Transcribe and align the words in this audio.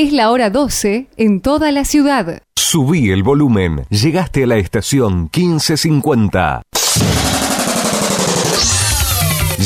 Es 0.00 0.14
la 0.14 0.30
hora 0.30 0.48
12 0.48 1.08
en 1.18 1.42
toda 1.42 1.70
la 1.72 1.84
ciudad. 1.84 2.40
Subí 2.56 3.10
el 3.10 3.22
volumen. 3.22 3.84
Llegaste 3.90 4.44
a 4.44 4.46
la 4.46 4.56
estación 4.56 5.24
1550. 5.24 6.62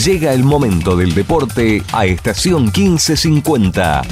Llega 0.04 0.32
el 0.32 0.42
momento 0.42 0.96
del 0.96 1.14
deporte 1.14 1.84
a 1.92 2.06
estación 2.06 2.64
1550. 2.64 4.02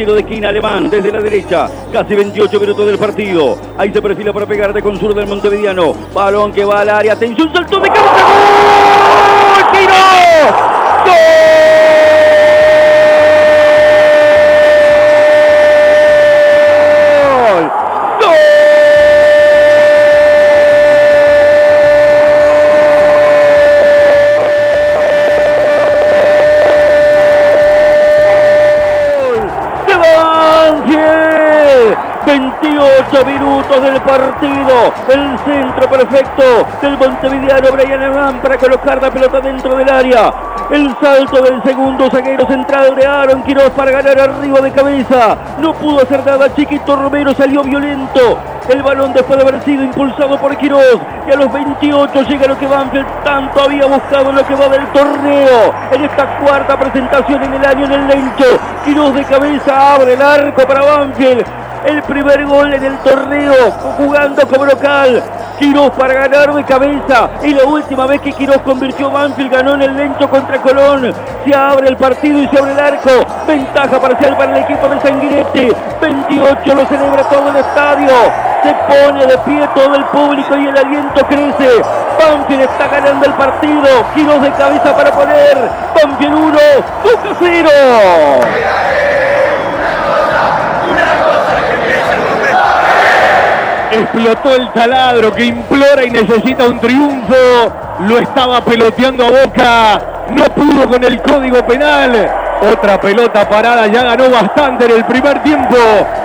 Tiro 0.00 0.14
de 0.14 0.20
esquina 0.20 0.48
alemán 0.48 0.88
desde 0.88 1.12
la 1.12 1.20
derecha. 1.20 1.68
Casi 1.92 2.14
28 2.14 2.58
minutos 2.58 2.86
del 2.86 2.96
partido. 2.96 3.58
Ahí 3.76 3.92
se 3.92 4.00
perfila 4.00 4.32
para 4.32 4.46
pegar 4.46 4.72
de 4.72 4.80
sur 4.98 5.14
del 5.14 5.26
Montevideano. 5.26 5.94
Balón 6.14 6.52
que 6.52 6.64
va 6.64 6.80
al 6.80 6.88
área. 6.88 7.12
Atención, 7.12 7.52
saltó 7.52 7.78
de 7.80 7.88
cabeza. 7.88 8.26
¡Gol! 9.72 11.04
¡Gol! 11.04 11.39
Del 33.78 34.00
partido. 34.00 34.92
El 35.08 35.38
centro 35.44 35.88
perfecto 35.88 36.42
del 36.82 36.98
Montevideano 36.98 37.70
Brian 37.72 38.02
Abraham 38.02 38.40
para 38.42 38.58
colocar 38.58 39.00
la 39.00 39.10
pelota 39.10 39.40
dentro 39.40 39.76
del 39.76 39.88
área. 39.88 40.32
El 40.70 40.94
salto 41.00 41.40
del 41.42 41.62
segundo 41.62 42.10
zaguero 42.10 42.46
central 42.46 42.96
de 42.96 43.06
Aaron 43.06 43.42
Quiroz 43.42 43.70
para 43.70 43.92
ganar 43.92 44.18
arriba 44.18 44.60
de 44.60 44.72
cabeza. 44.72 45.36
No 45.58 45.72
pudo 45.74 46.02
hacer 46.02 46.24
nada. 46.26 46.52
Chiquito 46.54 46.96
Romero 46.96 47.32
salió 47.34 47.62
violento. 47.62 48.38
El 48.68 48.82
balón 48.82 49.12
después 49.12 49.38
de 49.38 49.48
haber 49.48 49.62
sido 49.62 49.84
impulsado 49.84 50.38
por 50.38 50.56
Quiroz. 50.56 50.98
Y 51.28 51.32
a 51.32 51.36
los 51.36 51.52
28 51.52 52.22
llega 52.22 52.48
lo 52.48 52.58
que 52.58 52.66
Banfield 52.66 53.06
tanto 53.22 53.62
había 53.62 53.86
buscado 53.86 54.30
en 54.30 54.36
lo 54.36 54.46
que 54.46 54.54
va 54.54 54.68
del 54.68 54.86
torneo. 54.88 55.72
En 55.92 56.04
esta 56.04 56.38
cuarta 56.38 56.76
presentación 56.76 57.42
en 57.44 57.54
el 57.54 57.64
año 57.64 57.84
en 57.86 57.92
el 57.92 58.08
Lencho. 58.08 58.58
Quiroz 58.84 59.14
de 59.14 59.24
cabeza 59.24 59.94
abre 59.94 60.14
el 60.14 60.22
arco 60.22 60.66
para 60.66 60.82
Banfield. 60.82 61.59
El 61.84 62.02
primer 62.02 62.44
gol 62.44 62.74
en 62.74 62.84
el 62.84 62.98
torneo 62.98 63.54
jugando 63.96 64.46
como 64.46 64.66
local. 64.66 65.22
Quiroz 65.58 65.90
para 65.92 66.14
ganar 66.14 66.54
de 66.54 66.64
cabeza. 66.64 67.30
Y 67.42 67.54
la 67.54 67.64
última 67.64 68.06
vez 68.06 68.20
que 68.20 68.32
Quiroz 68.32 68.62
convirtió 68.62 69.10
Banfield 69.10 69.50
ganó 69.50 69.74
en 69.74 69.82
el 69.82 69.96
Lencho 69.96 70.28
contra 70.28 70.58
Colón. 70.58 71.12
Se 71.44 71.54
abre 71.54 71.88
el 71.88 71.96
partido 71.96 72.38
y 72.38 72.48
se 72.48 72.58
abre 72.58 72.72
el 72.72 72.80
arco. 72.80 73.10
Ventaja 73.46 73.98
parcial 74.00 74.36
para 74.36 74.56
el 74.56 74.64
equipo 74.64 74.88
de 74.88 75.00
Sanguinetti. 75.00 75.72
28 76.00 76.74
lo 76.74 76.86
celebra 76.86 77.22
todo 77.24 77.48
el 77.48 77.56
estadio. 77.56 78.10
Se 78.62 78.74
pone 78.74 79.26
de 79.26 79.38
pie 79.38 79.68
todo 79.74 79.94
el 79.94 80.04
público 80.04 80.56
y 80.56 80.66
el 80.66 80.76
aliento 80.76 81.26
crece. 81.26 81.82
Banfield 82.18 82.62
está 82.62 82.88
ganando 82.88 83.26
el 83.26 83.32
partido. 83.32 83.86
Quiroz 84.14 84.42
de 84.42 84.50
cabeza 84.52 84.94
para 84.94 85.10
poner. 85.12 85.70
Banfield 85.94 86.34
1, 86.34 86.58
Boca 87.02 87.36
0. 87.38 87.68
Explotó 93.90 94.54
el 94.54 94.70
taladro 94.72 95.32
que 95.34 95.46
implora 95.46 96.04
y 96.04 96.10
necesita 96.10 96.64
un 96.64 96.78
triunfo. 96.78 97.34
Lo 98.06 98.18
estaba 98.18 98.60
peloteando 98.60 99.26
a 99.26 99.30
Boca. 99.30 100.00
No 100.30 100.44
pudo 100.44 100.88
con 100.88 101.02
el 101.02 101.20
código 101.20 101.66
penal. 101.66 102.30
Otra 102.72 103.00
pelota 103.00 103.48
parada. 103.48 103.88
Ya 103.88 104.04
ganó 104.04 104.30
bastante 104.30 104.84
en 104.84 104.92
el 104.92 105.04
primer 105.04 105.42
tiempo. 105.42 105.76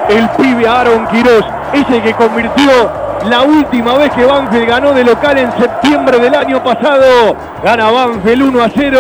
El 0.08 0.30
pibe 0.30 0.68
Aaron 0.68 1.08
Quiroz. 1.08 1.46
Ese 1.74 2.02
que 2.02 2.14
convirtió 2.14 2.72
la 3.28 3.42
última 3.42 3.96
vez 3.96 4.12
que 4.12 4.26
Banfield 4.26 4.68
ganó 4.68 4.94
de 4.94 5.04
local 5.04 5.36
en 5.36 5.52
septiembre 5.58 6.20
del 6.20 6.36
año 6.36 6.64
pasado. 6.64 7.36
Gana 7.64 7.90
Banfield 7.90 8.44
1 8.44 8.64
a 8.64 8.70
0. 8.70 9.00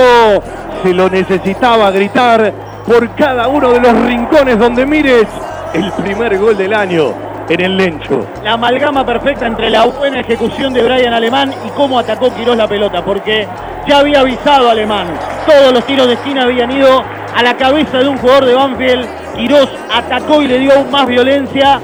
Se 0.81 0.91
lo 0.91 1.07
necesitaba 1.07 1.91
gritar 1.91 2.51
por 2.87 3.13
cada 3.13 3.47
uno 3.47 3.69
de 3.69 3.79
los 3.79 3.93
rincones 4.05 4.57
donde 4.57 4.87
mires. 4.87 5.27
El 5.71 5.91
primer 5.91 6.39
gol 6.39 6.57
del 6.57 6.73
año 6.73 7.34
en 7.49 7.61
el 7.61 7.77
Lencho. 7.77 8.25
La 8.43 8.53
amalgama 8.53 9.05
perfecta 9.05 9.47
entre 9.47 9.69
la 9.69 9.85
buena 9.85 10.19
ejecución 10.19 10.73
de 10.73 10.83
Brian 10.83 11.13
Alemán 11.13 11.53
y 11.65 11.69
cómo 11.69 11.99
atacó 11.99 12.33
Quirós 12.33 12.57
la 12.57 12.67
pelota, 12.67 13.03
porque 13.03 13.47
ya 13.87 13.99
había 13.99 14.21
avisado 14.21 14.69
Alemán. 14.69 15.07
Todos 15.45 15.73
los 15.73 15.85
tiros 15.85 16.07
de 16.07 16.13
esquina 16.13 16.43
habían 16.43 16.71
ido 16.71 17.03
a 17.35 17.43
la 17.43 17.55
cabeza 17.55 17.99
de 17.99 18.07
un 18.07 18.17
jugador 18.17 18.45
de 18.45 18.53
Banfield. 18.53 19.07
Quirós 19.35 19.69
atacó 19.93 20.41
y 20.41 20.47
le 20.47 20.59
dio 20.59 20.83
más 20.85 21.07
violencia. 21.07 21.79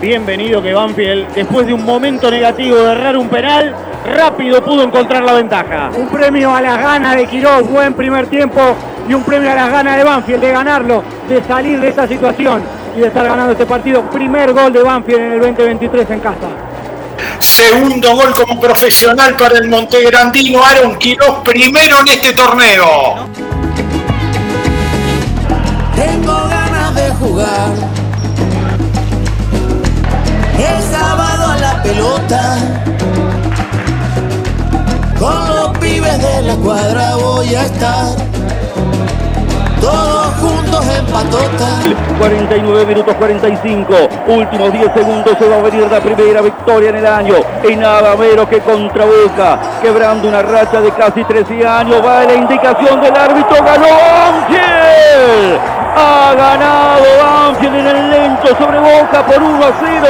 Bienvenido 0.00 0.62
que 0.62 0.72
Banfield, 0.72 1.32
después 1.34 1.66
de 1.66 1.74
un 1.74 1.84
momento 1.84 2.30
negativo 2.30 2.76
de 2.76 2.92
errar 2.92 3.16
un 3.16 3.28
penal, 3.28 3.74
rápido 4.04 4.62
pudo 4.62 4.82
encontrar 4.82 5.22
la 5.22 5.32
ventaja. 5.34 5.90
Un 5.96 6.08
premio 6.08 6.54
a 6.54 6.60
las 6.60 6.78
ganas 6.78 7.16
de 7.16 7.26
Quiroz, 7.26 7.68
buen 7.68 7.94
primer 7.94 8.26
tiempo 8.26 8.60
y 9.08 9.14
un 9.14 9.22
premio 9.22 9.50
a 9.50 9.54
las 9.54 9.70
ganas 9.70 9.96
de 9.96 10.04
Banfield 10.04 10.40
de 10.40 10.52
ganarlo, 10.52 11.02
de 11.28 11.42
salir 11.44 11.80
de 11.80 11.88
esta 11.88 12.06
situación 12.06 12.62
y 12.96 13.00
de 13.00 13.06
estar 13.06 13.26
ganando 13.26 13.52
este 13.52 13.66
partido. 13.66 14.02
Primer 14.10 14.52
gol 14.52 14.72
de 14.72 14.82
Banfield 14.82 15.20
en 15.20 15.32
el 15.32 15.40
2023 15.40 16.10
en 16.10 16.20
casa. 16.20 16.48
Segundo 17.38 18.14
gol 18.14 18.32
como 18.34 18.60
profesional 18.60 19.34
para 19.34 19.58
el 19.58 19.68
montegrandino 19.68 20.64
Aaron 20.64 20.96
Quiroz, 20.96 21.40
primero 21.44 21.98
en 22.00 22.08
este 22.08 22.32
torneo. 22.32 23.26
Tengo 25.96 26.32
ganas 26.48 26.94
de 26.94 27.10
jugar. 27.10 27.72
El 30.58 30.82
sábado 30.82 31.46
a 31.50 31.56
la 31.58 31.82
pelota. 31.82 32.91
La 36.52 36.62
cuadra 36.62 37.16
voy 37.16 37.54
a 37.54 37.62
estar. 37.62 38.06
Todos 39.80 40.26
juntos 40.40 40.84
en 40.96 41.06
patota. 41.06 41.80
49 42.18 42.86
minutos 42.86 43.14
45. 43.14 43.94
Últimos 44.28 44.72
10 44.72 44.92
segundos 44.94 45.36
se 45.38 45.48
va 45.48 45.56
a 45.56 45.62
venir 45.62 45.90
la 45.90 46.00
primera 46.00 46.40
victoria 46.40 46.90
en 46.90 46.96
el 46.96 47.06
año. 47.06 47.34
Y 47.68 47.76
nada 47.76 48.16
menos 48.16 48.48
que 48.48 48.60
contra 48.60 49.04
Boca. 49.04 49.58
Quebrando 49.80 50.28
una 50.28 50.42
racha 50.42 50.80
de 50.80 50.90
casi 50.92 51.24
13 51.24 51.66
años. 51.66 52.04
Va 52.04 52.24
la 52.24 52.34
indicación 52.34 53.00
del 53.00 53.16
árbitro. 53.16 53.56
Ganó. 53.64 55.81
Ha 55.94 56.34
ganado 56.34 57.04
Banfield 57.22 57.76
en 57.76 57.86
el 57.86 58.10
lento 58.10 58.48
sobre 58.56 58.78
Boca 58.78 59.22
por 59.26 59.42
1 59.42 59.64
a 59.64 59.72
0. 59.80 60.06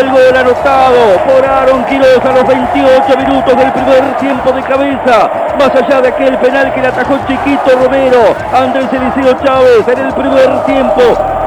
El 0.00 0.10
gol 0.10 0.36
anotado 0.36 1.18
por 1.26 1.44
Aaron 1.44 1.84
Quiroz 1.84 2.24
a 2.24 2.32
los 2.32 2.46
28 2.46 3.18
minutos 3.18 3.56
del 3.56 3.72
primer 3.72 4.16
tiempo 4.18 4.52
de 4.52 4.62
cabeza. 4.62 5.30
Más 5.58 5.70
allá 5.70 6.00
de 6.00 6.08
aquel 6.08 6.36
penal 6.38 6.72
que 6.74 6.80
le 6.80 6.88
atajó 6.88 7.18
Chiquito 7.28 7.70
Romero. 7.82 8.34
Andrés 8.52 8.86
Eliseo 8.92 9.34
Chávez 9.44 9.86
en 9.86 9.98
el 9.98 10.12
primer 10.12 10.64
tiempo. 10.64 11.02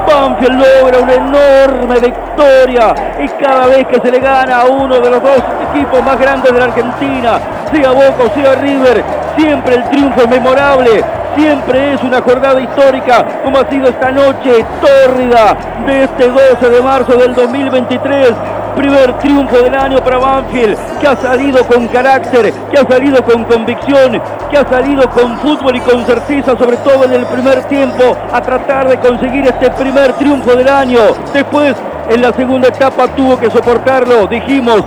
Banfield 0.06 0.60
logra 0.60 0.98
una 1.00 1.14
enorme 1.14 2.00
victoria 2.00 2.94
y 3.18 3.28
cada 3.42 3.66
vez 3.66 3.86
que 3.88 4.00
se 4.00 4.10
le 4.10 4.20
gana 4.20 4.60
a 4.60 4.64
uno 4.66 5.00
de 5.00 5.10
los 5.10 5.22
dos 5.22 5.42
equipos 5.70 6.02
más 6.02 6.18
grandes 6.18 6.52
de 6.52 6.58
la 6.58 6.66
Argentina, 6.66 7.40
sea 7.72 7.90
Boca 7.90 8.24
o 8.24 8.34
sea 8.34 8.54
River, 8.54 9.04
siempre 9.36 9.74
el 9.74 9.84
triunfo 9.90 10.20
es 10.22 10.28
memorable, 10.28 11.04
siempre 11.36 11.94
es 11.94 12.02
una 12.02 12.22
jornada 12.22 12.60
histórica 12.60 13.24
como 13.44 13.58
ha 13.58 13.68
sido 13.68 13.88
esta 13.88 14.10
noche 14.10 14.64
tórrida 14.80 15.56
de 15.86 16.04
este 16.04 16.28
12 16.28 16.70
de 16.70 16.82
marzo 16.82 17.12
del 17.16 17.34
2023. 17.34 18.32
Primer 18.74 19.18
triunfo 19.18 19.56
del 19.56 19.74
año 19.74 19.98
para 20.04 20.18
Banfield, 20.18 20.76
que 21.00 21.06
ha 21.06 21.16
salido 21.16 21.64
con 21.66 21.88
carácter, 21.88 22.52
que 22.70 22.78
ha 22.78 22.86
salido 22.86 23.24
con 23.24 23.44
convicción, 23.44 24.20
que 24.50 24.58
ha 24.58 24.68
salido 24.68 25.08
con 25.08 25.38
fútbol 25.38 25.76
y 25.76 25.80
con 25.80 26.04
certeza, 26.04 26.58
sobre 26.58 26.76
todo 26.78 27.04
en 27.04 27.14
el 27.14 27.24
primer 27.24 27.64
tiempo, 27.64 28.14
a 28.30 28.40
tratar 28.42 28.86
de 28.88 28.98
conseguir 28.98 29.46
este 29.46 29.70
primer 29.70 30.12
triunfo 30.14 30.54
del 30.54 30.68
año. 30.68 30.98
Después, 31.32 31.74
en 32.10 32.20
la 32.20 32.32
segunda 32.34 32.68
etapa, 32.68 33.08
tuvo 33.08 33.38
que 33.38 33.50
soportarlo, 33.50 34.26
dijimos, 34.26 34.84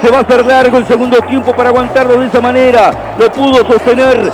se 0.00 0.10
va 0.10 0.18
a 0.18 0.20
hacer 0.22 0.46
largo 0.46 0.78
el 0.78 0.86
segundo 0.86 1.18
tiempo 1.22 1.52
para 1.52 1.70
aguantarlo 1.70 2.20
de 2.20 2.26
esa 2.26 2.40
manera. 2.40 2.92
Lo 3.18 3.30
pudo 3.32 3.64
sostener, 3.66 4.30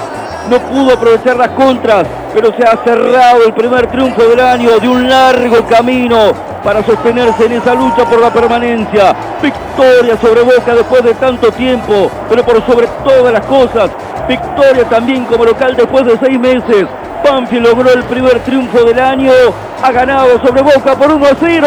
no 0.48 0.58
pudo 0.60 0.94
aprovechar 0.94 1.36
las 1.36 1.50
contras, 1.50 2.06
pero 2.34 2.52
se 2.56 2.62
ha 2.62 2.76
cerrado 2.84 3.44
el 3.46 3.52
primer 3.52 3.86
triunfo 3.88 4.22
del 4.22 4.40
año 4.40 4.78
de 4.78 4.88
un 4.88 5.08
largo 5.08 5.64
camino 5.66 6.32
para 6.62 6.82
sostenerse 6.84 7.46
en 7.46 7.52
esa 7.52 7.74
lucha 7.74 8.04
por 8.04 8.20
la 8.20 8.32
permanencia. 8.32 9.14
Victoria 9.42 10.16
sobre 10.20 10.42
Boca 10.42 10.74
después 10.74 11.02
de 11.04 11.14
tanto 11.14 11.52
tiempo, 11.52 12.10
pero 12.28 12.44
por 12.44 12.64
sobre 12.66 12.86
todas 13.04 13.32
las 13.32 13.44
cosas, 13.46 13.90
victoria 14.28 14.84
también 14.88 15.24
como 15.24 15.44
local 15.44 15.76
después 15.76 16.04
de 16.04 16.18
seis 16.18 16.38
meses. 16.38 16.86
Banfield 17.24 17.66
logró 17.66 17.92
el 17.92 18.04
primer 18.04 18.40
triunfo 18.40 18.84
del 18.84 18.98
año, 18.98 19.32
ha 19.82 19.92
ganado 19.92 20.40
sobre 20.40 20.62
Boca 20.62 20.96
por 20.96 21.12
1 21.12 21.26
a 21.26 21.36
0. 21.38 21.66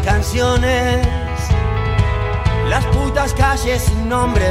Canciones, 0.00 1.06
las 2.68 2.84
putas 2.86 3.32
calles 3.34 3.82
sin 3.82 4.08
nombre, 4.08 4.44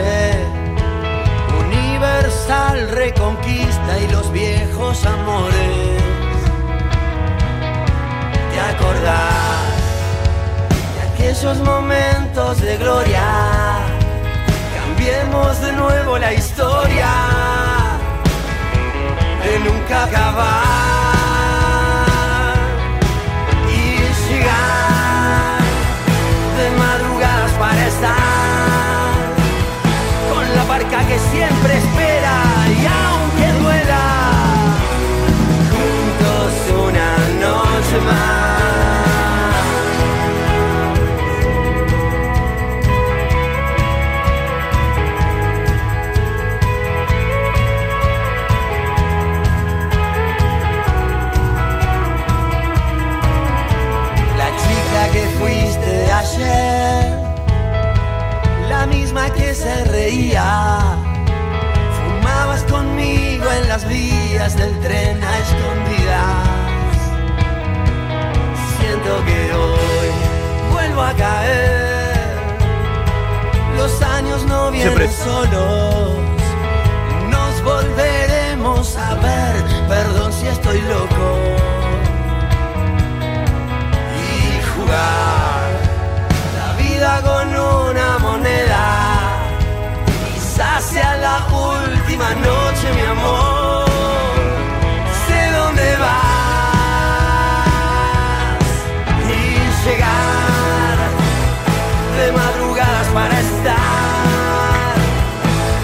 universal 1.60 2.90
reconquista 2.90 4.00
y 4.00 4.12
los 4.12 4.32
viejos 4.32 5.06
amores. 5.06 6.04
¿Te 8.52 8.60
acordás 8.60 9.74
de 10.96 11.02
aquellos 11.14 11.60
momentos 11.60 12.62
de 12.62 12.78
gloria? 12.78 13.24
Cambiemos 14.76 15.62
de 15.62 15.74
nuevo 15.74 16.18
la 16.18 16.34
historia 16.34 17.10
de 19.44 19.60
nunca 19.60 20.04
acabar 20.06 21.03
que 31.00 31.18
siempre 31.18 31.78
espera 31.78 32.36
y 32.70 32.86
aunque 32.86 33.48
duela 33.64 34.06
juntos 35.72 36.54
una 36.88 37.10
noche 37.42 37.98
más. 38.06 38.54
La 54.38 54.50
chica 54.62 55.02
que 55.12 55.24
fuiste 55.40 55.94
ayer, 56.12 56.83
la 58.84 58.88
misma 58.88 59.30
que 59.30 59.56
se 59.56 59.86
reía. 59.86 60.98
Fumabas 61.98 62.64
conmigo 62.64 63.46
en 63.60 63.70
las 63.70 63.88
vías 63.88 64.58
del 64.58 64.78
tren 64.82 65.24
a 65.24 65.38
escondidas. 65.44 66.98
Siento 68.78 69.14
que 69.28 69.54
hoy 69.54 70.12
vuelvo 70.74 71.02
a 71.02 71.14
caer. 71.14 72.14
Los 73.78 74.02
años 74.02 74.46
no 74.46 74.72
vienen 74.72 74.98
Siempre. 74.98 75.18
solos. 75.24 76.18
Nos 77.30 77.64
volveremos 77.64 78.98
a 78.98 79.14
ver. 79.16 79.64
Perdón 79.88 80.34
si 80.34 80.48
estoy 80.48 80.82
loco. 80.82 81.28
Y 84.28 84.62
jugar 84.72 85.53
con 87.22 87.48
una 87.56 88.18
moneda. 88.20 89.40
Quizás 90.34 90.84
sea 90.84 91.16
la 91.18 91.46
última 91.54 92.30
noche, 92.36 92.94
mi 92.96 93.02
amor. 93.02 93.86
Sé 95.28 95.52
dónde 95.52 95.98
vas 95.98 96.98
y 99.30 99.32
llegar 99.88 100.98
de 102.18 102.32
madrugadas 102.32 103.08
para 103.14 103.40
estar 103.40 104.96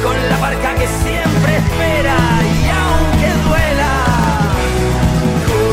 con 0.04 0.30
la 0.30 0.38
barca 0.38 0.74
que 0.76 0.88
siempre 0.88 1.58
espera 1.58 2.18
y 2.44 2.70
aunque 2.70 3.30
duela. 3.48 3.94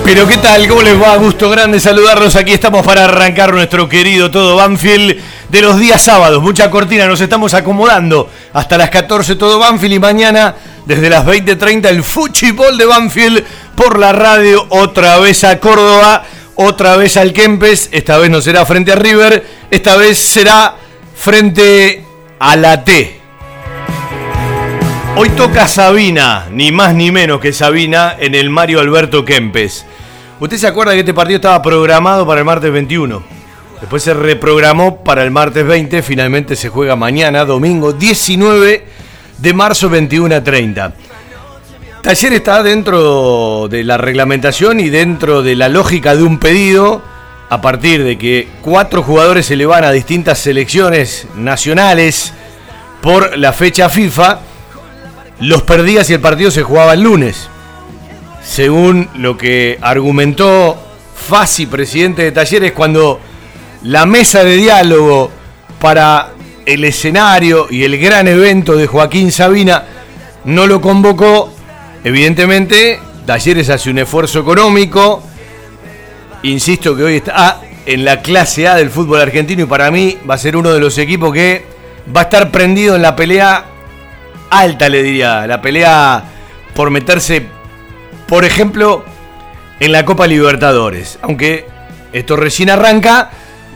Pero 0.05 0.27
qué 0.27 0.37
tal, 0.37 0.69
¿cómo 0.69 0.83
les 0.83 1.01
va? 1.01 1.17
Gusto 1.17 1.49
grande 1.51 1.81
saludarlos. 1.81 2.37
Aquí 2.37 2.53
estamos 2.53 2.85
para 2.85 3.05
arrancar 3.05 3.53
nuestro 3.53 3.89
querido 3.89 4.31
todo 4.31 4.57
Banfield 4.57 5.16
de 5.49 5.61
los 5.61 5.79
días 5.79 6.03
sábados. 6.03 6.43
Mucha 6.43 6.71
cortina, 6.71 7.07
nos 7.07 7.21
estamos 7.21 7.55
acomodando 7.55 8.29
hasta 8.53 8.79
las 8.79 8.91
14 8.91 9.37
todo 9.37 9.59
Banfield 9.59 9.95
y 9.95 9.99
mañana 9.99 10.55
desde 10.85 11.11
las 11.11 11.25
20.30 11.25 11.89
el 11.89 12.03
Fuchibol 12.03 12.79
de 12.79 12.87
Banfield 12.87 13.45
por 13.75 13.99
la 13.99 14.13
radio 14.13 14.67
otra 14.71 15.19
vez 15.19 15.45
a 15.45 15.59
Córdoba, 15.61 16.25
otra 16.55 16.97
vez 16.97 17.17
al 17.17 17.33
Kempes. 17.33 17.89
Esta 17.93 18.19
vez 18.19 18.31
no 18.31 18.41
será 18.41 18.65
frente 18.67 18.93
a 18.93 18.97
River, 18.97 19.47
esta 19.71 19.97
vez 19.97 20.19
será 20.19 20.77
frente 21.15 22.05
a 22.39 22.57
la 22.57 22.85
T. 22.85 23.21
Hoy 25.19 25.31
toca 25.31 25.67
Sabina, 25.67 26.47
ni 26.51 26.73
más 26.73 26.95
ni 26.95 27.11
menos 27.11 27.41
que 27.41 27.53
Sabina 27.53 28.15
en 28.19 28.35
el 28.35 28.51
Mario 28.51 28.81
Alberto 28.81 29.25
Kempes. 29.25 29.87
Usted 30.39 30.59
se 30.59 30.67
acuerda 30.67 30.93
que 30.93 31.01
este 31.01 31.15
partido 31.15 31.37
estaba 31.37 31.63
programado 31.63 32.27
para 32.27 32.41
el 32.41 32.45
martes 32.45 32.71
21. 32.71 33.36
Después 33.81 34.03
se 34.03 34.15
reprogramó 34.15 35.03
para 35.05 35.23
el 35.23 35.31
martes 35.31 35.67
20. 35.67 36.03
Finalmente 36.03 36.57
se 36.57 36.69
juega 36.69 36.97
mañana, 36.97 37.45
domingo 37.45 37.93
19 37.93 38.87
de 39.39 39.55
marzo 39.55 39.89
21 39.89 40.35
a 40.35 40.43
30. 40.43 40.95
Taller 42.03 42.33
está 42.33 42.63
dentro 42.63 43.69
de 43.69 43.85
la 43.85 43.99
reglamentación 43.99 44.81
y 44.81 44.89
dentro 44.89 45.43
de 45.43 45.57
la 45.57 45.69
lógica 45.69 46.15
de 46.15 46.23
un 46.23 46.39
pedido 46.39 47.03
a 47.49 47.61
partir 47.61 48.03
de 48.03 48.17
que 48.17 48.49
cuatro 48.63 49.03
jugadores 49.03 49.47
se 49.47 49.57
le 49.57 49.67
van 49.67 49.85
a 49.85 49.93
distintas 49.93 50.39
selecciones 50.39 51.27
nacionales 51.37 52.33
por 53.03 53.37
la 53.37 53.53
fecha 53.53 53.89
FIFA. 53.89 54.41
Los 55.41 55.63
perdía 55.63 56.03
si 56.03 56.15
el 56.15 56.21
partido 56.21 56.51
se 56.51 56.63
jugaba 56.63 56.95
el 56.95 57.03
lunes 57.03 57.49
según 58.47 59.09
lo 59.17 59.37
que 59.37 59.79
argumentó 59.83 60.79
Fasi, 61.15 61.67
presidente 61.67 62.23
de 62.23 62.33
Talleres, 62.33 62.73
cuando 62.73 63.19
la 63.87 64.05
mesa 64.05 64.43
de 64.43 64.57
diálogo 64.57 65.31
para 65.81 66.31
el 66.67 66.83
escenario 66.83 67.69
y 67.71 67.85
el 67.85 67.99
gran 67.99 68.27
evento 68.27 68.75
de 68.75 68.89
Joaquín 68.89 69.31
Sabina 69.31 69.85
no 70.45 70.67
lo 70.67 70.81
convocó, 70.81 71.53
evidentemente 72.03 72.99
Talleres 73.25 73.71
hace 73.71 73.91
un 73.91 73.99
esfuerzo 73.99 74.41
económico, 74.41 75.23
insisto 76.43 76.97
que 76.97 77.05
hoy 77.05 77.17
está 77.17 77.61
en 77.87 78.05
la 78.05 78.23
clase 78.23 78.67
A 78.67 78.75
del 78.75 78.91
fútbol 78.91 79.21
argentino 79.21 79.63
y 79.63 79.67
para 79.67 79.93
mí 79.93 80.19
va 80.29 80.35
a 80.35 80.39
ser 80.39 80.57
uno 80.57 80.73
de 80.73 80.81
los 80.81 80.99
equipos 80.99 81.33
que 81.33 81.65
va 82.15 82.23
a 82.23 82.25
estar 82.25 82.51
prendido 82.51 82.97
en 82.97 83.03
la 83.03 83.15
pelea 83.15 83.67
alta, 84.51 84.89
le 84.89 85.05
diría, 85.05 85.47
la 85.47 85.63
pelea 85.63 86.25
por 86.75 86.91
meterse 86.91 87.47
por 88.27 88.45
ejemplo, 88.45 89.05
en 89.79 89.93
la 89.93 90.05
Copa 90.05 90.27
Libertadores. 90.27 91.21
Aunque 91.23 91.67
esto 92.13 92.35
recién 92.35 92.71
arranca, 92.71 93.31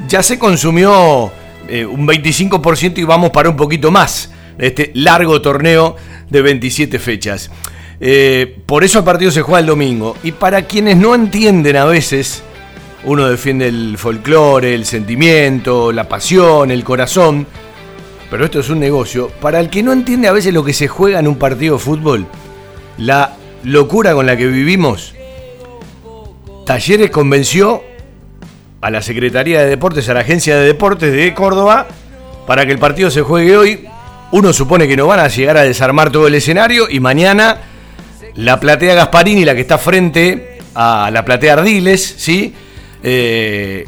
ya 0.09 0.23
se 0.23 0.39
consumió 0.39 1.31
eh, 1.69 1.85
un 1.85 2.07
25% 2.07 2.99
y 2.99 3.05
vamos 3.05 3.31
para 3.31 3.49
un 3.49 3.57
poquito 3.57 3.91
más 3.91 4.31
este 4.59 4.91
largo 4.95 5.41
torneo 5.41 5.97
de 6.29 6.43
27 6.43 6.99
fechas. 6.99 7.51
Eh, 8.01 8.59
por 8.67 8.83
eso 8.83 8.99
el 8.99 9.05
partido 9.05 9.31
se 9.31 9.43
juega 9.43 9.61
el 9.61 9.67
domingo. 9.67 10.17
Y 10.23 10.33
para 10.33 10.63
quienes 10.63 10.97
no 10.97 11.15
entienden 11.15 11.77
a 11.77 11.85
veces, 11.85 12.43
uno 13.05 13.29
defiende 13.29 13.69
el 13.69 13.97
folclore, 13.99 14.75
el 14.75 14.85
sentimiento, 14.85 15.93
la 15.93 16.09
pasión, 16.09 16.71
el 16.71 16.85
corazón, 16.85 17.47
pero 18.31 18.45
esto 18.45 18.61
es 18.61 18.71
un 18.71 18.81
negocio. 18.81 19.31
Para 19.41 19.61
el 19.61 19.71
que 19.71 19.83
no 19.83 19.93
entiende 19.93 20.29
a 20.29 20.33
veces 20.33 20.55
lo 20.55 20.65
que 20.65 20.73
se 20.73 20.89
juega 20.89 21.19
en 21.19 21.29
un 21.29 21.37
partido 21.37 21.77
de 21.77 21.83
fútbol, 21.83 22.27
la 22.99 23.37
locura 23.65 24.15
con 24.15 24.27
la 24.27 24.37
que 24.37 24.47
vivimos, 24.47 25.15
Talleres 26.67 27.11
convenció 27.11 27.83
a 28.81 28.91
la 28.91 29.03
Secretaría 29.03 29.61
de 29.61 29.67
Deportes, 29.69 30.09
a 30.09 30.15
la 30.15 30.21
Agencia 30.21 30.57
de 30.57 30.67
Deportes 30.67 31.13
de 31.13 31.35
Córdoba, 31.35 31.87
para 32.47 32.65
que 32.65 32.73
el 32.73 32.79
partido 32.79 33.11
se 33.11 33.23
juegue 33.23 33.57
hoy. 33.57 33.87
Uno 34.33 34.53
supone 34.53 34.89
que 34.89 34.97
no 34.97 35.07
van 35.07 35.21
a 35.21 35.29
llegar 35.29 35.57
a 35.57 35.63
desarmar 35.63 36.11
todo 36.11 36.27
el 36.27 36.35
escenario 36.35 36.89
y 36.89 37.01
mañana 37.01 37.59
la 38.37 38.59
platea 38.59 38.95
Gasparini, 38.95 39.45
la 39.45 39.55
que 39.55 39.61
está 39.63 39.77
frente 39.77 40.59
a 40.75 41.11
la 41.13 41.25
platea 41.25 41.55
Ardiles, 41.55 42.15
¿sí? 42.17 42.55
Eh, 43.03 43.87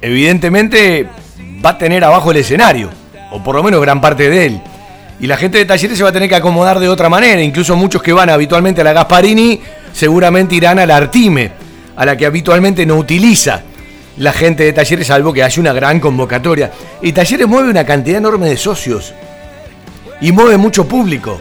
evidentemente 0.00 1.08
va 1.64 1.70
a 1.70 1.78
tener 1.78 2.04
abajo 2.04 2.30
el 2.30 2.38
escenario, 2.38 2.90
o 3.32 3.42
por 3.42 3.56
lo 3.56 3.62
menos 3.62 3.80
gran 3.80 4.00
parte 4.00 4.30
de 4.30 4.46
él. 4.46 4.60
Y 5.18 5.26
la 5.26 5.36
gente 5.36 5.58
de 5.58 5.64
Talleres 5.64 5.96
se 5.96 6.04
va 6.04 6.10
a 6.10 6.12
tener 6.12 6.28
que 6.28 6.36
acomodar 6.36 6.78
de 6.78 6.88
otra 6.88 7.08
manera. 7.08 7.40
Incluso 7.42 7.74
muchos 7.74 8.02
que 8.02 8.12
van 8.12 8.28
habitualmente 8.28 8.82
a 8.82 8.84
la 8.84 8.92
Gasparini 8.92 9.60
seguramente 9.92 10.54
irán 10.54 10.78
a 10.78 10.86
la 10.86 10.96
Artime, 10.96 11.50
a 11.96 12.04
la 12.04 12.16
que 12.16 12.26
habitualmente 12.26 12.84
no 12.84 12.96
utiliza 12.96 13.62
la 14.18 14.32
gente 14.32 14.64
de 14.64 14.72
Talleres, 14.72 15.06
salvo 15.06 15.32
que 15.32 15.42
haya 15.42 15.60
una 15.60 15.72
gran 15.72 16.00
convocatoria. 16.00 16.72
Y 17.02 17.12
Talleres 17.12 17.46
mueve 17.46 17.70
una 17.70 17.84
cantidad 17.84 18.18
enorme 18.18 18.48
de 18.48 18.56
socios 18.56 19.14
y 20.20 20.32
mueve 20.32 20.56
mucho 20.56 20.86
público. 20.86 21.40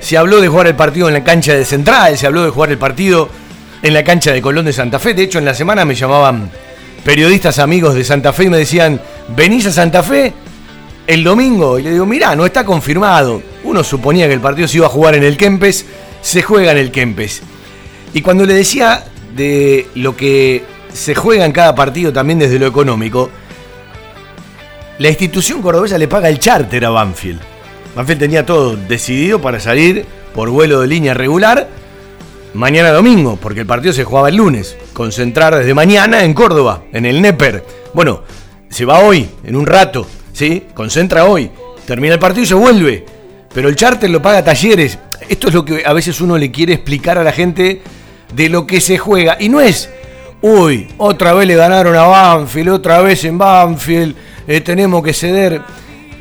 Se 0.00 0.16
habló 0.16 0.40
de 0.40 0.48
jugar 0.48 0.66
el 0.66 0.76
partido 0.76 1.08
en 1.08 1.14
la 1.14 1.24
cancha 1.24 1.54
de 1.54 1.64
Central, 1.64 2.16
se 2.18 2.26
habló 2.26 2.44
de 2.44 2.50
jugar 2.50 2.70
el 2.70 2.78
partido 2.78 3.28
en 3.82 3.94
la 3.94 4.04
cancha 4.04 4.32
de 4.32 4.42
Colón 4.42 4.66
de 4.66 4.72
Santa 4.72 4.98
Fe. 4.98 5.14
De 5.14 5.22
hecho, 5.22 5.38
en 5.38 5.44
la 5.44 5.54
semana 5.54 5.84
me 5.84 5.94
llamaban 5.94 6.50
periodistas 7.04 7.58
amigos 7.58 7.94
de 7.94 8.04
Santa 8.04 8.32
Fe 8.32 8.44
y 8.44 8.50
me 8.50 8.58
decían, 8.58 9.00
¿venís 9.28 9.66
a 9.66 9.72
Santa 9.72 10.02
Fe? 10.02 10.32
el 11.06 11.22
domingo 11.22 11.78
y 11.78 11.82
le 11.82 11.92
digo, 11.92 12.06
mirá, 12.06 12.34
no 12.34 12.46
está 12.46 12.64
confirmado. 12.64 13.42
Uno 13.64 13.84
suponía 13.84 14.26
que 14.26 14.34
el 14.34 14.40
partido 14.40 14.68
se 14.68 14.78
iba 14.78 14.86
a 14.86 14.90
jugar 14.90 15.14
en 15.14 15.24
el 15.24 15.36
Kempes, 15.36 15.86
se 16.22 16.42
juega 16.42 16.72
en 16.72 16.78
el 16.78 16.90
Kempes. 16.90 17.42
Y 18.12 18.22
cuando 18.22 18.46
le 18.46 18.54
decía 18.54 19.04
de 19.34 19.86
lo 19.94 20.16
que 20.16 20.64
se 20.94 21.14
juega 21.14 21.44
en 21.44 21.52
cada 21.52 21.74
partido 21.74 22.12
también 22.12 22.38
desde 22.38 22.58
lo 22.58 22.66
económico, 22.66 23.28
la 24.98 25.08
institución 25.08 25.60
cordobesa 25.60 25.98
le 25.98 26.08
paga 26.08 26.28
el 26.28 26.38
charter 26.38 26.84
a 26.84 26.90
Banfield. 26.90 27.40
Banfield 27.96 28.20
tenía 28.20 28.46
todo 28.46 28.76
decidido 28.76 29.40
para 29.42 29.58
salir 29.60 30.06
por 30.34 30.48
vuelo 30.50 30.80
de 30.80 30.86
línea 30.86 31.12
regular 31.12 31.68
mañana 32.54 32.92
domingo, 32.92 33.36
porque 33.40 33.60
el 33.60 33.66
partido 33.66 33.92
se 33.92 34.04
jugaba 34.04 34.28
el 34.28 34.36
lunes. 34.36 34.76
Concentrar 34.92 35.56
desde 35.56 35.74
mañana 35.74 36.22
en 36.22 36.32
Córdoba, 36.32 36.84
en 36.92 37.06
el 37.06 37.20
Neper. 37.20 37.64
Bueno, 37.92 38.22
se 38.70 38.84
va 38.84 39.00
hoy, 39.00 39.28
en 39.42 39.56
un 39.56 39.66
rato. 39.66 40.06
¿sí? 40.32 40.68
Concentra 40.74 41.24
hoy, 41.24 41.50
termina 41.86 42.14
el 42.14 42.20
partido 42.20 42.44
y 42.44 42.46
se 42.46 42.54
vuelve. 42.54 43.04
Pero 43.52 43.68
el 43.68 43.74
charter 43.74 44.08
lo 44.10 44.22
paga 44.22 44.44
Talleres. 44.44 44.98
Esto 45.28 45.48
es 45.48 45.54
lo 45.54 45.64
que 45.64 45.82
a 45.84 45.92
veces 45.92 46.20
uno 46.20 46.38
le 46.38 46.52
quiere 46.52 46.74
explicar 46.74 47.18
a 47.18 47.24
la 47.24 47.32
gente 47.32 47.82
de 48.32 48.48
lo 48.48 48.66
que 48.66 48.80
se 48.80 48.96
juega. 48.96 49.36
Y 49.40 49.48
no 49.48 49.60
es, 49.60 49.90
uy, 50.46 50.88
otra 50.98 51.32
vez 51.32 51.48
le 51.48 51.56
ganaron 51.56 51.96
a 51.96 52.02
Banfield, 52.02 52.68
otra 52.68 53.00
vez 53.00 53.24
en 53.24 53.38
Banfield, 53.38 54.14
eh, 54.46 54.60
tenemos 54.60 55.02
que 55.02 55.14
ceder. 55.14 55.62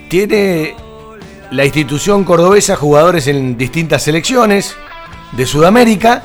Tiene 0.10 0.76
la 1.52 1.66
institución 1.66 2.24
cordobesa 2.24 2.78
jugadores 2.78 3.28
en 3.28 3.58
distintas 3.58 4.04
selecciones 4.04 4.76
de 5.34 5.46
Sudamérica 5.46 6.24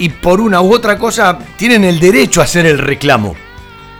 y 0.00 0.08
por 0.08 0.40
una 0.40 0.60
u 0.60 0.74
otra 0.74 0.98
cosa 0.98 1.38
tienen 1.56 1.84
el 1.84 2.00
derecho 2.00 2.40
a 2.40 2.44
hacer 2.44 2.66
el 2.66 2.78
reclamo. 2.78 3.36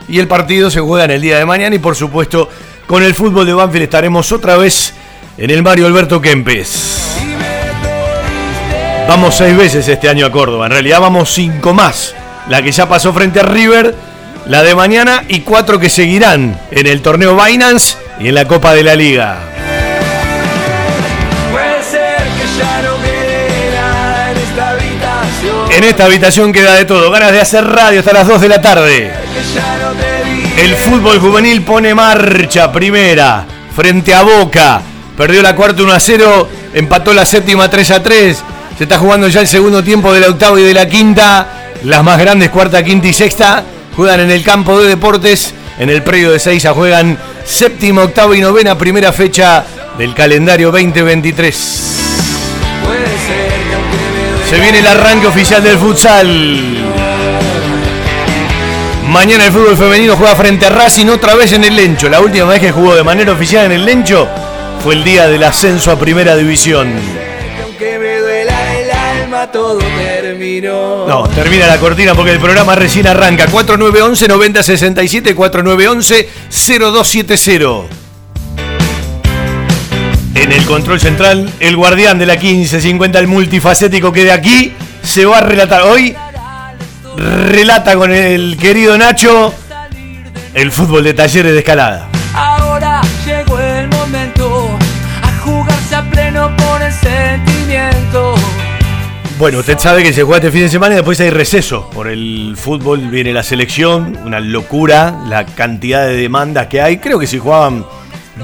Y 0.08 0.18
el 0.18 0.26
partido 0.26 0.68
se 0.68 0.80
juega 0.80 1.04
en 1.04 1.12
el 1.12 1.22
día 1.22 1.38
de 1.38 1.46
mañana 1.46 1.76
y 1.76 1.78
por 1.78 1.94
supuesto 1.94 2.48
con 2.88 3.04
el 3.04 3.14
fútbol 3.14 3.46
de 3.46 3.54
Banfield 3.54 3.84
estaremos 3.84 4.32
otra 4.32 4.56
vez 4.56 4.92
en 5.38 5.50
el 5.50 5.62
Mario 5.62 5.86
Alberto 5.86 6.20
Kempes. 6.20 7.16
Vamos 9.08 9.36
seis 9.36 9.56
veces 9.56 9.86
este 9.86 10.08
año 10.08 10.26
a 10.26 10.32
Córdoba, 10.32 10.66
en 10.66 10.72
realidad 10.72 11.00
vamos 11.00 11.32
cinco 11.32 11.72
más. 11.72 12.12
La 12.48 12.62
que 12.62 12.70
ya 12.72 12.88
pasó 12.88 13.12
frente 13.12 13.40
a 13.40 13.42
River, 13.42 13.94
la 14.46 14.62
de 14.62 14.74
mañana 14.74 15.24
y 15.28 15.40
cuatro 15.40 15.80
que 15.80 15.90
seguirán 15.90 16.58
en 16.70 16.86
el 16.86 17.02
torneo 17.02 17.36
Binance 17.36 17.96
y 18.20 18.28
en 18.28 18.34
la 18.34 18.46
Copa 18.46 18.74
de 18.74 18.84
la 18.84 18.94
Liga. 18.94 19.40
En 25.70 25.84
esta 25.84 26.04
habitación 26.04 26.52
queda 26.52 26.74
de 26.74 26.84
todo, 26.84 27.10
ganas 27.10 27.32
de 27.32 27.40
hacer 27.40 27.66
radio 27.66 28.00
hasta 28.00 28.12
las 28.12 28.26
2 28.26 28.40
de 28.40 28.48
la 28.48 28.62
tarde. 28.62 29.12
El 30.56 30.74
fútbol 30.76 31.18
juvenil 31.18 31.62
pone 31.62 31.94
marcha 31.94 32.72
primera 32.72 33.44
frente 33.74 34.14
a 34.14 34.22
Boca. 34.22 34.80
Perdió 35.16 35.42
la 35.42 35.54
cuarta 35.54 35.82
1 35.82 35.92
a 35.92 36.00
0, 36.00 36.48
empató 36.72 37.12
la 37.12 37.26
séptima 37.26 37.68
3 37.68 37.90
a 37.90 38.02
3. 38.02 38.44
Se 38.78 38.84
está 38.84 38.98
jugando 38.98 39.28
ya 39.28 39.40
el 39.40 39.48
segundo 39.48 39.82
tiempo 39.82 40.14
de 40.14 40.20
la 40.20 40.28
octava 40.28 40.58
y 40.58 40.64
de 40.64 40.72
la 40.72 40.88
quinta. 40.88 41.65
Las 41.86 42.02
más 42.02 42.18
grandes, 42.18 42.50
cuarta, 42.50 42.82
quinta 42.82 43.06
y 43.06 43.12
sexta, 43.12 43.62
juegan 43.94 44.18
en 44.18 44.32
el 44.32 44.42
campo 44.42 44.80
de 44.80 44.88
deportes. 44.88 45.54
En 45.78 45.88
el 45.88 46.02
predio 46.02 46.32
de 46.32 46.40
Seiza 46.40 46.74
juegan 46.74 47.16
séptima, 47.44 48.02
octava 48.02 48.36
y 48.36 48.40
novena, 48.40 48.76
primera 48.76 49.12
fecha 49.12 49.64
del 49.96 50.12
calendario 50.12 50.72
2023. 50.72 51.54
Se 54.50 54.60
viene 54.60 54.80
el 54.80 54.86
arranque 54.88 55.28
oficial 55.28 55.62
del 55.62 55.78
futsal. 55.78 56.26
Mañana 59.08 59.46
el 59.46 59.52
fútbol 59.52 59.76
femenino 59.76 60.16
juega 60.16 60.34
frente 60.34 60.66
a 60.66 60.70
Racing 60.70 61.06
otra 61.06 61.36
vez 61.36 61.52
en 61.52 61.62
el 61.62 61.76
Lencho. 61.76 62.08
La 62.08 62.18
última 62.18 62.46
vez 62.46 62.58
que 62.58 62.72
jugó 62.72 62.96
de 62.96 63.04
manera 63.04 63.30
oficial 63.30 63.66
en 63.66 63.72
el 63.72 63.84
Lencho 63.84 64.26
fue 64.82 64.94
el 64.94 65.04
día 65.04 65.28
del 65.28 65.44
ascenso 65.44 65.92
a 65.92 65.96
Primera 65.96 66.34
División. 66.34 66.94
Todo 69.52 69.78
terminó. 69.78 71.06
No, 71.06 71.28
termina 71.28 71.66
la 71.66 71.76
cortina 71.78 72.14
porque 72.14 72.32
el 72.32 72.38
programa 72.38 72.74
recién 72.74 73.06
arranca. 73.06 73.46
4911-9067, 73.48 75.34
4911-0270. 75.34 77.84
En 80.34 80.52
el 80.52 80.64
control 80.64 81.00
central, 81.00 81.50
el 81.60 81.76
guardián 81.76 82.18
de 82.18 82.26
la 82.26 82.36
1550, 82.36 83.18
el 83.18 83.26
multifacético 83.26 84.12
que 84.12 84.24
de 84.24 84.32
aquí 84.32 84.74
se 85.02 85.24
va 85.24 85.38
a 85.38 85.40
relatar. 85.40 85.80
Hoy 85.82 86.14
relata 87.16 87.96
con 87.96 88.12
el 88.12 88.58
querido 88.58 88.98
Nacho 88.98 89.54
el 90.54 90.70
fútbol 90.70 91.02
de 91.04 91.14
talleres 91.14 91.52
de 91.52 91.58
escalada. 91.58 92.10
Bueno, 99.38 99.58
usted 99.58 99.78
sabe 99.78 100.02
que 100.02 100.14
se 100.14 100.22
juega 100.22 100.38
este 100.38 100.50
fin 100.50 100.62
de 100.62 100.70
semana 100.70 100.94
y 100.94 100.96
después 100.96 101.20
hay 101.20 101.28
receso. 101.28 101.90
Por 101.90 102.08
el 102.08 102.56
fútbol 102.56 103.00
viene 103.10 103.34
la 103.34 103.42
selección, 103.42 104.18
una 104.24 104.40
locura, 104.40 105.14
la 105.28 105.44
cantidad 105.44 106.06
de 106.06 106.16
demandas 106.16 106.68
que 106.68 106.80
hay. 106.80 106.96
Creo 106.96 107.18
que 107.18 107.26
si 107.26 107.38
jugaban 107.38 107.84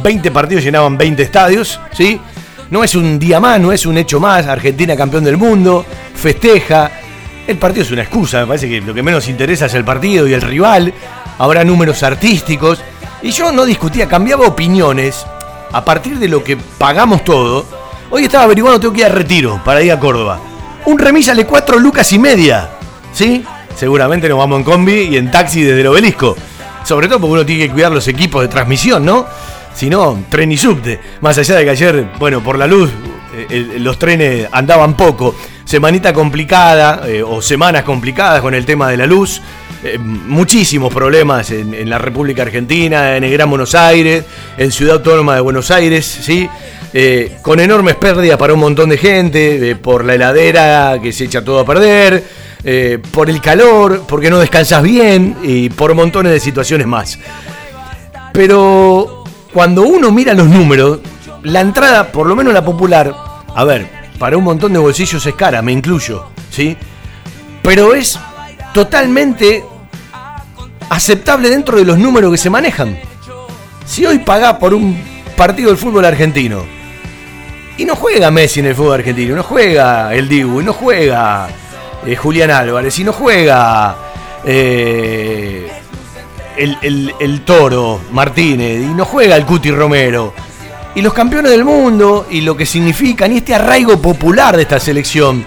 20 0.02 0.30
partidos 0.30 0.62
llenaban 0.62 0.98
20 0.98 1.22
estadios, 1.22 1.80
¿sí? 1.92 2.20
No 2.68 2.84
es 2.84 2.94
un 2.94 3.18
día 3.18 3.40
más, 3.40 3.58
no 3.58 3.72
es 3.72 3.86
un 3.86 3.96
hecho 3.96 4.20
más. 4.20 4.46
Argentina 4.46 4.94
campeón 4.94 5.24
del 5.24 5.38
mundo, 5.38 5.86
festeja. 6.14 6.90
El 7.46 7.56
partido 7.56 7.84
es 7.84 7.90
una 7.90 8.02
excusa, 8.02 8.40
me 8.40 8.48
parece 8.48 8.68
que 8.68 8.82
lo 8.82 8.92
que 8.92 9.02
menos 9.02 9.30
interesa 9.30 9.66
es 9.66 9.74
el 9.74 9.84
partido 9.84 10.28
y 10.28 10.34
el 10.34 10.42
rival. 10.42 10.92
Habrá 11.38 11.64
números 11.64 12.02
artísticos. 12.02 12.82
Y 13.22 13.30
yo 13.30 13.50
no 13.50 13.64
discutía, 13.64 14.06
cambiaba 14.08 14.46
opiniones 14.46 15.24
a 15.72 15.82
partir 15.82 16.18
de 16.18 16.28
lo 16.28 16.44
que 16.44 16.58
pagamos 16.58 17.24
todo. 17.24 17.64
Hoy 18.10 18.24
estaba 18.24 18.44
averiguando, 18.44 18.78
tengo 18.78 18.92
que 18.92 19.00
ir 19.00 19.06
a 19.06 19.08
retiro 19.08 19.58
para 19.64 19.82
ir 19.82 19.90
a 19.90 19.98
Córdoba. 19.98 20.51
Un 20.84 20.98
remis 20.98 21.26
sale 21.26 21.46
4 21.46 21.78
lucas 21.78 22.12
y 22.12 22.18
media. 22.18 22.68
¿Sí? 23.12 23.44
Seguramente 23.76 24.28
nos 24.28 24.38
vamos 24.38 24.58
en 24.58 24.64
combi 24.64 25.02
y 25.02 25.16
en 25.16 25.30
taxi 25.30 25.62
desde 25.62 25.80
el 25.80 25.86
obelisco. 25.86 26.36
Sobre 26.84 27.06
todo 27.06 27.20
porque 27.20 27.32
uno 27.32 27.46
tiene 27.46 27.66
que 27.66 27.72
cuidar 27.72 27.92
los 27.92 28.06
equipos 28.08 28.42
de 28.42 28.48
transmisión, 28.48 29.04
¿no? 29.04 29.26
Si 29.74 29.88
no, 29.88 30.24
tren 30.28 30.50
y 30.50 30.56
subte. 30.56 31.00
Más 31.20 31.38
allá 31.38 31.56
de 31.56 31.64
que 31.64 31.70
ayer, 31.70 32.08
bueno, 32.18 32.42
por 32.42 32.58
la 32.58 32.66
luz, 32.66 32.90
eh, 33.34 33.76
los 33.78 33.98
trenes 33.98 34.48
andaban 34.50 34.96
poco. 34.96 35.34
Semanita 35.64 36.12
complicada, 36.12 37.02
eh, 37.06 37.22
o 37.22 37.40
semanas 37.40 37.84
complicadas 37.84 38.40
con 38.40 38.52
el 38.54 38.66
tema 38.66 38.88
de 38.88 38.96
la 38.96 39.06
luz. 39.06 39.40
Eh, 39.84 39.98
muchísimos 39.98 40.92
problemas 40.92 41.50
en, 41.50 41.74
en 41.74 41.88
la 41.88 41.98
República 41.98 42.42
Argentina, 42.42 43.16
en 43.16 43.24
el 43.24 43.32
Gran 43.32 43.48
Buenos 43.48 43.74
Aires, 43.74 44.24
en 44.58 44.70
Ciudad 44.70 44.96
Autónoma 44.96 45.36
de 45.36 45.40
Buenos 45.40 45.70
Aires, 45.70 46.04
¿sí? 46.06 46.48
Eh, 46.94 47.38
con 47.40 47.58
enormes 47.58 47.96
pérdidas 47.96 48.36
para 48.36 48.52
un 48.52 48.60
montón 48.60 48.90
de 48.90 48.98
gente, 48.98 49.74
por 49.76 50.04
la 50.04 50.14
heladera 50.14 50.98
que 51.02 51.10
se 51.12 51.24
echa 51.24 51.42
todo 51.42 51.60
a 51.60 51.64
perder, 51.64 52.22
eh, 52.64 52.98
por 53.12 53.30
el 53.30 53.40
calor, 53.40 54.04
porque 54.06 54.28
no 54.28 54.38
descansas 54.38 54.82
bien 54.82 55.36
y 55.42 55.70
por 55.70 55.94
montones 55.94 56.32
de 56.32 56.40
situaciones 56.40 56.86
más. 56.86 57.18
Pero 58.34 59.24
cuando 59.54 59.82
uno 59.82 60.10
mira 60.10 60.34
los 60.34 60.48
números, 60.48 61.00
la 61.44 61.60
entrada, 61.60 62.12
por 62.12 62.26
lo 62.26 62.36
menos 62.36 62.52
la 62.52 62.62
popular, 62.62 63.14
a 63.54 63.64
ver, 63.64 63.88
para 64.18 64.36
un 64.36 64.44
montón 64.44 64.74
de 64.74 64.78
bolsillos 64.78 65.24
es 65.24 65.34
cara, 65.34 65.62
me 65.62 65.72
incluyo, 65.72 66.26
¿sí? 66.50 66.76
Pero 67.62 67.94
es 67.94 68.18
totalmente 68.74 69.64
aceptable 70.90 71.48
dentro 71.48 71.78
de 71.78 71.86
los 71.86 71.98
números 71.98 72.30
que 72.32 72.38
se 72.38 72.50
manejan. 72.50 72.98
Si 73.86 74.04
hoy 74.04 74.18
pagás 74.18 74.54
por 74.54 74.74
un 74.74 75.02
partido 75.36 75.70
del 75.70 75.78
fútbol 75.78 76.04
argentino 76.04 76.81
y 77.78 77.84
no 77.84 77.96
juega 77.96 78.30
Messi 78.30 78.60
en 78.60 78.66
el 78.66 78.74
fútbol 78.74 78.94
argentino, 78.94 79.34
no 79.36 79.42
juega 79.42 80.14
el 80.14 80.28
Dibu, 80.28 80.62
no 80.62 80.72
juega 80.72 81.48
eh, 82.06 82.16
Julián 82.16 82.50
Álvarez, 82.50 82.98
y 82.98 83.04
no 83.04 83.12
juega 83.12 83.96
eh, 84.44 85.70
el, 86.56 86.76
el- 86.82 87.14
el 87.20 87.40
Toro 87.44 88.00
Martínez, 88.12 88.82
y 88.82 88.86
no 88.94 89.04
juega 89.04 89.36
el 89.36 89.44
Cuti 89.46 89.70
Romero, 89.70 90.34
y 90.94 91.00
los 91.00 91.12
campeones 91.14 91.50
del 91.50 91.64
mundo, 91.64 92.26
y 92.30 92.42
lo 92.42 92.56
que 92.56 92.66
significan, 92.66 93.32
y 93.32 93.38
este 93.38 93.54
arraigo 93.54 94.00
popular 94.00 94.56
de 94.56 94.62
esta 94.62 94.78
selección, 94.78 95.44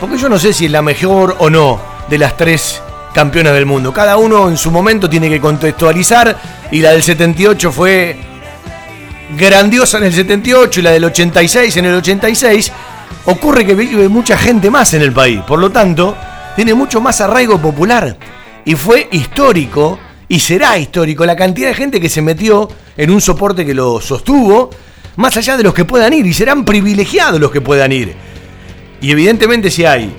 porque 0.00 0.18
yo 0.18 0.28
no 0.28 0.38
sé 0.38 0.52
si 0.52 0.66
es 0.66 0.70
la 0.72 0.82
mejor 0.82 1.36
o 1.38 1.48
no 1.50 1.80
de 2.08 2.18
las 2.18 2.36
tres 2.36 2.82
campeonas 3.14 3.52
del 3.54 3.66
mundo. 3.66 3.92
Cada 3.92 4.16
uno 4.16 4.48
en 4.48 4.56
su 4.56 4.70
momento 4.70 5.08
tiene 5.08 5.28
que 5.28 5.40
contextualizar, 5.40 6.36
y 6.70 6.80
la 6.80 6.90
del 6.90 7.02
78 7.02 7.70
fue 7.72 8.16
grandiosa 9.36 9.98
en 9.98 10.04
el 10.04 10.12
78 10.12 10.80
y 10.80 10.82
la 10.82 10.90
del 10.90 11.04
86 11.04 11.76
en 11.76 11.84
el 11.84 11.94
86, 11.96 12.72
ocurre 13.26 13.66
que 13.66 13.74
vive 13.74 14.08
mucha 14.08 14.38
gente 14.38 14.70
más 14.70 14.94
en 14.94 15.02
el 15.02 15.12
país. 15.12 15.40
Por 15.46 15.58
lo 15.58 15.70
tanto, 15.70 16.16
tiene 16.56 16.74
mucho 16.74 17.00
más 17.00 17.20
arraigo 17.20 17.60
popular. 17.60 18.16
Y 18.64 18.74
fue 18.74 19.08
histórico, 19.12 19.98
y 20.28 20.40
será 20.40 20.78
histórico, 20.78 21.24
la 21.24 21.36
cantidad 21.36 21.68
de 21.68 21.74
gente 21.74 22.00
que 22.00 22.08
se 22.08 22.22
metió 22.22 22.68
en 22.96 23.10
un 23.10 23.20
soporte 23.20 23.64
que 23.64 23.74
lo 23.74 24.00
sostuvo, 24.00 24.70
más 25.16 25.36
allá 25.36 25.56
de 25.56 25.62
los 25.62 25.74
que 25.74 25.84
puedan 25.84 26.12
ir, 26.12 26.26
y 26.26 26.34
serán 26.34 26.64
privilegiados 26.64 27.40
los 27.40 27.50
que 27.50 27.60
puedan 27.60 27.92
ir. 27.92 28.14
Y 29.00 29.10
evidentemente 29.10 29.70
si 29.70 29.84
hay 29.84 30.12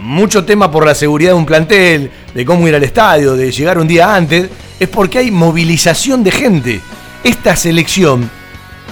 mucho 0.00 0.44
tema 0.44 0.70
por 0.70 0.84
la 0.84 0.94
seguridad 0.94 1.30
de 1.30 1.34
un 1.34 1.46
plantel, 1.46 2.10
de 2.34 2.44
cómo 2.44 2.66
ir 2.68 2.74
al 2.74 2.84
estadio, 2.84 3.34
de 3.34 3.50
llegar 3.50 3.78
un 3.78 3.88
día 3.88 4.14
antes, 4.14 4.48
es 4.78 4.88
porque 4.88 5.18
hay 5.18 5.30
movilización 5.30 6.22
de 6.22 6.30
gente. 6.30 6.80
Esta 7.24 7.56
selección 7.56 8.30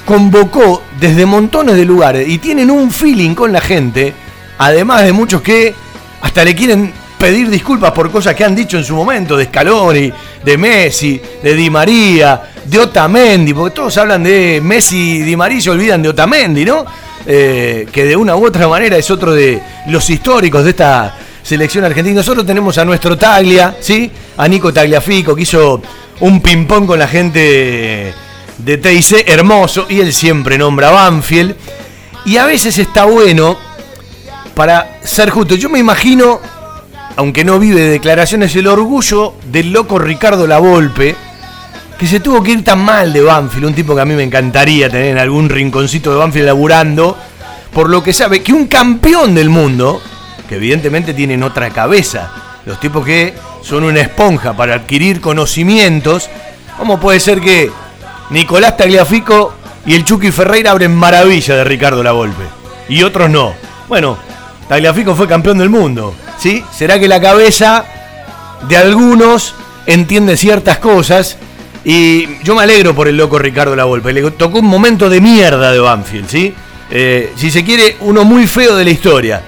convocó 0.04 0.82
desde 1.00 1.26
montones 1.26 1.76
de 1.76 1.84
lugares 1.84 2.28
y 2.28 2.38
tienen 2.38 2.70
un 2.70 2.90
feeling 2.90 3.34
con 3.34 3.52
la 3.52 3.60
gente, 3.60 4.12
además 4.58 5.02
de 5.04 5.12
muchos 5.12 5.42
que 5.42 5.74
hasta 6.20 6.44
le 6.44 6.54
quieren 6.54 6.92
pedir 7.18 7.48
disculpas 7.48 7.92
por 7.92 8.10
cosas 8.10 8.34
que 8.34 8.44
han 8.44 8.54
dicho 8.54 8.76
en 8.76 8.84
su 8.84 8.94
momento, 8.94 9.36
de 9.36 9.46
Scaloni, 9.46 10.12
de 10.44 10.58
Messi, 10.58 11.20
de 11.42 11.54
Di 11.54 11.70
María, 11.70 12.42
de 12.64 12.78
Otamendi, 12.78 13.54
porque 13.54 13.74
todos 13.74 13.96
hablan 13.96 14.22
de 14.22 14.60
Messi 14.62 15.18
y 15.18 15.22
Di 15.22 15.36
María 15.36 15.58
y 15.58 15.62
se 15.62 15.70
olvidan 15.70 16.02
de 16.02 16.10
Otamendi, 16.10 16.64
¿no? 16.64 16.84
Eh, 17.26 17.86
que 17.90 18.04
de 18.04 18.16
una 18.16 18.36
u 18.36 18.44
otra 18.44 18.68
manera 18.68 18.98
es 18.98 19.10
otro 19.10 19.32
de 19.32 19.58
los 19.86 20.08
históricos 20.10 20.64
de 20.64 20.70
esta 20.70 21.16
selección 21.42 21.84
argentina. 21.84 22.16
Nosotros 22.16 22.44
tenemos 22.44 22.76
a 22.76 22.84
nuestro 22.84 23.16
Taglia, 23.16 23.76
¿sí? 23.80 24.10
A 24.36 24.46
Nico 24.46 24.72
Tagliafico, 24.72 25.34
que 25.34 25.42
hizo 25.42 25.80
un 26.20 26.40
ping-pong 26.42 26.86
con 26.86 26.98
la 26.98 27.08
gente 27.08 28.12
de 28.58 28.78
TIC 28.78 29.28
hermoso, 29.28 29.86
y 29.88 30.00
él 30.00 30.12
siempre 30.12 30.58
nombra 30.58 30.90
Banfield. 30.90 31.56
Y 32.24 32.36
a 32.36 32.46
veces 32.46 32.78
está 32.78 33.04
bueno, 33.04 33.58
para 34.54 34.98
ser 35.02 35.30
justo, 35.30 35.54
yo 35.56 35.68
me 35.68 35.78
imagino, 35.78 36.40
aunque 37.16 37.44
no 37.44 37.58
vive 37.58 37.80
de 37.80 37.90
declaraciones, 37.90 38.54
el 38.56 38.66
orgullo 38.66 39.34
del 39.50 39.72
loco 39.72 39.98
Ricardo 39.98 40.46
Lavolpe, 40.46 41.16
que 41.98 42.06
se 42.06 42.20
tuvo 42.20 42.42
que 42.42 42.52
ir 42.52 42.64
tan 42.64 42.80
mal 42.80 43.12
de 43.12 43.20
Banfield, 43.20 43.66
un 43.66 43.74
tipo 43.74 43.94
que 43.94 44.00
a 44.00 44.04
mí 44.04 44.14
me 44.14 44.22
encantaría 44.22 44.88
tener 44.88 45.08
en 45.08 45.18
algún 45.18 45.48
rinconcito 45.48 46.12
de 46.12 46.18
Banfield 46.18 46.46
laburando, 46.46 47.16
por 47.72 47.90
lo 47.90 48.02
que 48.02 48.12
sabe 48.12 48.42
que 48.42 48.52
un 48.52 48.66
campeón 48.66 49.34
del 49.34 49.50
mundo, 49.50 50.00
que 50.48 50.56
evidentemente 50.56 51.14
tienen 51.14 51.42
otra 51.42 51.70
cabeza, 51.70 52.30
los 52.64 52.80
tipos 52.80 53.04
que 53.04 53.34
son 53.62 53.84
una 53.84 54.00
esponja 54.00 54.56
para 54.56 54.74
adquirir 54.74 55.20
conocimientos, 55.20 56.30
¿cómo 56.78 56.98
puede 57.00 57.20
ser 57.20 57.40
que 57.40 57.70
Nicolás 58.30 58.76
Tagliafico 58.76 59.54
y 59.86 59.94
el 59.94 60.04
Chucky 60.04 60.30
Ferreira 60.30 60.70
abren 60.70 60.94
maravilla 60.94 61.56
de 61.56 61.64
Ricardo 61.64 62.02
Lavolpe? 62.02 62.44
Y 62.88 63.02
otros 63.02 63.30
no. 63.30 63.54
Bueno, 63.88 64.18
Tagliafico 64.68 65.14
fue 65.14 65.28
campeón 65.28 65.58
del 65.58 65.70
mundo, 65.70 66.14
¿sí? 66.38 66.64
¿Será 66.72 66.98
que 66.98 67.08
la 67.08 67.20
cabeza 67.20 67.84
de 68.68 68.76
algunos 68.76 69.54
entiende 69.86 70.36
ciertas 70.36 70.78
cosas? 70.78 71.36
Y 71.84 72.42
yo 72.42 72.54
me 72.54 72.62
alegro 72.62 72.94
por 72.94 73.08
el 73.08 73.16
loco 73.16 73.38
Ricardo 73.38 73.76
Lavolpe. 73.76 74.12
Le 74.12 74.30
tocó 74.32 74.60
un 74.60 74.66
momento 74.66 75.10
de 75.10 75.20
mierda 75.20 75.70
de 75.70 75.78
Banfield, 75.78 76.28
¿sí? 76.28 76.54
Eh, 76.90 77.32
si 77.36 77.50
se 77.50 77.64
quiere, 77.64 77.96
uno 78.00 78.24
muy 78.24 78.46
feo 78.46 78.74
de 78.76 78.84
la 78.84 78.90
historia. 78.90 79.42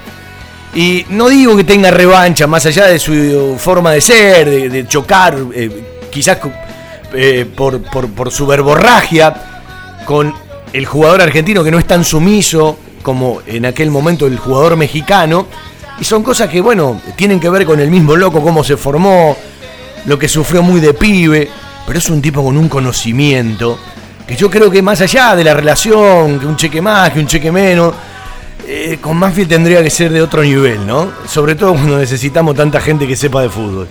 Y 0.74 1.06
no 1.10 1.30
digo 1.30 1.56
que 1.56 1.64
tenga 1.64 1.90
revancha, 1.90 2.46
más 2.46 2.66
allá 2.66 2.86
de 2.86 2.98
su 2.98 3.56
forma 3.58 3.92
de 3.92 4.00
ser, 4.02 4.70
de, 4.70 4.86
chocar, 4.86 5.34
eh, 5.54 6.04
quizás 6.10 6.38
eh, 7.12 7.46
por, 7.56 7.80
por- 7.82 8.08
por 8.10 8.30
su 8.30 8.46
verborragia, 8.46 9.34
con 10.04 10.34
el 10.72 10.86
jugador 10.86 11.22
argentino 11.22 11.62
que 11.64 11.70
no 11.70 11.78
es 11.78 11.86
tan 11.86 12.04
sumiso 12.04 12.78
como 13.02 13.40
en 13.46 13.66
aquel 13.66 13.90
momento 13.90 14.26
el 14.26 14.38
jugador 14.38 14.76
mexicano. 14.76 15.46
Y 15.98 16.04
son 16.04 16.22
cosas 16.22 16.50
que, 16.50 16.60
bueno, 16.60 17.00
tienen 17.16 17.40
que 17.40 17.48
ver 17.48 17.64
con 17.64 17.80
el 17.80 17.90
mismo 17.90 18.16
loco, 18.16 18.42
cómo 18.42 18.62
se 18.62 18.76
formó, 18.76 19.36
lo 20.04 20.18
que 20.18 20.28
sufrió 20.28 20.62
muy 20.62 20.80
de 20.80 20.92
pibe. 20.92 21.48
Pero 21.86 21.98
es 21.98 22.10
un 22.10 22.20
tipo 22.20 22.42
con 22.44 22.56
un 22.56 22.68
conocimiento 22.68 23.78
que 24.26 24.34
yo 24.34 24.50
creo 24.50 24.68
que 24.70 24.82
más 24.82 25.00
allá 25.00 25.36
de 25.36 25.44
la 25.44 25.54
relación, 25.54 26.40
que 26.40 26.46
un 26.46 26.56
cheque 26.56 26.82
más, 26.82 27.10
que 27.12 27.20
un 27.20 27.28
cheque 27.28 27.52
menos, 27.52 27.94
eh, 28.66 28.98
con 29.00 29.16
Manfield 29.16 29.48
tendría 29.48 29.80
que 29.84 29.88
ser 29.90 30.10
de 30.12 30.20
otro 30.20 30.42
nivel, 30.42 30.84
¿no? 30.84 31.12
Sobre 31.28 31.54
todo 31.54 31.72
cuando 31.74 31.96
necesitamos 31.98 32.56
tanta 32.56 32.80
gente 32.80 33.06
que 33.06 33.14
sepa 33.14 33.40
de 33.42 33.48
fútbol. 33.48 33.86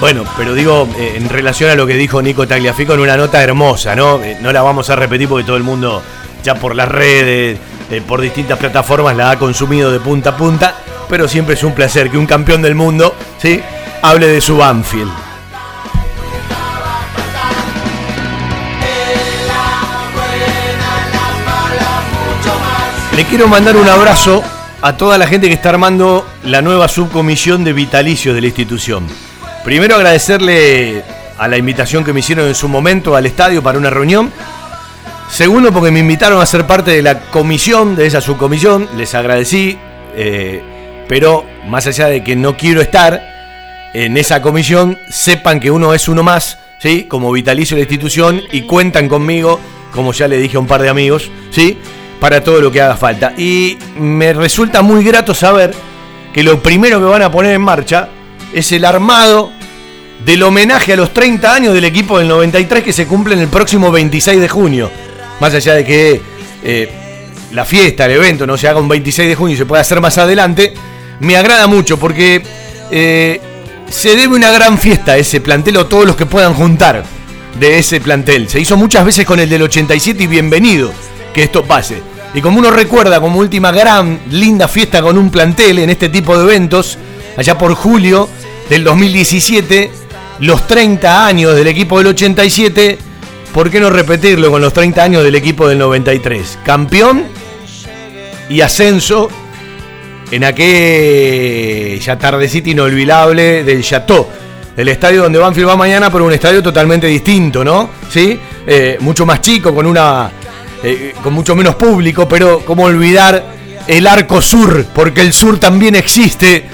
Bueno, 0.00 0.24
pero 0.36 0.54
digo, 0.54 0.88
eh, 0.96 1.14
en 1.16 1.28
relación 1.28 1.70
a 1.70 1.74
lo 1.74 1.84
que 1.84 1.94
dijo 1.94 2.22
Nico 2.22 2.46
Tagliafico 2.46 2.94
en 2.94 3.00
una 3.00 3.16
nota 3.16 3.42
hermosa, 3.42 3.96
¿no? 3.96 4.22
Eh, 4.22 4.38
no 4.40 4.52
la 4.52 4.62
vamos 4.62 4.88
a 4.90 4.96
repetir 4.96 5.28
porque 5.28 5.44
todo 5.44 5.56
el 5.56 5.64
mundo 5.64 6.02
ya 6.44 6.54
por 6.54 6.76
las 6.76 6.88
redes 6.88 7.58
eh, 7.90 8.02
por 8.06 8.20
distintas 8.20 8.58
plataformas 8.58 9.16
la 9.16 9.30
ha 9.30 9.38
consumido 9.38 9.90
de 9.90 9.98
punta 9.98 10.30
a 10.30 10.36
punta, 10.36 10.74
pero 11.08 11.26
siempre 11.26 11.54
es 11.54 11.64
un 11.64 11.72
placer 11.72 12.10
que 12.10 12.18
un 12.18 12.26
campeón 12.26 12.62
del 12.62 12.76
mundo, 12.76 13.14
¿sí? 13.38 13.60
hable 14.02 14.28
de 14.28 14.40
su 14.40 14.56
Banfield. 14.56 15.10
Le 23.16 23.24
quiero 23.24 23.48
mandar 23.48 23.76
un 23.76 23.88
abrazo 23.88 24.44
a 24.80 24.96
toda 24.96 25.18
la 25.18 25.26
gente 25.26 25.48
que 25.48 25.54
está 25.54 25.70
armando 25.70 26.24
la 26.44 26.62
nueva 26.62 26.86
subcomisión 26.86 27.64
de 27.64 27.72
vitalicios 27.72 28.32
de 28.32 28.40
la 28.42 28.46
institución. 28.46 29.27
Primero 29.68 29.96
agradecerle 29.96 31.02
a 31.36 31.46
la 31.46 31.58
invitación 31.58 32.02
que 32.02 32.14
me 32.14 32.20
hicieron 32.20 32.48
en 32.48 32.54
su 32.54 32.68
momento 32.68 33.14
al 33.14 33.26
estadio 33.26 33.62
para 33.62 33.76
una 33.76 33.90
reunión. 33.90 34.32
Segundo, 35.30 35.74
porque 35.74 35.90
me 35.90 36.00
invitaron 36.00 36.40
a 36.40 36.46
ser 36.46 36.66
parte 36.66 36.92
de 36.92 37.02
la 37.02 37.20
comisión, 37.20 37.94
de 37.94 38.06
esa 38.06 38.22
subcomisión. 38.22 38.88
Les 38.96 39.14
agradecí, 39.14 39.76
eh, 40.16 40.62
pero 41.06 41.44
más 41.66 41.86
allá 41.86 42.06
de 42.06 42.24
que 42.24 42.34
no 42.34 42.56
quiero 42.56 42.80
estar 42.80 43.20
en 43.92 44.16
esa 44.16 44.40
comisión, 44.40 44.98
sepan 45.10 45.60
que 45.60 45.70
uno 45.70 45.92
es 45.92 46.08
uno 46.08 46.22
más, 46.22 46.56
¿sí? 46.78 47.04
Como 47.04 47.30
vitalicio 47.30 47.76
la 47.76 47.82
institución 47.82 48.40
y 48.50 48.62
cuentan 48.62 49.06
conmigo, 49.06 49.60
como 49.92 50.14
ya 50.14 50.28
le 50.28 50.38
dije 50.38 50.56
a 50.56 50.60
un 50.60 50.66
par 50.66 50.80
de 50.80 50.88
amigos, 50.88 51.30
¿sí? 51.50 51.76
para 52.20 52.42
todo 52.42 52.62
lo 52.62 52.72
que 52.72 52.80
haga 52.80 52.96
falta. 52.96 53.34
Y 53.36 53.76
me 53.98 54.32
resulta 54.32 54.80
muy 54.80 55.04
grato 55.04 55.34
saber 55.34 55.74
que 56.32 56.42
lo 56.42 56.62
primero 56.62 57.00
que 57.00 57.04
van 57.04 57.20
a 57.20 57.30
poner 57.30 57.52
en 57.52 57.60
marcha 57.60 58.08
es 58.54 58.72
el 58.72 58.86
armado 58.86 59.57
del 60.28 60.42
homenaje 60.42 60.92
a 60.92 60.96
los 60.96 61.14
30 61.14 61.54
años 61.54 61.72
del 61.72 61.86
equipo 61.86 62.18
del 62.18 62.28
93 62.28 62.84
que 62.84 62.92
se 62.92 63.06
cumple 63.06 63.32
en 63.32 63.40
el 63.40 63.48
próximo 63.48 63.90
26 63.90 64.38
de 64.38 64.46
junio. 64.46 64.90
Más 65.40 65.54
allá 65.54 65.72
de 65.72 65.86
que 65.86 66.20
eh, 66.62 66.92
la 67.52 67.64
fiesta, 67.64 68.04
el 68.04 68.10
evento 68.10 68.46
no 68.46 68.58
se 68.58 68.68
haga 68.68 68.78
un 68.78 68.88
26 68.88 69.26
de 69.26 69.34
junio 69.34 69.54
y 69.54 69.56
se 69.56 69.64
pueda 69.64 69.80
hacer 69.80 70.02
más 70.02 70.18
adelante, 70.18 70.74
me 71.20 71.34
agrada 71.38 71.66
mucho 71.66 71.98
porque 71.98 72.42
eh, 72.90 73.40
se 73.88 74.16
debe 74.16 74.36
una 74.36 74.50
gran 74.50 74.76
fiesta 74.76 75.12
a 75.12 75.16
ese 75.16 75.40
plantel 75.40 75.78
o 75.78 75.86
todos 75.86 76.04
los 76.04 76.14
que 76.14 76.26
puedan 76.26 76.52
juntar 76.52 77.04
de 77.58 77.78
ese 77.78 77.98
plantel. 77.98 78.50
Se 78.50 78.60
hizo 78.60 78.76
muchas 78.76 79.06
veces 79.06 79.24
con 79.24 79.40
el 79.40 79.48
del 79.48 79.62
87 79.62 80.24
y 80.24 80.26
bienvenido 80.26 80.92
que 81.32 81.44
esto 81.44 81.64
pase. 81.64 82.02
Y 82.34 82.42
como 82.42 82.58
uno 82.58 82.70
recuerda 82.70 83.18
como 83.18 83.38
última 83.38 83.72
gran, 83.72 84.20
linda 84.30 84.68
fiesta 84.68 85.00
con 85.00 85.16
un 85.16 85.30
plantel 85.30 85.78
en 85.78 85.88
este 85.88 86.10
tipo 86.10 86.36
de 86.36 86.44
eventos, 86.44 86.98
allá 87.38 87.56
por 87.56 87.72
julio 87.72 88.28
del 88.68 88.84
2017, 88.84 89.90
los 90.40 90.66
30 90.66 91.26
años 91.26 91.54
del 91.54 91.66
equipo 91.66 91.98
del 91.98 92.08
87, 92.08 92.98
¿por 93.52 93.70
qué 93.70 93.80
no 93.80 93.90
repetirlo 93.90 94.50
con 94.50 94.60
los 94.60 94.72
30 94.72 95.02
años 95.02 95.24
del 95.24 95.34
equipo 95.34 95.68
del 95.68 95.78
93? 95.78 96.58
Campeón 96.64 97.24
y 98.48 98.60
ascenso 98.60 99.28
en 100.30 100.44
aquella 100.44 102.18
tardecita 102.18 102.70
inolvidable 102.70 103.64
del 103.64 103.82
Chateau, 103.82 104.26
el 104.76 104.88
estadio 104.88 105.22
donde 105.22 105.38
Banfield 105.38 105.68
va 105.68 105.76
mañana, 105.76 106.10
pero 106.10 106.24
un 106.24 106.32
estadio 106.32 106.62
totalmente 106.62 107.06
distinto, 107.06 107.64
¿no? 107.64 107.90
¿Sí? 108.10 108.38
Eh, 108.66 108.98
mucho 109.00 109.26
más 109.26 109.40
chico, 109.40 109.74
con 109.74 109.86
una 109.86 110.30
eh, 110.82 111.14
con 111.22 111.32
mucho 111.32 111.56
menos 111.56 111.74
público, 111.74 112.28
pero 112.28 112.60
cómo 112.64 112.84
olvidar 112.84 113.42
el 113.88 114.06
arco 114.06 114.40
sur, 114.40 114.86
porque 114.94 115.22
el 115.22 115.32
sur 115.32 115.58
también 115.58 115.96
existe, 115.96 116.66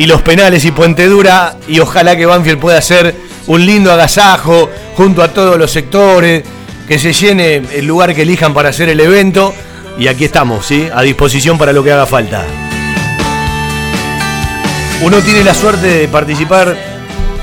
y 0.00 0.06
los 0.06 0.22
penales 0.22 0.64
y 0.64 0.70
Puente 0.70 1.06
Dura, 1.08 1.56
y 1.68 1.78
ojalá 1.78 2.16
que 2.16 2.24
Banfield 2.24 2.58
pueda 2.58 2.78
hacer 2.78 3.14
un 3.48 3.66
lindo 3.66 3.92
agasajo 3.92 4.70
junto 4.96 5.22
a 5.22 5.28
todos 5.28 5.58
los 5.58 5.70
sectores, 5.70 6.42
que 6.88 6.98
se 6.98 7.12
llene 7.12 7.56
el 7.74 7.84
lugar 7.84 8.14
que 8.14 8.22
elijan 8.22 8.54
para 8.54 8.70
hacer 8.70 8.88
el 8.88 8.98
evento, 8.98 9.54
y 9.98 10.08
aquí 10.08 10.24
estamos, 10.24 10.64
¿sí? 10.64 10.88
A 10.94 11.02
disposición 11.02 11.58
para 11.58 11.74
lo 11.74 11.84
que 11.84 11.92
haga 11.92 12.06
falta. 12.06 12.46
Uno 15.02 15.18
tiene 15.18 15.44
la 15.44 15.52
suerte 15.52 15.86
de 15.86 16.08
participar, 16.08 16.74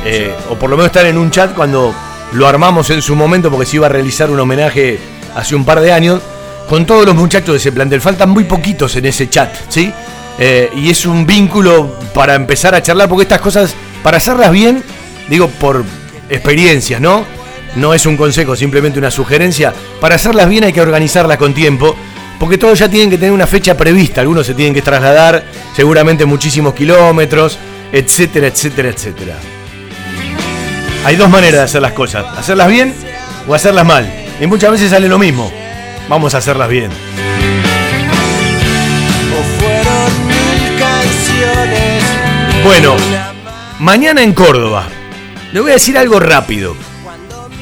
eh, 0.03 0.33
o 0.49 0.55
por 0.55 0.71
lo 0.71 0.77
menos 0.77 0.87
estar 0.87 1.05
en 1.05 1.19
un 1.19 1.29
chat 1.29 1.53
cuando 1.53 1.93
lo 2.33 2.47
armamos 2.47 2.89
en 2.89 3.03
su 3.03 3.15
momento, 3.15 3.51
porque 3.51 3.67
se 3.67 3.75
iba 3.75 3.85
a 3.85 3.89
realizar 3.89 4.31
un 4.31 4.39
homenaje 4.39 4.99
hace 5.35 5.53
un 5.53 5.63
par 5.63 5.79
de 5.79 5.93
años, 5.93 6.21
con 6.67 6.87
todos 6.87 7.05
los 7.05 7.13
muchachos 7.13 7.53
de 7.53 7.57
ese 7.57 7.71
plantel. 7.71 8.01
Faltan 8.01 8.31
muy 8.31 8.45
poquitos 8.45 8.95
en 8.95 9.05
ese 9.05 9.29
chat, 9.29 9.53
¿sí? 9.69 9.93
Eh, 10.39 10.69
y 10.75 10.89
es 10.89 11.05
un 11.05 11.25
vínculo 11.25 11.97
para 12.13 12.35
empezar 12.35 12.75
a 12.75 12.81
charlar, 12.81 13.09
porque 13.09 13.23
estas 13.23 13.41
cosas, 13.41 13.73
para 14.03 14.17
hacerlas 14.17 14.51
bien, 14.51 14.83
digo 15.29 15.47
por 15.47 15.83
experiencias, 16.29 17.01
¿no? 17.01 17.25
No 17.75 17.93
es 17.93 18.05
un 18.05 18.17
consejo, 18.17 18.55
simplemente 18.55 18.99
una 18.99 19.11
sugerencia. 19.11 19.73
Para 19.99 20.15
hacerlas 20.15 20.47
bien 20.47 20.63
hay 20.63 20.73
que 20.73 20.81
organizarlas 20.81 21.37
con 21.37 21.53
tiempo, 21.53 21.95
porque 22.39 22.57
todos 22.57 22.79
ya 22.79 22.89
tienen 22.89 23.09
que 23.09 23.17
tener 23.17 23.31
una 23.31 23.47
fecha 23.47 23.75
prevista. 23.75 24.21
Algunos 24.21 24.45
se 24.45 24.53
tienen 24.53 24.73
que 24.73 24.81
trasladar, 24.81 25.43
seguramente 25.75 26.25
muchísimos 26.25 26.73
kilómetros, 26.73 27.57
etcétera, 27.91 28.47
etcétera, 28.47 28.89
etcétera. 28.89 29.35
Hay 31.05 31.15
dos 31.15 31.29
maneras 31.29 31.59
de 31.59 31.61
hacer 31.61 31.81
las 31.81 31.93
cosas: 31.93 32.25
hacerlas 32.37 32.67
bien 32.67 32.93
o 33.47 33.53
hacerlas 33.53 33.85
mal. 33.85 34.11
Y 34.39 34.45
muchas 34.45 34.71
veces 34.71 34.91
sale 34.91 35.07
lo 35.07 35.17
mismo. 35.17 35.51
Vamos 36.09 36.35
a 36.35 36.37
hacerlas 36.37 36.69
bien. 36.69 36.91
Bueno, 42.63 42.95
mañana 43.79 44.23
en 44.23 44.33
Córdoba. 44.33 44.87
Le 45.53 45.59
voy 45.59 45.71
a 45.71 45.75
decir 45.75 45.97
algo 45.97 46.19
rápido. 46.19 46.75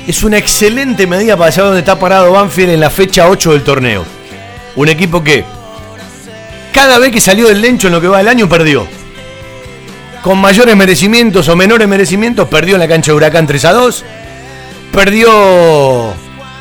Es 0.08 0.24
una 0.24 0.38
excelente 0.38 1.08
medida 1.08 1.38
para 1.38 1.52
saber 1.52 1.70
dónde 1.70 1.80
está 1.80 2.00
parado 2.00 2.32
Banfield 2.32 2.72
en 2.72 2.80
la 2.80 2.90
fecha 2.90 3.28
8 3.28 3.54
del 3.54 3.64
torneo. 3.64 4.06
Un 4.76 4.90
equipo 4.90 5.24
que 5.24 5.46
cada 6.74 7.00
vez 7.00 7.12
que 7.12 7.20
salió 7.20 7.48
del 7.48 7.62
lencho 7.62 7.88
en 7.88 7.94
lo 7.94 8.02
que 8.02 8.08
va 8.08 8.20
del 8.20 8.28
año 8.28 8.50
perdió. 8.50 8.88
Con 10.22 10.40
mayores 10.40 10.76
merecimientos 10.76 11.48
o 11.50 11.56
menores 11.56 11.88
merecimientos 11.88 12.48
perdió 12.48 12.76
en 12.76 12.82
la 12.82 12.88
cancha 12.88 13.12
de 13.12 13.18
Huracán 13.18 13.48
3 13.48 13.66
a 13.66 13.74
2. 13.74 14.06
Perdió 14.92 16.14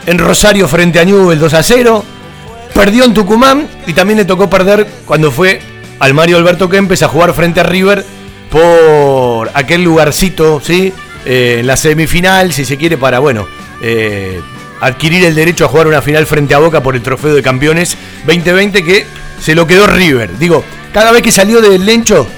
en 0.06 0.18
Rosario 0.18 0.68
frente 0.68 1.00
a 1.00 1.04
Newell 1.04 1.38
2 1.38 1.54
a 1.54 1.62
0. 1.62 2.04
Perdió 2.74 3.04
en 3.04 3.14
Tucumán 3.14 3.68
y 3.86 3.92
también 3.92 4.18
le 4.18 4.24
tocó 4.24 4.50
perder 4.50 4.86
cuando 5.06 5.30
fue 5.30 5.60
al 5.98 6.14
Mario 6.14 6.36
Alberto 6.36 6.68
Kempes 6.68 7.02
a 7.02 7.08
jugar 7.08 7.32
frente 7.32 7.60
a 7.60 7.62
River 7.62 8.04
por 8.54 9.50
aquel 9.52 9.82
lugarcito, 9.82 10.60
¿sí? 10.60 10.92
Eh, 11.26 11.56
en 11.58 11.66
la 11.66 11.76
semifinal, 11.76 12.52
si 12.52 12.64
se 12.64 12.76
quiere, 12.76 12.96
para, 12.96 13.18
bueno, 13.18 13.48
eh, 13.82 14.40
adquirir 14.80 15.24
el 15.24 15.34
derecho 15.34 15.64
a 15.64 15.68
jugar 15.68 15.88
una 15.88 16.00
final 16.00 16.24
frente 16.24 16.54
a 16.54 16.58
Boca 16.58 16.80
por 16.80 16.94
el 16.94 17.02
Trofeo 17.02 17.34
de 17.34 17.42
Campeones 17.42 17.96
2020 18.26 18.84
que 18.84 19.06
se 19.40 19.56
lo 19.56 19.66
quedó 19.66 19.88
River. 19.88 20.38
Digo, 20.38 20.64
cada 20.92 21.10
vez 21.10 21.22
que 21.22 21.32
salió 21.32 21.60
del 21.60 21.84
Lencho, 21.84 22.28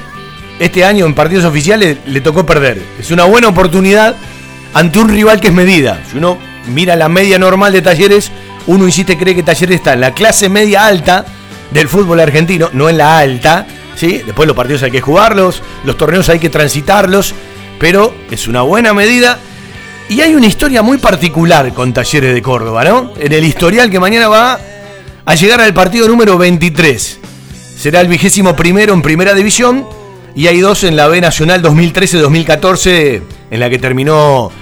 este 0.58 0.86
año 0.86 1.04
en 1.04 1.12
partidos 1.12 1.44
oficiales 1.44 1.98
le 2.06 2.20
tocó 2.22 2.46
perder. 2.46 2.80
Es 2.98 3.10
una 3.10 3.24
buena 3.24 3.48
oportunidad 3.48 4.16
ante 4.72 4.98
un 4.98 5.10
rival 5.10 5.38
que 5.38 5.48
es 5.48 5.52
medida. 5.52 6.00
Si 6.10 6.16
uno 6.16 6.38
mira 6.66 6.96
la 6.96 7.10
media 7.10 7.38
normal 7.38 7.74
de 7.74 7.82
Talleres, 7.82 8.32
uno 8.66 8.86
insiste 8.86 9.18
cree 9.18 9.34
que 9.34 9.42
Talleres 9.42 9.76
está 9.76 9.92
en 9.92 10.00
la 10.00 10.14
clase 10.14 10.48
media 10.48 10.86
alta 10.86 11.26
del 11.72 11.88
fútbol 11.88 12.20
argentino, 12.20 12.70
no 12.72 12.88
en 12.88 12.96
la 12.96 13.18
alta, 13.18 13.66
¿sí? 13.96 14.22
Después 14.24 14.46
los 14.46 14.56
partidos 14.56 14.82
hay 14.84 14.92
que 14.92 15.00
jugarlos, 15.00 15.62
los 15.84 15.96
torneos 15.96 16.28
hay 16.28 16.38
que 16.38 16.50
transitarlos, 16.50 17.34
pero 17.80 18.14
es 18.30 18.46
una 18.46 18.62
buena 18.62 18.94
medida. 18.94 19.38
Y 20.08 20.20
hay 20.20 20.36
una 20.36 20.46
historia 20.46 20.82
muy 20.82 20.98
particular 20.98 21.74
con 21.74 21.92
Talleres 21.92 22.32
de 22.32 22.40
Córdoba, 22.40 22.84
¿no? 22.84 23.12
En 23.18 23.32
el 23.32 23.44
historial 23.44 23.90
que 23.90 23.98
mañana 23.98 24.28
va 24.28 24.60
a 25.24 25.34
llegar 25.34 25.60
al 25.60 25.74
partido 25.74 26.06
número 26.06 26.38
23. 26.38 27.18
Será 27.76 28.00
el 28.00 28.08
vigésimo 28.08 28.54
primero 28.54 28.94
en 28.94 29.02
primera 29.02 29.34
división 29.34 29.86
y 30.36 30.46
hay 30.46 30.60
dos 30.60 30.84
en 30.84 30.94
la 30.96 31.08
B 31.08 31.20
Nacional 31.20 31.62
2013-2014 31.62 33.22
en 33.50 33.60
la 33.60 33.68
que 33.68 33.78
terminó 33.78 34.52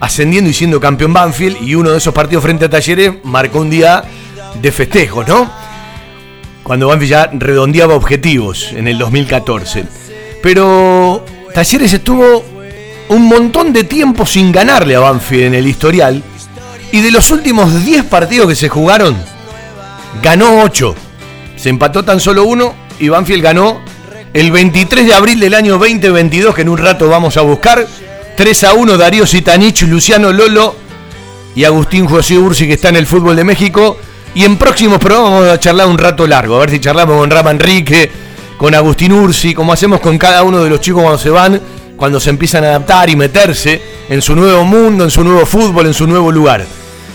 ascendiendo 0.00 0.50
y 0.50 0.54
siendo 0.54 0.80
campeón 0.80 1.12
Banfield 1.12 1.62
y 1.62 1.74
uno 1.74 1.90
de 1.90 1.98
esos 1.98 2.14
partidos 2.14 2.42
frente 2.42 2.64
a 2.64 2.70
Talleres 2.70 3.12
marcó 3.24 3.60
un 3.60 3.70
día 3.70 4.02
de 4.60 4.72
festejos, 4.72 5.26
¿no? 5.28 5.50
Cuando 6.68 6.88
Banfield 6.88 7.10
ya 7.10 7.30
redondeaba 7.32 7.94
objetivos 7.94 8.72
en 8.74 8.88
el 8.88 8.98
2014. 8.98 9.86
Pero 10.42 11.24
Talleres 11.54 11.94
estuvo 11.94 12.44
un 13.08 13.26
montón 13.26 13.72
de 13.72 13.84
tiempo 13.84 14.26
sin 14.26 14.52
ganarle 14.52 14.94
a 14.94 15.00
Banfield 15.00 15.44
en 15.44 15.54
el 15.54 15.66
historial 15.66 16.22
y 16.92 17.00
de 17.00 17.10
los 17.10 17.30
últimos 17.30 17.86
10 17.86 18.04
partidos 18.04 18.48
que 18.48 18.54
se 18.54 18.68
jugaron, 18.68 19.16
ganó 20.22 20.62
8. 20.62 20.94
Se 21.56 21.70
empató 21.70 22.04
tan 22.04 22.20
solo 22.20 22.44
uno 22.44 22.74
y 22.98 23.08
Banfield 23.08 23.42
ganó 23.42 23.80
el 24.34 24.52
23 24.52 25.06
de 25.06 25.14
abril 25.14 25.40
del 25.40 25.54
año 25.54 25.78
2022, 25.78 26.54
que 26.54 26.60
en 26.60 26.68
un 26.68 26.76
rato 26.76 27.08
vamos 27.08 27.38
a 27.38 27.40
buscar 27.40 27.86
3 28.36 28.64
a 28.64 28.74
1 28.74 28.98
Darío 28.98 29.26
Sitanich, 29.26 29.84
Luciano 29.84 30.34
Lolo 30.34 30.76
y 31.54 31.64
Agustín 31.64 32.04
José 32.04 32.36
Ursi 32.36 32.66
que 32.66 32.74
está 32.74 32.90
en 32.90 32.96
el 32.96 33.06
fútbol 33.06 33.36
de 33.36 33.44
México. 33.44 33.96
Y 34.38 34.44
en 34.44 34.56
próximos 34.56 34.98
programas 35.00 35.32
vamos 35.32 35.48
a 35.48 35.58
charlar 35.58 35.88
un 35.88 35.98
rato 35.98 36.24
largo, 36.24 36.54
a 36.54 36.60
ver 36.60 36.70
si 36.70 36.78
charlamos 36.78 37.16
con 37.16 37.28
Rama 37.28 37.50
Enrique, 37.50 38.08
con 38.56 38.72
Agustín 38.72 39.10
Ursi, 39.10 39.52
como 39.52 39.72
hacemos 39.72 39.98
con 39.98 40.16
cada 40.16 40.44
uno 40.44 40.62
de 40.62 40.70
los 40.70 40.80
chicos 40.80 41.02
cuando 41.02 41.18
se 41.18 41.28
van, 41.28 41.60
cuando 41.96 42.20
se 42.20 42.30
empiezan 42.30 42.62
a 42.62 42.68
adaptar 42.68 43.10
y 43.10 43.16
meterse 43.16 43.82
en 44.08 44.22
su 44.22 44.36
nuevo 44.36 44.62
mundo, 44.62 45.02
en 45.02 45.10
su 45.10 45.24
nuevo 45.24 45.44
fútbol, 45.44 45.86
en 45.86 45.92
su 45.92 46.06
nuevo 46.06 46.30
lugar. 46.30 46.64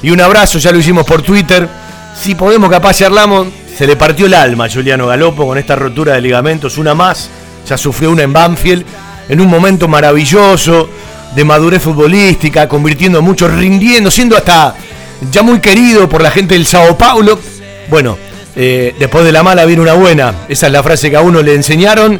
Y 0.01 0.11
un 0.11 0.19
abrazo, 0.19 0.59
ya 0.59 0.73
lo 0.73 0.79
hicimos 0.79 1.05
por 1.05 1.21
Twitter. 1.21 1.65
Si 2.13 2.35
podemos, 2.35 2.69
capaz 2.69 2.97
charlamos, 2.97 3.47
se 3.73 3.87
le 3.87 3.95
partió 3.95 4.25
el 4.25 4.33
alma 4.33 4.65
a 4.65 4.69
Juliano 4.69 5.07
Galopo 5.07 5.47
con 5.47 5.57
esta 5.57 5.77
rotura 5.77 6.15
de 6.15 6.19
ligamentos, 6.19 6.77
una 6.77 6.93
más. 6.93 7.29
Ya 7.65 7.77
sufrió 7.77 8.11
una 8.11 8.23
en 8.23 8.33
Banfield, 8.33 8.83
en 9.29 9.39
un 9.39 9.47
momento 9.47 9.87
maravilloso 9.87 10.89
de 11.33 11.45
madurez 11.45 11.81
futbolística, 11.81 12.67
convirtiendo 12.67 13.21
mucho, 13.21 13.47
rindiendo, 13.47 14.11
siendo 14.11 14.35
hasta 14.35 14.75
ya 15.31 15.43
muy 15.43 15.59
querido 15.59 16.09
por 16.09 16.21
la 16.21 16.31
gente 16.31 16.55
del 16.55 16.65
Sao 16.65 16.97
Paulo. 16.97 17.39
Bueno, 17.89 18.17
eh, 18.55 18.95
después 18.99 19.25
de 19.25 19.31
la 19.31 19.43
mala 19.43 19.65
viene 19.65 19.81
una 19.81 19.93
buena. 19.93 20.33
Esa 20.47 20.67
es 20.67 20.73
la 20.73 20.83
frase 20.83 21.09
que 21.09 21.17
a 21.17 21.21
uno 21.21 21.41
le 21.41 21.55
enseñaron 21.55 22.19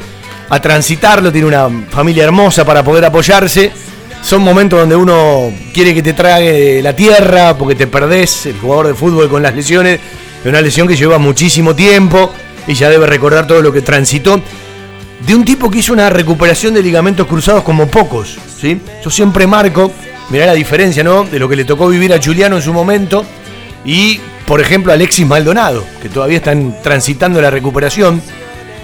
a 0.50 0.62
transitarlo. 0.62 1.32
Tiene 1.32 1.48
una 1.48 1.70
familia 1.90 2.24
hermosa 2.24 2.66
para 2.66 2.84
poder 2.84 3.06
apoyarse. 3.06 3.72
Son 4.22 4.42
momentos 4.42 4.80
donde 4.80 4.96
uno 4.96 5.52
quiere 5.74 5.94
que 5.94 6.02
te 6.02 6.14
trague 6.14 6.82
la 6.82 6.96
tierra 6.96 7.58
porque 7.58 7.76
te 7.76 7.88
perdés 7.88 8.46
el 8.46 8.58
jugador 8.58 8.88
de 8.88 8.94
fútbol 8.94 9.30
con 9.30 9.44
las 9.44 9.56
lesiones. 9.56 10.00
Es 10.42 10.50
una 10.50 10.62
lesión 10.62 10.88
que 10.88 10.96
lleva 10.96 11.18
muchísimo 11.18 11.76
tiempo 11.76 12.32
y 12.68 12.74
ya 12.74 12.90
debe 12.90 13.06
recordar 13.06 13.48
todo 13.48 13.62
lo 13.62 13.72
que 13.74 13.82
transitó. 13.82 14.40
De 15.26 15.36
un 15.36 15.46
tipo 15.46 15.70
que 15.70 15.80
hizo 15.80 15.94
una 15.94 16.10
recuperación 16.10 16.74
de 16.74 16.84
ligamentos 16.84 17.28
cruzados 17.28 17.64
como 17.64 17.88
pocos. 17.88 18.38
¿sí? 18.60 18.80
Yo 19.04 19.10
siempre 19.10 19.48
marco, 19.48 19.92
mirá 20.34 20.48
la 20.48 20.54
diferencia, 20.54 21.04
¿no? 21.04 21.26
De 21.26 21.38
lo 21.38 21.48
que 21.48 21.56
le 21.56 21.64
tocó 21.64 21.88
vivir 21.88 22.12
a 22.12 22.20
Juliano 22.20 22.56
en 22.56 22.62
su 22.64 22.74
momento 22.74 23.24
y, 23.86 24.20
por 24.48 24.60
ejemplo, 24.60 24.92
a 24.92 24.96
Alexis 24.96 25.28
Maldonado, 25.28 25.86
que 26.02 26.10
todavía 26.10 26.38
están 26.38 26.76
transitando 26.82 27.40
la 27.40 27.52
recuperación 27.52 28.20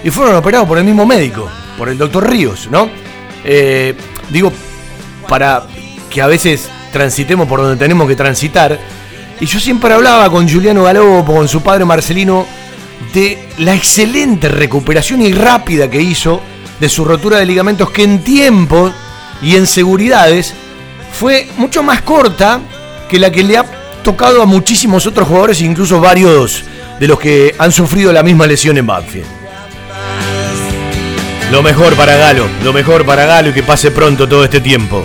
y 0.03 0.11
fueron 0.11 0.35
operados 0.35 0.67
por 0.67 0.77
el 0.77 0.83
mismo 0.83 1.07
médico, 1.07 1.49
por 1.75 1.89
el 1.89 1.97
doctor 1.97 2.29
Ríos, 2.29 2.69
¿no? 2.69 2.87
Eh, 3.43 3.95
digo, 4.29 4.53
para 5.27 5.63
que 6.11 6.21
a 6.21 6.27
veces 6.27 6.69
transitemos 6.93 7.47
por 7.47 7.61
donde 7.61 7.77
tenemos 7.77 8.07
que 8.07 8.15
transitar. 8.15 8.79
Y 9.39 9.47
yo 9.47 9.59
siempre 9.59 9.91
hablaba 9.91 10.29
con 10.29 10.47
Juliano 10.47 10.83
Galopo, 10.83 11.33
con 11.33 11.47
su 11.47 11.61
padre 11.63 11.83
Marcelino, 11.83 12.45
de 13.11 13.49
la 13.57 13.73
excelente 13.73 14.49
recuperación 14.49 15.23
y 15.23 15.33
rápida 15.33 15.89
que 15.89 15.99
hizo 15.99 16.41
de 16.79 16.89
su 16.89 17.05
rotura 17.05 17.39
de 17.39 17.47
ligamentos, 17.47 17.89
que 17.89 18.03
en 18.03 18.19
tiempo 18.23 18.91
y 19.41 19.55
en 19.55 19.65
seguridades 19.65 20.53
fue 21.19 21.47
mucho 21.57 21.83
más 21.83 22.01
corta 22.03 22.61
que 23.09 23.19
la 23.19 23.29
que 23.29 23.43
le 23.43 23.57
ha 23.57 23.65
tocado 24.05 24.41
a 24.41 24.45
muchísimos 24.45 25.05
otros 25.05 25.27
jugadores, 25.27 25.59
incluso 25.59 25.99
varios 25.99 26.63
de 26.97 27.07
los 27.09 27.19
que 27.19 27.53
han 27.59 27.73
sufrido 27.73 28.13
la 28.13 28.23
misma 28.23 28.47
lesión 28.47 28.77
en 28.77 28.87
Banfield. 28.87 29.27
Lo 31.51 31.61
mejor 31.61 31.95
para 31.95 32.15
Galo, 32.15 32.47
lo 32.63 32.71
mejor 32.71 33.05
para 33.05 33.25
Galo 33.25 33.49
y 33.49 33.53
que 33.53 33.63
pase 33.63 33.91
pronto 33.91 34.29
todo 34.29 34.45
este 34.45 34.61
tiempo. 34.61 35.03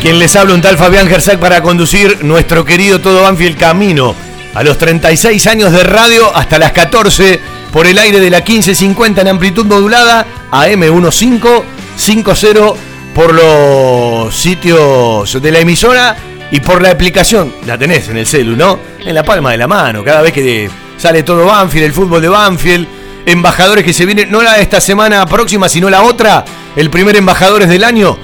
Quien 0.00 0.18
les 0.18 0.34
habla 0.34 0.54
un 0.54 0.60
tal 0.60 0.76
Fabián 0.76 1.06
Gersac 1.06 1.38
para 1.38 1.62
conducir 1.62 2.24
nuestro 2.24 2.64
querido 2.64 3.00
Todo 3.00 3.22
Banfield 3.22 3.56
camino 3.56 4.16
a 4.54 4.64
los 4.64 4.76
36 4.76 5.46
años 5.46 5.70
de 5.70 5.84
radio 5.84 6.34
hasta 6.34 6.58
las 6.58 6.72
14 6.72 7.38
por 7.72 7.86
el 7.86 7.96
aire 7.96 8.18
de 8.18 8.30
la 8.30 8.38
1550 8.38 9.20
en 9.20 9.28
amplitud 9.28 9.66
modulada 9.66 10.26
a 10.50 10.66
M1550 10.66 12.74
por 13.14 13.34
los 13.34 14.34
sitios 14.34 15.40
de 15.40 15.52
la 15.52 15.60
emisora 15.60 16.16
y 16.50 16.60
por 16.60 16.82
la 16.82 16.90
aplicación. 16.90 17.52
La 17.66 17.78
tenés 17.78 18.08
en 18.08 18.16
el 18.16 18.26
celu, 18.26 18.56
¿no? 18.56 18.78
En 19.00 19.14
la 19.14 19.22
palma 19.22 19.50
de 19.50 19.58
la 19.58 19.66
mano. 19.66 20.04
Cada 20.04 20.22
vez 20.22 20.32
que 20.32 20.70
sale 20.96 21.22
todo 21.22 21.46
Banfield, 21.46 21.86
el 21.86 21.92
fútbol 21.92 22.22
de 22.22 22.28
Banfield, 22.28 22.86
embajadores 23.26 23.84
que 23.84 23.92
se 23.92 24.06
vienen, 24.06 24.30
no 24.30 24.42
la 24.42 24.54
de 24.54 24.62
esta 24.62 24.80
semana 24.80 25.26
próxima, 25.26 25.68
sino 25.68 25.90
la 25.90 26.02
otra, 26.02 26.44
el 26.76 26.90
primer 26.90 27.16
embajadores 27.16 27.68
del 27.68 27.84
año. 27.84 28.18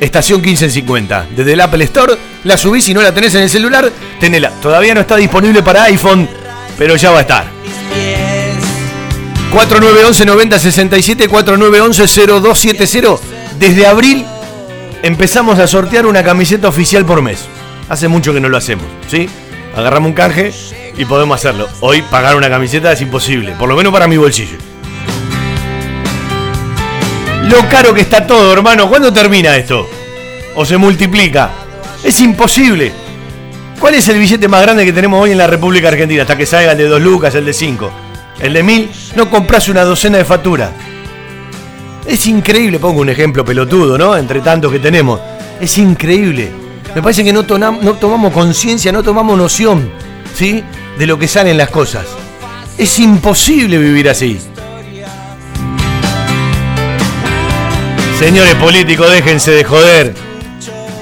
Estación 0.00 0.40
1550. 0.40 1.28
Desde 1.36 1.52
el 1.52 1.60
Apple 1.60 1.84
Store 1.84 2.14
la 2.44 2.56
subís 2.56 2.84
si 2.84 2.92
no 2.92 3.00
la 3.00 3.12
tenés 3.14 3.34
en 3.34 3.42
el 3.42 3.50
celular, 3.50 3.90
tenela. 4.20 4.50
Todavía 4.60 4.94
no 4.94 5.00
está 5.00 5.16
disponible 5.16 5.62
para 5.62 5.84
iPhone, 5.84 6.28
pero 6.76 6.96
ya 6.96 7.10
va 7.10 7.18
a 7.18 7.22
estar. 7.22 7.46
4911 9.52 10.24
9067 10.26 11.28
4911 11.28 12.26
0270. 12.26 13.43
Desde 13.58 13.86
abril 13.86 14.26
empezamos 15.02 15.58
a 15.58 15.66
sortear 15.66 16.06
una 16.06 16.22
camiseta 16.22 16.68
oficial 16.68 17.04
por 17.04 17.22
mes. 17.22 17.46
Hace 17.88 18.08
mucho 18.08 18.32
que 18.32 18.40
no 18.40 18.48
lo 18.48 18.56
hacemos, 18.56 18.86
¿sí? 19.08 19.28
Agarramos 19.76 20.08
un 20.08 20.14
canje 20.14 20.52
y 20.96 21.04
podemos 21.04 21.36
hacerlo. 21.36 21.68
Hoy 21.80 22.02
pagar 22.02 22.36
una 22.36 22.48
camiseta 22.48 22.92
es 22.92 23.00
imposible, 23.00 23.52
por 23.58 23.68
lo 23.68 23.76
menos 23.76 23.92
para 23.92 24.08
mi 24.08 24.16
bolsillo. 24.16 24.56
Lo 27.44 27.68
caro 27.68 27.94
que 27.94 28.00
está 28.00 28.26
todo, 28.26 28.52
hermano. 28.52 28.88
¿Cuándo 28.88 29.12
termina 29.12 29.56
esto? 29.56 29.88
¿O 30.56 30.64
se 30.64 30.76
multiplica? 30.76 31.50
Es 32.02 32.20
imposible. 32.20 32.92
¿Cuál 33.78 33.94
es 33.94 34.08
el 34.08 34.18
billete 34.18 34.48
más 34.48 34.62
grande 34.62 34.84
que 34.84 34.92
tenemos 34.92 35.22
hoy 35.22 35.32
en 35.32 35.38
la 35.38 35.46
República 35.46 35.88
Argentina? 35.88 36.22
Hasta 36.22 36.36
que 36.36 36.46
salga 36.46 36.72
el 36.72 36.78
de 36.78 36.88
2 36.88 37.02
lucas, 37.02 37.34
el 37.34 37.44
de 37.44 37.52
5. 37.52 37.92
El 38.40 38.52
de 38.54 38.62
1000, 38.62 38.90
no 39.16 39.30
compras 39.30 39.68
una 39.68 39.84
docena 39.84 40.18
de 40.18 40.24
facturas. 40.24 40.70
Es 42.06 42.26
increíble, 42.26 42.78
pongo 42.78 43.00
un 43.00 43.08
ejemplo 43.08 43.44
pelotudo, 43.44 43.96
¿no? 43.96 44.16
Entre 44.16 44.40
tantos 44.40 44.70
que 44.70 44.78
tenemos. 44.78 45.20
Es 45.60 45.78
increíble. 45.78 46.50
Me 46.94 47.02
parece 47.02 47.24
que 47.24 47.32
no, 47.32 47.44
tomamos 47.44 48.32
conciencia, 48.32 48.92
no 48.92 49.02
tomamos 49.02 49.36
noción, 49.36 49.90
¿sí? 50.34 50.62
De 50.98 51.06
lo 51.06 51.18
que 51.18 51.26
salen 51.26 51.56
las 51.56 51.70
cosas. 51.70 52.06
Es 52.76 52.98
imposible 52.98 53.78
vivir 53.78 54.08
así. 54.08 54.38
Señores 58.18 58.54
políticos, 58.54 59.10
déjense 59.10 59.50
de 59.52 59.64
joder. 59.64 60.14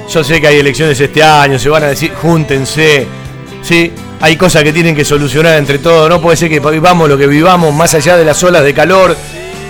Yo 0.08 0.22
sé 0.22 0.40
que 0.40 0.46
hay 0.46 0.58
elecciones 0.58 1.00
este 1.00 1.22
año, 1.22 1.58
se 1.58 1.68
van 1.68 1.84
a 1.84 1.88
decir, 1.88 2.12
júntense. 2.14 3.06
¿sí? 3.62 3.92
Hay 4.20 4.36
cosas 4.36 4.62
que 4.62 4.72
tienen 4.72 4.94
que 4.94 5.04
solucionar 5.04 5.58
entre 5.58 5.78
todos. 5.78 6.08
No 6.08 6.20
puede 6.20 6.36
ser 6.36 6.48
que 6.48 6.60
vivamos 6.60 7.08
lo 7.08 7.18
que 7.18 7.26
vivamos 7.26 7.74
más 7.74 7.92
allá 7.94 8.16
de 8.16 8.24
las 8.24 8.42
olas 8.42 8.62
de 8.62 8.72
calor, 8.72 9.16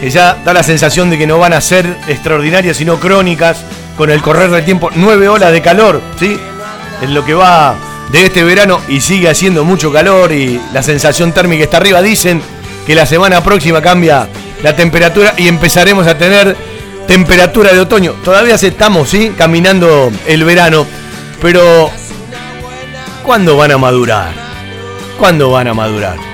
que 0.03 0.11
ya 0.11 0.37
da 0.45 0.53
la 0.53 0.65
sensación 0.65 1.11
de 1.11 1.17
que 1.17 1.29
no 1.29 1.39
van 1.39 1.53
a 1.53 1.61
ser 1.61 1.97
extraordinarias, 2.09 2.77
sino 2.77 2.99
crónicas, 2.99 3.59
con 3.97 4.11
el 4.11 4.21
correr 4.21 4.51
del 4.51 4.65
tiempo. 4.65 4.91
Nueve 4.97 5.29
olas 5.29 5.53
de 5.53 5.63
calor, 5.63 6.03
¿sí? 6.19 6.37
En 7.03 7.15
lo 7.15 7.25
que 7.25 7.35
va 7.35 7.77
de 8.11 8.25
este 8.25 8.43
verano 8.43 8.81
y 8.89 9.01
sigue 9.01 9.29
haciendo 9.29 9.63
mucho 9.63 9.93
calor 9.93 10.33
y 10.33 10.61
la 10.73 10.83
sensación 10.83 11.31
térmica 11.31 11.63
está 11.63 11.77
arriba. 11.77 12.03
Dicen 12.03 12.43
que 12.85 12.97
la 12.97 13.07
semana 13.07 13.45
próxima 13.45 13.81
cambia 13.81 14.27
la 14.61 14.75
temperatura 14.75 15.35
y 15.39 15.47
empezaremos 15.47 16.05
a 16.09 16.19
tener 16.19 16.57
temperatura 17.07 17.73
de 17.73 17.79
otoño. 17.79 18.15
Todavía 18.25 18.57
estamos, 18.57 19.09
¿sí? 19.09 19.33
Caminando 19.39 20.11
el 20.27 20.43
verano. 20.43 20.85
Pero, 21.41 21.93
¿cuándo 23.23 23.57
van 23.57 23.71
a 23.71 23.79
madurar? 23.79 24.33
¿Cuándo 25.17 25.53
van 25.53 25.69
a 25.69 25.75
madurar? 25.75 26.32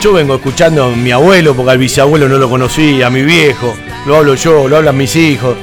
Yo 0.00 0.12
vengo 0.14 0.36
escuchando 0.36 0.84
a 0.84 0.88
mi 0.90 1.10
abuelo, 1.12 1.54
porque 1.54 1.72
al 1.72 1.78
bisabuelo 1.78 2.28
no 2.28 2.38
lo 2.38 2.48
conocí, 2.48 3.02
a 3.02 3.10
mi 3.10 3.22
viejo, 3.22 3.76
lo 4.06 4.16
hablo 4.16 4.34
yo, 4.34 4.66
lo 4.66 4.78
hablan 4.78 4.96
mis 4.96 5.14
hijos. 5.14 5.56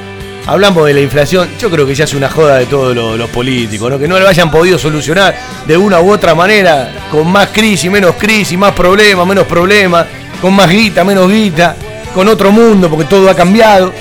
Hablamos 0.46 0.86
de 0.86 0.94
la 0.94 1.00
inflación, 1.00 1.48
yo 1.60 1.68
creo 1.70 1.86
que 1.86 1.94
ya 1.94 2.04
es 2.04 2.14
una 2.14 2.30
joda 2.30 2.56
de 2.56 2.66
todos 2.66 2.96
los, 2.96 3.30
políticos, 3.30 3.90
¿no? 3.90 3.98
que 3.98 4.08
no 4.08 4.18
lo 4.18 4.26
hayan 4.26 4.50
podido 4.50 4.78
solucionar 4.78 5.36
de 5.66 5.76
una 5.76 6.00
u 6.00 6.10
otra 6.10 6.34
manera, 6.34 6.90
con 7.10 7.30
más 7.30 7.48
crisis, 7.48 7.90
menos 7.90 8.14
crisis, 8.14 8.56
más 8.56 8.72
problemas, 8.72 9.26
menos 9.26 9.44
problemas, 9.46 10.06
con 10.40 10.54
más 10.54 10.70
guita, 10.70 11.04
menos 11.04 11.28
guita 11.28 11.76
con 12.14 12.28
otro 12.28 12.50
mundo 12.50 12.90
porque 12.90 13.04
todo 13.04 13.30
ha 13.30 13.34
cambiado. 13.34 13.92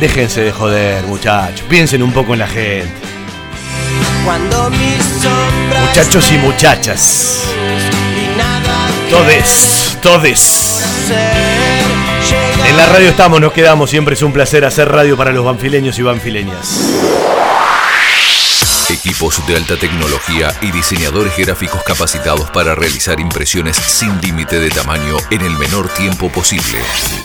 Déjense 0.00 0.42
de 0.42 0.52
joder, 0.52 1.02
muchachos. 1.04 1.66
Piensen 1.68 2.02
un 2.02 2.12
poco 2.12 2.34
en 2.34 2.38
la 2.38 2.46
gente. 2.46 2.92
Muchachos 5.80 6.30
y 6.32 6.38
muchachas. 6.38 7.42
Todes, 9.10 9.98
todes. 10.02 10.84
En 12.68 12.76
la 12.76 12.86
radio 12.86 13.08
estamos, 13.08 13.40
nos 13.40 13.52
quedamos. 13.52 13.88
Siempre 13.88 14.14
es 14.14 14.22
un 14.22 14.32
placer 14.32 14.64
hacer 14.64 14.90
radio 14.90 15.16
para 15.16 15.32
los 15.32 15.44
banfileños 15.44 15.98
y 15.98 16.02
banfileñas. 16.02 16.80
Equipos 18.90 19.46
de 19.46 19.56
alta 19.56 19.76
tecnología 19.76 20.54
y 20.60 20.70
diseñadores 20.70 21.36
gráficos 21.36 21.82
capacitados 21.82 22.50
para 22.50 22.74
realizar 22.74 23.18
impresiones 23.20 23.76
sin 23.76 24.20
límite 24.20 24.60
de 24.60 24.70
tamaño 24.70 25.16
en 25.30 25.40
el 25.42 25.56
menor 25.58 25.88
tiempo 25.88 26.30
posible 26.30 26.78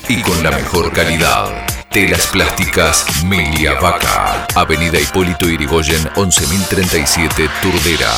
y 0.08 0.22
con 0.22 0.42
la 0.44 0.52
mejor 0.52 0.92
calidad. 0.92 1.66
Telas 1.90 2.28
plásticas 2.28 3.06
Milia 3.26 3.80
Vaca. 3.80 4.48
Avenida 4.56 5.00
Hipólito 5.00 5.48
Irigoyen 5.48 6.10
11037 6.16 7.50
Turdera. 7.62 8.12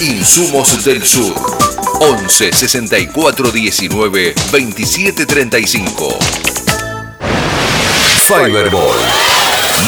Insumos 0.00 0.84
del 0.84 1.04
Sur. 1.06 1.34
11 2.00 2.52
64 2.52 3.50
19 3.50 4.34
27 4.52 5.24
35. 5.24 6.18
Fiberball. 8.26 8.98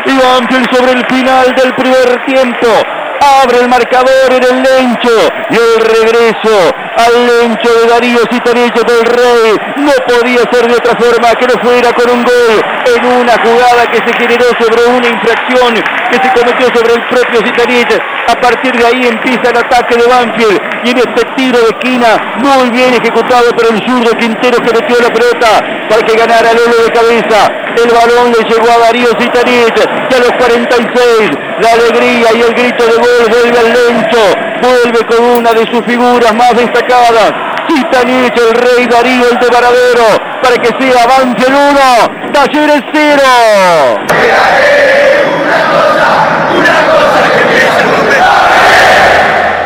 Y 0.06 0.16
Banfield 0.16 0.74
sobre 0.74 0.92
el 0.92 1.04
final 1.06 1.54
del 1.54 1.74
primer 1.74 2.24
tiempo. 2.24 2.99
Abre 3.20 3.58
el 3.60 3.68
marcador 3.68 4.32
en 4.32 4.42
el 4.42 4.62
Lencho 4.62 5.12
y 5.50 5.54
el 5.54 5.80
regreso 5.84 6.72
al 6.96 7.26
Lencho 7.26 7.68
de 7.68 7.86
Darío 7.86 8.20
Citaniche 8.32 8.80
del 8.80 9.04
Rey. 9.04 9.58
No 9.76 9.92
podía 10.08 10.40
ser 10.50 10.66
de 10.66 10.76
otra 10.76 10.96
forma 10.96 11.34
que 11.36 11.46
no 11.46 11.60
fuera 11.60 11.92
con 11.92 12.08
un 12.08 12.24
gol 12.24 12.64
en 12.96 13.04
una 13.20 13.32
jugada 13.44 13.86
que 13.92 13.98
se 13.98 14.12
generó 14.16 14.46
sobre 14.58 14.86
una 14.86 15.06
infracción 15.06 15.74
que 16.10 16.16
se 16.16 16.32
cometió 16.32 16.66
sobre 16.74 16.94
el 16.94 17.02
propio 17.08 17.40
Zitanich. 17.44 18.00
A 18.28 18.40
partir 18.40 18.72
de 18.72 18.86
ahí 18.86 19.06
empieza 19.06 19.50
el 19.50 19.56
ataque 19.58 19.96
de 19.96 20.06
Banfield 20.06 20.60
y 20.84 20.90
en 20.90 20.98
este 20.98 21.22
tiro 21.36 21.58
de 21.60 21.68
esquina 21.76 22.16
muy 22.38 22.70
bien 22.70 22.94
ejecutado 22.94 23.50
por 23.52 23.66
el 23.66 23.84
zurdo 23.84 24.16
Quintero 24.16 24.62
que 24.62 24.72
metió 24.72 24.96
la 24.98 25.12
pelota 25.12 25.60
para 25.90 26.02
que 26.02 26.16
ganara 26.16 26.54
Lolo 26.54 26.84
de 26.84 26.90
cabeza. 26.90 27.52
El 27.76 27.90
balón 27.90 28.32
le 28.32 28.48
llegó 28.48 28.70
a 28.70 28.78
Darío 28.78 29.08
Zitanich 29.18 29.76
y 30.10 30.14
a 30.14 30.18
los 30.18 30.32
46 30.32 31.49
la 31.60 31.72
alegría 31.72 32.28
y 32.34 32.40
el 32.40 32.54
grito 32.54 32.84
de 32.84 32.94
gol 32.94 33.28
vuelve 33.28 33.58
al 33.58 33.72
Lencho, 33.72 34.18
vuelve 34.62 35.06
con 35.06 35.24
una 35.38 35.52
de 35.52 35.66
sus 35.66 35.84
figuras 35.84 36.34
más 36.34 36.54
destacadas. 36.56 37.32
Zitanich, 37.68 38.36
el 38.36 38.54
rey 38.54 38.86
Darío, 38.86 39.30
el 39.30 39.38
de 39.38 39.48
Varadero, 39.48 40.18
para 40.42 40.56
que 40.56 40.68
sea 40.80 41.06
Banfield 41.06 41.56
1, 41.56 42.32
Talleres 42.32 42.82
0. 42.92 43.22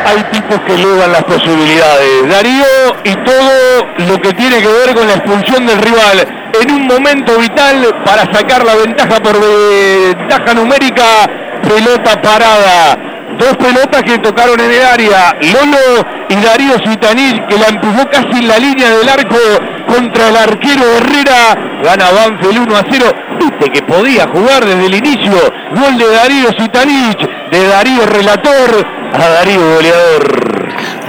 Hay 0.06 0.22
tipos 0.24 0.60
que 0.60 0.74
elevan 0.74 1.12
las 1.12 1.24
posibilidades. 1.24 2.28
Darío 2.28 2.64
y 3.04 3.14
todo 3.24 3.86
lo 4.08 4.20
que 4.20 4.32
tiene 4.34 4.60
que 4.60 4.68
ver 4.68 4.94
con 4.94 5.06
la 5.06 5.14
expulsión 5.14 5.66
del 5.66 5.78
rival 5.80 6.26
en 6.60 6.70
un 6.70 6.86
momento 6.86 7.38
vital 7.38 8.02
para 8.04 8.22
sacar 8.32 8.64
la 8.64 8.74
ventaja 8.76 9.20
por 9.20 9.34
ventaja 9.40 10.54
numérica, 10.54 11.04
pelota 11.68 12.20
parada. 12.20 12.96
Dos 13.38 13.56
pelotas 13.56 14.02
que 14.02 14.18
tocaron 14.18 14.60
en 14.60 14.70
el 14.70 14.82
área. 14.82 15.36
Lolo 15.40 16.06
y 16.28 16.36
Darío 16.36 16.78
Zitanich 16.78 17.46
que 17.46 17.58
la 17.58 17.68
empujó 17.68 18.08
casi 18.08 18.38
en 18.38 18.48
la 18.48 18.58
línea 18.58 18.90
del 18.90 19.08
arco 19.08 19.36
contra 19.88 20.28
el 20.28 20.36
arquero 20.36 20.84
Herrera. 20.96 21.80
Gana 21.82 22.10
Banfield 22.10 22.58
1 22.58 22.76
a 22.76 22.84
0. 22.90 23.12
Viste 23.40 23.70
que 23.70 23.82
podía 23.82 24.28
jugar 24.28 24.64
desde 24.64 24.86
el 24.86 24.94
inicio. 24.94 25.32
Gol 25.72 25.98
de 25.98 26.10
Darío 26.10 26.50
Zitanich, 26.58 27.28
de 27.50 27.68
Darío 27.68 28.06
Relator 28.06 28.86
a 29.12 29.28
Darío 29.28 29.74
Goleador. 29.74 30.54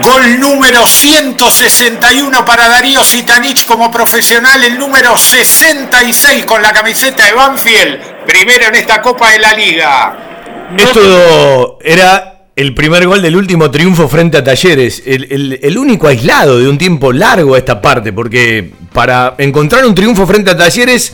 Gol 0.03 0.39
número 0.39 0.85
161 0.85 2.45
para 2.45 2.67
Darío 2.67 3.03
Sitanich 3.03 3.65
como 3.65 3.89
profesional, 3.89 4.63
el 4.63 4.77
número 4.77 5.17
66 5.17 6.45
con 6.45 6.61
la 6.61 6.73
camiseta 6.73 7.25
de 7.25 7.33
Banfield, 7.33 8.25
primero 8.25 8.67
en 8.67 8.75
esta 8.75 9.01
Copa 9.01 9.31
de 9.31 9.39
la 9.39 9.53
Liga. 9.53 10.34
Esto 10.77 11.77
era 11.83 12.47
el 12.55 12.73
primer 12.73 13.05
gol 13.07 13.21
del 13.21 13.35
último 13.35 13.69
triunfo 13.69 14.07
frente 14.07 14.37
a 14.37 14.43
Talleres. 14.43 15.03
El, 15.05 15.27
el- 15.31 15.59
el 15.61 15.77
único 15.77 16.07
aislado 16.07 16.57
de 16.59 16.67
un 16.67 16.77
tiempo 16.77 17.11
largo 17.13 17.55
a 17.55 17.57
esta 17.57 17.81
parte, 17.81 18.11
porque 18.13 18.71
para 18.93 19.35
encontrar 19.37 19.85
un 19.85 19.93
triunfo 19.93 20.25
frente 20.25 20.51
a 20.51 20.57
Talleres, 20.57 21.13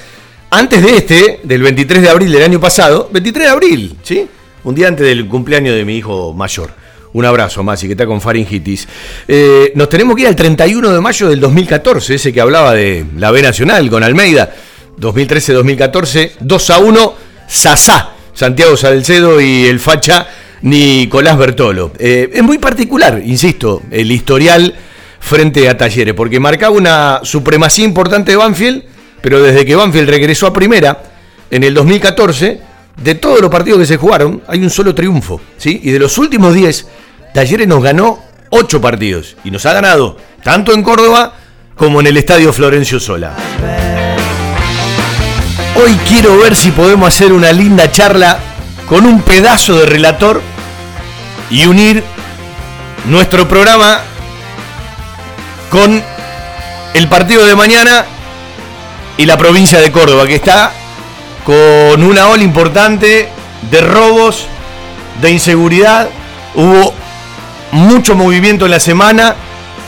antes 0.50 0.82
de 0.84 0.98
este, 0.98 1.40
del 1.44 1.62
23 1.64 2.02
de 2.02 2.10
abril 2.10 2.32
del 2.32 2.44
año 2.44 2.60
pasado, 2.60 3.10
23 3.12 3.46
de 3.46 3.52
abril, 3.52 3.96
¿sí? 4.04 4.28
Un 4.64 4.76
día 4.76 4.88
antes 4.88 5.06
del 5.06 5.28
cumpleaños 5.28 5.76
de 5.76 5.86
mi 5.86 5.98
hijo 5.98 6.34
mayor. 6.34 6.72
Un 7.14 7.26
abrazo, 7.26 7.62
Masi, 7.64 7.88
que 7.88 7.94
está 7.94 8.06
con 8.06 8.22
faringitis. 8.22 8.88
Eh, 9.28 9.74
nos 9.76 9.90
tenemos 9.90 10.16
que 10.16 10.22
ir 10.22 10.28
al 10.30 10.36
31 10.36 10.92
de 10.92 11.02
mayo 11.02 11.28
del 11.30 11.40
2014, 11.42 12.16
ese 12.16 12.32
que 12.32 12.40
hablaba 12.40 12.74
de 12.74 13.06
la 13.18 13.32
B 13.32 13.42
Nacional 13.42 13.90
con 13.90 14.04
Almeida. 14.04 14.54
2013-2014, 15.00 16.32
2 16.40 16.70
a 16.70 16.78
1, 16.80 17.14
Sasá, 17.48 18.12
Santiago 18.34 18.78
Salcedo 18.78 19.42
y 19.42 19.66
el 19.66 19.80
facha 19.80 20.28
Nicolás 20.62 21.38
Bertolo. 21.38 21.92
Eh, 21.98 22.30
es 22.34 22.44
muy 22.44 22.58
particular, 22.58 23.22
insisto, 23.24 23.82
el 23.92 24.12
historial 24.12 24.76
frente 25.20 25.70
a 25.70 25.78
Talleres, 25.78 26.14
porque 26.14 26.40
marcaba 26.40 26.76
una 26.76 27.22
supremacía 27.24 27.86
importante 27.86 28.32
de 28.32 28.38
Banfield, 28.38 28.84
pero 29.22 29.42
desde 29.42 29.66
que 29.66 29.76
Banfield 29.76 30.10
regresó 30.10 30.48
a 30.48 30.54
primera, 30.54 31.04
en 31.50 31.64
el 31.64 31.74
2014, 31.74 32.60
de 32.98 33.16
todos 33.16 33.42
los 33.42 33.50
partidos 33.50 33.80
que 33.80 33.86
se 33.86 33.98
jugaron, 33.98 34.42
hay 34.48 34.60
un 34.60 34.70
solo 34.70 34.94
triunfo, 34.94 35.40
¿sí? 35.58 35.80
Y 35.84 35.92
de 35.92 36.00
los 36.00 36.18
últimos 36.18 36.54
10, 36.54 36.88
Talleres 37.34 37.68
nos 37.68 37.84
ganó 37.84 38.20
8 38.50 38.82
partidos, 38.82 39.38
y 39.44 39.52
nos 39.52 39.66
ha 39.66 39.74
ganado 39.74 40.18
tanto 40.44 40.74
en 40.74 40.84
Córdoba 40.84 41.36
como 41.76 42.00
en 42.02 42.08
el 42.08 42.18
Estadio 42.18 42.52
Florencio 42.52 43.00
Sola. 43.00 43.36
Hoy 45.84 45.98
quiero 46.08 46.38
ver 46.38 46.56
si 46.56 46.72
podemos 46.72 47.08
hacer 47.08 47.34
una 47.34 47.52
linda 47.52 47.92
charla 47.92 48.38
con 48.88 49.06
un 49.06 49.22
pedazo 49.22 49.80
de 49.80 49.86
relator 49.86 50.42
y 51.50 51.66
unir 51.66 52.04
nuestro 53.06 53.48
programa 53.48 54.02
con 55.70 56.04
el 56.94 57.08
partido 57.08 57.46
de 57.46 57.56
mañana 57.56 58.06
y 59.18 59.26
la 59.26 59.38
provincia 59.38 59.80
de 59.80 59.92
Córdoba, 59.92 60.28
que 60.28 60.36
está 60.36 60.72
con 61.46 62.04
una 62.04 62.28
ola 62.28 62.44
importante 62.44 63.30
de 63.72 63.82
robos, 63.82 64.46
de 65.22 65.32
inseguridad. 65.32 66.10
Hubo 66.54 66.94
mucho 67.72 68.16
movimiento 68.16 68.66
en 68.66 68.72
la 68.72 68.80
semana, 68.80 69.36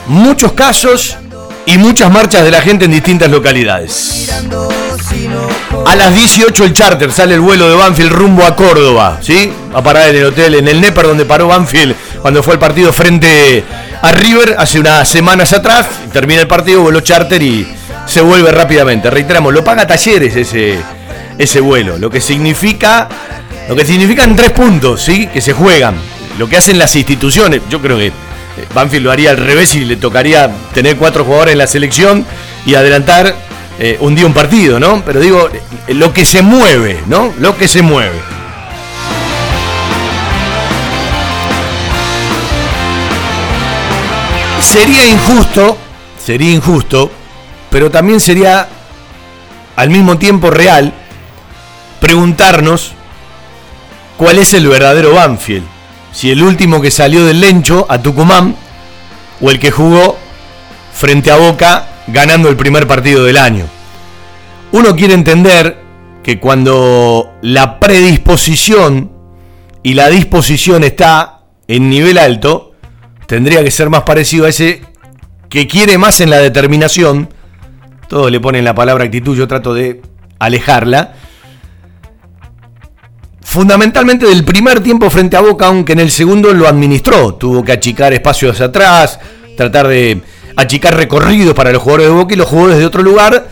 muchos 0.08 0.54
casos 0.54 1.18
y 1.66 1.78
muchas 1.78 2.12
marchas 2.12 2.44
de 2.44 2.52
la 2.52 2.62
gente 2.62 2.86
en 2.86 2.91
distintas 2.91 3.30
localidades. 3.30 4.32
A 5.86 5.95
las 5.95 6.15
18 6.15 6.65
el 6.65 6.74
charter 6.74 7.11
sale 7.11 7.36
el 7.36 7.41
vuelo 7.41 7.69
de 7.69 7.76
Banfield 7.76 8.11
rumbo 8.11 8.45
a 8.45 8.55
Córdoba, 8.55 9.19
¿sí? 9.21 9.51
A 9.74 9.82
parar 9.82 10.09
en 10.09 10.15
el 10.15 10.26
hotel, 10.26 10.55
en 10.55 10.67
el 10.67 10.80
Neper 10.82 11.07
donde 11.07 11.26
paró 11.26 11.47
Banfield 11.47 11.95
cuando 12.21 12.41
fue 12.41 12.53
el 12.53 12.59
partido 12.59 12.93
frente 12.93 13.63
a 14.01 14.11
River 14.11 14.55
hace 14.57 14.80
unas 14.80 15.07
semanas 15.07 15.53
atrás. 15.53 15.88
Termina 16.11 16.41
el 16.41 16.47
partido, 16.47 16.82
vuelo 16.82 17.01
charter 17.01 17.41
y 17.41 17.67
se 18.05 18.21
vuelve 18.21 18.51
rápidamente. 18.51 19.09
Reiteramos, 19.09 19.53
lo 19.53 19.63
paga 19.63 19.86
Talleres 19.86 20.36
ese, 20.36 20.80
ese 21.38 21.59
vuelo, 21.59 21.97
lo 21.97 22.09
que 22.09 22.21
significa 22.21 23.09
lo 23.67 23.76
que 23.76 23.86
significan 23.86 24.36
tres 24.36 24.51
puntos, 24.51 25.01
¿sí? 25.01 25.28
Que 25.28 25.41
se 25.41 25.53
juegan. 25.53 25.95
Lo 26.38 26.49
que 26.49 26.57
hacen 26.57 26.78
las 26.78 26.95
instituciones, 26.95 27.61
yo 27.69 27.82
creo 27.82 27.97
que 27.97 28.11
Banfield 28.74 29.05
lo 29.05 29.11
haría 29.11 29.32
al 29.32 29.38
revés 29.38 29.74
y 29.76 29.86
le 29.86 29.95
tocaría 29.95 30.49
tener 30.74 30.97
cuatro 30.97 31.24
jugadores 31.24 31.53
en 31.53 31.59
la 31.59 31.67
selección 31.67 32.26
y 32.65 32.76
adelantar 32.76 33.36
eh, 33.80 33.97
un 33.99 34.15
día 34.15 34.26
un 34.26 34.34
partido, 34.34 34.80
¿no? 34.80 35.03
Pero 35.05 35.19
digo, 35.19 35.49
eh, 35.88 35.93
lo 35.93 36.13
que 36.13 36.26
se 36.26 36.41
mueve, 36.41 37.01
¿no? 37.07 37.34
Lo 37.39 37.57
que 37.57 37.67
se 37.67 37.82
mueve. 37.82 38.19
Sería 44.61 45.05
injusto, 45.05 45.78
sería 46.24 46.51
injusto, 46.51 47.11
pero 47.69 47.91
también 47.91 48.19
sería 48.19 48.67
al 49.76 49.89
mismo 49.89 50.17
tiempo 50.17 50.49
real 50.49 50.93
preguntarnos 51.99 52.93
cuál 54.17 54.39
es 54.39 54.53
el 54.53 54.67
verdadero 54.67 55.13
Banfield 55.13 55.74
si 56.13 56.30
el 56.30 56.43
último 56.43 56.80
que 56.80 56.91
salió 56.91 57.26
del 57.26 57.41
Lencho 57.41 57.86
a 57.89 57.97
Tucumán 57.97 58.55
o 59.41 59.49
el 59.49 59.59
que 59.59 59.71
jugó 59.71 60.17
frente 60.93 61.32
a 61.32 61.38
Boca 61.38 61.88
ganando 62.08 62.49
el 62.49 62.56
primer 62.56 62.88
partido 62.88 63.24
del 63.24 63.38
año. 63.38 63.66
Uno 64.72 64.95
quiere 64.95 65.14
entender 65.14 65.78
que 66.24 66.39
cuando 66.39 67.34
la 67.41 67.80
predisposición 67.80 69.12
y 69.84 69.93
la 69.93 70.10
disposición 70.10 70.84
está 70.84 71.41
en 71.68 71.89
nivel 71.89 72.18
alto, 72.18 72.74
tendría 73.28 73.64
que 73.64 73.72
ser 73.72 73.89
más 73.89 74.04
parecido 74.04 74.45
a 74.45 74.49
ese 74.49 74.82
que 75.49 75.68
quiere 75.68 75.97
más 75.97 76.22
en 76.22 76.30
la 76.30 76.39
determinación. 76.39 77.30
Todos 78.08 78.32
le 78.32 78.39
ponen 78.39 78.66
la 78.66 78.74
palabra 78.74 79.06
actitud, 79.06 79.38
yo 79.38 79.47
trato 79.47 79.74
de 79.74 80.01
alejarla 80.39 81.14
fundamentalmente 83.54 84.26
del 84.26 84.43
primer 84.43 84.80
tiempo 84.80 85.12
frente 85.12 85.38
a 85.38 85.41
Boca, 85.41 85.68
aunque 85.68 85.93
en 85.93 85.99
el 85.99 86.10
segundo 86.10 86.51
lo 86.56 86.68
administró. 86.68 87.36
Tuvo 87.36 87.64
que 87.64 87.72
achicar 87.72 88.12
espacios 88.12 88.60
atrás, 88.60 89.20
tratar 89.56 89.88
de 89.88 90.24
achicar 90.56 90.95
recorridos 90.95 91.54
para 91.54 91.72
los 91.72 91.82
jugadores 91.82 92.08
de 92.08 92.14
Boca 92.14 92.34
y 92.34 92.38
los 92.38 92.47
jugó 92.47 92.68
desde 92.68 92.86
otro 92.86 93.04
lugar. 93.04 93.47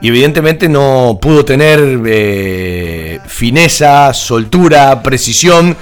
Y 0.00 0.08
evidentemente 0.08 0.68
no 0.68 1.18
pudo 1.20 1.44
tener 1.44 2.00
eh, 2.06 3.20
fineza, 3.26 4.12
soltura, 4.12 5.02
precisión 5.02 5.76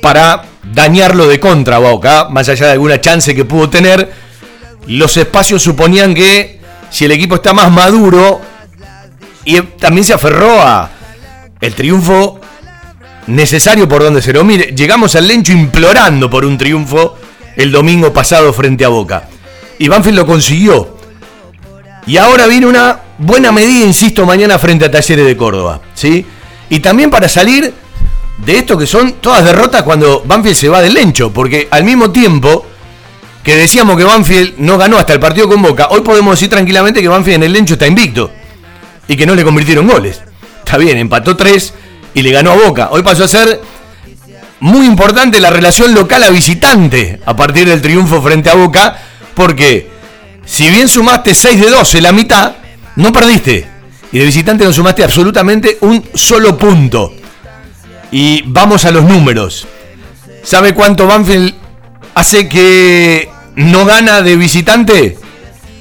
para 0.00 0.42
dañarlo 0.72 1.28
de 1.28 1.38
contra 1.38 1.78
Boca, 1.78 2.28
más 2.30 2.48
allá 2.48 2.66
de 2.66 2.72
alguna 2.72 3.00
chance 3.00 3.34
que 3.34 3.44
pudo 3.44 3.70
tener. 3.70 4.10
Los 4.88 5.16
espacios 5.16 5.62
suponían 5.62 6.14
que 6.14 6.60
si 6.90 7.04
el 7.04 7.12
equipo 7.12 7.36
está 7.36 7.52
más 7.52 7.70
maduro, 7.70 8.40
y 9.44 9.60
también 9.60 10.04
se 10.04 10.14
aferró 10.14 10.60
a 10.60 10.90
el 11.60 11.74
triunfo 11.74 12.40
necesario 13.26 13.88
por 13.88 14.02
donde 14.02 14.22
se 14.22 14.32
lo 14.32 14.44
mire. 14.44 14.74
Llegamos 14.74 15.16
al 15.16 15.26
Lencho 15.26 15.52
implorando 15.52 16.30
por 16.30 16.44
un 16.44 16.58
triunfo 16.58 17.16
el 17.56 17.70
domingo 17.72 18.12
pasado 18.12 18.52
frente 18.52 18.84
a 18.84 18.88
Boca. 18.88 19.28
Y 19.82 19.88
Banfield 19.88 20.16
lo 20.16 20.26
consiguió. 20.26 20.96
Y 22.06 22.16
ahora 22.16 22.46
viene 22.46 22.66
una 22.66 23.00
buena 23.18 23.50
medida, 23.50 23.84
insisto, 23.84 24.24
mañana 24.24 24.56
frente 24.56 24.84
a 24.84 24.90
Talleres 24.92 25.26
de 25.26 25.36
Córdoba. 25.36 25.80
¿sí? 25.92 26.24
Y 26.70 26.78
también 26.78 27.10
para 27.10 27.28
salir 27.28 27.74
de 28.38 28.58
esto 28.58 28.78
que 28.78 28.86
son 28.86 29.14
todas 29.14 29.44
derrotas 29.44 29.82
cuando 29.82 30.22
Banfield 30.24 30.54
se 30.54 30.68
va 30.68 30.80
del 30.80 30.94
Lencho. 30.94 31.32
Porque 31.32 31.66
al 31.68 31.82
mismo 31.82 32.12
tiempo 32.12 32.64
que 33.42 33.56
decíamos 33.56 33.96
que 33.96 34.04
Banfield 34.04 34.54
no 34.58 34.78
ganó 34.78 34.98
hasta 34.98 35.14
el 35.14 35.18
partido 35.18 35.48
con 35.48 35.60
Boca, 35.60 35.88
hoy 35.90 36.02
podemos 36.02 36.36
decir 36.36 36.48
tranquilamente 36.48 37.02
que 37.02 37.08
Banfield 37.08 37.38
en 37.38 37.42
el 37.42 37.52
Lencho 37.52 37.74
está 37.74 37.88
invicto. 37.88 38.30
Y 39.08 39.16
que 39.16 39.26
no 39.26 39.34
le 39.34 39.42
convirtieron 39.42 39.88
goles. 39.88 40.20
Está 40.64 40.78
bien, 40.78 40.96
empató 40.96 41.36
3 41.36 41.74
y 42.14 42.22
le 42.22 42.30
ganó 42.30 42.52
a 42.52 42.54
Boca. 42.54 42.90
Hoy 42.92 43.02
pasó 43.02 43.24
a 43.24 43.28
ser 43.28 43.60
muy 44.60 44.86
importante 44.86 45.40
la 45.40 45.50
relación 45.50 45.92
local 45.92 46.22
a 46.22 46.30
visitante 46.30 47.20
a 47.26 47.34
partir 47.34 47.68
del 47.68 47.82
triunfo 47.82 48.22
frente 48.22 48.48
a 48.48 48.54
Boca, 48.54 48.96
porque 49.34 49.90
si 50.44 50.68
bien 50.70 50.88
sumaste 50.88 51.34
6 51.34 51.60
de 51.60 51.70
12, 51.70 52.00
la 52.00 52.12
mitad, 52.12 52.56
no 52.96 53.12
perdiste. 53.12 53.66
Y 54.12 54.18
de 54.18 54.26
visitante 54.26 54.64
no 54.64 54.72
sumaste 54.72 55.04
absolutamente 55.04 55.78
un 55.80 56.04
solo 56.14 56.58
punto. 56.58 57.14
Y 58.10 58.42
vamos 58.46 58.84
a 58.84 58.90
los 58.90 59.04
números. 59.04 59.66
¿Sabe 60.42 60.74
cuánto 60.74 61.06
Banfield 61.06 61.54
hace 62.14 62.48
que 62.48 63.30
no 63.56 63.84
gana 63.86 64.20
de 64.20 64.36
visitante? 64.36 65.18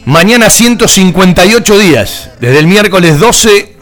Mañana 0.06 0.50
158 0.50 1.78
días, 1.78 2.32
desde 2.40 2.60
el 2.60 2.68
miércoles 2.68 3.20
12 3.20 3.76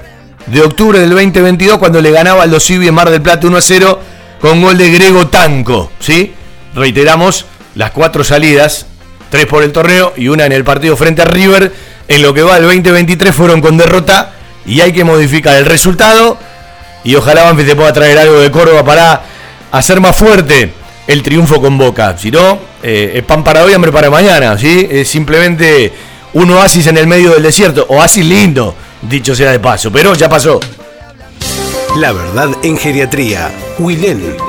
de 0.48 0.62
octubre 0.62 1.00
del 1.00 1.12
2022 1.12 1.78
cuando 1.78 2.02
le 2.02 2.12
ganaba 2.12 2.44
al 2.44 2.52
Dosivi 2.52 2.88
en 2.88 2.96
Mar 2.96 3.10
del 3.10 3.22
Plata 3.22 3.48
1 3.48 3.58
a 3.58 3.62
0 3.62 4.02
con 4.42 4.62
gol 4.62 4.78
de 4.78 4.92
Grego 4.92 5.28
Tanco. 5.28 5.92
¿sí? 6.00 6.34
Reiteramos 6.74 7.46
las 7.76 7.92
cuatro 7.92 8.24
salidas, 8.24 8.88
tres 9.30 9.46
por 9.46 9.64
el 9.64 9.72
torneo 9.72 10.14
y 10.16 10.28
una 10.28 10.46
en 10.46 10.52
el 10.52 10.64
partido 10.64 10.96
frente 10.98 11.22
a 11.22 11.26
River. 11.26 11.72
En 12.08 12.22
lo 12.22 12.34
que 12.34 12.42
va 12.42 12.58
el 12.58 12.64
2023 12.64 13.34
fueron 13.36 13.62
con 13.62 13.78
derrota 13.78 14.34
y 14.66 14.82
hay 14.82 14.92
que 14.92 15.04
modificar 15.04 15.56
el 15.58 15.66
resultado. 15.66 16.38
Y 17.04 17.16
ojalá 17.16 17.44
Banfield 17.44 17.70
te 17.70 17.76
pueda 17.76 17.94
traer 17.94 18.18
algo 18.18 18.40
de 18.40 18.52
Córdoba 18.52 18.84
para 18.84 19.24
hacer 19.72 20.02
más 20.02 20.16
fuerte 20.16 20.74
el 21.08 21.24
triunfo 21.24 21.62
con 21.62 21.78
Boca. 21.78 22.18
Si 22.18 22.32
no, 22.32 22.60
eh, 22.84 23.14
es 23.16 23.24
pan 23.24 23.44
para 23.44 23.64
hoy, 23.64 23.74
hambre 23.74 23.92
para 23.92 24.10
mañana. 24.10 24.58
¿sí? 24.58 24.88
Es 24.90 25.08
simplemente 25.08 25.94
un 26.34 26.52
oasis 26.52 26.88
en 26.88 26.98
el 26.98 27.08
medio 27.08 27.32
del 27.32 27.44
desierto. 27.44 27.86
Oasis 27.90 28.26
lindo 28.26 28.76
dicho 29.02 29.36
sea 29.36 29.52
de 29.52 29.60
paso, 29.60 29.92
pero 29.92 30.14
ya 30.14 30.30
pasó. 30.30 30.60
La 31.98 32.12
verdad 32.12 32.50
en 32.64 32.78
geriatría. 32.78 33.52
Willen. 33.80 34.49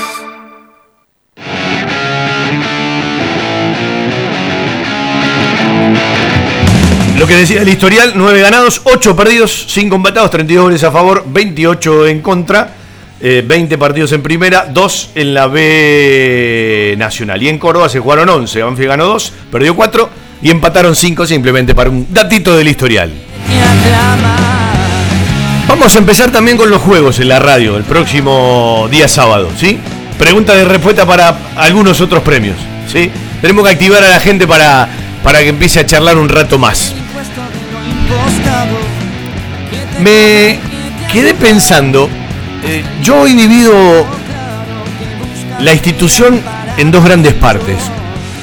Que 7.31 7.37
decía 7.37 7.61
el 7.61 7.69
historial, 7.69 8.11
9 8.13 8.41
ganados, 8.41 8.81
8 8.83 9.15
perdidos, 9.15 9.67
5 9.69 9.95
empatados, 9.95 10.31
32 10.31 10.65
goles 10.65 10.83
a 10.83 10.91
favor, 10.91 11.23
28 11.25 12.07
en 12.07 12.19
contra, 12.19 12.73
eh, 13.21 13.41
20 13.47 13.77
partidos 13.77 14.11
en 14.11 14.21
primera, 14.21 14.67
2 14.69 15.11
en 15.15 15.33
la 15.33 15.47
B 15.47 16.93
Nacional. 16.97 17.41
Y 17.41 17.47
en 17.47 17.57
Córdoba 17.57 17.87
se 17.87 18.01
jugaron 18.01 18.27
11, 18.27 18.63
Banfield 18.63 18.89
ganó 18.89 19.05
2, 19.05 19.33
perdió 19.49 19.77
4 19.77 20.09
y 20.41 20.49
empataron 20.49 20.93
5 20.93 21.25
simplemente 21.25 21.73
para 21.73 21.89
un 21.89 22.05
datito 22.09 22.57
del 22.57 22.67
historial. 22.67 23.13
Vamos 25.69 25.95
a 25.95 25.99
empezar 25.99 26.33
también 26.33 26.57
con 26.57 26.69
los 26.69 26.81
juegos 26.81 27.21
en 27.21 27.29
la 27.29 27.39
radio 27.39 27.77
el 27.77 27.83
próximo 27.83 28.89
día 28.91 29.07
sábado, 29.07 29.47
¿sí? 29.57 29.79
Pregunta 30.19 30.53
de 30.53 30.65
respuesta 30.65 31.05
para 31.05 31.33
algunos 31.55 32.01
otros 32.01 32.23
premios, 32.23 32.57
¿sí? 32.91 33.09
Tenemos 33.39 33.63
que 33.63 33.71
activar 33.71 34.03
a 34.03 34.09
la 34.09 34.19
gente 34.19 34.45
para, 34.47 34.89
para 35.23 35.39
que 35.39 35.47
empiece 35.47 35.79
a 35.79 35.85
charlar 35.85 36.17
un 36.17 36.27
rato 36.27 36.59
más. 36.59 36.93
Me 39.99 40.59
quedé 41.11 41.33
pensando, 41.33 42.09
eh, 42.63 42.83
yo 43.03 43.27
he 43.27 43.29
dividido 43.29 44.05
la 45.59 45.73
institución 45.73 46.41
en 46.77 46.91
dos 46.91 47.03
grandes 47.03 47.33
partes. 47.33 47.77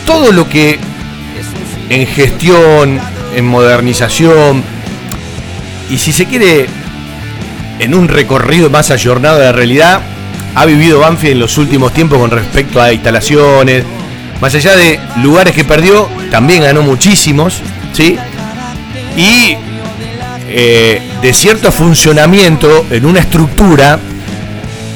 Todo 0.06 0.32
lo 0.32 0.48
que 0.48 0.78
en 1.88 2.06
gestión, 2.06 3.00
en 3.34 3.44
modernización, 3.46 4.62
y 5.90 5.98
si 5.98 6.12
se 6.12 6.26
quiere, 6.26 6.66
en 7.78 7.94
un 7.94 8.08
recorrido 8.08 8.70
más 8.70 8.90
ayornado 8.90 9.38
de 9.38 9.46
la 9.46 9.52
realidad, 9.52 10.00
ha 10.54 10.64
vivido 10.64 11.00
Banfield 11.00 11.32
en 11.32 11.40
los 11.40 11.58
últimos 11.58 11.92
tiempos 11.92 12.18
con 12.18 12.30
respecto 12.30 12.80
a 12.80 12.92
instalaciones. 12.92 13.84
Más 14.40 14.54
allá 14.54 14.76
de 14.76 15.00
lugares 15.22 15.54
que 15.54 15.64
perdió, 15.64 16.08
también 16.30 16.62
ganó 16.62 16.82
muchísimos, 16.82 17.60
¿sí? 17.92 18.16
Y 19.18 19.56
eh, 20.48 21.02
de 21.20 21.32
cierto 21.32 21.72
funcionamiento 21.72 22.86
en 22.88 23.04
una 23.04 23.18
estructura 23.18 23.98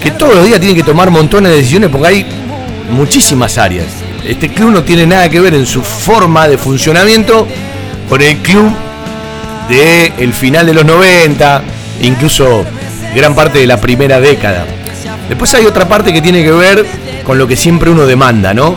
que 0.00 0.12
todos 0.12 0.36
los 0.36 0.46
días 0.46 0.60
tiene 0.60 0.76
que 0.76 0.84
tomar 0.84 1.10
montones 1.10 1.50
de 1.50 1.58
decisiones 1.58 1.90
porque 1.90 2.06
hay 2.06 2.26
muchísimas 2.90 3.58
áreas. 3.58 3.86
Este 4.24 4.48
club 4.48 4.70
no 4.70 4.84
tiene 4.84 5.06
nada 5.06 5.28
que 5.28 5.40
ver 5.40 5.54
en 5.54 5.66
su 5.66 5.82
forma 5.82 6.46
de 6.46 6.56
funcionamiento 6.56 7.48
con 8.08 8.22
el 8.22 8.36
club 8.38 8.72
del 9.68 10.12
el 10.18 10.32
final 10.32 10.66
de 10.66 10.74
los 10.74 10.84
90, 10.84 11.62
incluso 12.02 12.64
gran 13.16 13.34
parte 13.34 13.58
de 13.58 13.66
la 13.66 13.80
primera 13.80 14.20
década. 14.20 14.64
Después 15.28 15.52
hay 15.54 15.66
otra 15.66 15.88
parte 15.88 16.12
que 16.12 16.22
tiene 16.22 16.44
que 16.44 16.52
ver 16.52 16.86
con 17.24 17.38
lo 17.38 17.48
que 17.48 17.56
siempre 17.56 17.90
uno 17.90 18.06
demanda, 18.06 18.54
¿no? 18.54 18.76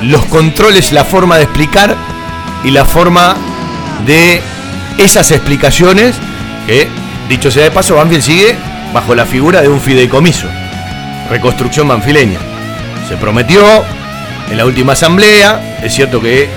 Los 0.00 0.24
controles, 0.26 0.92
la 0.92 1.04
forma 1.04 1.36
de 1.36 1.42
explicar 1.42 1.94
y 2.64 2.70
la 2.70 2.86
forma 2.86 3.36
de 4.06 4.40
esas 4.98 5.30
explicaciones 5.30 6.16
que, 6.66 6.88
dicho 7.28 7.50
sea 7.50 7.64
de 7.64 7.70
paso, 7.70 7.96
Banfield 7.96 8.22
sigue 8.22 8.56
bajo 8.92 9.14
la 9.14 9.24
figura 9.26 9.62
de 9.62 9.68
un 9.68 9.80
fideicomiso. 9.80 10.46
Reconstrucción 11.30 11.88
banfileña. 11.88 12.38
Se 13.08 13.16
prometió 13.16 13.62
en 14.50 14.56
la 14.56 14.66
última 14.66 14.92
asamblea, 14.92 15.78
es 15.82 15.94
cierto 15.94 16.20
que 16.20 16.48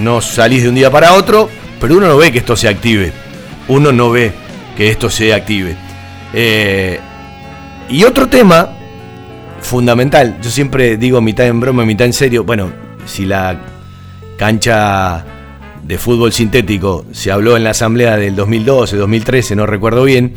no 0.00 0.20
salís 0.20 0.62
de 0.62 0.68
un 0.68 0.74
día 0.74 0.90
para 0.90 1.14
otro, 1.14 1.50
pero 1.80 1.96
uno 1.96 2.08
no 2.08 2.16
ve 2.16 2.32
que 2.32 2.38
esto 2.38 2.56
se 2.56 2.68
active. 2.68 3.12
Uno 3.68 3.92
no 3.92 4.10
ve 4.10 4.32
que 4.76 4.90
esto 4.90 5.10
se 5.10 5.34
active. 5.34 5.76
Eh, 6.32 6.98
y 7.88 8.04
otro 8.04 8.28
tema 8.28 8.70
fundamental, 9.60 10.38
yo 10.42 10.50
siempre 10.50 10.96
digo 10.96 11.20
mitad 11.20 11.46
en 11.46 11.60
broma, 11.60 11.84
mitad 11.84 12.06
en 12.06 12.12
serio, 12.12 12.44
bueno, 12.44 12.72
si 13.06 13.24
la 13.24 13.60
cancha 14.36 15.24
de 15.86 15.98
fútbol 15.98 16.32
sintético 16.32 17.04
se 17.12 17.30
habló 17.30 17.56
en 17.56 17.64
la 17.64 17.70
asamblea 17.70 18.16
del 18.16 18.34
2012, 18.34 18.96
2013, 18.96 19.56
no 19.56 19.66
recuerdo 19.66 20.04
bien, 20.04 20.34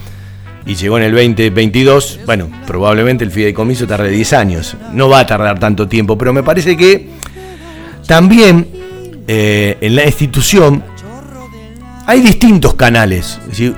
y 0.65 0.75
llegó 0.75 0.97
en 0.97 1.05
el 1.05 1.11
2022, 1.13 2.19
bueno, 2.25 2.49
probablemente 2.65 3.23
el 3.23 3.31
fideicomiso 3.31 3.87
tarde 3.87 4.09
10 4.09 4.33
años, 4.33 4.75
no 4.91 5.07
va 5.07 5.21
a 5.21 5.25
tardar 5.25 5.59
tanto 5.59 5.87
tiempo, 5.87 6.17
pero 6.17 6.33
me 6.33 6.43
parece 6.43 6.75
que 6.75 7.09
también 8.05 8.67
eh, 9.27 9.77
en 9.79 9.95
la 9.95 10.05
institución 10.05 10.83
hay 12.05 12.19
distintos 12.21 12.73
canales, 12.73 13.39
es 13.43 13.47
decir, 13.47 13.75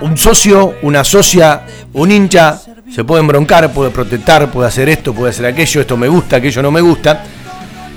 un 0.00 0.16
socio, 0.16 0.74
una 0.82 1.02
socia, 1.02 1.62
un 1.92 2.12
hincha, 2.12 2.60
se 2.92 3.02
puede 3.02 3.20
embroncar, 3.20 3.72
puede 3.72 3.90
protestar, 3.90 4.48
puede 4.52 4.68
hacer 4.68 4.88
esto, 4.88 5.12
puede 5.12 5.30
hacer 5.30 5.46
aquello, 5.46 5.80
esto 5.80 5.96
me 5.96 6.06
gusta, 6.06 6.36
aquello 6.36 6.62
no 6.62 6.70
me 6.70 6.80
gusta, 6.80 7.24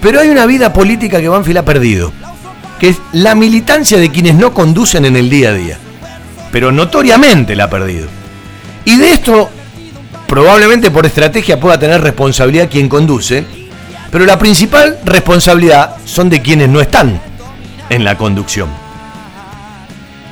pero 0.02 0.20
hay 0.20 0.30
una 0.30 0.48
vida 0.48 0.74
política 0.74 1.22
que 1.22 1.30
Banfield 1.30 1.60
ha 1.60 1.66
perdido 1.66 2.12
que 2.82 2.90
es 2.90 2.98
la 3.14 3.36
militancia 3.36 4.00
de 4.00 4.10
quienes 4.10 4.34
no 4.34 4.56
conducen 4.56 5.06
en 5.06 5.16
el 5.16 5.30
día 5.30 5.50
a 5.50 5.54
día. 5.54 5.78
Pero 6.52 6.72
notoriamente 6.72 7.56
la 7.56 7.66
ha 7.66 7.70
perdido. 7.70 8.08
Y 8.86 8.98
de 8.98 9.12
esto, 9.12 9.52
probablemente 10.26 10.90
por 10.90 11.06
estrategia 11.06 11.60
pueda 11.60 11.78
tener 11.78 12.02
responsabilidad 12.02 12.70
quien 12.72 12.90
conduce, 12.90 13.46
pero 14.10 14.26
la 14.26 14.40
principal 14.40 14.98
responsabilidad 15.06 15.98
son 16.06 16.28
de 16.32 16.42
quienes 16.42 16.70
no 16.70 16.82
están 16.82 17.22
en 17.88 18.04
la 18.04 18.18
conducción. 18.18 18.70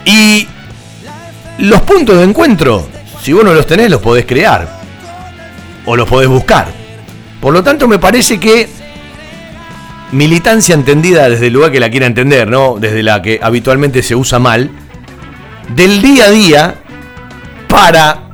Y 0.05 0.47
los 1.59 1.81
puntos 1.81 2.17
de 2.17 2.23
encuentro, 2.23 2.89
si 3.21 3.31
vos 3.31 3.43
no 3.43 3.53
los 3.53 3.67
tenés, 3.67 3.91
los 3.91 4.01
podés 4.01 4.25
crear. 4.25 4.79
O 5.85 5.95
los 5.95 6.09
podés 6.09 6.27
buscar. 6.27 6.67
Por 7.39 7.53
lo 7.53 7.61
tanto, 7.63 7.87
me 7.87 7.99
parece 7.99 8.39
que 8.39 8.78
militancia 10.11 10.75
entendida 10.75 11.29
desde 11.29 11.47
el 11.47 11.53
lugar 11.53 11.71
que 11.71 11.79
la 11.79 11.89
quiera 11.89 12.05
entender, 12.05 12.49
¿no? 12.49 12.77
Desde 12.79 13.03
la 13.03 13.21
que 13.21 13.39
habitualmente 13.41 14.01
se 14.03 14.15
usa 14.15 14.39
mal, 14.39 14.69
del 15.75 16.01
día 16.01 16.25
a 16.25 16.31
día 16.31 16.75
para 17.67 18.29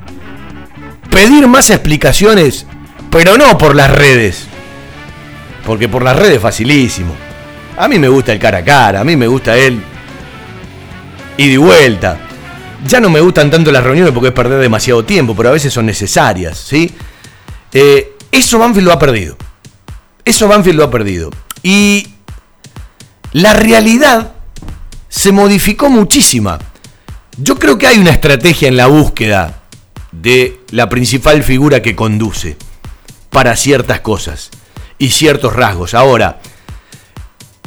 pedir 1.09 1.47
más 1.47 1.69
explicaciones, 1.69 2.65
pero 3.09 3.37
no 3.37 3.57
por 3.57 3.75
las 3.75 3.91
redes. 3.91 4.47
Porque 5.65 5.89
por 5.89 6.03
las 6.03 6.15
redes 6.15 6.35
es 6.35 6.41
facilísimo. 6.41 7.15
A 7.77 7.87
mí 7.87 7.99
me 7.99 8.07
gusta 8.07 8.31
el 8.31 8.39
cara 8.39 8.59
a 8.59 8.63
cara, 8.63 9.01
a 9.01 9.03
mí 9.03 9.15
me 9.15 9.27
gusta 9.27 9.57
él 9.57 9.81
y 11.37 11.49
de 11.49 11.57
vuelta. 11.57 12.17
Ya 12.87 12.99
no 12.99 13.09
me 13.09 13.19
gustan 13.19 13.49
tanto 13.49 13.71
las 13.71 13.83
reuniones 13.83 14.13
porque 14.13 14.29
es 14.29 14.33
perder 14.33 14.59
demasiado 14.59 15.03
tiempo, 15.03 15.35
pero 15.35 15.49
a 15.49 15.53
veces 15.53 15.73
son 15.73 15.85
necesarias, 15.85 16.57
¿sí? 16.57 16.93
Eh, 17.73 18.13
eso 18.31 18.59
Banfield 18.59 18.87
lo 18.87 18.93
ha 18.93 18.99
perdido. 18.99 19.35
Eso 20.23 20.47
Banfield 20.47 20.77
lo 20.77 20.83
ha 20.85 20.91
perdido. 20.91 21.31
Y 21.65 22.09
la 23.31 23.53
realidad 23.53 24.33
se 25.09 25.31
modificó 25.31 25.89
muchísima. 25.89 26.59
Yo 27.37 27.57
creo 27.57 27.79
que 27.79 27.87
hay 27.87 27.97
una 27.97 28.11
estrategia 28.11 28.67
en 28.67 28.77
la 28.77 28.85
búsqueda 28.85 29.63
de 30.11 30.61
la 30.69 30.89
principal 30.89 31.41
figura 31.41 31.81
que 31.81 31.95
conduce 31.95 32.55
para 33.31 33.55
ciertas 33.55 34.01
cosas 34.01 34.51
y 34.99 35.09
ciertos 35.09 35.55
rasgos. 35.55 35.95
Ahora, 35.95 36.39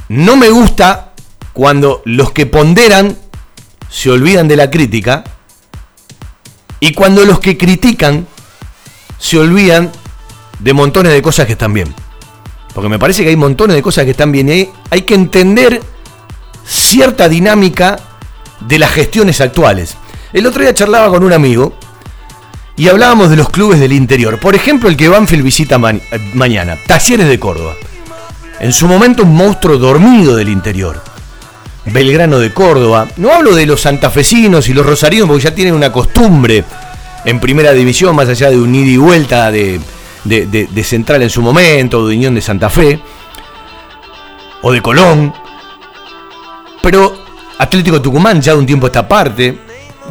no 0.09 0.37
me 0.37 0.49
gusta 0.49 1.13
cuando 1.53 2.01
los 2.05 2.31
que 2.31 2.47
ponderan 2.47 3.19
se 3.91 4.11
olvidan 4.11 4.47
de 4.47 4.55
la 4.55 4.71
crítica 4.71 5.25
y 6.79 6.93
cuando 6.93 7.25
los 7.25 7.41
que 7.41 7.59
critican 7.59 8.29
se 9.19 9.39
olvidan 9.39 9.91
de 10.61 10.73
montones 10.73 11.13
de 11.13 11.21
cosas 11.21 11.47
que 11.47 11.55
están 11.55 11.75
bien. 11.75 11.93
Porque 12.75 12.89
me 12.89 12.99
parece 12.99 13.23
que 13.23 13.31
hay 13.31 13.37
montones 13.37 13.77
de 13.77 13.83
cosas 13.83 14.05
que 14.05 14.13
están 14.13 14.33
bien 14.33 14.49
hay, 14.91 15.03
que 15.03 15.15
entender 15.15 15.81
cierta 16.65 17.29
dinámica 17.29 17.99
de 18.61 18.79
las 18.79 18.91
gestiones 18.93 19.41
actuales. 19.41 19.97
El 20.33 20.47
otro 20.47 20.63
día 20.63 20.75
charlaba 20.75 21.09
con 21.09 21.25
un 21.25 21.33
amigo 21.33 21.75
y 22.77 22.89
hablábamos 22.89 23.31
de 23.31 23.37
los 23.37 23.51
clubes 23.51 23.81
del 23.81 23.93
interior. 23.93 24.39
Por 24.39 24.55
ejemplo, 24.55 24.89
el 24.89 24.97
que 24.97 25.09
Banfield 25.09 25.43
visita 25.43 25.79
mañana, 25.79 26.77
Talleres 26.87 27.29
de 27.29 27.41
Córdoba. 27.41 27.75
En 28.61 28.73
su 28.73 28.87
momento 28.87 29.23
un 29.23 29.35
monstruo 29.35 29.79
dormido 29.79 30.37
del 30.37 30.49
interior. 30.49 31.03
Belgrano 31.87 32.39
de 32.39 32.53
Córdoba. 32.53 33.09
No 33.17 33.33
hablo 33.33 33.55
de 33.55 33.67
los 33.67 33.81
santafesinos 33.81 34.69
y 34.69 34.75
los 34.75 34.85
rosarinos 34.85 35.27
porque 35.27 35.45
ya 35.45 35.55
tienen 35.55 35.75
una 35.75 35.91
costumbre 35.91 36.65
en 37.25 37.41
primera 37.41 37.73
división, 37.73 38.15
más 38.15 38.29
allá 38.29 38.51
de 38.51 38.59
un 38.59 38.75
ida 38.75 38.91
y 38.91 38.97
vuelta 38.97 39.51
de, 39.51 39.81
de, 40.25 40.47
de- 40.47 40.85
Central 40.85 41.23
en 41.23 41.31
su 41.31 41.43
momento, 41.43 42.01
o 42.01 42.07
de 42.09 42.17
Unión 42.17 42.35
de 42.35 42.41
Santa 42.41 42.71
Fe, 42.71 43.01
o 44.63 44.73
de 44.73 44.81
Colón. 44.83 45.33
Pero 46.83 47.15
Atlético 47.59 48.01
Tucumán 48.01 48.41
ya 48.41 48.53
de 48.53 48.59
un 48.59 48.67
tiempo 48.67 48.87
a 48.87 48.89
esta 48.89 49.07
parte. 49.07 49.59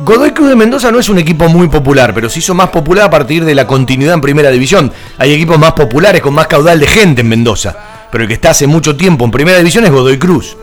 Godoy 0.05 0.31
Cruz 0.31 0.49
de 0.49 0.55
Mendoza 0.55 0.91
no 0.91 0.99
es 0.99 1.09
un 1.09 1.17
equipo 1.17 1.49
muy 1.49 1.67
popular, 1.69 2.13
pero 2.13 2.29
se 2.29 2.39
hizo 2.39 2.53
más 2.53 2.69
popular 2.69 3.05
a 3.05 3.09
partir 3.09 3.43
de 3.43 3.55
la 3.55 3.65
continuidad 3.65 4.13
en 4.13 4.21
primera 4.21 4.51
división. 4.51 4.91
Hay 5.17 5.33
equipos 5.33 5.57
más 5.57 5.73
populares 5.73 6.21
con 6.21 6.35
más 6.35 6.45
caudal 6.45 6.79
de 6.79 6.85
gente 6.85 7.21
en 7.21 7.29
Mendoza, 7.29 7.75
pero 8.11 8.23
el 8.23 8.27
que 8.27 8.35
está 8.35 8.51
hace 8.51 8.67
mucho 8.67 8.95
tiempo 8.95 9.25
en 9.25 9.31
primera 9.31 9.57
división 9.57 9.85
es 9.85 9.91
Godoy 9.91 10.19
Cruz. 10.19 10.55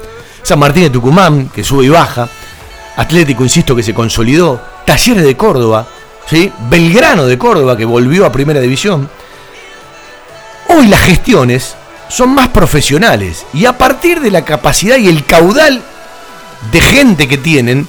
San 0.42 0.59
Martín 0.61 0.84
de 0.84 0.90
Tucumán, 0.90 1.49
que 1.53 1.64
sube 1.64 1.84
y 1.86 1.88
baja. 1.88 2.28
Atlético, 2.97 3.42
insisto, 3.42 3.74
que 3.74 3.82
se 3.82 3.92
consolidó. 3.92 4.61
Talleres 4.86 5.24
de 5.24 5.36
Córdoba, 5.36 5.84
¿sí? 6.26 6.53
Belgrano 6.70 7.26
de 7.26 7.36
Córdoba, 7.36 7.76
que 7.76 7.84
volvió 7.84 8.24
a 8.26 8.30
primera 8.30 8.61
división. 8.61 9.11
Hoy 10.77 10.89
las 10.89 11.03
gestiones 11.03 11.77
son 12.09 12.35
más 12.35 12.49
profesionales 12.49 13.47
y 13.55 13.64
a 13.66 13.79
partir 13.79 14.18
de 14.20 14.33
la 14.33 14.45
capacidad 14.45 14.97
y 14.97 15.07
el 15.07 15.25
caudal 15.25 15.81
de 16.72 16.81
gente 16.81 17.29
que 17.29 17.39
tienen, 17.39 17.87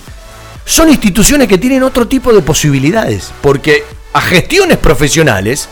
son 0.65 0.89
instituciones 0.89 1.47
que 1.47 1.57
tienen 1.57 1.81
otro 1.81 2.07
tipo 2.07 2.31
de 2.31 2.43
posibilidades, 2.43 3.33
porque 3.41 3.83
a 4.13 4.21
gestiones 4.21 4.77
profesionales, 4.77 5.67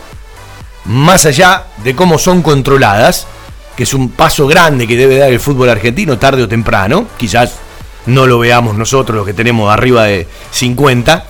más 0.86 1.24
allá 1.24 1.66
de 1.84 1.94
cómo 1.94 2.18
son 2.18 2.42
controladas, 2.42 3.28
que 3.76 3.84
es 3.84 3.94
un 3.94 4.10
paso 4.10 4.48
grande 4.48 4.88
que 4.88 4.96
debe 4.96 5.18
dar 5.18 5.30
el 5.30 5.38
fútbol 5.38 5.68
argentino 5.68 6.18
tarde 6.18 6.42
o 6.42 6.48
temprano, 6.48 7.06
quizás 7.16 7.54
no 8.06 8.26
lo 8.26 8.40
veamos 8.40 8.76
nosotros 8.76 9.16
los 9.16 9.26
que 9.26 9.34
tenemos 9.34 9.72
arriba 9.72 10.02
de 10.04 10.26
50, 10.50 11.26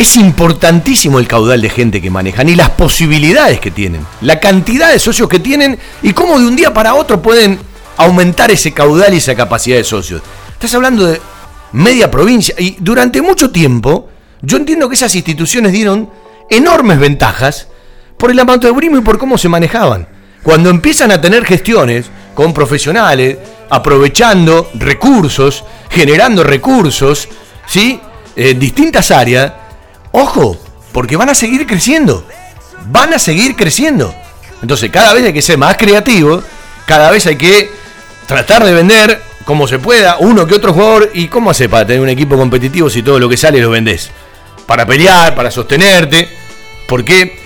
es 0.00 0.16
importantísimo 0.16 1.18
el 1.18 1.28
caudal 1.28 1.60
de 1.60 1.68
gente 1.68 2.00
que 2.00 2.08
manejan 2.08 2.48
y 2.48 2.54
las 2.54 2.70
posibilidades 2.70 3.60
que 3.60 3.70
tienen, 3.70 4.06
la 4.22 4.40
cantidad 4.40 4.90
de 4.90 4.98
socios 4.98 5.28
que 5.28 5.40
tienen 5.40 5.78
y 6.00 6.14
cómo 6.14 6.38
de 6.38 6.46
un 6.46 6.56
día 6.56 6.72
para 6.72 6.94
otro 6.94 7.20
pueden 7.20 7.58
aumentar 7.98 8.50
ese 8.50 8.72
caudal 8.72 9.12
y 9.12 9.18
esa 9.18 9.34
capacidad 9.34 9.76
de 9.76 9.84
socios. 9.84 10.22
Estás 10.52 10.72
hablando 10.72 11.04
de 11.04 11.20
media 11.72 12.10
provincia 12.10 12.54
y 12.58 12.76
durante 12.80 13.20
mucho 13.20 13.50
tiempo 13.50 14.08
yo 14.40 14.56
entiendo 14.56 14.88
que 14.88 14.94
esas 14.94 15.14
instituciones 15.14 15.72
dieron 15.72 16.08
enormes 16.48 16.98
ventajas 16.98 17.68
por 18.16 18.30
el 18.30 18.40
amateurismo 18.40 18.96
y 18.96 19.02
por 19.02 19.18
cómo 19.18 19.36
se 19.36 19.50
manejaban. 19.50 20.08
Cuando 20.42 20.70
empiezan 20.70 21.10
a 21.12 21.20
tener 21.20 21.44
gestiones 21.44 22.06
con 22.34 22.54
profesionales, 22.54 23.36
aprovechando 23.68 24.70
recursos, 24.76 25.62
generando 25.90 26.42
recursos, 26.42 27.28
¿sí? 27.66 28.00
En 28.34 28.58
distintas 28.58 29.10
áreas, 29.10 29.52
ojo, 30.12 30.56
porque 30.92 31.16
van 31.16 31.30
a 31.30 31.34
seguir 31.34 31.66
creciendo. 31.66 32.24
Van 32.86 33.12
a 33.14 33.18
seguir 33.18 33.56
creciendo. 33.56 34.14
Entonces, 34.62 34.90
cada 34.90 35.14
vez 35.14 35.24
hay 35.24 35.32
que 35.32 35.42
ser 35.42 35.58
más 35.58 35.76
creativo, 35.76 36.42
cada 36.86 37.10
vez 37.10 37.26
hay 37.26 37.36
que 37.36 37.70
tratar 38.26 38.64
de 38.64 38.72
vender 38.72 39.22
como 39.44 39.66
se 39.66 39.78
pueda, 39.78 40.16
uno 40.18 40.46
que 40.46 40.54
otro 40.54 40.72
jugador. 40.72 41.10
¿Y 41.14 41.28
cómo 41.28 41.50
hace 41.50 41.68
para 41.68 41.86
tener 41.86 42.00
un 42.00 42.08
equipo 42.08 42.36
competitivo 42.36 42.90
si 42.90 43.02
todo 43.02 43.18
lo 43.18 43.28
que 43.28 43.36
sale 43.36 43.60
lo 43.60 43.70
vendés? 43.70 44.10
Para 44.66 44.86
pelear, 44.86 45.34
para 45.34 45.50
sostenerte. 45.50 46.28
Porque 46.86 47.40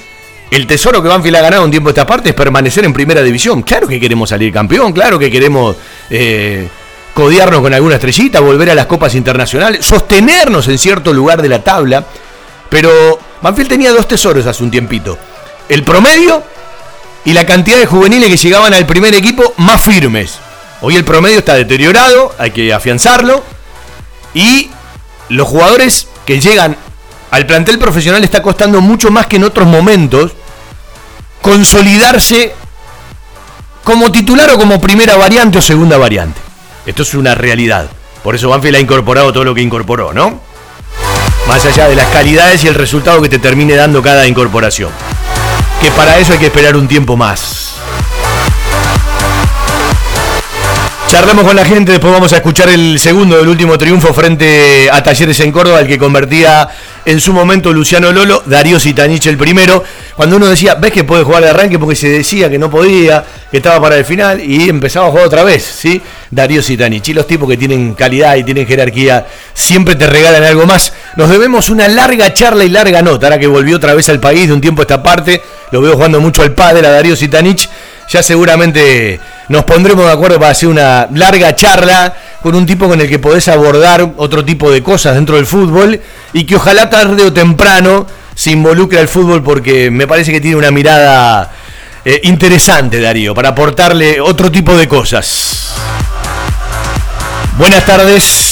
el 0.51 0.67
tesoro 0.67 1.03
que 1.03 1.09
Banfield 1.09 1.37
ha 1.37 1.41
ganado 1.43 1.65
un 1.65 1.71
tiempo 1.71 1.89
esta 1.89 2.07
parte 2.07 2.31
es 2.31 2.35
permanecer 2.35 2.85
en 2.85 2.93
primera 2.93 3.23
división. 3.23 3.62
Claro 3.62 3.89
que 3.89 3.99
queremos 3.99 4.31
salir 4.31 4.53
campeón, 4.53 4.93
claro 4.93 5.19
que 5.19 5.31
queremos 5.31 5.77
eh, 6.11 6.69
codearnos 7.12 7.61
con 7.61 7.75
alguna 7.75 7.97
estrellita, 7.97 8.41
volver 8.41 8.71
a 8.71 8.75
las 8.75 8.87
copas 8.87 9.15
internacionales, 9.15 9.85
sostenernos 9.85 10.69
en 10.69 10.79
cierto 10.79 11.12
lugar 11.12 11.43
de 11.43 11.49
la 11.49 11.62
tabla. 11.62 12.05
Pero 12.75 13.20
Banfield 13.41 13.68
tenía 13.68 13.93
dos 13.93 14.09
tesoros 14.09 14.45
hace 14.47 14.64
un 14.64 14.70
tiempito. 14.72 15.16
El 15.68 15.85
promedio 15.85 16.43
y 17.25 17.33
la 17.33 17.47
cantidad 17.47 17.79
de 17.79 17.87
juveniles 17.87 18.29
que 18.29 18.37
llegaban 18.37 18.75
al 18.75 18.85
primer 18.85 19.14
equipo 19.14 19.55
más 19.59 19.81
firmes. 19.81 20.41
Hoy 20.81 20.97
el 20.97 21.05
promedio 21.05 21.39
está 21.39 21.55
deteriorado, 21.55 22.35
hay 22.37 22.51
que 22.51 22.75
afianzarlo. 22.75 23.45
Y 24.35 24.72
los 25.29 25.47
jugadores 25.47 26.09
que 26.27 26.41
llegan 26.41 26.77
al 27.31 27.47
plantel 27.47 27.79
profesional 27.79 28.25
está 28.25 28.43
costando 28.43 28.81
mucho 28.81 29.09
más 29.12 29.29
que 29.29 29.37
en 29.37 29.45
otros 29.45 29.68
momentos 29.68 30.33
consolidarse 31.43 32.57
como 33.85 34.11
titular 34.11 34.51
o 34.51 34.59
como 34.59 34.81
primera 34.81 35.16
variante 35.16 35.59
o 35.59 35.62
segunda 35.62 35.97
variante. 35.97 36.41
Esto 36.87 37.05
es 37.05 37.14
una 37.14 37.37
realidad. 37.37 37.89
Por 38.25 38.35
eso 38.35 38.49
Banfield 38.49 38.79
ha 38.79 38.81
incorporado 38.81 39.33
todo 39.33 39.45
lo 39.45 39.55
que 39.55 39.62
incorporó, 39.62 40.12
¿no? 40.12 40.54
Más 41.49 41.64
allá 41.66 41.88
de 41.88 41.95
las 41.95 42.07
calidades 42.09 42.64
y 42.64 42.68
el 42.68 42.74
resultado 42.74 43.20
que 43.20 43.28
te 43.28 43.38
termine 43.38 43.74
dando 43.74 44.03
cada 44.03 44.26
incorporación. 44.26 44.90
Que 45.82 45.90
para 45.90 46.18
eso 46.18 46.32
hay 46.32 46.38
que 46.38 46.47
esperar 46.47 46.76
un 46.76 46.88
tiempo 46.88 47.16
más. 47.16 47.74
Charlamos 51.14 51.45
con 51.45 51.55
la 51.55 51.64
gente, 51.64 51.92
después 51.92 52.12
vamos 52.12 52.32
a 52.32 52.36
escuchar 52.36 52.70
el 52.70 52.99
segundo 52.99 53.36
del 53.36 53.47
último 53.47 53.78
triunfo 53.78 54.12
frente 54.12 54.88
a 54.90 55.01
Talleres 55.03 55.38
en 55.40 55.53
Córdoba, 55.53 55.80
el 55.80 55.86
que 55.86 55.97
convertía 55.97 56.68
en 57.05 57.20
su 57.20 57.32
momento 57.32 57.72
Luciano 57.72 58.11
Lolo, 58.11 58.42
Darío 58.47 58.80
Sitanich 58.80 59.26
el 59.26 59.36
primero. 59.36 59.84
Cuando 60.16 60.36
uno 60.36 60.47
decía, 60.47 60.74
ves 60.74 60.92
que 60.92 61.05
puede 61.05 61.22
jugar 61.22 61.45
de 61.45 61.51
arranque 61.51 61.78
porque 61.78 61.95
se 61.95 62.09
decía 62.09 62.51
que 62.51 62.59
no 62.59 62.70
podía, 62.70 63.24
que 63.51 63.59
estaba 63.59 63.80
para 63.80 63.97
el 63.97 64.05
final 64.05 64.40
y 64.40 64.68
empezaba 64.68 65.07
a 65.07 65.11
jugar 65.11 65.26
otra 65.26 65.45
vez, 65.45 65.62
¿sí? 65.62 66.03
Darío 66.30 66.62
Sitanich. 66.62 67.09
Y 67.09 67.14
los 67.14 67.26
tipos 67.26 67.49
que 67.49 67.57
tienen 67.57 67.95
calidad 67.95 68.34
y 68.34 68.42
tienen 68.42 68.66
jerarquía 68.66 69.26
siempre 69.53 69.95
te 69.95 70.07
regalan 70.07 70.42
algo 70.42 70.66
más. 70.66 70.92
Nos 71.17 71.31
debemos 71.31 71.71
una 71.71 71.87
larga 71.87 72.35
charla 72.35 72.65
y 72.65 72.69
larga 72.69 73.01
nota, 73.01 73.27
ahora 73.27 73.39
que 73.39 73.47
volvió 73.47 73.77
otra 73.77 73.95
vez 73.95 74.09
al 74.09 74.19
país 74.19 74.49
de 74.49 74.53
un 74.53 74.61
tiempo 74.61 74.83
a 74.83 74.85
esta 74.85 75.03
parte. 75.03 75.43
Lo 75.71 75.81
veo 75.81 75.95
jugando 75.95 76.21
mucho 76.21 76.43
al 76.43 76.53
padre, 76.53 76.87
a 76.87 76.91
Darío 76.91 77.15
Sitanich. 77.15 77.69
Ya 78.11 78.23
seguramente 78.23 79.21
nos 79.49 79.65
pondremos 79.65 80.05
de 80.07 80.12
acuerdo 80.12 80.39
para 80.39 80.51
hacer 80.51 80.69
una 80.69 81.09
larga 81.12 81.55
charla 81.55 82.15
con 82.43 82.55
un 82.55 82.67
tipo 82.67 82.89
con 82.89 83.01
el 83.01 83.09
que 83.09 83.19
podés 83.19 83.49
abordar 83.49 84.12
otro 84.17 84.45
tipo 84.45 84.71
de 84.71 84.83
cosas 84.83 85.15
dentro 85.15 85.37
del 85.37 85.47
fútbol 85.47 86.01
y 86.33 86.45
que 86.45 86.57
ojalá 86.57 86.91
tarde 86.91 87.25
o 87.25 87.33
temprano 87.33 88.07
se 88.35 88.51
involucre 88.51 88.99
al 88.99 89.09
fútbol 89.09 89.43
porque 89.43 89.91
me 89.91 90.07
parece 90.07 90.33
que 90.33 90.41
tiene 90.41 90.57
una 90.57 90.71
mirada 90.71 91.51
eh, 92.05 92.21
interesante, 92.25 93.01
Darío, 93.01 93.35
para 93.35 93.51
aportarle 93.51 94.21
otro 94.21 94.51
tipo 94.51 94.77
de 94.77 94.87
cosas. 94.87 95.75
Buenas 97.57 97.87
tardes. 97.87 98.43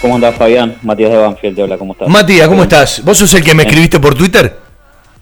¿Cómo 0.00 0.16
andás, 0.16 0.34
Fabián? 0.36 0.76
Matías 0.82 1.10
de 1.10 1.16
Banfield 1.16 1.56
te 1.56 1.62
habla, 1.62 1.78
¿cómo 1.78 1.92
estás? 1.94 2.08
Matías, 2.08 2.48
¿cómo 2.48 2.62
estás? 2.62 3.02
¿Vos 3.04 3.16
sos 3.18 3.32
el 3.34 3.42
que 3.42 3.54
me 3.54 3.62
escribiste 3.64 3.98
por 3.98 4.14
Twitter? 4.14 4.54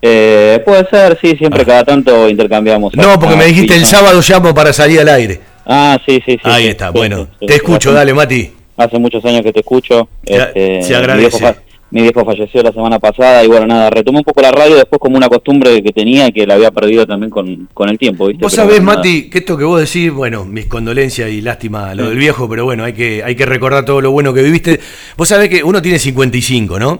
Eh, 0.02 0.60
puede 0.64 0.86
ser, 0.90 1.18
sí, 1.22 1.34
siempre 1.36 1.64
cada 1.64 1.84
tanto 1.84 2.28
intercambiamos. 2.28 2.94
No, 2.96 3.18
porque 3.18 3.34
Ah, 3.34 3.38
me 3.38 3.46
dijiste 3.46 3.74
el 3.74 3.86
sábado 3.86 4.20
llamo 4.26 4.52
para 4.54 4.72
salir 4.72 5.00
al 5.00 5.08
aire. 5.08 5.40
Ah, 5.64 5.98
sí, 6.06 6.16
sí, 6.26 6.32
sí. 6.34 6.40
Ahí 6.42 6.64
sí, 6.64 6.68
está, 6.70 6.88
sí, 6.88 6.92
bueno, 6.98 7.28
sí, 7.40 7.46
te 7.46 7.54
escucho, 7.54 7.90
Hace- 7.90 7.98
dale, 7.98 8.12
Mati. 8.14 8.52
Hace 8.76 8.98
muchos 8.98 9.24
años 9.24 9.42
que 9.42 9.52
te 9.52 9.60
escucho. 9.60 10.08
este, 10.24 10.82
se 10.82 10.94
agradece. 10.96 11.36
Mi 11.36 11.38
viejo, 11.38 11.38
fa- 11.38 11.62
mi 11.94 12.02
viejo 12.02 12.24
falleció 12.24 12.60
la 12.60 12.72
semana 12.72 12.98
pasada 12.98 13.44
y 13.44 13.46
bueno, 13.46 13.68
nada, 13.68 13.88
retomé 13.88 14.18
un 14.18 14.24
poco 14.24 14.42
la 14.42 14.50
radio 14.50 14.74
después 14.74 14.98
como 14.98 15.16
una 15.16 15.28
costumbre 15.28 15.80
que 15.80 15.92
tenía 15.92 16.26
y 16.26 16.32
que 16.32 16.44
la 16.44 16.54
había 16.54 16.72
perdido 16.72 17.06
también 17.06 17.30
con, 17.30 17.68
con 17.72 17.88
el 17.88 17.96
tiempo, 17.98 18.26
¿viste? 18.26 18.42
Vos 18.42 18.52
Pero 18.52 18.64
sabés, 18.64 18.84
bueno. 18.84 18.98
Mati, 18.98 19.30
que 19.30 19.38
esto 19.38 19.56
que 19.56 19.62
vos 19.62 19.78
decís, 19.78 20.10
bueno, 20.10 20.44
mis 20.44 20.66
condolencias 20.66 21.30
y 21.30 21.40
lástima 21.40 21.90
a 21.90 21.94
lo 21.94 22.08
del 22.08 22.18
viejo, 22.18 22.48
pero 22.48 22.64
bueno, 22.64 22.82
hay 22.82 22.94
que, 22.94 23.22
hay 23.22 23.36
que 23.36 23.46
recordar 23.46 23.84
todo 23.84 24.00
lo 24.00 24.10
bueno 24.10 24.34
que 24.34 24.42
viviste. 24.42 24.80
Vos 25.16 25.28
sabés 25.28 25.48
que 25.48 25.62
uno 25.62 25.80
tiene 25.80 26.00
55, 26.00 26.80
¿no? 26.80 26.98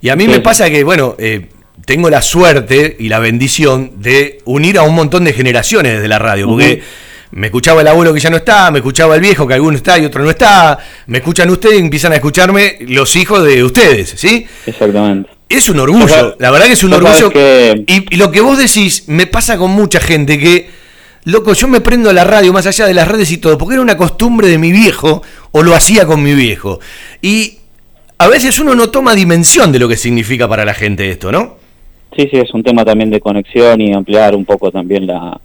Y 0.00 0.10
a 0.10 0.16
mí 0.16 0.26
Sí, 0.26 0.30
me 0.30 0.38
pasa 0.38 0.70
que, 0.70 0.84
bueno, 0.84 1.16
eh, 1.18 1.48
tengo 1.84 2.08
la 2.08 2.22
suerte 2.22 2.96
y 3.00 3.08
la 3.08 3.18
bendición 3.18 3.94
de 3.96 4.38
unir 4.44 4.78
a 4.78 4.84
un 4.84 4.94
montón 4.94 5.24
de 5.24 5.32
generaciones 5.32 5.94
desde 5.94 6.06
la 6.06 6.20
radio, 6.20 6.46
porque 6.46 6.82
me 7.32 7.46
escuchaba 7.48 7.80
el 7.80 7.88
abuelo 7.88 8.12
que 8.14 8.20
ya 8.20 8.30
no 8.30 8.36
está, 8.36 8.70
me 8.70 8.78
escuchaba 8.78 9.14
el 9.14 9.20
viejo 9.20 9.46
que 9.46 9.54
alguno 9.54 9.76
está 9.76 9.98
y 9.98 10.04
otro 10.04 10.22
no 10.22 10.30
está, 10.30 10.78
me 11.06 11.18
escuchan 11.18 11.50
ustedes 11.50 11.76
y 11.76 11.80
empiezan 11.80 12.12
a 12.12 12.16
escucharme 12.16 12.76
los 12.88 13.14
hijos 13.16 13.44
de 13.44 13.62
ustedes, 13.64 14.14
¿sí? 14.16 14.46
Exactamente. 14.66 15.30
Es 15.48 15.68
un 15.68 15.78
orgullo, 15.78 16.36
la 16.38 16.50
verdad 16.50 16.66
que 16.66 16.72
es 16.72 16.82
un 16.84 16.92
orgullo. 16.92 17.30
que- 17.30 17.84
Y, 17.86 18.14
y 18.14 18.16
lo 18.16 18.30
que 18.32 18.40
vos 18.40 18.58
decís 18.58 19.04
me 19.08 19.26
pasa 19.26 19.56
con 19.58 19.70
mucha 19.70 20.00
gente 20.00 20.38
que, 20.38 20.68
loco, 21.24 21.52
yo 21.52 21.68
me 21.68 21.80
prendo 21.80 22.10
a 22.10 22.12
la 22.12 22.24
radio 22.24 22.52
más 22.52 22.66
allá 22.66 22.86
de 22.86 22.94
las 22.94 23.06
redes 23.06 23.30
y 23.30 23.38
todo, 23.38 23.56
porque 23.56 23.74
era 23.74 23.82
una 23.82 23.96
costumbre 23.96 24.48
de 24.48 24.58
mi 24.58 24.72
viejo 24.72 25.22
o 25.52 25.62
lo 25.62 25.74
hacía 25.74 26.04
con 26.06 26.22
mi 26.22 26.34
viejo. 26.34 26.80
Y 27.22 27.58
a 28.18 28.26
veces 28.28 28.58
uno 28.58 28.74
no 28.74 28.88
toma 28.90 29.14
dimensión 29.14 29.70
de 29.72 29.78
lo 29.78 29.88
que 29.88 29.96
significa 29.96 30.48
para 30.48 30.64
la 30.64 30.74
gente 30.74 31.08
esto, 31.10 31.30
¿no? 31.30 31.58
Sí, 32.16 32.28
sí, 32.30 32.38
es 32.38 32.52
un 32.54 32.62
tema 32.64 32.84
también 32.84 33.10
de 33.10 33.20
conexión 33.20 33.80
y 33.80 33.92
ampliar 33.92 34.34
un 34.34 34.44
poco 34.44 34.70
también 34.72 35.06
la, 35.06 35.38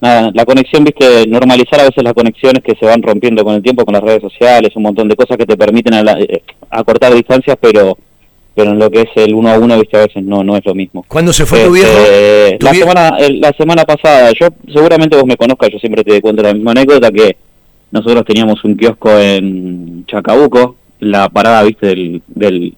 nada, 0.00 0.30
la 0.34 0.44
conexión, 0.44 0.84
viste, 0.84 1.26
normalizar 1.26 1.80
a 1.80 1.84
veces 1.84 2.02
las 2.02 2.14
conexiones 2.14 2.62
que 2.62 2.74
se 2.74 2.86
van 2.86 3.02
rompiendo 3.02 3.44
con 3.44 3.54
el 3.54 3.62
tiempo, 3.62 3.84
con 3.84 3.94
las 3.94 4.02
redes 4.02 4.22
sociales, 4.22 4.70
un 4.74 4.82
montón 4.82 5.08
de 5.08 5.16
cosas 5.16 5.36
que 5.36 5.46
te 5.46 5.56
permiten 5.56 5.94
eh, 5.94 6.42
acortar 6.70 7.14
distancias, 7.14 7.56
pero 7.60 7.96
pero 8.52 8.72
en 8.72 8.80
lo 8.80 8.90
que 8.90 9.02
es 9.02 9.08
el 9.14 9.32
uno 9.32 9.48
a 9.48 9.58
uno, 9.58 9.78
viste, 9.78 9.96
a 9.96 10.06
veces 10.06 10.24
no 10.24 10.42
no 10.42 10.56
es 10.56 10.64
lo 10.64 10.74
mismo. 10.74 11.04
¿Cuándo 11.06 11.32
se 11.32 11.46
fue 11.46 11.64
tu 11.64 11.76
Este, 11.76 11.88
viejo? 11.88 12.58
Tu 12.58 12.66
la, 12.66 12.74
semana, 12.74 13.18
la 13.18 13.52
semana 13.52 13.84
pasada, 13.84 14.32
yo 14.38 14.48
seguramente 14.72 15.16
vos 15.16 15.26
me 15.26 15.36
conozcas, 15.36 15.70
yo 15.70 15.78
siempre 15.78 16.02
te 16.02 16.20
cuento 16.20 16.42
la 16.42 16.52
misma 16.52 16.72
anécdota 16.72 17.10
que 17.10 17.36
nosotros 17.90 18.24
teníamos 18.24 18.62
un 18.64 18.76
kiosco 18.76 19.18
en 19.18 20.04
Chacabuco, 20.06 20.76
la 21.00 21.28
parada, 21.28 21.62
viste, 21.62 21.86
del, 21.86 22.22
del, 22.28 22.74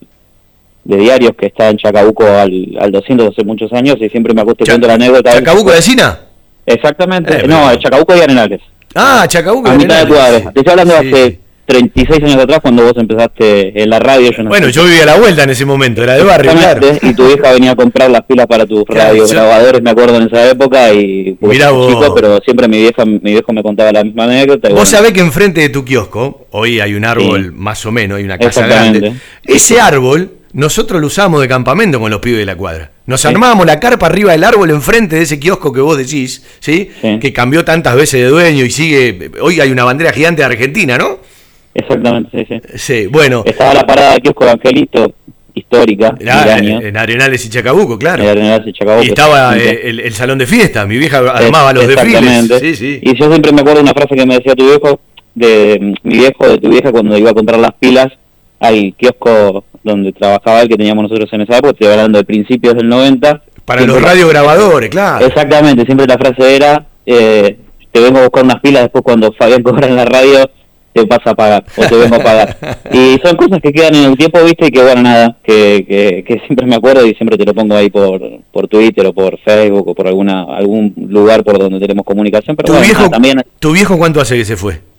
de 0.85 0.97
diarios 0.97 1.33
que 1.37 1.47
está 1.47 1.71
en 1.71 1.79
Chacabuco 1.79 2.25
al, 2.25 2.77
al 2.79 2.93
200 2.93 3.29
hace 3.29 3.45
muchos 3.45 3.73
años 3.73 3.97
y 4.01 4.09
siempre 4.09 4.35
me 4.35 4.43
acuerdo 4.43 4.65
la 4.87 4.95
anécdota. 4.95 5.33
¿Chacabuco 5.33 5.71
de 5.71 5.83
Sina? 5.83 6.21
Exactamente, 6.67 7.45
Eh, 7.45 7.49
no, 7.49 7.75
Chacabuco 7.77 8.17
y 8.17 8.21
Arenales. 8.21 8.61
Ah, 8.95 9.25
Chacabuco. 9.29 9.69
A 9.69 9.73
de 9.73 9.79
mitad 9.79 10.03
de 10.03 10.09
cuadra. 10.09 10.53
Te 10.53 10.61
estoy 10.61 10.71
hablando 10.71 10.95
Sí. 11.01 11.09
hace 11.09 11.39
36 11.65 12.23
años 12.25 12.37
atrás 12.37 12.59
cuando 12.61 12.83
vos 12.83 12.93
empezaste 12.97 13.83
en 13.83 13.89
la 13.89 13.99
radio. 13.99 14.31
Yo 14.31 14.43
no 14.43 14.51
Bueno, 14.51 14.67
sé. 14.67 14.73
yo 14.73 14.85
vivía 14.85 15.05
a 15.05 15.07
la 15.07 15.17
vuelta 15.17 15.45
en 15.45 15.51
ese 15.51 15.65
momento, 15.65 16.03
era 16.03 16.15
de 16.15 16.23
barrio, 16.25 16.53
claro. 16.53 16.87
Y 17.01 17.15
tu 17.15 17.27
vieja 17.27 17.53
venía 17.53 17.71
a 17.71 17.77
comprar 17.77 18.11
las 18.11 18.23
pilas 18.23 18.47
para 18.47 18.67
tus 18.67 18.85
Claro, 18.85 19.11
radios 19.11 19.31
yo- 19.31 19.37
grabadores, 19.37 19.81
me 19.83 19.91
acuerdo 19.91 20.17
en 20.17 20.25
esa 20.25 20.51
época 20.51 20.93
y 20.93 21.37
Mirá 21.41 21.71
vos. 21.71 21.89
chico, 21.89 22.15
pero 22.15 22.39
siempre 22.45 22.69
mi 22.69 22.79
vieja, 22.79 23.05
mi 23.05 23.19
viejo 23.19 23.53
me 23.53 23.63
contaba 23.63 23.91
la 23.93 24.05
misma 24.05 24.25
anécdota. 24.25 24.69
y 24.69 24.73
Vos 24.73 24.81
bueno, 24.83 24.91
sabés 24.99 25.13
que 25.13 25.21
enfrente 25.21 25.61
de 25.63 25.69
tu 25.71 25.85
kiosco, 25.85 26.47
hoy 26.51 26.81
hay 26.81 26.95
un 26.95 27.05
árbol 27.05 27.53
más 27.53 27.85
o 27.87 27.93
menos, 27.93 28.19
hay 28.19 28.25
una 28.25 28.39
casa 28.39 28.67
grande. 28.67 29.15
Ese 29.45 29.81
árbol, 29.81 30.31
nosotros 30.53 31.01
lo 31.01 31.07
usamos 31.07 31.41
de 31.41 31.49
campamento 31.49 31.99
con 31.99 32.11
los 32.11 32.21
pibes 32.21 32.41
de 32.41 32.47
la 32.47 32.57
cuadra. 32.57 32.91
Nos 33.07 33.25
armábamos 33.25 33.67
la 33.67 33.81
carpa 33.81 34.07
arriba 34.07 34.33
del 34.33 34.45
árbol 34.45 34.71
enfrente 34.71 35.17
de 35.17 35.23
ese 35.23 35.41
kiosco 35.41 35.73
que 35.73 35.81
vos 35.81 35.99
decís, 35.99 36.45
¿sí? 36.61 36.91
Que 37.21 37.33
cambió 37.33 37.65
tantas 37.65 37.97
veces 37.97 38.21
de 38.23 38.29
dueño 38.29 38.65
y 38.65 38.71
sigue. 38.71 39.31
Hoy 39.41 39.61
hay 39.61 39.71
una 39.73 39.85
bandera 39.85 40.13
gigante 40.13 40.43
de 40.43 40.47
Argentina, 40.47 40.97
¿no? 40.99 41.19
Exactamente, 41.75 42.47
sí, 42.49 42.61
sí. 42.71 42.79
Sí, 42.79 43.07
bueno. 43.09 43.43
Estaba 43.47 43.75
la 43.75 43.87
parada 43.87 44.15
de 44.15 44.21
kiosco 44.21 44.45
de 44.45 44.51
Angelito, 44.53 45.15
histórica, 45.55 46.15
Ah, 46.29 46.45
mil 46.45 46.53
años. 46.71 46.85
en 46.85 46.97
Arenales 46.97 47.45
y 47.45 47.49
Chacabuco, 47.51 47.99
claro. 47.99 48.23
En 48.23 48.29
Arenales 48.29 48.67
y 48.69 48.73
Chacabuco, 48.73 49.05
Y 49.05 49.09
estaba 49.09 49.57
eh, 49.59 49.81
el, 49.85 50.01
el 50.01 50.13
salón 50.13 50.39
de 50.39 50.47
fiesta, 50.47 50.87
mi 50.87 50.97
vieja 50.99 51.19
armaba 51.19 51.73
los 51.73 51.85
Exactamente. 51.85 52.55
desfiles. 52.55 52.61
Sí, 52.61 52.77
sí. 52.77 53.01
Y 53.03 53.17
yo 53.19 53.29
siempre 53.29 53.53
me 53.53 53.63
acuerdo 53.63 53.81
una 53.81 53.95
frase 53.95 54.15
que 54.15 54.27
me 54.27 54.37
decía 54.37 54.55
tu 54.55 54.65
viejo, 54.67 55.01
de 55.35 55.79
mm, 55.81 55.95
mi 56.09 56.19
viejo, 56.19 56.47
de 56.49 56.59
tu 56.59 56.69
vieja, 56.69 56.93
cuando 56.93 57.17
iba 57.19 57.31
a 57.31 57.35
comprar 57.35 57.59
las 57.59 57.73
pilas 57.81 58.13
al 58.61 58.95
kiosco 58.97 59.65
donde 59.83 60.13
trabajaba 60.13 60.63
él, 60.63 60.69
que 60.69 60.77
teníamos 60.77 61.05
nosotros 61.05 61.33
en 61.33 61.43
esa 61.43 61.59
época, 61.59 61.73
estoy 61.73 61.89
hablando 61.89 62.19
de 62.19 62.25
principios 62.25 62.75
del 62.75 62.89
90. 62.89 63.43
Para 63.65 63.87
los 63.87 64.01
radiograbadores, 64.01 64.91
claro. 64.91 65.25
Exactamente, 65.25 65.85
siempre 65.85 66.07
la 66.07 66.19
frase 66.19 66.57
era, 66.57 66.87
eh, 67.07 67.59
te 67.91 68.01
vengo 68.01 68.19
a 68.19 68.23
buscar 68.23 68.45
unas 68.45 68.61
pilas, 68.61 68.83
después 68.83 69.05
cuando 69.05 69.33
Fabián 69.33 69.63
cobra 69.65 69.87
en 69.87 69.97
la 69.97 70.05
radio, 70.05 70.51
te 70.93 71.07
pasa 71.07 71.31
a 71.31 71.35
pagar, 71.35 71.65
o 71.77 71.87
te 71.87 71.97
vengo 71.97 72.17
a 72.17 72.19
pagar. 72.19 72.57
y 72.93 73.19
son 73.25 73.37
cosas 73.37 73.61
que 73.63 73.73
quedan 73.73 73.95
en 73.95 74.05
el 74.11 74.17
tiempo, 74.17 74.43
viste, 74.45 74.67
y 74.67 74.71
que 74.71 74.83
bueno, 74.83 75.03
nada, 75.03 75.37
que, 75.43 75.85
que, 75.89 76.25
que 76.27 76.41
siempre 76.47 76.67
me 76.67 76.77
acuerdo 76.77 77.07
y 77.07 77.15
siempre 77.15 77.39
te 77.39 77.45
lo 77.45 77.55
pongo 77.55 77.75
ahí 77.75 77.89
por, 77.91 78.21
por 78.53 78.69
Twitter 78.69 79.07
o 79.07 79.13
por 79.13 79.39
Facebook 79.41 79.89
o 79.89 79.95
por 79.95 80.07
alguna 80.07 80.43
algún 80.43 80.95
lugar 81.09 81.45
por 81.45 81.59
donde 81.59 81.81
tenemos 81.81 82.05
comunicación, 82.05 82.57
pero 82.57 82.67
¿Tu 82.67 82.73
bueno, 82.73 82.87
viejo, 82.87 83.01
nada, 83.01 83.11
también... 83.11 83.43
¿Tu 83.59 83.73
viejo 83.73 83.97
cuánto 83.97 84.21
hace 84.21 84.37
que 84.37 84.45
se 84.45 84.57
fue? 84.57 84.92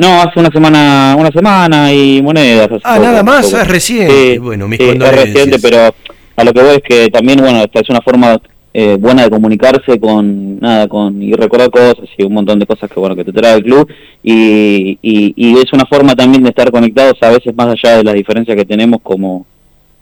No, 0.00 0.22
hace 0.22 0.40
una 0.40 0.50
semana, 0.50 1.14
una 1.18 1.30
semana 1.30 1.92
y 1.92 2.22
monedas. 2.22 2.70
Ah, 2.84 2.94
poco, 2.94 3.06
nada 3.06 3.22
más, 3.22 3.52
es 3.52 3.68
reciente. 3.68 4.32
Sí, 4.32 4.38
Bueno, 4.38 4.66
mis 4.66 4.78
sí, 4.78 4.88
es 4.88 4.98
reciente, 4.98 5.58
pero 5.60 5.94
a 6.36 6.42
lo 6.44 6.54
que 6.54 6.62
voy 6.62 6.76
es 6.76 6.82
que 6.82 7.10
también, 7.10 7.38
bueno, 7.40 7.58
esta 7.58 7.80
es 7.80 7.90
una 7.90 8.00
forma 8.00 8.40
eh, 8.72 8.96
buena 8.98 9.24
de 9.24 9.30
comunicarse 9.30 10.00
con, 10.00 10.58
nada, 10.58 10.88
con, 10.88 11.22
y 11.22 11.34
recordar 11.34 11.68
cosas 11.68 12.08
y 12.16 12.22
un 12.22 12.32
montón 12.32 12.58
de 12.58 12.64
cosas 12.64 12.90
que, 12.90 12.98
bueno, 12.98 13.14
que 13.14 13.26
te 13.26 13.32
trae 13.34 13.56
el 13.56 13.62
club 13.62 13.92
y, 14.22 14.98
y, 15.02 15.34
y 15.36 15.58
es 15.58 15.70
una 15.74 15.84
forma 15.84 16.16
también 16.16 16.44
de 16.44 16.48
estar 16.48 16.70
conectados 16.70 17.18
a 17.20 17.28
veces 17.28 17.54
más 17.54 17.66
allá 17.68 17.98
de 17.98 18.04
las 18.04 18.14
diferencias 18.14 18.56
que 18.56 18.64
tenemos 18.64 19.02
como 19.02 19.44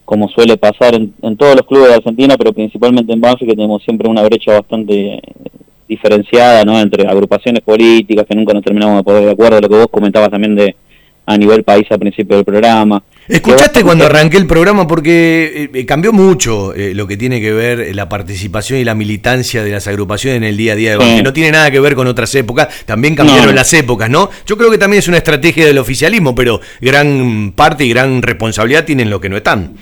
como 0.04 0.28
suele 0.28 0.56
pasar 0.56 0.94
en, 0.94 1.12
en 1.22 1.36
todos 1.36 1.56
los 1.56 1.66
clubes 1.66 1.88
de 1.88 1.94
Argentina, 1.96 2.36
pero 2.38 2.54
principalmente 2.54 3.12
en 3.12 3.20
Banfield, 3.20 3.50
que 3.50 3.56
tenemos 3.56 3.82
siempre 3.82 4.08
una 4.08 4.22
brecha 4.22 4.52
bastante 4.52 5.20
diferenciada, 5.88 6.64
¿no? 6.64 6.78
Entre 6.80 7.06
agrupaciones 7.08 7.62
políticas 7.62 8.26
que 8.28 8.34
nunca 8.34 8.52
nos 8.52 8.62
terminamos 8.62 8.98
de 8.98 9.02
poner 9.04 9.24
de 9.24 9.30
acuerdo, 9.32 9.60
lo 9.60 9.68
que 9.68 9.74
vos 9.76 9.86
comentabas 9.90 10.30
también 10.30 10.54
de 10.54 10.76
a 11.26 11.36
nivel 11.36 11.62
país 11.62 11.86
al 11.90 11.98
principio 11.98 12.36
del 12.36 12.44
programa. 12.44 13.02
¿Escuchaste 13.28 13.80
Que 13.80 13.84
cuando 13.84 14.06
arranqué 14.06 14.38
el 14.38 14.46
programa? 14.46 14.86
Porque 14.86 15.68
eh, 15.74 15.84
cambió 15.84 16.10
mucho 16.10 16.72
eh, 16.74 16.94
lo 16.94 17.06
que 17.06 17.18
tiene 17.18 17.38
que 17.42 17.52
ver 17.52 17.80
eh, 17.80 17.92
la 17.94 18.08
participación 18.08 18.78
y 18.78 18.84
la 18.84 18.94
militancia 18.94 19.62
de 19.62 19.70
las 19.70 19.86
agrupaciones 19.86 20.38
en 20.38 20.44
el 20.44 20.56
día 20.56 20.72
a 20.72 20.76
día 20.76 20.90
de 20.92 20.96
Sí. 20.96 21.00
Banfield. 21.00 21.24
No 21.24 21.32
tiene 21.34 21.52
nada 21.52 21.70
que 21.70 21.80
ver 21.80 21.94
con 21.94 22.06
otras 22.06 22.34
épocas, 22.34 22.68
también 22.86 23.14
cambiaron 23.14 23.48
No. 23.48 23.52
las 23.52 23.70
épocas, 23.74 24.08
¿no? 24.08 24.30
Yo 24.46 24.56
creo 24.56 24.70
que 24.70 24.78
también 24.78 25.00
es 25.00 25.08
una 25.08 25.18
estrategia 25.18 25.66
del 25.66 25.76
oficialismo, 25.76 26.34
pero 26.34 26.60
gran 26.80 27.52
parte 27.54 27.84
y 27.84 27.90
gran 27.90 28.22
responsabilidad 28.22 28.86
tienen 28.86 29.10
los 29.10 29.20
que 29.20 29.28
no 29.28 29.36
están. 29.36 29.74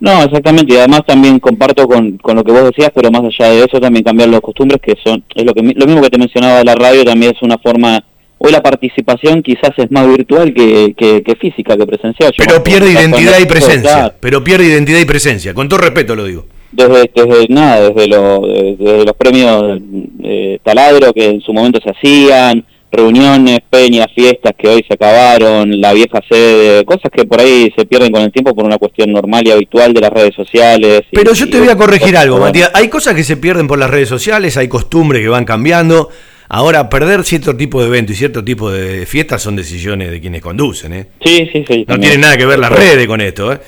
No, 0.00 0.22
exactamente, 0.22 0.74
y 0.74 0.76
además 0.76 1.00
también 1.06 1.40
comparto 1.40 1.88
con, 1.88 2.18
con 2.18 2.36
lo 2.36 2.44
que 2.44 2.52
vos 2.52 2.64
decías, 2.64 2.90
pero 2.94 3.10
más 3.10 3.22
allá 3.24 3.50
de 3.50 3.64
eso 3.64 3.80
también 3.80 4.04
cambiar 4.04 4.28
las 4.28 4.40
costumbres, 4.40 4.80
que 4.80 4.94
son, 5.04 5.24
es 5.34 5.44
lo 5.44 5.52
que 5.52 5.62
lo 5.62 5.86
mismo 5.86 6.00
que 6.02 6.10
te 6.10 6.18
mencionaba 6.18 6.58
de 6.58 6.64
la 6.64 6.76
radio, 6.76 7.04
también 7.04 7.32
es 7.34 7.42
una 7.42 7.58
forma, 7.58 8.04
hoy 8.38 8.52
la 8.52 8.62
participación 8.62 9.42
quizás 9.42 9.72
es 9.76 9.90
más 9.90 10.06
virtual 10.06 10.54
que, 10.54 10.94
que, 10.96 11.22
que 11.24 11.34
física, 11.34 11.76
que 11.76 11.84
presencial. 11.86 12.30
Yo 12.38 12.44
Pero 12.46 12.62
pierde 12.62 12.92
identidad 12.92 13.38
en 13.38 13.42
y 13.42 13.46
presencia. 13.46 13.90
claro, 13.92 14.14
Pero 14.20 14.44
pierde 14.44 14.66
identidad 14.66 15.00
y 15.00 15.04
presencia. 15.04 15.52
Con 15.52 15.68
todo 15.68 15.80
respeto 15.80 16.14
lo 16.14 16.24
digo. 16.24 16.46
desde, 16.70 17.10
desde 17.12 17.46
nada, 17.48 17.88
desde, 17.90 18.06
lo- 18.06 18.42
desde 18.46 19.04
los 19.04 19.16
premios 19.16 19.80
eh, 20.22 20.60
taladro 20.62 21.12
que 21.12 21.24
en 21.28 21.40
su 21.40 21.52
momento 21.52 21.80
se 21.82 21.90
hacían, 21.90 22.64
reuniones, 22.90 23.60
peñas, 23.68 24.06
fiestas 24.14 24.52
que 24.58 24.68
hoy 24.68 24.84
se 24.86 24.94
acabaron, 24.94 25.80
la 25.80 25.92
vieja 25.92 26.20
sede, 26.28 26.84
cosas 26.84 27.10
que 27.12 27.24
por 27.24 27.40
ahí 27.40 27.72
se 27.76 27.84
pierden 27.86 28.10
con 28.12 28.22
el 28.22 28.32
tiempo 28.32 28.54
por 28.54 28.64
una 28.64 28.78
cuestión 28.78 29.12
normal 29.12 29.46
y 29.46 29.50
habitual 29.50 29.92
de 29.92 30.00
las 30.00 30.10
redes 30.10 30.34
sociales. 30.34 31.02
y- 31.10 31.16
Pero 31.16 31.32
yo 31.34 31.48
te 31.50 31.58
voy 31.58 31.68
a 31.68 31.76
corregir 31.76 32.16
algo, 32.16 32.36
bueno. 32.36 32.46
Matías. 32.48 32.70
Hay 32.74 32.88
cosas 32.88 33.14
que 33.14 33.24
se 33.24 33.36
pierden 33.36 33.66
por 33.66 33.78
las 33.78 33.90
redes 33.90 34.08
sociales, 34.08 34.56
hay 34.56 34.68
costumbres 34.68 35.22
que 35.22 35.28
van 35.28 35.44
cambiando. 35.44 36.08
Ahora, 36.50 36.88
perder 36.88 37.24
cierto 37.24 37.54
tipo 37.56 37.82
de 37.82 37.88
evento 37.88 38.12
y 38.12 38.14
cierto 38.14 38.42
tipo 38.42 38.70
de 38.70 39.04
fiestas 39.04 39.42
son 39.42 39.54
decisiones 39.54 40.10
de 40.10 40.18
quienes 40.18 40.40
conducen, 40.40 40.94
¿eh? 40.94 41.06
Sí, 41.22 41.46
sí, 41.52 41.62
sí. 41.68 41.78
No 41.80 41.84
también. 41.92 42.12
tiene 42.12 42.22
nada 42.22 42.36
que 42.38 42.46
ver 42.46 42.58
las 42.58 42.72
redes 42.72 43.06
con 43.06 43.20
esto, 43.20 43.52
¿eh? 43.52 43.58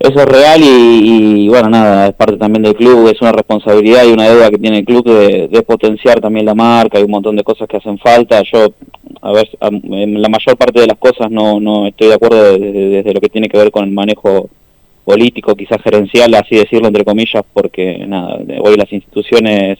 Eso 0.00 0.18
es 0.18 0.24
real 0.24 0.62
y, 0.62 1.44
y, 1.44 1.48
bueno, 1.48 1.68
nada, 1.68 2.08
es 2.08 2.14
parte 2.14 2.38
también 2.38 2.62
del 2.62 2.74
club, 2.74 3.08
es 3.08 3.20
una 3.20 3.32
responsabilidad 3.32 4.06
y 4.06 4.12
una 4.12 4.30
deuda 4.30 4.48
que 4.48 4.56
tiene 4.56 4.78
el 4.78 4.84
club 4.86 5.04
de, 5.04 5.62
potenciar 5.62 6.22
también 6.22 6.46
la 6.46 6.54
marca, 6.54 6.96
hay 6.96 7.04
un 7.04 7.10
montón 7.10 7.36
de 7.36 7.44
cosas 7.44 7.68
que 7.68 7.76
hacen 7.76 7.98
falta. 7.98 8.42
Yo, 8.50 8.68
a 9.20 9.32
ver, 9.32 9.50
en 9.60 10.22
la 10.22 10.30
mayor 10.30 10.56
parte 10.56 10.80
de 10.80 10.86
las 10.86 10.96
cosas 10.96 11.30
no, 11.30 11.60
no 11.60 11.86
estoy 11.86 12.08
de 12.08 12.14
acuerdo 12.14 12.58
desde, 12.58 12.72
desde 12.72 13.12
lo 13.12 13.20
que 13.20 13.28
tiene 13.28 13.50
que 13.50 13.58
ver 13.58 13.70
con 13.70 13.84
el 13.84 13.90
manejo 13.90 14.48
político, 15.04 15.54
quizás 15.54 15.82
gerencial, 15.82 16.32
así 16.34 16.56
decirlo 16.56 16.88
entre 16.88 17.04
comillas, 17.04 17.44
porque 17.52 17.98
nada, 18.06 18.38
hoy 18.62 18.76
las 18.76 18.90
instituciones 18.90 19.78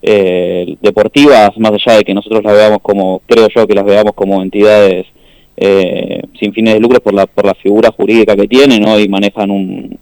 eh, 0.00 0.74
deportivas, 0.80 1.50
más 1.58 1.72
allá 1.72 1.98
de 1.98 2.04
que 2.04 2.14
nosotros 2.14 2.42
las 2.42 2.54
veamos 2.54 2.78
como, 2.80 3.20
creo 3.26 3.48
yo 3.54 3.66
que 3.66 3.74
las 3.74 3.84
veamos 3.84 4.14
como 4.14 4.40
entidades 4.42 5.06
eh, 5.56 6.22
sin 6.38 6.52
fines 6.52 6.74
de 6.74 6.80
lucro 6.80 7.00
por 7.00 7.12
la, 7.14 7.26
por 7.26 7.44
la 7.44 7.54
figura 7.54 7.90
jurídica 7.90 8.34
que 8.36 8.48
tienen, 8.48 8.82
¿no? 8.82 8.98
Y 8.98 9.08
manejan 9.08 9.50
un, 9.50 9.98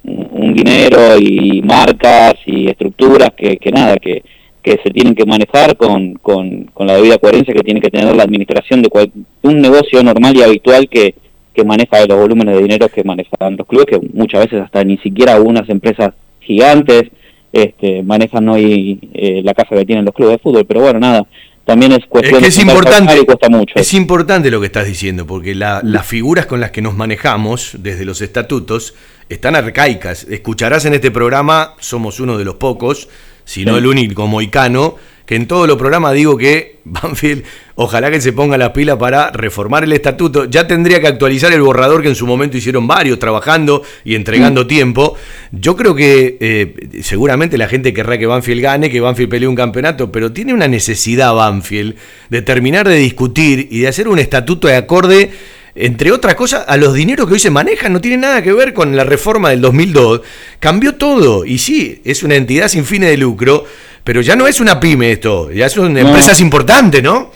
dinero 0.54 1.18
y 1.18 1.62
marcas 1.62 2.34
y 2.46 2.68
estructuras 2.68 3.30
que, 3.36 3.56
que 3.58 3.70
nada, 3.70 3.96
que, 3.96 4.22
que 4.62 4.78
se 4.82 4.90
tienen 4.90 5.14
que 5.14 5.24
manejar 5.26 5.76
con, 5.76 6.14
con, 6.14 6.64
con 6.72 6.86
la 6.86 6.94
debida 6.96 7.18
coherencia 7.18 7.54
que 7.54 7.62
tiene 7.62 7.80
que 7.80 7.90
tener 7.90 8.14
la 8.16 8.22
administración 8.22 8.82
de 8.82 8.88
cual- 8.88 9.12
un 9.42 9.60
negocio 9.60 10.02
normal 10.02 10.36
y 10.36 10.42
habitual 10.42 10.88
que, 10.88 11.14
que 11.54 11.64
maneja 11.64 12.06
los 12.06 12.18
volúmenes 12.18 12.56
de 12.56 12.62
dinero 12.62 12.88
que 12.88 13.04
manejan 13.04 13.56
los 13.56 13.66
clubes, 13.66 13.86
que 13.86 14.00
muchas 14.14 14.44
veces 14.44 14.62
hasta 14.62 14.82
ni 14.84 14.96
siquiera 14.98 15.34
algunas 15.34 15.68
empresas 15.68 16.14
gigantes 16.40 17.04
este, 17.52 18.02
manejan 18.02 18.48
hoy 18.48 18.98
eh, 19.14 19.42
la 19.44 19.54
casa 19.54 19.74
que 19.74 19.84
tienen 19.84 20.04
los 20.04 20.14
clubes 20.14 20.34
de 20.34 20.38
fútbol, 20.38 20.64
pero 20.66 20.80
bueno, 20.80 20.98
nada, 21.00 21.26
también 21.68 21.92
es 21.92 21.98
Es 21.98 22.06
cuestión 22.06 22.40
que 22.40 22.48
es 22.48 22.56
de 22.56 22.62
importante, 22.62 23.18
y 23.20 23.24
cuesta 23.26 23.48
mucho. 23.50 23.74
es 23.76 23.94
importante 23.94 24.50
lo 24.50 24.58
que 24.60 24.66
estás 24.66 24.86
diciendo, 24.86 25.26
porque 25.26 25.54
la- 25.54 25.80
las 25.84 26.06
figuras 26.06 26.46
con 26.46 26.60
las 26.60 26.70
que 26.70 26.80
nos 26.82 26.94
manejamos 26.96 27.72
desde 27.78 28.04
los 28.06 28.20
estatutos 28.22 28.94
están 29.28 29.54
arcaicas. 29.54 30.24
Escucharás 30.24 30.86
en 30.86 30.94
este 30.94 31.10
programa, 31.10 31.74
somos 31.78 32.18
uno 32.20 32.38
de 32.38 32.44
los 32.46 32.54
pocos, 32.54 33.08
si 33.44 33.64
no 33.66 33.72
Sí. 33.72 33.78
el 33.78 33.86
único 33.86 34.26
moicano, 34.26 34.96
que 35.26 35.36
en 35.36 35.46
todos 35.46 35.68
los 35.68 35.76
programas 35.76 36.14
digo 36.14 36.38
que 36.38 36.78
Banfield, 36.84 37.44
ojalá 37.80 38.10
que 38.10 38.20
se 38.20 38.32
ponga 38.32 38.58
la 38.58 38.72
pila 38.72 38.98
para 38.98 39.30
reformar 39.30 39.84
el 39.84 39.92
estatuto. 39.92 40.46
Ya 40.46 40.66
tendría 40.66 41.00
que 41.00 41.06
actualizar 41.06 41.52
el 41.52 41.62
borrador 41.62 42.02
que 42.02 42.08
en 42.08 42.16
su 42.16 42.26
momento 42.26 42.56
hicieron 42.56 42.88
varios, 42.88 43.20
trabajando 43.20 43.84
y 44.04 44.16
entregando 44.16 44.66
tiempo. 44.66 45.14
Yo 45.52 45.76
creo 45.76 45.94
que 45.94 46.36
eh, 46.40 47.02
seguramente 47.04 47.56
la 47.56 47.68
gente 47.68 47.94
querrá 47.94 48.18
que 48.18 48.26
Banfield 48.26 48.62
gane, 48.62 48.90
que 48.90 49.00
Banfield 49.00 49.30
pelee 49.30 49.46
un 49.46 49.54
campeonato, 49.54 50.10
pero 50.10 50.32
tiene 50.32 50.52
una 50.52 50.66
necesidad 50.66 51.32
Banfield 51.32 51.94
de 52.30 52.42
terminar 52.42 52.88
de 52.88 52.96
discutir 52.96 53.68
y 53.70 53.78
de 53.82 53.88
hacer 53.88 54.08
un 54.08 54.18
estatuto 54.18 54.66
de 54.66 54.74
acorde 54.74 55.30
entre 55.76 56.10
otras 56.10 56.34
cosas, 56.34 56.64
a 56.66 56.76
los 56.76 56.92
dineros 56.94 57.28
que 57.28 57.34
hoy 57.34 57.38
se 57.38 57.50
manejan 57.50 57.92
no 57.92 58.00
tiene 58.00 58.16
nada 58.16 58.42
que 58.42 58.52
ver 58.52 58.74
con 58.74 58.96
la 58.96 59.04
reforma 59.04 59.50
del 59.50 59.60
2002. 59.60 60.22
Cambió 60.58 60.96
todo. 60.96 61.44
Y 61.44 61.58
sí, 61.58 62.02
es 62.04 62.24
una 62.24 62.34
entidad 62.34 62.66
sin 62.66 62.84
fines 62.84 63.10
de 63.10 63.16
lucro, 63.16 63.64
pero 64.02 64.20
ya 64.20 64.34
no 64.34 64.48
es 64.48 64.58
una 64.58 64.80
pyme 64.80 65.12
esto, 65.12 65.52
ya 65.52 65.68
son 65.68 65.92
No. 65.92 66.00
empresas 66.00 66.40
importantes, 66.40 67.00
¿no? 67.00 67.30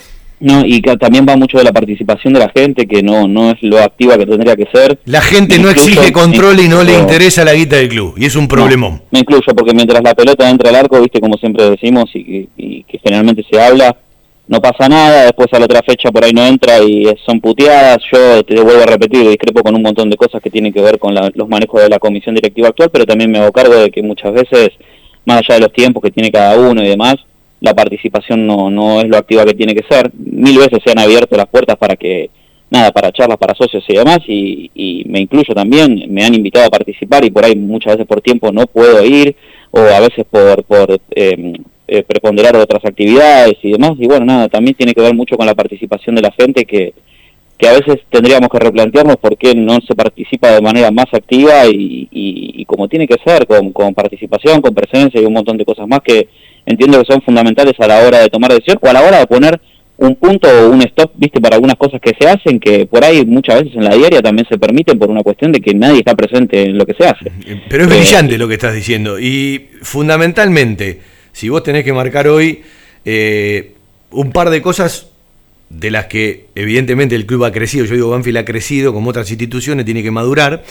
No, 0.44 0.64
y 0.66 0.82
que 0.82 0.96
también 0.96 1.24
va 1.28 1.36
mucho 1.36 1.58
de 1.58 1.64
la 1.64 1.72
participación 1.72 2.32
de 2.32 2.40
la 2.40 2.48
gente, 2.48 2.86
que 2.86 3.00
no 3.02 3.28
no 3.28 3.52
es 3.52 3.62
lo 3.62 3.78
activa 3.78 4.18
que 4.18 4.26
tendría 4.26 4.56
que 4.56 4.66
ser. 4.74 4.98
La 5.04 5.20
gente 5.20 5.56
no 5.60 5.70
exige 5.70 6.12
control 6.12 6.58
y 6.60 6.68
no 6.68 6.82
le 6.82 6.98
interesa 6.98 7.44
la 7.44 7.54
guita 7.54 7.76
del 7.76 7.88
club. 7.88 8.14
Y 8.18 8.24
es 8.24 8.34
un 8.34 8.48
problemón. 8.48 9.02
Me 9.12 9.20
incluyo, 9.20 9.54
porque 9.56 9.72
mientras 9.72 10.02
la 10.02 10.14
pelota 10.14 10.50
entra 10.50 10.70
al 10.70 10.76
arco, 10.76 11.00
viste, 11.00 11.20
como 11.20 11.36
siempre 11.36 11.70
decimos, 11.70 12.10
y, 12.14 12.24
que- 12.24 12.48
y 12.56 12.82
que 12.82 12.98
generalmente 12.98 13.44
se 13.48 13.60
habla, 13.60 13.96
no 14.48 14.60
pasa 14.60 14.88
nada, 14.88 15.22
después 15.26 15.46
a 15.52 15.60
la 15.60 15.66
otra 15.66 15.80
fecha 15.86 16.10
por 16.10 16.24
ahí 16.24 16.32
no 16.32 16.44
entra 16.44 16.80
y 16.82 17.04
son 17.24 17.40
puteadas. 17.40 17.98
Yo 18.12 18.42
te 18.42 18.60
vuelvo 18.60 18.82
a 18.82 18.86
repetir, 18.86 19.28
discrepo 19.28 19.62
con 19.62 19.76
un 19.76 19.82
montón 19.82 20.10
de 20.10 20.16
cosas 20.16 20.42
que 20.42 20.50
tienen 20.50 20.72
que 20.72 20.82
ver 20.82 20.98
con 20.98 21.14
los 21.14 21.48
manejos 21.48 21.80
de 21.82 21.88
la 21.88 22.00
comisión 22.00 22.34
directiva 22.34 22.68
actual, 22.68 22.90
pero 22.92 23.06
también 23.06 23.30
me 23.30 23.38
hago 23.38 23.52
cargo 23.52 23.76
de 23.76 23.92
que 23.92 24.02
muchas 24.02 24.32
veces, 24.32 24.70
más 25.24 25.38
allá 25.38 25.54
de 25.54 25.60
los 25.60 25.72
tiempos 25.72 26.02
que 26.02 26.10
tiene 26.10 26.32
cada 26.32 26.58
uno 26.58 26.82
y 26.82 26.88
demás, 26.88 27.14
la 27.62 27.74
participación 27.74 28.46
no, 28.46 28.70
no 28.70 29.00
es 29.00 29.08
lo 29.08 29.16
activa 29.16 29.44
que 29.44 29.54
tiene 29.54 29.74
que 29.74 29.86
ser. 29.88 30.10
Mil 30.14 30.58
veces 30.58 30.80
se 30.84 30.90
han 30.90 30.98
abierto 30.98 31.36
las 31.36 31.46
puertas 31.46 31.76
para 31.76 31.96
que, 31.96 32.28
nada, 32.70 32.90
para 32.90 33.12
charlas, 33.12 33.38
para 33.38 33.54
socios 33.54 33.84
y 33.88 33.94
demás, 33.94 34.18
y, 34.26 34.70
y 34.74 35.04
me 35.06 35.20
incluyo 35.20 35.54
también, 35.54 36.06
me 36.08 36.24
han 36.24 36.34
invitado 36.34 36.66
a 36.66 36.70
participar 36.70 37.24
y 37.24 37.30
por 37.30 37.44
ahí 37.44 37.54
muchas 37.54 37.94
veces 37.94 38.06
por 38.06 38.20
tiempo 38.20 38.50
no 38.52 38.66
puedo 38.66 39.04
ir, 39.04 39.36
o 39.70 39.80
a 39.80 40.00
veces 40.00 40.26
por, 40.28 40.64
por 40.64 41.00
eh, 41.14 41.52
eh, 41.88 42.02
preponderar 42.02 42.56
otras 42.56 42.84
actividades 42.84 43.54
y 43.62 43.72
demás. 43.72 43.92
Y 43.98 44.06
bueno, 44.06 44.24
nada, 44.24 44.48
también 44.48 44.76
tiene 44.76 44.92
que 44.92 45.00
ver 45.00 45.14
mucho 45.14 45.36
con 45.36 45.46
la 45.46 45.54
participación 45.54 46.16
de 46.16 46.22
la 46.22 46.32
gente 46.32 46.64
que, 46.64 46.92
que 47.58 47.68
a 47.68 47.72
veces 47.72 48.00
tendríamos 48.10 48.48
que 48.50 48.58
replantearnos 48.58 49.16
por 49.16 49.36
qué 49.36 49.54
no 49.54 49.78
se 49.86 49.94
participa 49.94 50.50
de 50.50 50.60
manera 50.60 50.90
más 50.90 51.06
activa 51.12 51.66
y, 51.66 52.08
y, 52.10 52.64
como 52.64 52.88
tiene 52.88 53.06
que 53.06 53.18
ser, 53.24 53.46
con, 53.46 53.72
con, 53.72 53.94
participación, 53.94 54.60
con 54.60 54.74
presencia 54.74 55.20
y 55.20 55.24
un 55.24 55.32
montón 55.32 55.56
de 55.56 55.64
cosas 55.64 55.86
más 55.86 56.00
que 56.00 56.28
entiendo 56.66 57.00
que 57.00 57.12
son 57.12 57.22
fundamentales 57.22 57.74
a 57.78 57.86
la 57.86 57.98
hora 58.06 58.18
de 58.20 58.28
tomar 58.28 58.52
decisión 58.52 58.78
o 58.80 58.88
a 58.88 58.92
la 58.92 59.02
hora 59.02 59.18
de 59.18 59.26
poner 59.26 59.60
un 59.98 60.16
punto 60.16 60.48
o 60.48 60.70
un 60.70 60.82
stop, 60.82 61.12
viste, 61.16 61.40
para 61.40 61.56
algunas 61.56 61.76
cosas 61.76 62.00
que 62.00 62.12
se 62.18 62.28
hacen, 62.28 62.58
que 62.58 62.86
por 62.86 63.04
ahí 63.04 63.24
muchas 63.24 63.62
veces 63.62 63.76
en 63.76 63.84
la 63.84 63.94
diaria 63.94 64.20
también 64.20 64.46
se 64.48 64.58
permiten 64.58 64.98
por 64.98 65.10
una 65.10 65.22
cuestión 65.22 65.52
de 65.52 65.60
que 65.60 65.74
nadie 65.74 65.98
está 65.98 66.14
presente 66.14 66.62
en 66.62 66.76
lo 66.76 66.84
que 66.84 66.94
se 66.94 67.06
hace. 67.06 67.30
Pero 67.68 67.84
es 67.84 67.88
brillante 67.88 68.36
lo 68.38 68.48
que 68.48 68.54
estás 68.54 68.74
diciendo 68.74 69.20
y 69.20 69.68
fundamentalmente 69.82 71.00
si 71.32 71.48
vos 71.48 71.62
tenés 71.62 71.84
que 71.84 71.92
marcar 71.92 72.26
hoy 72.26 72.62
eh, 73.04 73.74
un 74.10 74.32
par 74.32 74.50
de 74.50 74.60
cosas 74.60 75.08
de 75.70 75.90
las 75.90 76.06
que 76.06 76.46
evidentemente 76.54 77.14
el 77.14 77.24
club 77.24 77.44
ha 77.44 77.52
crecido, 77.52 77.84
yo 77.86 77.94
digo 77.94 78.10
Banfield 78.10 78.38
ha 78.38 78.44
crecido 78.44 78.92
como 78.92 79.10
otras 79.10 79.30
instituciones, 79.30 79.84
tiene 79.84 80.02
que 80.02 80.10
madurar 80.10 80.64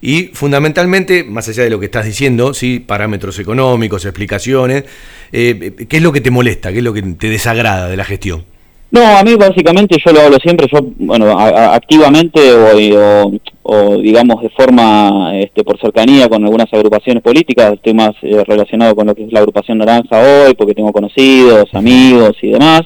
y 0.00 0.24
fundamentalmente, 0.32 1.24
más 1.24 1.48
allá 1.48 1.64
de 1.64 1.70
lo 1.70 1.80
que 1.80 1.86
estás 1.86 2.04
diciendo, 2.04 2.54
sí, 2.54 2.78
parámetros 2.78 3.38
económicos, 3.38 4.04
explicaciones, 4.04 4.84
eh, 5.32 5.86
¿qué 5.88 5.96
es 5.96 6.02
lo 6.02 6.12
que 6.12 6.20
te 6.20 6.30
molesta, 6.30 6.72
qué 6.72 6.78
es 6.78 6.84
lo 6.84 6.92
que 6.92 7.02
te 7.02 7.28
desagrada 7.28 7.88
de 7.88 7.96
la 7.96 8.04
gestión? 8.04 8.44
No, 8.90 9.04
a 9.04 9.22
mí 9.22 9.34
básicamente 9.34 9.98
yo 10.02 10.12
lo 10.12 10.20
hablo 10.22 10.38
siempre, 10.38 10.66
yo, 10.72 10.80
bueno, 10.98 11.38
activamente 11.38 12.40
o, 12.54 13.32
o, 13.62 13.96
digamos 13.98 14.40
de 14.40 14.48
forma, 14.48 15.38
este, 15.38 15.62
por 15.62 15.78
cercanía 15.78 16.26
con 16.28 16.42
algunas 16.42 16.72
agrupaciones 16.72 17.22
políticas, 17.22 17.74
estoy 17.74 17.92
más 17.92 18.12
eh, 18.22 18.42
relacionado 18.46 18.96
con 18.96 19.08
lo 19.08 19.14
que 19.14 19.24
es 19.24 19.32
la 19.32 19.40
agrupación 19.40 19.78
Naranja 19.78 20.18
hoy, 20.18 20.54
porque 20.54 20.74
tengo 20.74 20.90
conocidos, 20.90 21.68
amigos 21.74 22.32
y 22.40 22.52
demás, 22.52 22.82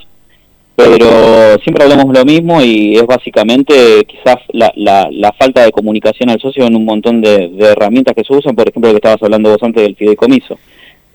pero 0.91 1.59
siempre 1.63 1.85
hablamos 1.85 2.15
lo 2.17 2.25
mismo 2.25 2.63
y 2.63 2.97
es 2.97 3.07
básicamente 3.07 4.05
quizás 4.07 4.37
la, 4.53 4.73
la, 4.77 5.09
la 5.11 5.33
falta 5.33 5.65
de 5.65 5.73
comunicación 5.73 6.31
al 6.31 6.41
socio 6.41 6.65
en 6.65 6.77
un 6.77 6.85
montón 6.85 7.21
de, 7.21 7.51
herramientas 7.59 8.15
que 8.15 8.25
se 8.25 8.33
usan, 8.33 8.55
por 8.55 8.69
ejemplo, 8.69 8.91
lo 8.91 8.95
que 8.95 8.99
estabas 8.99 9.23
hablando 9.23 9.51
vos 9.51 9.63
antes 9.63 9.83
del 9.83 9.97
fideicomiso. 9.97 10.59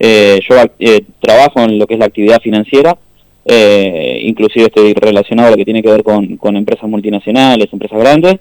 Eh, 0.00 0.40
yo 0.48 0.56
eh, 0.78 1.02
trabajo 1.20 1.60
en 1.60 1.78
lo 1.78 1.86
que 1.86 1.94
es 1.94 2.00
la 2.00 2.06
actividad 2.06 2.40
financiera, 2.40 2.96
eh, 3.44 4.20
inclusive 4.24 4.66
estoy 4.66 4.94
relacionado 4.94 5.48
a 5.48 5.50
lo 5.52 5.56
que 5.56 5.64
tiene 5.64 5.82
que 5.82 5.90
ver 5.90 6.02
con, 6.02 6.56
empresas 6.56 6.88
multinacionales, 6.88 7.72
empresas 7.72 7.98
grandes, 7.98 8.36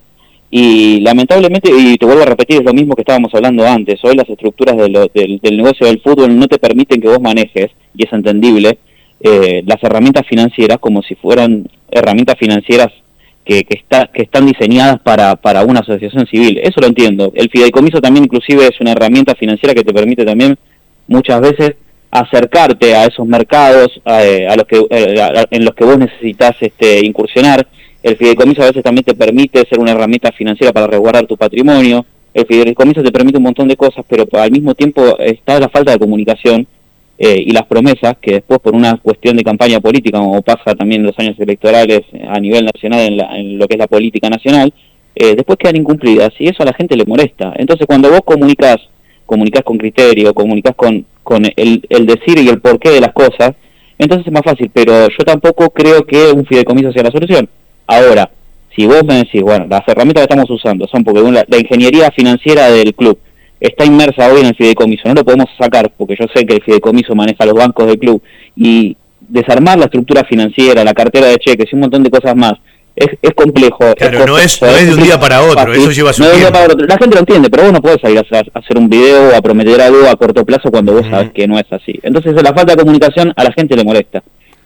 y 0.49 1.01
lamentablemente, 1.01 1.71
y 1.75 1.97
te 1.97 2.05
vuelvo 2.05 2.23
a 2.23 2.27
repetir, 2.27 2.57
es 2.57 2.65
lo 2.65 2.73
mismo 2.73 2.95
que 2.95 3.01
estábamos 3.01 3.33
hablando 3.33 3.65
antes, 3.65 3.99
hoy 4.03 4.15
las 4.15 4.29
estructuras 4.29 4.77
del, 4.77 5.39
negocio 5.57 5.87
del 5.87 5.99
fútbol 5.99 6.37
no 6.37 6.47
te 6.47 6.59
permiten 6.59 7.01
que 7.01 7.07
vos 7.07 7.21
manejes, 7.21 7.71
y 7.95 8.05
es 8.05 8.13
entendible, 8.13 8.77
eh, 9.19 9.63
las 9.65 9.81
herramientas 9.83 10.25
financieras 10.27 10.77
como 10.79 11.01
si 11.01 11.15
fueran 11.15 11.67
herramientas 11.89 12.37
financieras 12.37 12.89
que, 13.43 13.63
que, 13.63 13.77
está, 13.77 14.07
que 14.13 14.23
están 14.23 14.45
diseñadas 14.45 14.99
para, 14.99 15.35
para 15.37 15.63
una 15.63 15.79
asociación 15.79 16.27
civil. 16.27 16.59
Eso 16.61 16.81
lo 16.81 16.87
entiendo. 16.87 17.31
El 17.33 17.49
fideicomiso 17.49 18.01
también 18.01 18.25
inclusive 18.25 18.67
es 18.67 18.79
una 18.81 18.91
herramienta 18.91 19.35
financiera 19.35 19.73
que 19.73 19.83
te 19.83 19.93
permite 19.93 20.25
también 20.25 20.57
muchas 21.07 21.39
veces 21.41 21.75
acercarte 22.11 22.95
a 22.95 23.05
esos 23.05 23.25
mercados 23.25 24.01
eh, 24.05 24.47
a 24.47 24.55
los 24.55 24.65
que, 24.65 24.85
eh, 24.89 25.45
en 25.51 25.65
los 25.65 25.73
que 25.75 25.85
vos 25.85 25.97
necesitas 25.97 26.55
este, 26.59 27.05
incursionar. 27.05 27.67
El 28.03 28.17
fideicomiso 28.17 28.61
a 28.61 28.67
veces 28.67 28.83
también 28.83 29.03
te 29.03 29.15
permite 29.15 29.65
ser 29.67 29.79
una 29.79 29.91
herramienta 29.91 30.31
financiera 30.31 30.71
para 30.71 30.87
resguardar 30.87 31.25
tu 31.25 31.37
patrimonio. 31.37 32.05
El 32.33 32.45
fideicomiso 32.45 33.01
te 33.01 33.11
permite 33.11 33.37
un 33.37 33.43
montón 33.43 33.67
de 33.67 33.75
cosas, 33.75 34.05
pero 34.07 34.27
al 34.33 34.51
mismo 34.51 34.75
tiempo 34.75 35.17
está 35.19 35.59
la 35.59 35.69
falta 35.69 35.91
de 35.91 35.99
comunicación 35.99 36.67
eh, 37.17 37.43
y 37.45 37.51
las 37.51 37.65
promesas 37.65 38.17
que 38.21 38.33
después 38.33 38.59
por 38.59 38.75
una 38.75 38.97
cuestión 38.97 39.37
de 39.37 39.43
campaña 39.43 39.79
política, 39.79 40.19
como 40.19 40.41
pasa 40.41 40.75
también 40.75 41.01
en 41.01 41.07
los 41.07 41.19
años 41.19 41.39
electorales 41.39 42.01
a 42.27 42.39
nivel 42.39 42.65
nacional 42.65 43.01
en, 43.01 43.19
en 43.19 43.57
lo 43.57 43.67
que 43.67 43.75
es 43.75 43.79
la 43.79 43.87
política 43.87 44.29
nacional, 44.29 44.73
después 45.15 45.57
quedan 45.57 45.77
incumplidas 45.77 46.29
y 46.37 46.47
eso 46.47 46.61
a 46.61 46.65
la 46.67 46.73
gente 46.73 46.95
le 46.95 47.03
molesta. 47.03 47.51
Entonces 47.57 47.87
cuando 47.87 48.11
vos 48.11 48.21
comunicas 48.23 48.77
comunicas 49.27 49.63
con 49.63 49.77
criterio, 49.77 50.33
comunicas 50.33 50.75
con, 50.75 51.05
con 51.21 51.45
el, 51.45 51.85
el 51.89 52.05
decir 52.07 52.39
y 52.39 52.49
el 52.49 52.61
porqué 52.61 52.89
de 52.89 53.01
las 53.01 53.13
cosas, 53.13 53.53
entonces 53.99 54.25
es 54.25 54.33
más 54.33 54.43
fácil, 54.43 54.71
pero 54.73 55.07
yo 55.09 55.25
tampoco 55.25 55.69
creo 55.69 56.05
que 56.05 56.31
un 56.31 56.45
fideicomiso 56.45 56.91
sea 56.91 57.03
la 57.03 57.11
solución. 57.11 57.47
Ahora, 57.85 58.31
si 58.75 58.87
vos 58.87 59.03
me 59.05 59.15
decís, 59.15 59.41
bueno, 59.41 59.67
las 59.69 59.87
herramientas 59.87 60.25
que 60.25 60.33
estamos 60.33 60.49
usando 60.49 60.87
son 60.87 61.03
porque 61.03 61.21
la, 61.21 61.45
la 61.47 61.57
ingeniería 61.57 62.09
financiera 62.11 62.69
del 62.71 62.95
club 62.95 63.19
está 63.59 63.85
inmersa 63.85 64.31
hoy 64.31 64.41
en 64.41 64.47
el 64.47 64.55
fideicomiso, 64.55 65.07
no 65.07 65.15
lo 65.15 65.23
podemos 65.23 65.47
sacar 65.59 65.91
porque 65.97 66.15
yo 66.19 66.25
sé 66.33 66.45
que 66.45 66.55
el 66.55 66.63
fideicomiso 66.63 67.15
maneja 67.15 67.45
los 67.45 67.55
bancos 67.55 67.87
del 67.87 67.97
club 67.97 68.21
y 68.55 68.95
desarmar 69.19 69.77
la 69.77 69.85
estructura 69.85 70.23
financiera, 70.23 70.83
la 70.83 70.93
cartera 70.93 71.27
de 71.27 71.37
cheques 71.37 71.67
y 71.71 71.75
un 71.75 71.81
montón 71.81 72.03
de 72.03 72.09
cosas 72.09 72.35
más, 72.35 72.53
es, 72.95 73.07
es 73.21 73.33
complejo. 73.35 73.93
Claro, 73.95 74.25
no, 74.25 74.37
es, 74.37 74.61
no 74.61 74.67
es 74.69 74.87
de 74.87 74.93
un 74.95 75.03
día 75.03 75.19
para 75.19 75.41
otro, 75.43 75.73
eso 75.73 75.91
lleva 75.91 76.13
su 76.13 76.23
tiempo. 76.23 76.59
La 76.87 76.97
gente 76.97 77.15
lo 77.15 77.19
entiende, 77.19 77.49
pero 77.49 77.63
vos 77.63 77.73
no 77.73 77.81
podés 77.81 78.01
salir 78.01 78.17
a 78.17 78.59
hacer 78.59 78.77
un 78.77 78.89
video 78.89 79.29
o 79.29 79.35
a 79.35 79.41
prometer 79.41 79.79
algo 79.81 80.07
a 80.09 80.15
corto 80.15 80.43
plazo 80.43 80.71
cuando 80.71 80.93
vos 80.93 81.05
sabes 81.09 81.31
que 81.31 81.47
no 81.47 81.59
es 81.59 81.65
así. 81.71 81.99
Entonces 82.01 82.33
la 82.33 82.53
falta 82.53 82.73
de 82.73 82.77
comunicación 82.77 83.33
a 83.35 83.43
la 83.43 83.51
gente 83.51 83.75
le 83.75 83.83
molesta. 83.83 84.23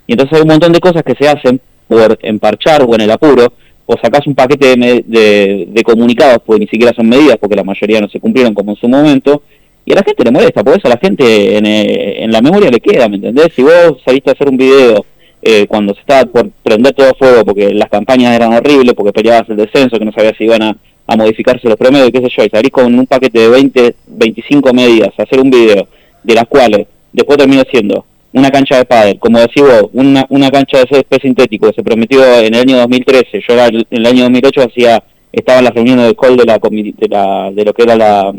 Y 0.07 0.13
entonces 0.13 0.37
hay 0.37 0.41
un 0.41 0.47
montón 0.47 0.71
de 0.71 0.79
cosas 0.79 1.03
que 1.03 1.15
se 1.15 1.27
hacen 1.27 1.59
por 1.87 2.17
emparchar 2.21 2.83
o 2.83 2.95
en 2.95 3.01
el 3.01 3.11
apuro, 3.11 3.53
o 3.91 3.97
sacás 4.01 4.25
un 4.25 4.35
paquete 4.35 4.75
de, 4.77 5.67
de, 5.67 5.83
comunicados, 5.83 6.39
pues 6.45 6.59
ni 6.59 6.67
siquiera 6.67 6.93
son 6.95 7.09
medidas, 7.09 7.37
porque 7.37 7.57
la 7.57 7.63
mayoría 7.63 7.99
no 7.99 8.07
se 8.07 8.21
cumplieron 8.21 8.53
como 8.53 8.71
en 8.71 8.77
su 8.77 8.87
momento, 8.87 9.43
y 9.85 9.91
a 9.91 9.95
la 9.95 10.03
gente 10.03 10.23
le 10.23 10.31
molesta, 10.31 10.63
por 10.63 10.77
eso 10.77 10.87
a 10.87 10.91
la 10.91 10.97
gente 10.97 11.57
en, 11.57 11.65
eh, 11.65 12.23
en 12.23 12.31
la 12.31 12.41
memoria 12.41 12.69
le 12.69 12.79
queda, 12.79 13.09
¿me 13.09 13.17
entendés? 13.17 13.49
Si 13.53 13.63
vos 13.63 13.97
saliste 14.05 14.29
a 14.29 14.33
hacer 14.33 14.47
un 14.47 14.55
video 14.55 15.05
eh, 15.41 15.65
cuando 15.67 15.93
se 15.93 16.01
estaba 16.01 16.23
por 16.25 16.51
prender 16.63 16.93
todo 16.93 17.15
fuego 17.15 17.43
porque 17.43 17.73
las 17.73 17.89
campañas 17.89 18.33
eran 18.33 18.53
horribles, 18.53 18.93
porque 18.93 19.11
peleabas 19.11 19.49
el 19.49 19.57
descenso, 19.57 19.97
que 19.97 20.05
no 20.05 20.13
sabías 20.13 20.37
si 20.37 20.45
iban 20.45 20.61
a, 20.61 20.77
modificarse 21.17 21.67
los 21.67 21.75
promedios, 21.75 22.09
qué 22.09 22.21
sé 22.21 22.29
yo, 22.37 22.45
y 22.45 22.49
salís 22.49 22.71
con 22.71 22.97
un 22.97 23.05
paquete 23.05 23.39
de 23.39 23.49
20, 23.49 23.95
25 24.07 24.73
medidas 24.73 25.09
a 25.17 25.23
hacer 25.23 25.41
un 25.41 25.49
video, 25.49 25.85
de 26.23 26.33
las 26.35 26.47
cuales 26.47 26.87
después 27.11 27.37
termina 27.37 27.65
siendo 27.69 28.05
una 28.33 28.49
cancha 28.49 28.77
de 28.77 28.85
pádel, 28.85 29.19
como 29.19 29.39
decís 29.39 29.61
vos, 29.61 29.89
una, 29.93 30.25
una 30.29 30.49
cancha 30.49 30.79
de 30.79 30.87
césped 30.87 31.21
sintético 31.21 31.67
que 31.67 31.75
se 31.75 31.83
prometió 31.83 32.23
en 32.39 32.53
el 32.53 32.61
año 32.61 32.77
2013, 32.77 33.41
yo 33.47 33.55
en 33.65 33.85
el 33.89 34.05
año 34.05 34.23
2008 34.23 34.61
hacía, 34.61 35.03
estaba 35.31 35.59
en 35.59 35.65
las 35.65 35.73
reuniones 35.73 36.05
del 36.05 36.15
call 36.15 36.37
de 36.37 36.45
la, 36.45 36.57
de, 36.57 37.07
la, 37.09 37.51
de 37.51 37.65
lo 37.65 37.73
que 37.73 37.83
era 37.83 37.95
la 37.95 38.33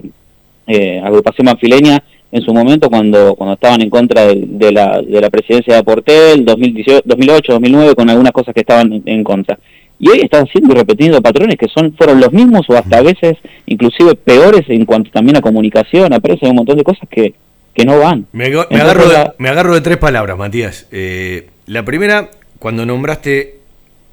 eh, 0.67 1.01
agrupación 1.05 1.47
manfileña, 1.47 2.03
en 2.33 2.43
su 2.43 2.55
momento 2.55 2.89
cuando, 2.89 3.35
cuando 3.35 3.55
estaban 3.55 3.83
en 3.83 3.91
contra 3.91 4.27
de, 4.27 4.73
la, 4.73 5.03
de 5.03 5.21
la 5.21 5.29
presidencia 5.29 5.77
de 5.77 5.85
Portel, 5.85 6.47
2018, 6.47 7.03
2008, 7.05 7.53
2009, 7.53 7.95
con 7.95 8.09
algunas 8.09 8.33
cosas 8.33 8.55
que 8.55 8.61
estaban 8.61 9.03
en, 9.05 9.23
contra. 9.23 9.59
Y 9.99 10.09
hoy 10.09 10.21
están 10.23 10.47
haciendo 10.47 10.73
y 10.73 10.79
repitiendo 10.79 11.21
patrones 11.21 11.57
que 11.57 11.69
son 11.69 11.93
fueron 11.93 12.21
los 12.21 12.33
mismos 12.33 12.63
o 12.69 12.73
hasta 12.73 12.99
a 12.99 13.03
veces 13.03 13.37
inclusive 13.67 14.15
peores 14.15 14.63
en 14.69 14.87
cuanto 14.87 15.11
también 15.11 15.37
a 15.37 15.43
comunicación, 15.43 16.15
a 16.15 16.21
precio, 16.21 16.49
un 16.49 16.57
montón 16.57 16.79
de 16.79 16.85
cosas 16.85 17.07
que, 17.09 17.35
que 17.75 17.85
no 17.85 17.99
van. 17.99 18.27
Me, 18.33 18.47
agarro, 18.47 19.09
de, 19.09 19.33
me 19.39 19.49
agarro 19.49 19.75
de 19.75 19.81
tres 19.81 19.99
palabras, 19.99 20.37
Matías. 20.37 20.87
Eh, 20.91 21.49
la 21.67 21.85
primera, 21.85 22.31
cuando 22.59 22.85
nombraste 22.85 23.59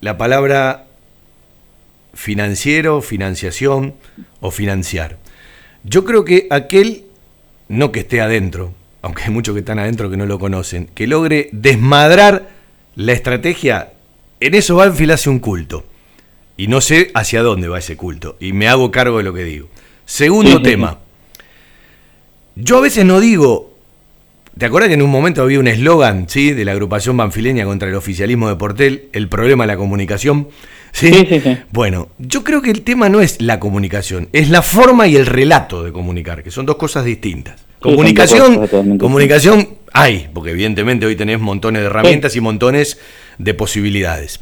la 0.01 0.18
palabra 0.18 0.86
financiero, 2.14 3.01
financiación 3.01 3.95
o 4.39 4.51
financiar. 4.51 5.18
Yo 5.84 6.05
creo 6.05 6.26
que 6.26 6.47
aquel 6.49 7.05
no 7.68 7.91
que 7.91 8.01
esté 8.01 8.22
adentro, 8.22 8.74
aunque 9.01 9.24
hay 9.24 9.30
muchos 9.30 9.53
que 9.53 9.60
están 9.60 9.80
adentro 9.80 10.10
que 10.10 10.18
no 10.18 10.26
lo 10.26 10.39
conocen, 10.39 10.89
que 10.93 11.07
logre 11.07 11.49
desmadrar 11.51 12.49
la 12.95 13.14
estrategia, 13.14 13.93
en 14.39 14.55
eso 14.55 14.76
Banfield 14.76 15.12
hace 15.12 15.30
un 15.30 15.39
culto. 15.39 15.86
Y 16.57 16.68
no 16.68 16.82
sé 16.82 17.12
hacia 17.14 17.41
dónde 17.41 17.70
va 17.70 17.80
ese 17.80 17.95
culto. 17.95 18.36
Y 18.39 18.51
me 18.51 18.68
hago 18.68 18.91
cargo 18.91 19.20
de 19.20 19.24
lo 19.24 19.34
que 19.34 19.45
digo. 19.45 19.70
Segundo 20.05 20.62
tema. 20.62 20.99
Yo 22.62 22.78
a 22.78 22.82
veces 22.82 23.05
no 23.05 23.20
digo. 23.20 23.70
¿Te 24.57 24.66
acuerdas 24.66 24.89
que 24.89 24.95
en 24.95 25.01
un 25.01 25.10
momento 25.10 25.41
había 25.41 25.60
un 25.60 25.68
eslogan 25.68 26.28
¿sí? 26.28 26.51
de 26.51 26.66
la 26.66 26.74
agrupación 26.74 27.16
banfileña 27.16 27.64
contra 27.64 27.88
el 27.88 27.95
oficialismo 27.95 28.49
de 28.49 28.57
Portel? 28.57 29.07
El 29.14 29.30
problema 29.30 29.64
de 29.64 29.68
la 29.68 29.78
comunicación. 29.78 30.49
¿Sí? 30.91 31.14
Sí, 31.14 31.39
sí, 31.41 31.57
Bueno, 31.72 32.10
yo 32.18 32.43
creo 32.43 32.62
que 32.62 32.72
el 32.72 32.82
tema 32.82 33.07
no 33.07 33.22
es 33.22 33.41
la 33.41 33.60
comunicación, 33.60 34.28
es 34.34 34.49
la 34.49 34.62
forma 34.62 35.07
y 35.07 35.16
el 35.16 35.28
relato 35.28 35.84
de 35.84 35.93
comunicar, 35.93 36.43
que 36.43 36.51
son 36.51 36.66
dos 36.66 36.76
cosas 36.76 37.05
distintas. 37.05 37.64
Comunicación, 37.80 38.68
comunicación 38.97 39.70
hay, 39.93 40.28
porque 40.34 40.51
evidentemente 40.51 41.05
hoy 41.05 41.16
tenés 41.16 41.39
montones 41.39 41.84
de 41.84 41.86
herramientas 41.86 42.36
y 42.36 42.41
montones 42.41 42.99
de 43.38 43.53
posibilidades. 43.53 44.41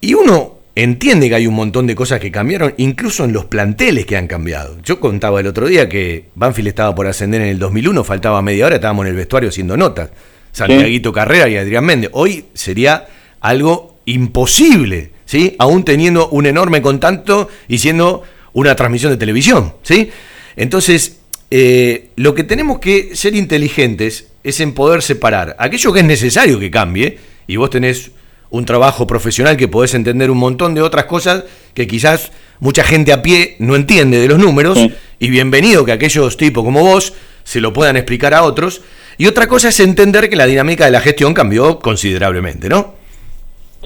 Y 0.00 0.14
uno 0.14 0.59
entiende 0.82 1.28
que 1.28 1.34
hay 1.34 1.46
un 1.46 1.54
montón 1.54 1.86
de 1.86 1.94
cosas 1.94 2.20
que 2.20 2.30
cambiaron, 2.30 2.74
incluso 2.78 3.24
en 3.24 3.32
los 3.32 3.44
planteles 3.46 4.06
que 4.06 4.16
han 4.16 4.26
cambiado. 4.26 4.78
Yo 4.82 4.98
contaba 4.98 5.40
el 5.40 5.46
otro 5.46 5.66
día 5.66 5.88
que 5.88 6.26
Banfield 6.34 6.68
estaba 6.68 6.94
por 6.94 7.06
ascender 7.06 7.42
en 7.42 7.48
el 7.48 7.58
2001, 7.58 8.02
faltaba 8.04 8.40
media 8.40 8.66
hora, 8.66 8.76
estábamos 8.76 9.04
en 9.04 9.10
el 9.10 9.16
vestuario 9.16 9.50
haciendo 9.50 9.76
notas. 9.76 10.10
Santiaguito 10.52 11.12
Carrera 11.12 11.48
y 11.48 11.56
Adrián 11.56 11.84
Méndez. 11.84 12.10
Hoy 12.14 12.46
sería 12.54 13.06
algo 13.40 14.00
imposible, 14.06 15.12
¿sí? 15.24 15.54
Aún 15.58 15.84
teniendo 15.84 16.28
un 16.30 16.46
enorme 16.46 16.82
contacto 16.82 17.48
y 17.68 17.78
siendo 17.78 18.22
una 18.52 18.74
transmisión 18.74 19.12
de 19.12 19.18
televisión, 19.18 19.74
¿sí? 19.82 20.10
Entonces, 20.56 21.18
eh, 21.50 22.08
lo 22.16 22.34
que 22.34 22.44
tenemos 22.44 22.78
que 22.78 23.14
ser 23.14 23.34
inteligentes 23.34 24.28
es 24.42 24.60
en 24.60 24.72
poder 24.72 25.02
separar 25.02 25.56
aquello 25.58 25.92
que 25.92 26.00
es 26.00 26.06
necesario 26.06 26.58
que 26.58 26.70
cambie, 26.70 27.18
y 27.46 27.56
vos 27.56 27.70
tenés 27.70 28.12
un 28.50 28.64
trabajo 28.64 29.06
profesional 29.06 29.56
que 29.56 29.68
podés 29.68 29.94
entender 29.94 30.30
un 30.30 30.38
montón 30.38 30.74
de 30.74 30.82
otras 30.82 31.04
cosas 31.04 31.44
que 31.74 31.86
quizás 31.86 32.32
mucha 32.58 32.84
gente 32.84 33.12
a 33.12 33.22
pie 33.22 33.56
no 33.58 33.76
entiende 33.76 34.18
de 34.18 34.28
los 34.28 34.38
números, 34.38 34.78
y 35.18 35.30
bienvenido 35.30 35.84
que 35.84 35.92
aquellos 35.92 36.36
tipos 36.36 36.64
como 36.64 36.82
vos 36.82 37.14
se 37.44 37.60
lo 37.60 37.72
puedan 37.72 37.96
explicar 37.96 38.34
a 38.34 38.42
otros, 38.42 38.82
y 39.18 39.26
otra 39.26 39.46
cosa 39.46 39.68
es 39.68 39.80
entender 39.80 40.28
que 40.28 40.36
la 40.36 40.46
dinámica 40.46 40.84
de 40.84 40.90
la 40.90 41.00
gestión 41.00 41.32
cambió 41.34 41.78
considerablemente, 41.78 42.68
¿no? 42.68 42.94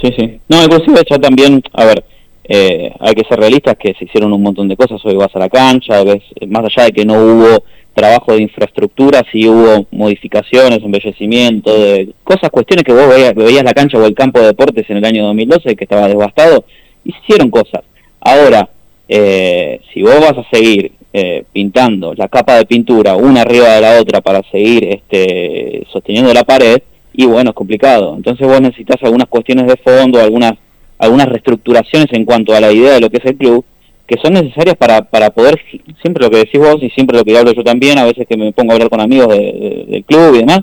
Sí, 0.00 0.12
sí. 0.16 0.40
No, 0.48 0.62
inclusive 0.62 1.02
ya 1.08 1.18
también, 1.18 1.62
a 1.72 1.84
ver, 1.84 2.04
eh, 2.44 2.90
hay 3.00 3.14
que 3.14 3.24
ser 3.28 3.38
realistas 3.38 3.76
que 3.78 3.94
se 3.94 4.04
hicieron 4.04 4.32
un 4.32 4.42
montón 4.42 4.68
de 4.68 4.76
cosas, 4.76 5.00
hoy 5.04 5.14
vas 5.14 5.34
a 5.34 5.38
la 5.38 5.48
cancha, 5.48 6.02
ves, 6.04 6.22
más 6.48 6.64
allá 6.64 6.86
de 6.86 6.92
que 6.92 7.04
no 7.04 7.14
hubo 7.14 7.64
trabajo 7.94 8.32
de 8.32 8.42
infraestructura, 8.42 9.22
sí 9.30 9.48
hubo 9.48 9.86
modificaciones, 9.90 10.82
embellecimiento, 10.82 11.74
de 11.74 12.12
cosas, 12.24 12.50
cuestiones 12.50 12.84
que 12.84 12.92
vos 12.92 13.08
veías, 13.08 13.34
veías 13.34 13.64
la 13.64 13.72
cancha 13.72 13.98
o 13.98 14.04
el 14.04 14.14
campo 14.14 14.40
de 14.40 14.46
deportes 14.46 14.88
en 14.90 14.98
el 14.98 15.04
año 15.04 15.24
2012 15.24 15.76
que 15.76 15.84
estaba 15.84 16.08
devastado, 16.08 16.64
hicieron 17.04 17.50
cosas. 17.50 17.82
Ahora, 18.20 18.68
eh, 19.08 19.80
si 19.92 20.02
vos 20.02 20.18
vas 20.20 20.38
a 20.38 20.50
seguir 20.50 20.92
eh, 21.12 21.44
pintando 21.52 22.14
la 22.14 22.28
capa 22.28 22.56
de 22.56 22.66
pintura 22.66 23.16
una 23.16 23.42
arriba 23.42 23.74
de 23.74 23.80
la 23.80 24.00
otra 24.00 24.20
para 24.20 24.42
seguir 24.50 24.84
este, 24.84 25.86
sosteniendo 25.92 26.34
la 26.34 26.44
pared, 26.44 26.82
y 27.12 27.26
bueno, 27.26 27.50
es 27.50 27.56
complicado. 27.56 28.14
Entonces 28.16 28.46
vos 28.46 28.60
necesitas 28.60 29.00
algunas 29.02 29.28
cuestiones 29.28 29.66
de 29.68 29.76
fondo, 29.76 30.20
algunas 30.20 30.54
algunas 30.98 31.28
reestructuraciones 31.28 32.12
en 32.12 32.24
cuanto 32.24 32.54
a 32.54 32.60
la 32.60 32.72
idea 32.72 32.94
de 32.94 33.00
lo 33.00 33.10
que 33.10 33.18
es 33.18 33.24
el 33.24 33.36
club, 33.36 33.64
que 34.06 34.16
son 34.22 34.34
necesarias 34.34 34.76
para, 34.76 35.02
para 35.02 35.30
poder, 35.30 35.60
siempre 36.02 36.24
lo 36.24 36.30
que 36.30 36.38
decís 36.38 36.60
vos 36.60 36.76
y 36.82 36.90
siempre 36.90 37.16
lo 37.16 37.24
que 37.24 37.36
hablo 37.38 37.52
yo 37.52 37.64
también, 37.64 37.98
a 37.98 38.04
veces 38.04 38.26
que 38.28 38.36
me 38.36 38.52
pongo 38.52 38.72
a 38.72 38.74
hablar 38.74 38.90
con 38.90 39.00
amigos 39.00 39.28
del 39.28 40.04
club 40.06 40.34
y 40.34 40.38
demás, 40.38 40.60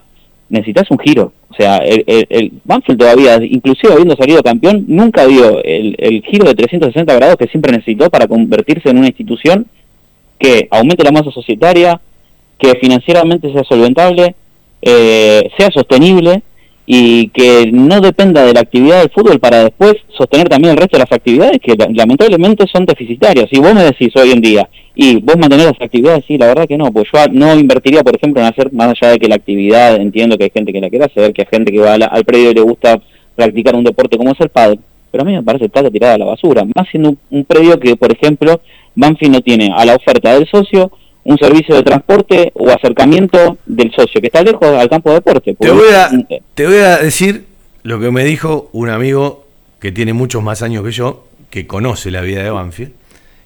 necesitas 0.50 0.92
un 0.92 1.00
giro. 1.00 1.34
O 1.50 1.56
sea, 1.56 1.78
el, 1.78 2.04
el, 2.08 2.52
Banfield 2.64 3.00
todavía, 3.00 3.38
inclusive 3.44 3.94
habiendo 3.94 4.16
salido 4.16 4.44
campeón, 4.44 4.86
nunca 4.88 5.26
dio 5.26 5.64
el, 5.64 5.96
el 5.98 6.22
giro 6.24 6.46
de 6.46 6.56
360 6.56 7.14
grados 7.16 7.36
que 7.38 7.48
siempre 7.48 7.72
necesitó 7.72 8.10
para 8.10 8.28
convertirse 8.28 8.90
en 8.90 9.00
una 9.00 9.08
institución 9.08 9.66
que 10.38 10.68
aumente 10.72 11.04
la 11.04 11.12
masa 11.12 11.32
societaria, 11.32 12.00
que 12.58 12.74
financieramente 12.80 13.52
sea 13.52 13.64
solventable, 13.64 14.36
eh, 14.82 15.50
sea 15.58 15.70
sostenible 15.72 16.42
y 16.94 17.30
que 17.30 17.70
no 17.72 18.02
dependa 18.02 18.44
de 18.44 18.54
la 18.54 18.60
actividad 18.60 19.00
del 19.00 19.12
fútbol 19.12 19.40
para 19.40 19.64
después 19.64 19.96
sostener 20.10 20.50
también 20.50 20.74
el 20.74 20.78
resto 20.78 20.98
de 20.98 21.06
las 21.06 21.12
actividades 21.14 21.62
que 21.62 21.74
lamentablemente 21.78 22.66
son 22.68 22.86
deficitarias. 22.86 23.48
Y 23.50 23.60
vos 23.60 23.74
me 23.74 23.86
decís 23.86 24.14
hoy 24.18 24.32
en 24.32 24.42
día, 24.42 24.68
y 24.94 25.22
vos 25.22 25.38
mantenés 25.38 25.68
las 25.68 25.82
actividades, 25.82 26.26
sí, 26.28 26.38
la 26.38 26.48
verdad 26.48 26.68
que 26.68 26.78
no, 26.78 26.92
pues 26.92 27.08
yo 27.14 27.20
no 27.32 27.56
invertiría, 27.58 28.04
por 28.04 28.18
ejemplo, 28.18 28.42
en 28.42 28.50
hacer, 28.50 28.74
más 28.74 28.90
allá 28.90 29.14
de 29.14 29.20
que 29.20 29.30
la 29.30 29.36
actividad, 29.36 29.96
entiendo 29.96 30.38
que 30.38 30.44
hay 30.44 30.50
gente 30.50 30.74
que 30.74 30.82
la 30.82 30.90
quiere 30.90 31.06
hacer, 31.06 31.32
que 31.32 31.44
hay 31.44 31.48
gente 31.50 31.72
que 31.72 31.80
va 31.80 31.94
al, 31.94 32.26
predio 32.26 32.52
y 32.52 32.56
le 32.56 32.62
gusta 32.62 33.02
practicar 33.38 33.74
un 33.74 33.86
deporte 33.86 34.18
como 34.18 34.34
es 34.34 34.42
el 34.42 34.50
padre, 34.50 34.80
pero 35.12 35.24
a 35.24 35.26
mí 35.26 35.32
me 35.32 35.44
parece 35.44 35.70
plata 35.70 35.90
tirada 35.90 36.16
a 36.16 36.18
la 36.18 36.26
basura, 36.26 36.66
más 36.76 36.90
siendo 36.90 37.16
un, 37.30 37.46
predio 37.46 37.80
que, 37.80 37.96
por 37.96 38.12
ejemplo, 38.12 38.60
Banfi 38.96 39.30
no 39.30 39.40
tiene 39.40 39.72
a 39.74 39.86
la 39.86 39.96
oferta 39.96 40.34
del 40.34 40.46
socio 40.46 40.92
un 41.24 41.38
servicio 41.38 41.76
de 41.76 41.84
transporte 41.84 42.52
o 42.56 42.70
acercamiento 42.70 43.58
del 43.66 43.92
socio 43.94 44.20
que 44.22 44.28
está 44.28 44.42
lejos 44.42 44.68
al 44.68 44.90
campo 44.90 45.10
de 45.10 45.16
deporte. 45.16 45.56
Te 45.60 45.70
voy, 45.70 45.94
a, 45.94 46.10
te 46.54 46.66
voy 46.66 46.78
a 46.78 46.98
decir 46.98 47.46
lo 47.84 48.00
que 48.00 48.12
me 48.12 48.24
dijo 48.24 48.70
un 48.74 48.90
amigo 48.90 49.46
que 49.80 49.92
tiene 49.92 50.14
muchos 50.14 50.44
más 50.44 50.62
años 50.62 50.84
que 50.84 50.92
yo, 50.92 51.26
que 51.50 51.68
conoce 51.68 52.12
la 52.12 52.22
vida 52.22 52.44
de 52.44 52.50
Banfield, 52.50 52.94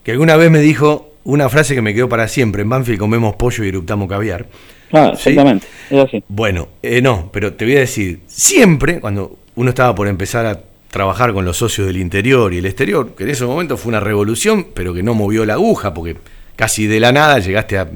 que 0.04 0.12
alguna 0.12 0.36
vez 0.36 0.52
me 0.52 0.60
dijo 0.60 1.12
una 1.24 1.50
frase 1.50 1.76
que 1.76 1.82
me 1.82 1.94
quedó 1.94 2.08
para 2.08 2.28
siempre, 2.28 2.62
en 2.62 2.70
Banfield 2.70 3.00
comemos 3.00 3.36
pollo 3.36 3.64
y 3.64 3.70
eructamos 3.70 4.08
caviar. 4.08 4.46
Ah, 4.92 5.12
exactamente, 5.14 5.66
es 5.90 6.00
así. 6.00 6.24
Bueno, 6.28 6.68
eh, 6.84 7.02
no, 7.02 7.30
pero 7.34 7.54
te 7.54 7.66
voy 7.66 7.78
a 7.78 7.80
decir, 7.80 8.20
siempre 8.28 9.00
cuando 9.00 9.38
uno 9.56 9.70
estaba 9.70 9.96
por 9.96 10.08
empezar 10.08 10.46
a 10.46 10.62
trabajar 10.92 11.34
con 11.34 11.44
los 11.44 11.58
socios 11.58 11.88
del 11.88 11.98
interior 11.98 12.54
y 12.54 12.60
el 12.60 12.66
exterior, 12.66 13.16
que 13.16 13.24
en 13.24 13.32
ese 13.32 13.46
momento 13.46 13.76
fue 13.76 13.90
una 13.90 14.00
revolución, 14.00 14.68
pero 14.74 14.94
que 14.94 15.04
no 15.04 15.14
movió 15.14 15.46
la 15.46 15.54
aguja, 15.54 15.94
porque 15.94 16.16
casi 16.56 16.88
de 16.88 17.00
la 17.00 17.12
nada 17.12 17.40
llegaste 17.40 17.78
a 17.78 17.88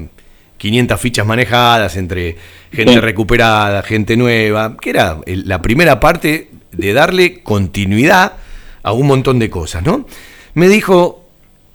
500 0.60 1.00
fichas 1.00 1.26
manejadas 1.26 1.96
entre 1.96 2.36
gente 2.70 3.00
recuperada, 3.00 3.82
gente 3.82 4.16
nueva, 4.16 4.76
que 4.78 4.90
era 4.90 5.18
la 5.26 5.62
primera 5.62 5.98
parte 5.98 6.50
de 6.72 6.92
darle 6.92 7.42
continuidad 7.42 8.34
a 8.82 8.92
un 8.92 9.06
montón 9.06 9.38
de 9.38 9.48
cosas, 9.48 9.82
¿no? 9.84 10.06
Me 10.54 10.68
dijo, 10.68 11.24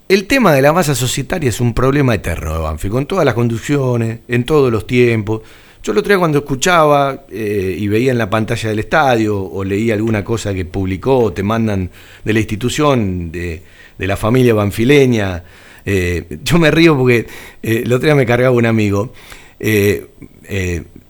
el 0.08 0.28
tema 0.28 0.54
de 0.54 0.62
la 0.62 0.72
masa 0.72 0.94
societaria 0.94 1.50
es 1.50 1.60
un 1.60 1.74
problema 1.74 2.14
eterno 2.14 2.54
de 2.54 2.60
Banfi, 2.60 2.90
con 2.90 3.08
todas 3.08 3.26
las 3.26 3.34
conducciones, 3.34 4.20
en 4.28 4.44
todos 4.44 4.72
los 4.72 4.86
tiempos. 4.86 5.42
Yo 5.84 5.94
lo 5.94 6.04
traía 6.04 6.20
cuando 6.20 6.40
escuchaba 6.40 7.26
eh, 7.32 7.76
y 7.78 7.88
veía 7.88 8.12
en 8.12 8.20
la 8.20 8.30
pantalla 8.30 8.70
del 8.70 8.80
estadio 8.80 9.42
o 9.42 9.64
leía 9.64 9.96
alguna 9.96 10.24
cosa 10.24 10.54
que 10.54 10.66
publicó 10.66 11.18
o 11.18 11.34
te 11.34 11.42
mandan 11.42 11.90
de 12.24 12.34
la 12.34 12.40
institución, 12.40 13.32
de, 13.32 13.64
de 13.98 14.08
la 14.08 14.16
familia 14.18 14.54
banfileña, 14.54 15.44
eh, 15.86 16.40
yo 16.44 16.58
me 16.58 16.72
río 16.72 16.98
porque 16.98 17.28
eh, 17.62 17.84
el 17.86 17.94
otro 17.94 18.08
día 18.08 18.16
me 18.16 18.26
cargaba 18.26 18.56
un 18.56 18.66
amigo. 18.66 19.14
Eh, 19.60 20.08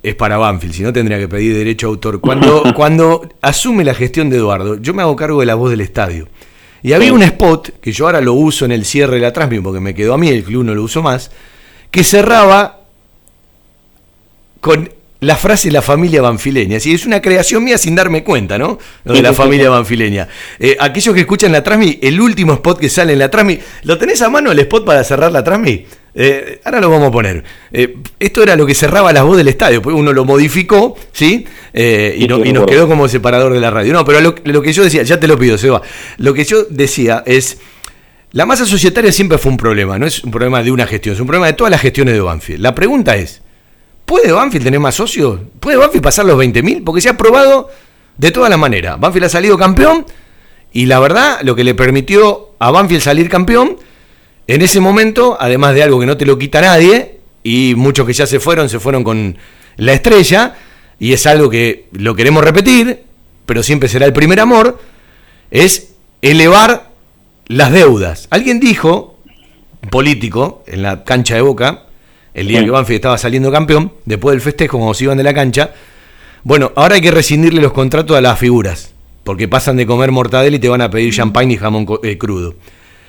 es 0.03 0.15
para 0.15 0.37
Banfield, 0.37 0.73
si 0.75 0.83
no 0.83 0.93
tendría 0.93 1.17
que 1.17 1.27
pedir 1.27 1.55
derecho 1.55 1.87
a 1.87 1.89
autor. 1.89 2.19
Cuando, 2.19 2.63
cuando 2.75 3.27
asume 3.41 3.83
la 3.83 3.95
gestión 3.95 4.29
de 4.29 4.37
Eduardo, 4.37 4.79
yo 4.79 4.93
me 4.93 5.01
hago 5.01 5.15
cargo 5.15 5.39
de 5.39 5.47
la 5.47 5.55
voz 5.55 5.71
del 5.71 5.81
estadio. 5.81 6.27
Y 6.83 6.93
había 6.93 7.11
un 7.11 7.23
spot, 7.23 7.79
que 7.81 7.91
yo 7.91 8.05
ahora 8.05 8.21
lo 8.21 8.33
uso 8.33 8.65
en 8.65 8.71
el 8.71 8.85
cierre 8.85 9.15
de 9.15 9.21
la 9.21 9.33
transmisión, 9.33 9.63
porque 9.63 9.79
me 9.79 9.95
quedó 9.95 10.13
a 10.13 10.19
mí, 10.19 10.29
el 10.29 10.43
club 10.43 10.63
no 10.63 10.75
lo 10.75 10.83
uso 10.83 11.01
más, 11.01 11.31
que 11.89 12.03
cerraba 12.03 12.81
con 14.59 14.91
la 15.25 15.35
frase 15.35 15.71
la 15.71 15.81
familia 15.81 16.21
banfileña. 16.21 16.79
Si 16.79 16.93
es 16.93 17.05
una 17.05 17.19
creación 17.21 17.63
mía 17.63 17.77
sin 17.77 17.95
darme 17.95 18.23
cuenta, 18.23 18.57
¿no? 18.57 18.77
de 19.03 19.21
la 19.21 19.33
familia 19.33 19.69
banfileña. 19.69 20.27
Eh, 20.59 20.77
aquellos 20.79 21.15
que 21.15 21.21
escuchan 21.21 21.51
la 21.51 21.63
Transmi, 21.63 21.99
el 22.01 22.21
último 22.21 22.53
spot 22.53 22.79
que 22.79 22.89
sale 22.89 23.13
en 23.13 23.19
la 23.19 23.31
Transmi, 23.31 23.59
¿lo 23.83 23.97
tenés 23.97 24.21
a 24.21 24.29
mano 24.29 24.51
el 24.51 24.59
spot 24.59 24.85
para 24.85 25.03
cerrar 25.03 25.31
la 25.31 25.43
Transmi? 25.43 25.85
Eh, 26.13 26.61
ahora 26.63 26.79
lo 26.79 26.91
vamos 26.91 27.09
a 27.09 27.11
poner. 27.11 27.43
Eh, 27.71 27.97
esto 28.19 28.43
era 28.43 28.55
lo 28.55 28.67
que 28.67 28.75
cerraba 28.75 29.11
la 29.11 29.23
voz 29.23 29.35
del 29.35 29.47
estadio, 29.47 29.81
porque 29.81 29.99
uno 29.99 30.13
lo 30.13 30.25
modificó, 30.25 30.95
¿sí? 31.11 31.45
y, 31.73 32.27
nos 32.27 32.65
quedó 32.67 32.87
como 32.87 33.07
separador 33.07 33.51
de 33.51 33.59
la 33.59 33.71
radio. 33.71 33.93
No, 33.93 34.05
pero 34.05 34.21
lo, 34.21 34.35
lo, 34.43 34.61
que 34.61 34.73
yo 34.73 34.83
decía, 34.83 35.01
ya 35.01 35.19
te 35.19 35.27
lo 35.27 35.39
pido, 35.39 35.57
Seba. 35.57 35.81
Lo 36.17 36.33
que 36.33 36.45
yo 36.45 36.65
decía 36.69 37.23
es. 37.25 37.57
La 38.31 38.45
masa 38.45 38.65
societaria 38.65 39.13
siempre 39.13 39.37
fue 39.37 39.49
un 39.49 39.57
problema, 39.57 39.97
no 39.97 40.05
es 40.05 40.21
un 40.21 40.29
problema 40.29 40.61
de 40.61 40.69
una 40.69 40.85
gestión, 40.85 41.15
es 41.15 41.21
un 41.21 41.27
problema 41.27 41.47
de 41.47 41.53
todas 41.53 41.71
las 41.71 41.79
gestiones 41.79 42.15
de 42.15 42.19
Banfield. 42.19 42.59
La 42.59 42.75
pregunta 42.75 43.15
es, 43.15 43.41
¿Puede 44.05 44.31
Banfield 44.31 44.65
tener 44.65 44.79
más 44.79 44.95
socios? 44.95 45.39
¿Puede 45.59 45.77
Banfield 45.77 46.03
pasar 46.03 46.25
los 46.25 46.37
20.000? 46.37 46.83
Porque 46.83 47.01
se 47.01 47.09
ha 47.09 47.17
probado 47.17 47.69
de 48.17 48.31
todas 48.31 48.49
las 48.49 48.59
maneras. 48.59 48.99
Banfield 48.99 49.25
ha 49.25 49.29
salido 49.29 49.57
campeón 49.57 50.05
y 50.75 50.87
la 50.87 50.99
verdad, 50.99 51.39
lo 51.43 51.55
que 51.55 51.63
le 51.63 51.73
permitió 51.73 52.49
a 52.59 52.69
Banfield 52.69 53.01
salir 53.01 53.29
campeón, 53.29 53.77
en 54.45 54.61
ese 54.61 54.81
momento, 54.81 55.37
además 55.39 55.73
de 55.73 55.83
algo 55.83 56.01
que 56.01 56.05
no 56.05 56.17
te 56.17 56.25
lo 56.25 56.37
quita 56.37 56.59
nadie, 56.59 57.19
y 57.43 57.75
muchos 57.77 58.05
que 58.05 58.11
ya 58.11 58.27
se 58.27 58.41
fueron, 58.41 58.67
se 58.67 58.81
fueron 58.81 59.05
con 59.05 59.37
la 59.77 59.93
estrella, 59.93 60.53
y 60.99 61.13
es 61.13 61.25
algo 61.27 61.49
que 61.49 61.87
lo 61.93 62.13
queremos 62.13 62.43
repetir, 62.43 63.03
pero 63.45 63.63
siempre 63.63 63.87
será 63.87 64.05
el 64.05 64.11
primer 64.11 64.41
amor, 64.41 64.77
es 65.49 65.93
elevar 66.21 66.91
las 67.47 67.71
deudas. 67.71 68.27
Alguien 68.29 68.59
dijo, 68.59 69.17
un 69.81 69.89
político, 69.89 70.61
en 70.67 70.81
la 70.81 71.05
cancha 71.05 71.35
de 71.35 71.41
Boca, 71.41 71.85
el 72.35 72.49
día 72.49 72.63
que 72.63 72.69
Banfield 72.69 72.97
estaba 72.97 73.17
saliendo 73.17 73.49
campeón, 73.49 73.93
después 74.03 74.33
del 74.33 74.41
festejo, 74.41 74.77
cuando 74.77 74.93
se 74.93 75.05
iban 75.05 75.17
de 75.17 75.23
la 75.23 75.33
cancha. 75.33 75.71
Bueno, 76.43 76.73
ahora 76.75 76.95
hay 76.95 77.01
que 77.01 77.09
rescindirle 77.09 77.61
los 77.61 77.71
contratos 77.71 78.15
a 78.15 78.21
las 78.21 78.37
figuras, 78.37 78.93
porque 79.23 79.47
pasan 79.47 79.77
de 79.77 79.87
comer 79.87 80.11
mortadela 80.11 80.57
y 80.57 80.59
te 80.59 80.67
van 80.67 80.81
a 80.81 80.89
pedir 80.89 81.13
champagne 81.13 81.53
y 81.53 81.57
jamón 81.57 81.87
eh, 82.03 82.17
crudo. 82.17 82.55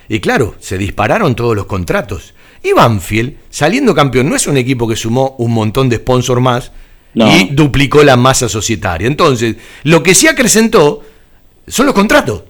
Y 0.07 0.21
claro, 0.21 0.55
se 0.59 0.77
dispararon 0.77 1.35
todos 1.35 1.55
los 1.57 1.65
contratos. 1.65 2.33
Y 2.63 2.71
Banfield, 2.71 3.35
saliendo 3.49 3.93
campeón, 3.93 4.29
no 4.29 4.35
es 4.35 4.47
un 4.47 4.55
equipo 4.55 4.87
que 4.87 4.95
sumó 4.95 5.35
un 5.39 5.53
montón 5.53 5.89
de 5.89 5.97
sponsors 5.97 6.41
más 6.41 6.71
y 7.13 7.49
duplicó 7.49 8.03
la 8.03 8.15
masa 8.15 8.47
societaria. 8.47 9.07
Entonces, 9.07 9.57
lo 9.83 10.03
que 10.03 10.15
sí 10.15 10.27
acrecentó 10.27 11.03
son 11.67 11.85
los 11.85 11.93
contratos. 11.93 12.43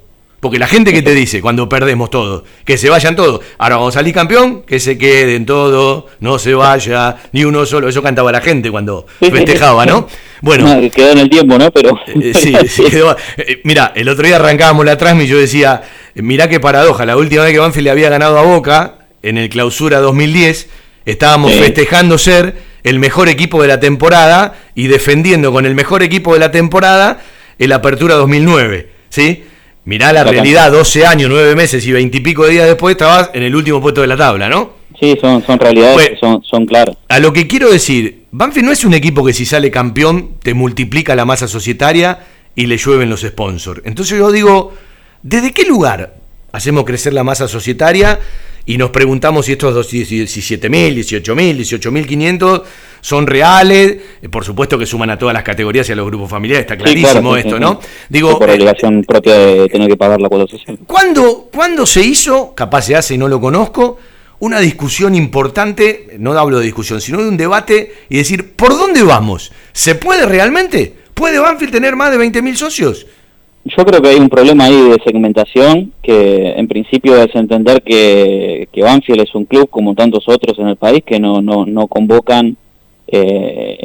Porque 0.47 0.59
la 0.59 0.67
gente 0.67 0.93
que 0.93 1.01
te 1.01 1.13
dice 1.13 1.41
cuando 1.41 1.67
perdemos 1.67 2.09
todo, 2.09 2.45
que 2.63 2.77
se 2.77 2.89
vayan 2.89 3.17
todos, 3.17 3.41
ahora 3.57 3.75
vamos 3.75 3.93
a 3.93 3.99
salir 3.99 4.13
campeón, 4.13 4.63
que 4.63 4.79
se 4.79 4.97
queden 4.97 5.45
todos, 5.45 6.05
no 6.21 6.39
se 6.39 6.53
vaya, 6.53 7.17
ni 7.33 7.43
uno 7.43 7.65
solo, 7.65 7.89
eso 7.89 8.01
cantaba 8.01 8.31
la 8.31 8.39
gente 8.39 8.71
cuando 8.71 9.05
festejaba, 9.19 9.85
¿no? 9.85 10.07
Bueno. 10.39 10.79
quedó 10.89 11.11
en 11.11 11.17
el 11.17 11.29
tiempo, 11.29 11.57
¿no? 11.57 11.69
Pero. 11.71 11.99
Eh, 12.07 12.33
sí, 12.33 12.55
sí 12.69 12.83
quedó. 12.89 13.17
Eh, 13.35 13.59
mira, 13.65 13.91
el 13.93 14.07
otro 14.07 14.25
día 14.25 14.37
arrancábamos 14.37 14.85
la 14.85 14.97
transmisión 14.97 15.27
y 15.27 15.31
yo 15.33 15.37
decía, 15.37 15.81
mirá 16.15 16.47
qué 16.47 16.61
paradoja, 16.61 17.05
la 17.05 17.17
última 17.17 17.43
vez 17.43 17.51
que 17.51 17.59
Banfield 17.59 17.83
le 17.83 17.91
había 17.91 18.09
ganado 18.09 18.37
a 18.37 18.43
Boca, 18.43 18.99
en 19.23 19.37
el 19.37 19.49
clausura 19.49 19.99
2010, 19.99 20.69
estábamos 21.05 21.51
festejando 21.55 22.17
ser 22.17 22.55
el 22.83 22.99
mejor 22.99 23.27
equipo 23.27 23.61
de 23.61 23.67
la 23.67 23.81
temporada 23.81 24.55
y 24.75 24.87
defendiendo 24.87 25.51
con 25.51 25.65
el 25.65 25.75
mejor 25.75 26.03
equipo 26.03 26.35
de 26.35 26.39
la 26.39 26.51
temporada 26.51 27.19
el 27.59 27.73
Apertura 27.73 28.15
2009, 28.15 28.89
¿sí? 29.09 29.43
Mirá 29.87 30.11
la, 30.11 30.25
realidad, 30.25 30.69
12 30.69 31.05
años, 31.05 31.29
9 31.29 31.55
meses 31.55 31.85
y 31.87 31.93
20 31.93 32.17
y 32.17 32.19
pico 32.19 32.43
de 32.43 32.51
días 32.51 32.67
después 32.67 32.91
estabas 32.91 33.29
en 33.33 33.41
el 33.41 33.55
último 33.55 33.79
puesto 33.79 34.01
de 34.01 34.07
la 34.07 34.17
tabla, 34.17 34.49
¿no? 34.49 34.71
Sí, 34.99 35.17
son, 35.21 35.41
son 35.45 35.57
realidades 35.57 36.19
son, 36.19 36.43
son 36.43 36.65
claras. 36.65 36.97
A 37.07 37.19
lo 37.19 37.31
que 37.31 37.47
quiero 37.47 37.71
decir, 37.71 38.25
Banfield 38.31 38.65
no 38.65 38.73
es 38.73 38.83
un 38.83 38.93
equipo 38.93 39.23
que 39.23 39.31
si 39.31 39.45
sale 39.45 39.71
campeón 39.71 40.31
te 40.43 40.53
multiplica 40.53 41.15
la 41.15 41.23
masa 41.23 41.47
societaria 41.47 42.19
y 42.53 42.65
le 42.65 42.75
llueven 42.75 43.09
los 43.09 43.21
sponsors. 43.21 43.81
Entonces 43.85 44.17
yo 44.17 44.29
digo, 44.29 44.73
¿desde 45.23 45.53
qué 45.53 45.63
lugar 45.63 46.15
hacemos 46.51 46.83
crecer 46.83 47.13
la 47.13 47.23
masa 47.23 47.47
societaria 47.47 48.19
y 48.67 48.77
nos 48.77 48.89
preguntamos 48.89 49.45
si 49.45 49.53
estos 49.53 49.91
17.000, 49.91 50.67
18.000, 50.69 51.57
18.500 51.57 52.63
son 52.99 53.25
reales, 53.25 53.97
eh, 54.21 54.27
por 54.27 54.43
supuesto 54.43 54.77
que 54.77 54.85
suman 54.85 55.09
a 55.09 55.17
todas 55.17 55.33
las 55.33 55.43
categorías 55.43 55.87
y 55.87 55.93
a 55.93 55.95
los 55.95 56.05
grupos 56.05 56.29
familiares, 56.29 56.65
está 56.65 56.77
clarísimo 56.77 57.37
esto, 57.37 57.57
¿no? 57.59 57.79
Digo, 58.09 58.37
por 58.37 58.49
obligación 58.49 59.03
propia 59.03 59.35
de 59.35 59.69
tener 59.69 59.87
que 59.87 59.95
pagar 59.95 60.19
la 60.19 60.27
cuota 60.27 60.51
social. 60.51 60.77
¿cuándo, 60.85 61.49
¿Cuándo 61.51 61.85
se 61.85 62.03
hizo, 62.03 62.53
capaz 62.53 62.81
se 62.83 62.97
hace 62.97 63.15
y 63.15 63.17
no 63.17 63.29
lo 63.29 63.39
conozco, 63.39 63.99
una 64.39 64.59
discusión 64.59 65.15
importante, 65.15 66.17
no 66.19 66.37
hablo 66.37 66.59
de 66.59 66.65
discusión, 66.65 66.99
sino 66.99 67.21
de 67.21 67.29
un 67.29 67.37
debate 67.37 67.93
y 68.09 68.17
decir, 68.17 68.53
¿por 68.53 68.77
dónde 68.77 69.01
vamos? 69.01 69.53
¿Se 69.71 69.95
puede 69.95 70.25
realmente? 70.25 70.93
¿Puede 71.13 71.39
Banfield 71.39 71.71
tener 71.71 71.95
más 71.95 72.11
de 72.11 72.17
20.000 72.17 72.55
socios? 72.55 73.07
Yo 73.75 73.85
creo 73.85 74.01
que 74.01 74.09
hay 74.09 74.17
un 74.17 74.29
problema 74.29 74.65
ahí 74.65 74.89
de 74.89 75.01
segmentación, 75.03 75.91
que 76.01 76.53
en 76.55 76.67
principio 76.67 77.21
es 77.21 77.33
entender 77.35 77.81
que, 77.81 78.69
que 78.71 78.81
Banfield 78.81 79.21
es 79.21 79.35
un 79.35 79.45
club 79.45 79.69
como 79.69 79.93
tantos 79.93 80.27
otros 80.27 80.57
en 80.59 80.67
el 80.67 80.77
país 80.77 81.03
que 81.05 81.19
no, 81.19 81.41
no, 81.41 81.65
no 81.65 81.87
convocan 81.87 82.55
eh, 83.07 83.77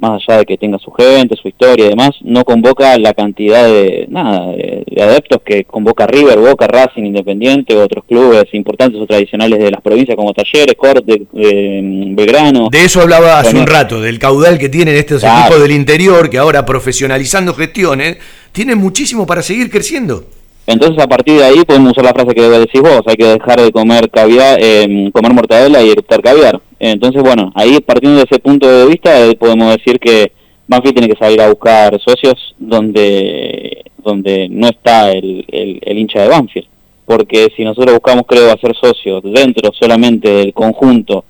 más 0.00 0.22
allá 0.22 0.38
de 0.38 0.46
que 0.46 0.56
tenga 0.56 0.78
su 0.78 0.90
gente, 0.90 1.36
su 1.36 1.48
historia 1.48 1.86
y 1.86 1.88
demás, 1.90 2.12
no 2.22 2.44
convoca 2.44 2.98
la 2.98 3.12
cantidad 3.12 3.66
de 3.66 4.06
nada 4.08 4.46
de, 4.52 4.84
adeptos 5.00 5.40
que 5.44 5.64
convoca 5.64 6.06
River, 6.06 6.38
Boca, 6.38 6.66
Racing, 6.66 7.04
Independiente, 7.04 7.76
otros 7.76 8.04
clubes 8.04 8.44
importantes 8.52 9.00
o 9.00 9.06
tradicionales 9.06 9.58
de 9.58 9.70
las 9.70 9.80
provincias 9.80 10.16
como 10.16 10.32
Talleres, 10.32 10.74
Corte, 10.76 11.22
Belgrano. 11.32 12.68
De 12.70 12.84
eso 12.84 13.00
hablaba 13.00 13.40
hace 13.40 13.56
un 13.56 13.66
rato, 13.66 14.00
del 14.00 14.18
caudal 14.18 14.58
que 14.58 14.68
tienen 14.68 14.96
estos 14.96 15.22
equipos 15.22 15.60
del 15.60 15.72
interior, 15.72 16.30
que 16.30 16.38
ahora 16.38 16.64
profesionalizando 16.64 17.54
gestiones, 17.54 18.18
tienen 18.52 18.78
muchísimo 18.78 19.26
para 19.26 19.42
seguir 19.42 19.70
creciendo. 19.70 20.24
Entonces 20.66 21.02
a 21.02 21.08
partir 21.08 21.38
de 21.38 21.44
ahí 21.44 21.64
podemos 21.64 21.92
usar 21.92 22.04
la 22.04 22.12
frase 22.12 22.34
que 22.34 22.42
decís 22.42 22.80
vos, 22.80 23.02
hay 23.06 23.16
que 23.16 23.24
dejar 23.24 23.60
de 23.60 23.72
comer 23.72 24.08
caviar, 24.10 24.58
eh, 24.60 25.10
comer 25.12 25.32
mortadela 25.32 25.82
y 25.82 25.90
eructar 25.90 26.22
caviar. 26.22 26.60
Entonces 26.78 27.22
bueno, 27.22 27.50
ahí 27.54 27.80
partiendo 27.80 28.18
de 28.18 28.26
ese 28.30 28.38
punto 28.38 28.68
de 28.68 28.86
vista 28.86 29.10
podemos 29.38 29.76
decir 29.76 29.98
que 29.98 30.32
Banfield 30.68 30.94
tiene 30.94 31.12
que 31.12 31.18
salir 31.18 31.40
a 31.40 31.48
buscar 31.48 31.98
socios 32.00 32.54
donde 32.58 33.84
donde 33.98 34.48
no 34.48 34.68
está 34.68 35.10
el, 35.10 35.44
el 35.48 35.98
hincha 35.98 36.22
de 36.22 36.28
Banfield. 36.28 36.68
Porque 37.04 37.48
si 37.56 37.64
nosotros 37.64 37.94
buscamos, 37.94 38.24
creo, 38.26 38.52
hacer 38.52 38.74
socios 38.80 39.22
dentro 39.24 39.72
solamente 39.72 40.30
del 40.30 40.54
conjunto 40.54 41.24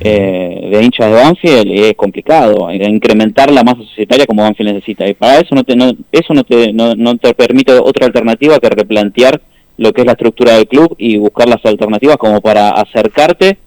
eh, 0.00 0.68
de 0.70 0.82
hinchas 0.82 1.10
de 1.10 1.14
Banfield 1.14 1.70
es 1.72 1.94
complicado, 1.94 2.70
incrementar 2.72 3.50
la 3.50 3.64
masa 3.64 3.82
societaria 3.82 4.26
como 4.26 4.42
Banfield 4.42 4.74
necesita. 4.74 5.08
Y 5.08 5.14
para 5.14 5.38
eso 5.40 5.54
no 5.54 5.64
te, 5.64 5.76
no, 5.76 5.92
eso 6.12 6.34
no 6.34 6.44
te, 6.44 6.72
no, 6.72 7.16
te 7.16 7.34
permite 7.34 7.72
otra 7.72 8.06
alternativa 8.06 8.58
que 8.58 8.68
replantear 8.68 9.40
lo 9.78 9.92
que 9.92 10.02
es 10.02 10.06
la 10.06 10.12
estructura 10.12 10.54
del 10.54 10.68
club 10.68 10.94
y 10.98 11.18
buscar 11.18 11.48
las 11.48 11.64
alternativas 11.64 12.16
como 12.16 12.40
para 12.40 12.70
acercarte 12.70 13.58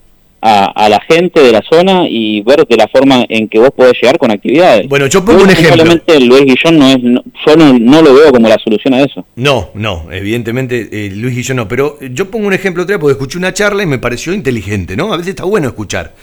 a, 0.41 0.89
la 0.89 0.99
gente 1.01 1.41
de 1.41 1.51
la 1.51 1.61
zona 1.69 2.07
y 2.07 2.41
ver 2.41 2.65
de 2.67 2.77
la 2.77 2.87
forma 2.87 3.25
en 3.27 3.49
que 3.49 3.59
vos 3.59 3.71
podés 3.75 3.93
llegar 4.01 4.17
con 4.17 4.31
actividades. 4.31 4.87
Bueno, 4.87 5.07
yo 5.07 5.23
pongo 5.23 5.43
un 5.43 5.49
ejemplo. 5.49 5.83
Luis 5.85 6.45
Guillón 6.45 6.79
no 6.79 6.87
es, 6.87 6.97
yo 7.45 7.55
no, 7.55 8.01
lo 8.01 8.13
veo 8.13 8.31
como 8.31 8.47
la 8.47 8.57
solución 8.63 8.93
a 8.93 9.01
eso. 9.01 9.25
No, 9.35 9.71
no, 9.73 10.07
evidentemente 10.11 10.89
eh, 10.91 11.11
Luis 11.13 11.35
Guillón 11.35 11.57
no, 11.57 11.67
pero 11.67 11.97
yo 11.99 12.29
pongo 12.31 12.47
un 12.47 12.53
ejemplo 12.53 12.83
otra 12.83 12.95
vez 12.95 13.01
porque 13.01 13.13
escuché 13.13 13.37
una 13.37 13.53
charla 13.53 13.83
y 13.83 13.85
me 13.85 13.99
pareció 13.99 14.33
inteligente, 14.33 14.95
¿no? 14.95 15.13
A 15.13 15.17
veces 15.17 15.31
está 15.31 15.43
bueno 15.43 15.67
escuchar. 15.67 16.13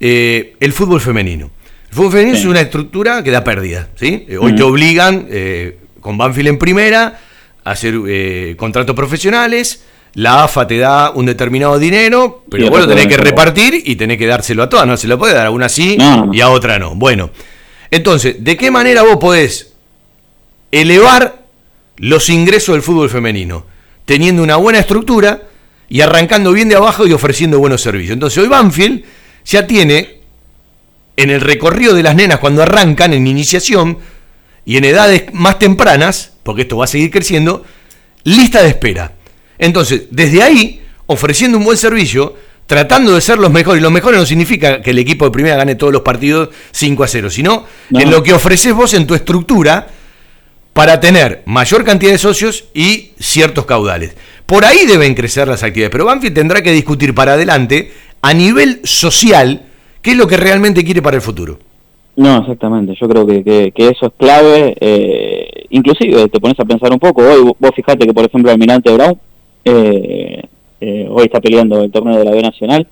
Eh, 0.00 0.54
el 0.58 0.72
fútbol 0.72 1.00
femenino. 1.00 1.50
El 1.88 1.94
fútbol 1.94 2.12
femenino 2.12 2.36
es 2.36 2.44
una 2.44 2.60
estructura 2.60 3.22
que 3.22 3.30
da 3.30 3.44
pérdida, 3.44 3.88
¿sí? 3.94 4.26
Eh, 4.28 4.36
hoy 4.36 4.56
te 4.56 4.62
obligan, 4.62 5.28
con 6.00 6.18
Banfield 6.18 6.48
en 6.48 6.58
primera, 6.58 7.20
a 7.62 7.70
hacer 7.70 7.94
contratos 8.56 8.96
profesionales 8.96 9.84
la 10.14 10.44
AFA 10.44 10.66
te 10.66 10.78
da 10.78 11.10
un 11.10 11.26
determinado 11.26 11.78
dinero, 11.78 12.44
pero 12.48 12.70
vos 12.70 12.80
lo 12.80 12.88
tenés 12.88 13.08
que 13.08 13.16
repartir 13.16 13.82
y 13.84 13.96
tenés 13.96 14.16
que 14.16 14.26
dárselo 14.26 14.62
a 14.62 14.68
todas, 14.68 14.86
no 14.86 14.96
se 14.96 15.08
lo 15.08 15.18
puede 15.18 15.34
dar 15.34 15.46
a 15.46 15.50
una 15.50 15.68
sí 15.68 15.98
y 16.32 16.40
a 16.40 16.48
otra 16.50 16.78
no. 16.78 16.94
Bueno, 16.94 17.30
entonces, 17.90 18.42
¿de 18.42 18.56
qué 18.56 18.70
manera 18.70 19.02
vos 19.02 19.16
podés 19.16 19.72
elevar 20.70 21.44
los 21.96 22.30
ingresos 22.30 22.74
del 22.74 22.82
fútbol 22.82 23.10
femenino? 23.10 23.66
Teniendo 24.04 24.42
una 24.42 24.56
buena 24.56 24.78
estructura 24.78 25.42
y 25.88 26.00
arrancando 26.00 26.52
bien 26.52 26.68
de 26.68 26.76
abajo 26.76 27.06
y 27.06 27.12
ofreciendo 27.12 27.58
buenos 27.58 27.80
servicios. 27.82 28.12
Entonces, 28.12 28.38
hoy 28.38 28.48
Banfield 28.48 29.04
ya 29.44 29.66
tiene 29.66 30.20
en 31.16 31.30
el 31.30 31.40
recorrido 31.40 31.94
de 31.94 32.02
las 32.02 32.14
nenas 32.14 32.38
cuando 32.38 32.62
arrancan 32.62 33.12
en 33.12 33.26
iniciación 33.26 33.98
y 34.64 34.76
en 34.76 34.84
edades 34.84 35.32
más 35.32 35.58
tempranas, 35.58 36.32
porque 36.42 36.62
esto 36.62 36.76
va 36.76 36.84
a 36.84 36.88
seguir 36.88 37.10
creciendo, 37.10 37.64
lista 38.24 38.62
de 38.62 38.68
espera. 38.68 39.12
Entonces, 39.58 40.04
desde 40.10 40.42
ahí, 40.42 40.82
ofreciendo 41.06 41.58
un 41.58 41.64
buen 41.64 41.76
servicio, 41.76 42.34
tratando 42.66 43.14
de 43.14 43.20
ser 43.20 43.38
los 43.38 43.50
mejores, 43.50 43.80
y 43.80 43.82
los 43.82 43.92
mejores 43.92 44.18
no 44.18 44.26
significa 44.26 44.80
que 44.80 44.90
el 44.90 44.98
equipo 44.98 45.24
de 45.24 45.30
primera 45.30 45.56
gane 45.56 45.74
todos 45.74 45.92
los 45.92 46.02
partidos 46.02 46.48
5 46.72 47.04
a 47.04 47.08
0, 47.08 47.30
sino 47.30 47.64
en 47.90 48.10
lo 48.10 48.22
que 48.22 48.32
ofreces 48.32 48.74
vos 48.74 48.94
en 48.94 49.06
tu 49.06 49.14
estructura 49.14 49.88
para 50.72 50.98
tener 50.98 51.42
mayor 51.46 51.84
cantidad 51.84 52.10
de 52.12 52.18
socios 52.18 52.64
y 52.74 53.12
ciertos 53.18 53.64
caudales. 53.64 54.16
Por 54.46 54.64
ahí 54.64 54.86
deben 54.86 55.14
crecer 55.14 55.48
las 55.48 55.62
actividades, 55.62 55.92
pero 55.92 56.04
Banfield 56.04 56.34
tendrá 56.34 56.62
que 56.62 56.72
discutir 56.72 57.14
para 57.14 57.34
adelante 57.34 57.92
a 58.22 58.34
nivel 58.34 58.80
social 58.82 59.62
qué 60.02 60.10
es 60.10 60.16
lo 60.16 60.26
que 60.26 60.36
realmente 60.36 60.84
quiere 60.84 61.00
para 61.00 61.16
el 61.16 61.22
futuro. 61.22 61.58
No, 62.16 62.38
exactamente. 62.38 62.94
Yo 63.00 63.08
creo 63.08 63.26
que, 63.26 63.72
eso 63.76 64.06
es 64.06 64.12
clave. 64.16 64.76
Eh, 64.80 65.66
inclusive 65.70 66.28
te 66.28 66.40
pones 66.40 66.58
a 66.60 66.64
pensar 66.64 66.92
un 66.92 66.98
poco. 66.98 67.22
Hoy 67.22 67.52
vos 67.58 67.70
fijate 67.74 68.06
que, 68.06 68.14
por 68.14 68.24
ejemplo, 68.24 68.50
Almirante 68.50 68.92
Brown 68.92 69.18
eh, 69.64 70.42
eh, 70.80 71.08
hoy 71.10 71.24
está 71.24 71.40
peleando 71.40 71.82
el 71.82 71.90
torneo 71.90 72.18
de 72.18 72.24
la 72.24 72.30
B 72.30 72.42
Nacional. 72.42 72.86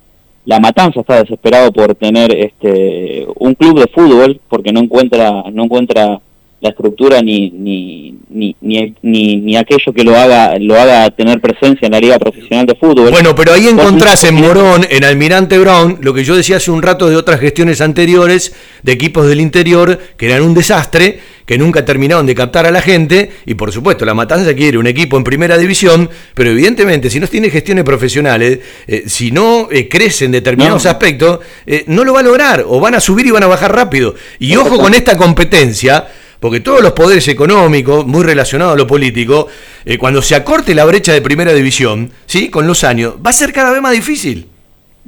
La 0.45 0.59
Matanza 0.59 1.01
está 1.01 1.21
desesperado 1.21 1.71
por 1.71 1.95
tener 1.95 2.35
este 2.35 3.25
un 3.37 3.55
club 3.55 3.79
de 3.79 3.87
fútbol 3.87 4.41
porque 4.49 4.73
no 4.73 4.81
encuentra 4.81 5.43
no 5.51 5.63
encuentra 5.63 6.19
la 6.63 6.69
estructura 6.69 7.21
ni 7.21 7.49
ni, 7.49 8.15
ni, 8.29 8.55
ni, 8.61 9.37
ni, 9.37 9.55
aquello 9.57 9.91
que 9.93 10.03
lo 10.03 10.15
haga 10.15 10.57
lo 10.59 10.79
haga 10.79 11.09
tener 11.11 11.41
presencia 11.41 11.85
en 11.85 11.91
la 11.91 11.99
liga 11.99 12.17
profesional 12.17 12.65
de 12.65 12.75
fútbol. 12.75 13.11
Bueno, 13.11 13.35
pero 13.35 13.53
ahí 13.53 13.67
encontrás 13.67 14.23
en 14.23 14.35
Morón, 14.35 14.87
en 14.89 15.03
Almirante 15.03 15.59
Brown, 15.59 15.97
lo 16.01 16.13
que 16.13 16.23
yo 16.23 16.35
decía 16.35 16.57
hace 16.57 16.71
un 16.71 16.81
rato 16.81 17.09
de 17.09 17.17
otras 17.17 17.41
gestiones 17.41 17.81
anteriores 17.81 18.55
de 18.81 18.93
equipos 18.93 19.27
del 19.27 19.41
interior 19.41 19.99
que 20.15 20.27
eran 20.27 20.41
un 20.41 20.53
desastre, 20.53 21.19
que 21.45 21.57
nunca 21.57 21.83
terminaron 21.83 22.25
de 22.25 22.33
captar 22.33 22.65
a 22.65 22.71
la 22.71 22.81
gente 22.81 23.31
y 23.45 23.55
por 23.55 23.73
supuesto 23.73 24.05
la 24.05 24.13
Matanza 24.13 24.53
quiere 24.53 24.77
un 24.77 24.87
equipo 24.87 25.17
en 25.17 25.25
primera 25.25 25.57
división, 25.57 26.09
pero 26.33 26.51
evidentemente 26.51 27.09
si 27.09 27.19
no 27.19 27.27
tiene 27.27 27.49
gestiones 27.49 27.83
profesionales, 27.83 28.59
eh, 28.87 29.03
si 29.07 29.31
no 29.31 29.67
eh, 29.69 29.89
crece 29.89 30.23
en 30.23 30.31
determinados 30.31 30.85
aspectos, 30.85 31.39
eh, 31.65 31.83
no 31.87 32.05
lo 32.05 32.13
va 32.13 32.21
a 32.21 32.23
lograr 32.23 32.63
o 32.65 32.79
van 32.79 32.95
a 32.95 33.01
subir 33.01 33.27
y 33.27 33.31
van 33.31 33.43
a 33.43 33.47
bajar 33.47 33.75
rápido. 33.75 34.15
Y 34.39 34.55
ojo 34.55 34.77
con 34.77 34.93
esta 34.93 35.17
competencia 35.17 36.07
porque 36.43 36.59
todos 36.59 36.81
los 36.81 36.91
poderes 36.91 37.25
económicos, 37.29 38.05
muy 38.05 38.21
relacionados 38.21 38.73
a 38.73 38.77
lo 38.77 38.85
político, 38.85 39.47
eh, 39.85 39.97
cuando 39.97 40.21
se 40.21 40.35
acorte 40.35 40.75
la 40.75 40.83
brecha 40.83 41.13
de 41.13 41.21
primera 41.21 41.53
división, 41.53 42.11
¿sí? 42.25 42.49
con 42.49 42.67
los 42.67 42.83
años, 42.83 43.13
va 43.25 43.29
a 43.29 43.33
ser 43.33 43.53
cada 43.53 43.71
vez 43.71 43.81
más 43.81 43.93
difícil. 43.93 44.47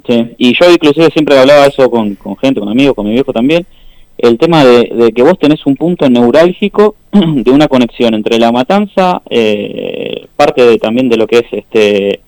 Sí, 0.08 0.30
y 0.38 0.58
yo 0.58 0.70
inclusive 0.70 1.10
siempre 1.10 1.38
hablaba 1.38 1.66
eso 1.66 1.90
con, 1.90 2.16
gente, 2.40 2.58
con 2.58 2.70
amigos, 2.70 2.94
con 2.94 3.04
mi 3.04 3.12
viejo 3.12 3.34
también, 3.34 3.66
el 4.16 4.38
tema 4.38 4.64
de, 4.64 5.12
que 5.14 5.22
vos 5.22 5.38
tenés 5.38 5.66
un 5.66 5.76
punto 5.76 6.08
neurálgico 6.08 6.96
de 7.12 7.50
una 7.50 7.68
conexión 7.68 8.14
entre 8.14 8.38
la 8.38 8.50
matanza, 8.50 9.20
eh, 9.28 10.28
parte 10.36 10.64
de, 10.64 10.78
también 10.78 11.10
de 11.10 11.18
lo 11.18 11.26
que 11.26 11.40
es 11.40 11.52
este 11.52 12.20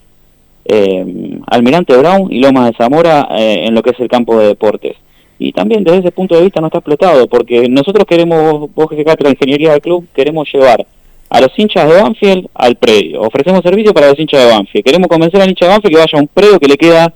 eh, 0.66 1.38
Almirante 1.46 1.96
Brown 1.96 2.30
y 2.30 2.40
Lomas 2.40 2.72
de 2.72 2.76
Zamora 2.76 3.26
en 3.30 3.74
lo 3.74 3.82
que 3.82 3.88
es 3.88 4.00
el 4.00 4.08
campo 4.08 4.38
de 4.38 4.48
deportes 4.48 4.96
y 5.38 5.52
también 5.52 5.84
desde 5.84 5.98
ese 6.00 6.10
punto 6.12 6.34
de 6.36 6.42
vista 6.42 6.60
no 6.60 6.66
está 6.66 6.78
explotado, 6.78 7.26
porque 7.28 7.68
nosotros 7.68 8.04
queremos, 8.06 8.68
vos 8.74 8.88
que 8.88 9.04
la 9.24 9.30
ingeniería 9.30 9.72
del 9.72 9.80
club, 9.80 10.06
queremos 10.14 10.48
llevar 10.52 10.84
a 11.30 11.40
los 11.40 11.50
hinchas 11.58 11.86
de 11.88 12.00
Banfield 12.02 12.46
al 12.54 12.76
predio. 12.76 13.20
Ofrecemos 13.22 13.62
servicio 13.62 13.92
para 13.92 14.08
los 14.08 14.18
hinchas 14.18 14.44
de 14.44 14.50
Banfield. 14.50 14.84
Queremos 14.84 15.08
convencer 15.08 15.40
al 15.40 15.48
hincha 15.50 15.66
de 15.66 15.72
Banfield 15.72 15.94
que 15.94 16.00
vaya 16.00 16.18
a 16.18 16.20
un 16.22 16.28
predio 16.28 16.58
que 16.58 16.68
le 16.68 16.76
queda, 16.76 17.12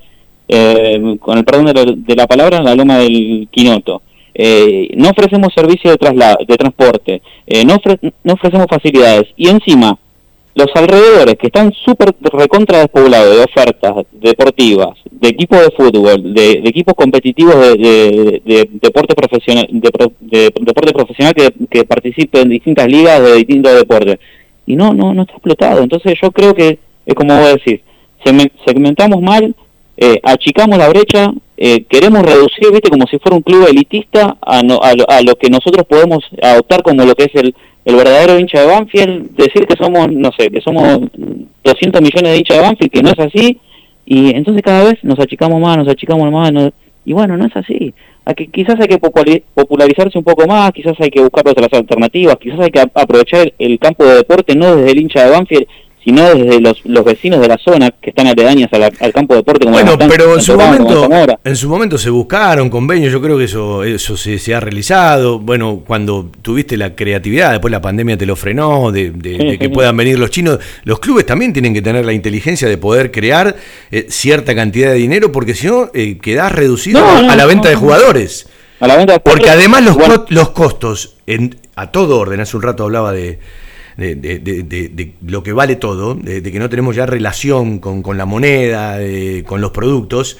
eh, 0.47 1.17
con 1.19 1.37
el 1.37 1.43
perdón 1.45 1.65
de, 1.65 1.73
la- 1.73 1.93
de 1.95 2.15
la 2.15 2.27
palabra, 2.27 2.57
en 2.57 2.63
la 2.65 2.75
loma 2.75 2.97
del 2.99 3.47
Quinoto. 3.51 4.01
Eh, 4.35 4.89
no 4.95 5.09
ofrecemos 5.09 5.53
servicio 5.53 5.91
de, 5.91 5.97
trasla 5.97 6.37
de 6.47 6.57
transporte, 6.57 7.21
eh, 7.45 7.63
no, 7.65 7.75
ofre- 7.75 8.13
no 8.23 8.33
ofrecemos 8.33 8.67
facilidades. 8.69 9.25
Y 9.37 9.47
encima, 9.49 9.97
los 10.55 10.67
alrededores 10.75 11.35
que 11.35 11.47
están 11.47 11.71
súper 11.73 12.13
recontra 12.21 12.79
despoblados 12.79 13.35
de 13.35 13.43
ofertas 13.43 14.05
deportivas, 14.11 14.89
de 15.09 15.29
equipos 15.29 15.59
de 15.59 15.71
fútbol, 15.71 16.33
de, 16.33 16.51
equipos 16.65 16.93
competitivos 16.95 17.55
de, 17.55 17.75
de- 17.77 18.41
de 18.45 18.69
deporte 18.81 19.15
profesional, 19.15 19.67
de, 19.71 20.51
deporte 20.61 20.93
profesional 20.93 21.33
que, 21.33 21.49
que 21.69 21.83
participe 21.85 22.41
en 22.41 22.49
distintas 22.49 22.87
ligas 22.87 23.21
de 23.21 23.35
distintos 23.35 23.73
deportes. 23.75 24.19
Y 24.65 24.75
no, 24.75 24.93
no, 24.93 25.13
no 25.13 25.23
está 25.23 25.33
explotado. 25.33 25.81
Entonces 25.81 26.13
yo 26.21 26.31
creo 26.31 26.53
que 26.53 26.77
es 27.05 27.15
como 27.15 27.35
vos 27.37 27.53
decís, 27.55 27.81
segmen- 28.23 28.51
segmentamos 28.65 29.21
mal, 29.21 29.55
eh, 29.97 30.19
achicamos 30.23 30.77
la 30.77 30.89
brecha, 30.89 31.31
eh, 31.57 31.83
queremos 31.89 32.21
reducir, 32.23 32.71
viste, 32.71 32.89
como 32.89 33.05
si 33.07 33.17
fuera 33.19 33.35
un 33.37 33.43
club 33.43 33.67
elitista 33.67 34.37
a, 34.41 34.61
no- 34.61 34.81
a, 34.81 34.93
lo, 34.93 35.09
a 35.09 35.21
lo 35.21 35.35
que 35.35 35.49
nosotros 35.49 35.85
podemos 35.87 36.19
adoptar 36.41 36.83
como 36.83 37.03
lo 37.05 37.15
que 37.15 37.23
es 37.25 37.35
el, 37.35 37.55
el 37.85 37.95
verdadero 37.95 38.39
hincha 38.39 38.61
de 38.61 38.67
Banfield, 38.67 39.35
decir 39.35 39.65
que 39.67 39.75
somos, 39.75 40.11
no 40.11 40.31
sé, 40.37 40.49
que 40.49 40.61
somos 40.61 40.99
200 41.63 42.01
millones 42.01 42.31
de 42.31 42.37
hinchas 42.37 42.57
de 42.57 42.63
Banfield, 42.63 42.91
que 42.91 43.03
no 43.03 43.09
es 43.09 43.19
así, 43.19 43.59
y 44.05 44.35
entonces 44.35 44.61
cada 44.63 44.83
vez 44.85 45.03
nos 45.03 45.19
achicamos 45.19 45.59
más, 45.61 45.77
nos 45.77 45.87
achicamos 45.87 46.31
más, 46.31 46.51
no- 46.51 46.71
y 47.05 47.11
bueno, 47.13 47.35
no 47.37 47.45
es 47.45 47.55
así. 47.55 47.93
Hay 48.25 48.35
que, 48.35 48.47
quizás 48.47 48.79
hay 48.79 48.87
que 48.87 48.97
popularizarse 48.97 50.17
un 50.17 50.23
poco 50.23 50.47
más, 50.47 50.71
quizás 50.71 50.93
hay 50.99 51.09
que 51.09 51.19
buscar 51.21 51.45
otras 51.47 51.67
alternativas, 51.73 52.37
quizás 52.37 52.59
hay 52.61 52.71
que 52.71 52.79
aprovechar 52.79 53.51
el 53.59 53.77
campo 53.79 54.05
de 54.05 54.15
deporte 54.15 54.55
no 54.55 54.75
desde 54.77 54.91
el 54.91 55.01
hincha 55.01 55.25
de 55.25 55.31
Banfield, 55.31 55.67
sino 56.03 56.23
desde 56.33 56.59
los, 56.59 56.81
los 56.85 57.05
vecinos 57.05 57.39
de 57.39 57.47
la 57.47 57.57
zona 57.57 57.91
que 57.91 58.09
están 58.09 58.27
aledañas 58.27 58.71
a 58.73 58.77
la- 58.77 58.91
al 58.99 59.13
campo 59.13 59.33
de 59.33 59.39
deporte. 59.39 59.65
Como 59.65 59.73
Bueno, 59.77 59.97
pero 59.97 60.35
en 60.35 60.41
su 60.41 60.55
momento, 60.57 61.09
en 61.43 61.55
su 61.55 61.69
momento 61.69 61.97
se 61.97 62.09
buscaron 62.09 62.69
convenios, 62.69 63.11
yo 63.13 63.21
creo 63.21 63.37
que 63.37 63.45
eso, 63.45 63.83
eso 63.83 64.17
se, 64.17 64.37
se 64.39 64.53
ha 64.53 64.59
realizado. 64.59 65.39
Bueno, 65.39 65.81
cuando 65.85 66.29
tuviste 66.41 66.75
la 66.77 66.95
creatividad, 66.95 67.51
después 67.51 67.71
la 67.71 67.81
pandemia 67.81 68.17
te 68.17 68.25
lo 68.25 68.35
frenó, 68.35 68.91
de, 68.91 69.11
de- 69.11 69.37
Sí, 69.37 69.45
de 69.45 69.51
sí, 69.53 69.57
que 69.57 69.65
sí. 69.65 69.71
puedan 69.71 69.95
venir 69.97 70.19
los 70.19 70.29
chinos. 70.29 70.59
Los 70.83 70.99
clubes 70.99 71.25
también 71.25 71.53
tienen 71.53 71.73
que 71.73 71.81
tener 71.81 72.05
la 72.05 72.13
inteligencia 72.13 72.67
de 72.67 72.77
poder 72.77 73.11
crear 73.11 73.55
eh, 73.91 74.07
cierta 74.09 74.53
cantidad 74.55 74.89
de 74.91 74.95
dinero, 74.97 75.31
porque 75.31 75.53
si 75.55 75.67
no, 75.67 75.89
eh, 75.93 76.17
quedás 76.21 76.51
reducido 76.51 76.99
No, 76.99 77.09
a, 77.09 77.21
no, 77.21 77.31
a 77.31 77.35
la 77.35 77.43
no, 77.43 77.47
venta 77.47 77.69
de 77.69 77.75
jugadores. 77.75 78.47
A 78.79 78.87
la 78.87 78.97
venta 78.97 79.13
de 79.13 79.19
Porque 79.21 79.49
además 79.49 79.83
los, 79.83 79.95
bueno. 79.95 80.25
los 80.29 80.49
costos, 80.49 81.15
en, 81.27 81.55
a 81.75 81.91
todo 81.91 82.19
orden, 82.19 82.39
hace 82.41 82.57
un 82.57 82.63
rato 82.63 82.83
hablaba 82.83 83.11
de, 83.13 83.39
de, 83.97 84.15
de- 84.15 85.13
lo 85.25 85.43
que 85.43 85.53
vale 85.53 85.75
todo, 85.75 86.15
de, 86.15 86.41
de 86.41 86.51
que 86.51 86.59
no 86.59 86.69
tenemos 86.69 86.95
ya 86.95 87.05
relación 87.05 87.79
con, 87.79 88.01
con 88.01 88.17
la 88.17 88.25
moneda, 88.25 88.97
de- 88.97 89.43
con 89.45 89.61
los 89.61 89.71
productos, 89.71 90.37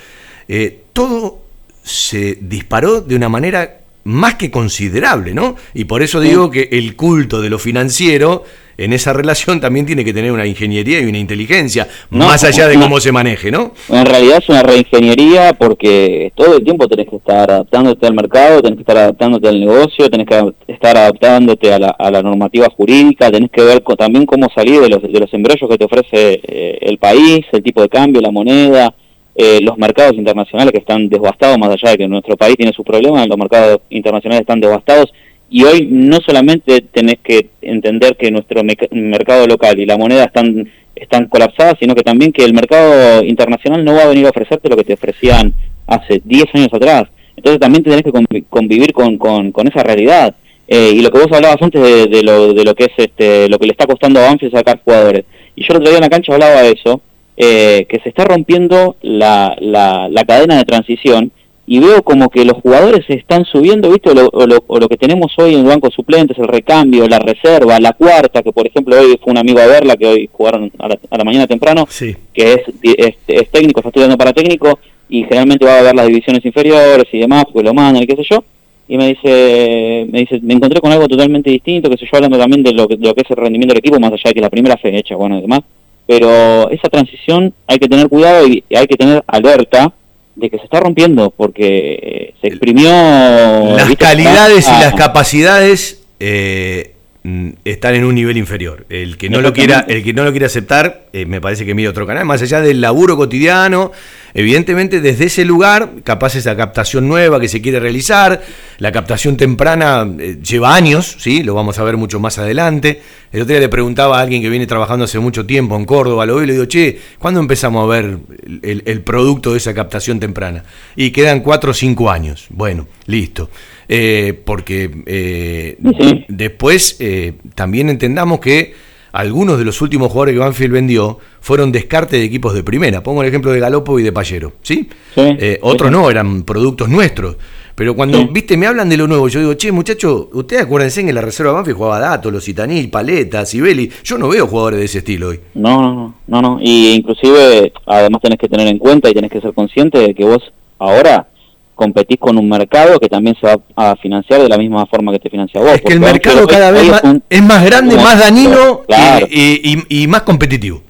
eh, 0.48 0.82
todo 0.94 1.42
se 1.84 2.38
disparó 2.42 3.02
de 3.02 3.16
una 3.16 3.30
manera 3.30 3.80
más 4.06 4.36
que 4.36 4.52
considerable, 4.52 5.34
¿no? 5.34 5.56
Y 5.74 5.86
por 5.86 6.02
eso 6.02 6.20
digo 6.20 6.52
que 6.52 6.70
el 6.72 6.96
culto 6.96 7.42
de 7.42 7.50
lo 7.50 7.58
financiero 7.60 8.44
en 8.78 8.94
esa 8.94 9.14
relación 9.14 9.60
también 9.60 9.86
tiene 9.86 10.04
que 10.04 10.14
tener 10.14 10.32
una 10.32 10.46
ingeniería 10.46 11.00
y 11.00 11.06
una 11.06 11.18
inteligencia, 11.18 11.88
No, 12.10 12.26
más 12.28 12.44
allá 12.44 12.68
de 12.68 12.76
cómo 12.76 13.00
se 13.00 13.12
maneje, 13.12 13.52
¿no? 13.52 13.74
En 13.90 14.06
realidad 14.06 14.40
es 14.42 14.50
una 14.50 14.64
reingeniería 14.64 15.54
porque 15.54 16.32
todo 16.36 16.58
el 16.58 16.64
tiempo 16.64 16.88
tenés 16.88 17.10
que 17.10 17.18
estar 17.18 17.50
adaptándote 17.50 18.08
al 18.08 18.14
mercado, 18.14 18.62
tenés 18.62 18.78
que 18.78 18.82
estar 18.82 18.98
adaptándote 18.98 19.48
al 19.48 19.60
negocio, 19.60 20.10
tenés 20.10 20.28
que 20.28 20.54
estar 20.68 20.98
adaptándote 20.98 21.74
a 21.74 21.80
la, 21.80 21.90
a 21.90 22.12
la 22.12 22.22
normativa 22.22 22.68
jurídica, 22.76 23.32
tenés 23.32 23.52
que 23.52 23.64
ver 23.64 23.82
también 23.98 24.26
cómo 24.26 24.48
salir 24.56 24.82
de 24.82 24.90
los, 24.90 25.02
de 25.02 25.20
los 25.20 25.34
embrollos 25.34 25.70
que 25.70 25.78
te 25.78 25.86
ofrece 25.86 26.42
eh, 26.44 26.80
el 26.82 26.98
país, 26.98 27.46
el 27.52 27.64
tipo 27.64 27.82
de 27.82 27.90
cambio, 27.90 28.22
la 28.22 28.32
moneda, 28.32 28.94
eh, 29.36 29.60
los 29.62 29.78
mercados 29.78 30.14
internacionales 30.14 30.72
que 30.72 30.80
están 30.80 31.10
devastados, 31.10 31.58
más 31.58 31.70
allá 31.70 31.92
de 31.92 31.98
que 31.98 32.08
nuestro 32.08 32.38
país 32.38 32.56
tiene 32.56 32.72
sus 32.72 32.86
problemas, 32.86 33.28
los 33.28 33.38
mercados 33.38 33.80
internacionales 33.90 34.42
están 34.42 34.60
devastados 34.60 35.12
y 35.54 35.64
hoy 35.64 35.88
no 35.90 36.18
solamente 36.26 36.82
tenés 36.82 37.18
que 37.24 37.50
entender 37.62 38.18
que 38.18 38.32
nuestro 38.32 38.64
mercado 38.92 39.46
local 39.46 39.80
y 39.80 39.86
la 39.86 39.98
moneda 39.98 40.24
están 40.26 40.68
están 40.96 41.26
colapsadas, 41.28 41.76
sino 41.80 41.94
que 41.96 42.02
también 42.04 42.32
que 42.32 42.44
el 42.44 42.54
mercado 42.54 43.24
internacional 43.24 43.84
no 43.86 43.94
va 43.94 44.04
a 44.04 44.08
venir 44.08 44.26
a 44.26 44.30
ofrecerte 44.30 44.70
lo 44.70 44.76
que 44.78 44.84
te 44.84 44.94
ofrecían 44.94 45.54
hace 45.88 46.22
10 46.24 46.46
años 46.54 46.70
atrás. 46.74 47.04
Entonces 47.36 47.60
también 47.60 47.84
tenés 47.84 48.04
que 48.04 48.12
convi- 48.12 48.46
convivir 48.50 48.94
con, 48.94 49.18
con, 49.18 49.52
con 49.52 49.68
esa 49.68 49.84
realidad. 49.84 50.36
Eh, 50.68 50.92
y 50.96 51.02
lo 51.02 51.10
que 51.12 51.20
vos 51.20 51.32
hablabas 51.32 51.62
antes 51.62 51.82
de, 51.82 52.08
de 52.08 52.24
lo, 52.24 52.54
de 52.54 52.64
lo 52.64 52.74
que 52.76 52.86
es 52.86 52.92
este 52.98 53.50
lo 53.50 53.60
que 53.60 53.66
le 53.68 53.72
está 53.74 53.86
costando 53.86 54.20
a 54.20 54.28
Banfield 54.28 54.54
sacar 54.56 54.80
jugadores. 54.84 55.26
Y 55.56 55.62
yo 55.64 55.68
el 55.74 55.78
otro 55.78 55.90
día 55.90 55.98
en 55.98 56.04
la 56.04 56.10
cancha 56.10 56.34
hablaba 56.34 56.62
de 56.64 56.72
eso, 56.72 57.02
eh, 57.38 57.86
que 57.90 58.00
se 58.00 58.10
está 58.10 58.26
rompiendo 58.26 58.96
la, 59.02 59.56
la, 59.60 60.08
la 60.10 60.24
cadena 60.26 60.58
de 60.58 60.64
transición 60.66 61.32
y 61.66 61.80
veo 61.80 62.04
como 62.04 62.30
que 62.30 62.44
los 62.44 62.58
jugadores 62.62 63.06
se 63.06 63.14
están 63.14 63.46
subiendo, 63.46 63.90
¿viste? 63.90 64.10
O 64.10 64.14
lo, 64.14 64.28
o 64.34 64.46
lo, 64.46 64.64
o 64.68 64.80
lo 64.80 64.90
que 64.90 64.98
tenemos 64.98 65.32
hoy 65.38 65.54
en 65.54 65.62
el 65.62 65.66
banco 65.66 65.88
de 65.88 65.96
suplentes, 65.96 66.38
el 66.38 66.48
recambio, 66.48 67.08
la 67.08 67.20
reserva, 67.20 67.80
la 67.80 67.94
cuarta, 67.94 68.44
que 68.44 68.52
por 68.52 68.68
ejemplo 68.68 69.00
hoy 69.00 69.18
fue 69.24 69.32
un 69.32 69.38
amigo 69.38 69.60
a 69.60 69.68
verla, 69.68 69.96
que 69.96 70.06
hoy 70.06 70.30
jugaron 70.32 70.72
a 70.80 70.90
la, 70.90 71.00
a 71.10 71.18
la 71.18 71.24
mañana 71.24 71.48
temprano, 71.48 71.86
Sí. 71.90 72.16
que 72.34 72.54
es, 72.54 72.62
es, 72.84 73.16
es 73.28 73.50
técnico, 73.50 73.80
está 73.80 73.90
estudiando 73.90 74.18
para 74.18 74.34
técnico 74.34 74.78
y 75.10 75.24
generalmente 75.24 75.66
va 75.66 75.80
a 75.80 75.84
ver 75.84 75.96
las 75.96 76.08
divisiones 76.08 76.44
inferiores 76.46 77.06
y 77.14 77.20
demás, 77.20 77.46
porque 77.46 77.68
lo 77.68 77.74
mandan 77.74 78.04
y 78.04 78.08
qué 78.08 78.16
sé 78.18 78.24
yo. 78.30 78.44
Y 78.86 78.98
me 78.98 79.08
dice, 79.08 80.06
me 80.12 80.20
dice, 80.20 80.40
me 80.42 80.56
encontré 80.56 80.82
con 80.82 80.92
algo 80.92 81.08
totalmente 81.08 81.50
distinto, 81.50 81.90
que 81.90 81.96
sé 81.98 82.04
yo, 82.06 82.18
hablando 82.18 82.38
también 82.38 82.64
de 82.64 82.74
lo 82.74 82.86
que, 82.88 82.98
de 82.98 83.08
lo 83.08 83.16
que 83.16 83.22
es 83.22 83.30
el 83.30 83.38
rendimiento 83.38 83.74
del 83.74 83.80
equipo, 83.80 83.98
más 84.00 84.12
allá 84.12 84.24
de 84.26 84.34
que 84.34 84.42
la 84.42 84.50
primera 84.50 84.76
fecha, 84.76 85.16
bueno, 85.16 85.38
y 85.38 85.42
demás. 85.42 85.62
Pero 86.06 86.70
esa 86.70 86.90
transición 86.90 87.54
hay 87.68 87.78
que 87.80 87.88
tener 87.88 88.10
cuidado 88.10 88.46
y 88.46 88.62
hay 88.76 88.86
que 88.88 88.98
tener 88.98 89.24
alerta 89.26 89.94
de 90.36 90.50
que 90.50 90.58
se 90.58 90.64
está 90.64 90.80
rompiendo, 90.80 91.32
porque 91.32 92.00
eh, 92.02 92.34
se 92.42 92.48
exprimió... 92.48 92.90
las 92.90 93.88
¿viste? 93.88 94.04
calidades 94.04 94.68
y 94.68 94.72
Ah, 94.72 94.80
las 94.82 94.94
capacidades 94.96 96.02
eh, 96.20 96.96
mm, 97.24 97.50
están 97.66 97.96
en 97.96 98.04
un 98.04 98.16
nivel 98.16 98.38
inferior. 98.38 98.86
El 98.90 99.18
que 99.18 99.30
no 99.30 99.42
lo 99.42 99.54
quiera, 99.54 99.86
el 99.88 100.04
que 100.04 100.14
no 100.14 100.24
lo 100.24 100.32
quiera 100.32 100.48
aceptar, 100.48 101.06
eh, 101.14 101.26
me 101.26 101.40
parece 101.40 101.66
que 101.66 101.76
mire 101.76 101.90
otro 101.90 102.08
canal, 102.08 102.26
más 102.26 102.42
allá 102.42 102.62
del 102.62 102.82
laburo 102.82 103.16
cotidiano, 103.16 103.92
evidentemente 104.34 105.02
desde 105.02 105.26
ese 105.26 105.46
lugar, 105.46 105.90
capaz 106.04 106.36
esa 106.36 106.56
captación 106.58 107.08
nueva 107.08 107.40
que 107.40 107.48
se 107.48 107.62
quiere 107.62 107.80
realizar, 107.80 108.42
la 108.80 108.92
captación 108.92 109.38
temprana 109.38 110.08
eh, 110.20 110.38
lleva 110.42 110.76
años, 110.76 111.16
sí, 111.20 111.44
lo 111.44 111.54
vamos 111.54 111.78
a 111.78 111.84
ver 111.84 111.98
mucho 111.98 112.20
más 112.20 112.40
adelante. 112.40 113.02
El 113.34 113.42
otro 113.42 113.54
día 113.56 113.62
le 113.62 113.70
preguntaba 113.70 114.20
a 114.20 114.22
alguien 114.22 114.44
que 114.44 114.50
viene 114.50 114.68
trabajando 114.68 115.06
hace 115.06 115.18
mucho 115.18 115.44
tiempo 115.48 115.76
en 115.76 115.86
Córdoba, 115.86 116.24
lo 116.28 116.36
veo 116.36 116.44
y 116.44 116.48
le 116.48 116.54
digo, 116.54 116.66
che, 116.66 117.00
¿cuándo 117.18 117.40
empezamos 117.40 117.84
a 117.84 117.88
ver 117.88 118.20
el, 118.62 119.02
producto 119.02 119.54
de 119.54 119.58
esa 119.58 119.74
captación 119.74 120.20
temprana? 120.20 120.64
Y 120.96 121.10
quedan 121.10 121.40
cuatro 121.40 121.72
o 121.72 121.74
cinco 121.74 122.12
años. 122.12 122.46
Bueno, 122.52 122.88
listo. 123.08 123.50
Eh, 123.90 124.40
porque 124.46 125.04
eh, 125.08 125.78
Sí. 126.00 126.26
después 126.28 126.96
eh, 127.00 127.34
también 127.56 127.90
entendamos 127.90 128.40
que 128.40 128.76
algunos 129.12 129.58
de 129.58 129.66
los 129.66 129.82
últimos 129.82 130.12
jugadores 130.12 130.34
que 130.34 130.40
Banfield 130.40 130.74
vendió 130.74 131.18
fueron 131.42 131.72
descarte 131.72 132.18
de 132.18 132.24
equipos 132.26 132.54
de 132.54 132.62
primera. 132.62 133.02
Pongo 133.02 133.24
el 133.24 133.30
ejemplo 133.30 133.52
de 133.52 133.60
Galopo 133.60 134.00
y 134.00 134.04
de 134.04 134.12
Payero, 134.12 134.54
¿sí? 134.62 134.90
Sí, 135.16 135.38
otros 135.62 135.90
sí. 135.90 135.92
no, 135.92 136.12
eran 136.12 136.44
productos 136.44 136.88
nuestros. 136.88 137.38
Pero 137.76 137.96
cuando, 137.96 138.20
Sí. 138.20 138.30
viste, 138.32 138.56
me 138.56 138.68
hablan 138.68 138.88
de 138.88 138.98
lo 138.98 139.08
nuevo, 139.08 139.28
yo 139.30 139.40
digo, 139.40 139.54
che, 139.56 139.72
muchacho, 139.72 140.30
ustedes 140.34 140.62
acuérdense 140.64 141.02
que 141.04 141.10
en 141.10 141.16
la 141.16 141.22
reserva 141.22 141.54
Banfield 141.54 141.78
jugaba 141.78 142.00
Dato, 142.00 142.30
los 142.30 142.48
Itanil, 142.48 142.90
Paleta, 142.90 143.46
Sibeli. 143.46 143.90
Yo 144.04 144.18
no 144.20 144.28
veo 144.30 144.46
jugadores 144.46 144.80
de 144.80 144.86
ese 144.86 145.00
estilo 145.00 145.30
hoy. 145.30 145.40
No, 145.56 145.82
no, 145.82 145.94
no, 145.94 146.14
no, 146.28 146.42
no. 146.42 146.60
Y 146.62 146.94
inclusive, 146.94 147.74
además 147.88 148.22
tenés 148.22 148.38
que 148.38 148.48
tener 148.48 148.68
en 148.68 148.78
cuenta 148.78 149.10
y 149.10 149.14
tenés 149.14 149.32
que 149.32 149.42
ser 149.42 149.54
consciente 149.54 149.98
de 149.98 150.14
que 150.14 150.24
vos 150.24 150.44
ahora 150.78 151.28
competís 151.76 152.20
con 152.20 152.38
un 152.38 152.48
mercado 152.48 153.00
que 153.00 153.10
también 153.10 153.36
se 153.42 153.48
va 153.48 153.60
a 153.76 153.96
financiar 153.96 154.40
de 154.44 154.50
la 154.50 154.60
misma 154.60 154.86
forma 154.86 155.12
que 155.12 155.18
te 155.20 155.30
financia 155.32 155.60
vos. 155.60 155.72
Es 155.74 155.82
que 155.82 155.94
el 155.94 156.00
mercado 156.00 156.46
cada 156.46 156.70
vez 156.70 156.88
más- 156.88 157.04
es 157.04 157.10
un- 157.10 157.24
es 157.28 157.44
más 157.44 157.66
grande, 157.66 157.96
más 157.96 158.20
dañino 158.20 158.82
y- 158.84 158.86
claro. 158.86 159.28
y, 159.32 159.74
y- 159.90 160.04
y 160.04 160.08
más 160.08 160.22
competitivo. 160.22 160.84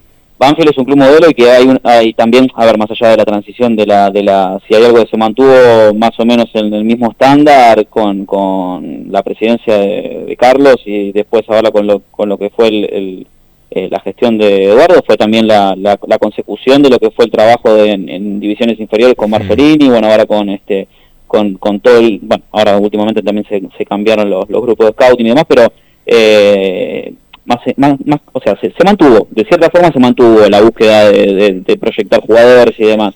Banfield 0.44 0.70
es 0.72 0.78
un 0.78 0.86
club 0.86 0.98
modelo 0.98 1.30
y 1.30 1.34
que 1.34 1.50
hay, 1.50 1.66
un, 1.66 1.80
hay 1.84 2.14
también, 2.14 2.48
a 2.56 2.66
ver, 2.66 2.78
más 2.78 2.90
allá 2.92 3.10
de 3.12 3.18
la 3.18 3.26
transición 3.26 3.76
de 3.76 3.86
la, 3.86 4.10
de 4.12 4.24
la, 4.24 4.60
si 4.68 4.76
hay 4.76 4.84
algo 4.84 5.02
que 5.04 5.10
se 5.10 5.18
mantuvo 5.18 5.94
más 5.96 6.12
o 6.20 6.26
menos 6.26 6.48
en 6.54 6.74
el 6.74 6.84
mismo 6.84 7.12
estándar 7.12 7.88
con, 7.88 8.26
con 8.26 9.06
la 9.12 9.24
presidencia 9.24 9.78
de, 9.78 10.26
de 10.28 10.36
Carlos 10.38 10.78
y 10.86 11.12
después 11.12 11.44
ahora 11.48 11.72
con 11.72 11.88
lo, 11.88 12.02
con 12.12 12.30
lo 12.30 12.38
que 12.38 12.50
fue 12.50 12.68
el, 12.68 12.84
el, 12.86 13.28
eh, 13.72 13.88
la 13.90 14.00
gestión 14.02 14.38
de 14.38 14.66
Eduardo, 14.66 15.02
fue 15.06 15.18
también 15.18 15.48
la, 15.48 15.76
la, 15.76 15.98
la 16.08 16.18
consecución 16.20 16.84
de 16.84 16.90
lo 16.92 17.00
que 17.00 17.10
fue 17.12 17.26
el 17.26 17.32
trabajo 17.32 17.74
de- 17.74 17.92
en, 17.92 18.08
en 18.10 18.40
divisiones 18.40 18.80
inferiores 18.80 19.16
con 19.16 19.32
Marcelini, 19.32 19.90
bueno, 19.90 20.08
ahora 20.12 20.26
con 20.26 20.50
este 20.50 20.88
con, 21.28 21.56
con 21.56 21.80
todo 21.80 21.98
el, 21.98 22.20
bueno, 22.22 22.44
ahora 22.52 22.78
últimamente 22.78 23.24
también 23.24 23.48
se, 23.50 23.60
se 23.76 23.86
cambiaron 23.86 24.30
los, 24.30 24.48
los 24.50 24.62
grupos 24.62 24.86
de 24.86 24.94
scouting 24.94 25.26
y 25.26 25.30
demás, 25.30 25.46
pero 25.48 25.74
eh, 26.06 27.14
más, 27.46 27.60
más, 27.78 27.98
más, 28.06 28.20
o 28.32 28.40
sea, 28.42 28.58
se, 28.62 28.72
se 28.72 28.84
mantuvo, 28.86 29.28
de 29.32 29.44
cierta 29.46 29.70
forma 29.70 29.92
se 29.92 30.00
mantuvo 30.00 30.48
la 30.50 30.62
búsqueda 30.62 31.12
de, 31.12 31.34
de- 31.34 31.62
de 31.66 31.78
proyectar 31.78 32.22
jugadores 32.22 32.74
y 32.80 32.86
demás. 32.86 33.14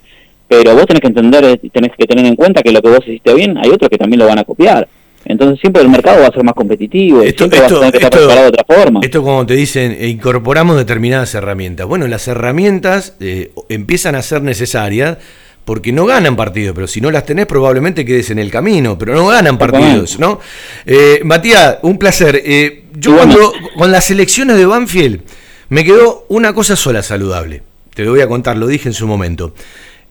Pero 0.49 0.73
vos 0.75 0.85
tenés 0.85 1.01
que 1.01 1.07
entender, 1.07 1.43
eh, 1.43 1.69
tenés 1.73 1.91
que 1.97 2.05
tener 2.05 2.25
en 2.25 2.35
cuenta 2.35 2.61
que 2.61 2.71
lo 2.71 2.81
que 2.81 2.89
vos 2.89 2.99
hiciste 3.05 3.33
bien, 3.33 3.57
hay 3.57 3.69
otros 3.69 3.89
que 3.89 3.97
también 3.97 4.19
lo 4.19 4.27
van 4.27 4.39
a 4.39 4.43
copiar. 4.43 4.87
Entonces 5.25 5.59
siempre 5.59 5.81
el 5.81 5.89
mercado 5.89 6.21
va 6.21 6.27
a 6.27 6.31
ser 6.31 6.43
más 6.43 6.53
competitivo, 6.53 7.21
y 7.23 7.27
Esto, 7.27 7.39
siempre 7.49 7.59
vas 7.59 7.63
a 7.63 7.67
esto, 7.75 7.79
tener 7.79 7.91
que 7.91 7.97
estar 7.97 8.13
esto- 8.13 8.27
preparado 8.27 8.51
de 8.51 8.61
otra 8.61 8.75
forma. 8.75 8.99
esto 9.03 9.23
como 9.23 9.45
te 9.45 9.55
dicen, 9.55 9.97
e 9.99 10.07
incorporamos 10.07 10.77
determinadas 10.77 11.33
herramientas. 11.35 11.85
Bueno, 11.85 12.07
las 12.07 12.27
herramientas 12.29 13.15
eh, 13.19 13.51
empiezan 13.67 14.15
a 14.15 14.21
ser 14.21 14.41
necesarias 14.41 15.17
porque 15.65 15.91
no 15.91 16.05
ganan 16.05 16.37
partidos, 16.37 16.73
pero 16.73 16.87
si 16.87 17.01
no 17.01 17.11
las 17.11 17.25
tenés 17.25 17.45
probablemente 17.45 18.05
quedes 18.05 18.29
en 18.29 18.39
el 18.39 18.49
camino, 18.49 18.97
pero 18.97 19.15
no 19.15 19.27
ganan 19.27 19.57
partidos, 19.57 20.17
¿no? 20.17 20.39
Eh, 20.85 21.19
Matías, 21.25 21.79
un 21.81 21.97
placer. 21.97 22.41
Eh, 22.45 22.83
yo 22.99 23.15
cuando 23.15 23.53
con 23.77 23.91
las 23.91 24.09
elecciones 24.11 24.57
de 24.57 24.65
Banfield 24.65 25.21
me 25.69 25.83
quedó 25.83 26.25
una 26.29 26.53
cosa 26.53 26.75
sola 26.75 27.03
saludable. 27.03 27.61
Te 27.93 28.03
lo 28.03 28.11
voy 28.11 28.21
a 28.21 28.27
contar, 28.27 28.57
lo 28.57 28.67
dije 28.67 28.89
en 28.89 28.93
su 28.93 29.07
momento. 29.07 29.53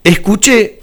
Escuché 0.04 0.80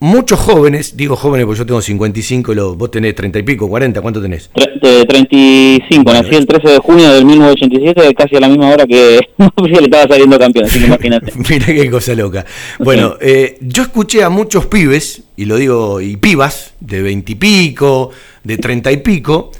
muchos 0.00 0.40
jóvenes, 0.40 0.96
digo 0.96 1.14
jóvenes 1.14 1.46
porque 1.46 1.58
yo 1.60 1.66
tengo 1.66 1.80
55, 1.80 2.52
y 2.52 2.54
lo- 2.56 2.74
vos 2.74 2.90
tenés 2.90 3.14
30 3.14 3.38
y 3.38 3.42
pico, 3.44 3.68
40, 3.68 4.00
¿cuánto 4.00 4.20
tenés? 4.20 4.50
Tre- 4.52 4.80
de 4.80 5.04
35, 5.06 6.12
nací 6.12 6.34
el 6.34 6.46
13 6.46 6.68
de 6.70 6.78
junio 6.78 7.12
del 7.12 7.24
1987, 7.24 8.14
casi 8.14 8.34
a 8.36 8.40
la 8.40 8.48
misma 8.48 8.68
hora 8.70 8.84
que 8.86 9.20
le 9.56 9.84
estaba 9.84 10.08
saliendo 10.08 10.38
campeón, 10.38 10.64
así 10.66 10.80
que 10.80 10.86
imagínate. 10.86 11.32
Mira 11.48 11.66
qué 11.66 11.88
cosa 11.90 12.14
loca. 12.14 12.44
Bueno, 12.80 13.14
eh, 13.20 13.58
yo 13.60 13.82
escuché 13.84 14.24
a 14.24 14.28
muchos 14.28 14.66
pibes, 14.66 15.22
y 15.36 15.44
lo 15.44 15.56
digo, 15.56 16.00
y 16.00 16.16
pibas, 16.16 16.72
de 16.80 17.00
20 17.02 17.32
y 17.32 17.34
pico, 17.36 18.10
de 18.42 18.56
30 18.58 18.90
y 18.90 18.96
pico, 18.98 19.52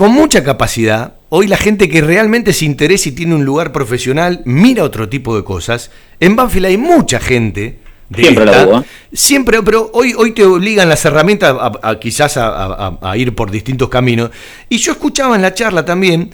con 0.00 0.12
mucha 0.12 0.42
capacidad. 0.42 1.12
Hoy 1.28 1.46
la 1.46 1.58
gente 1.58 1.90
que 1.90 2.00
realmente 2.00 2.54
se 2.54 2.64
interesa 2.64 3.10
y 3.10 3.12
tiene 3.12 3.34
un 3.34 3.44
lugar 3.44 3.70
profesional, 3.70 4.40
mira 4.46 4.82
otro 4.82 5.10
tipo 5.10 5.36
de 5.36 5.44
cosas. 5.44 5.90
En 6.20 6.36
Banfield 6.36 6.64
hay 6.68 6.78
mucha 6.78 7.20
gente. 7.20 7.80
De 8.08 8.22
Siempre 8.22 8.46
la 8.46 8.52
esta. 8.52 8.66
hubo, 8.66 8.80
¿eh? 8.80 8.84
Siempre, 9.12 9.62
pero 9.62 9.90
hoy, 9.92 10.14
hoy 10.16 10.32
te 10.32 10.42
obligan 10.46 10.88
las 10.88 11.04
herramientas 11.04 11.54
a, 11.60 11.72
a- 11.82 12.00
quizás 12.00 12.38
a, 12.38 12.48
a- 12.48 12.98
a 13.02 13.16
ir 13.18 13.34
por 13.34 13.50
distintos 13.50 13.90
caminos. 13.90 14.30
Y 14.70 14.78
yo 14.78 14.92
escuchaba 14.92 15.36
en 15.36 15.42
la 15.42 15.52
charla 15.52 15.84
también 15.84 16.30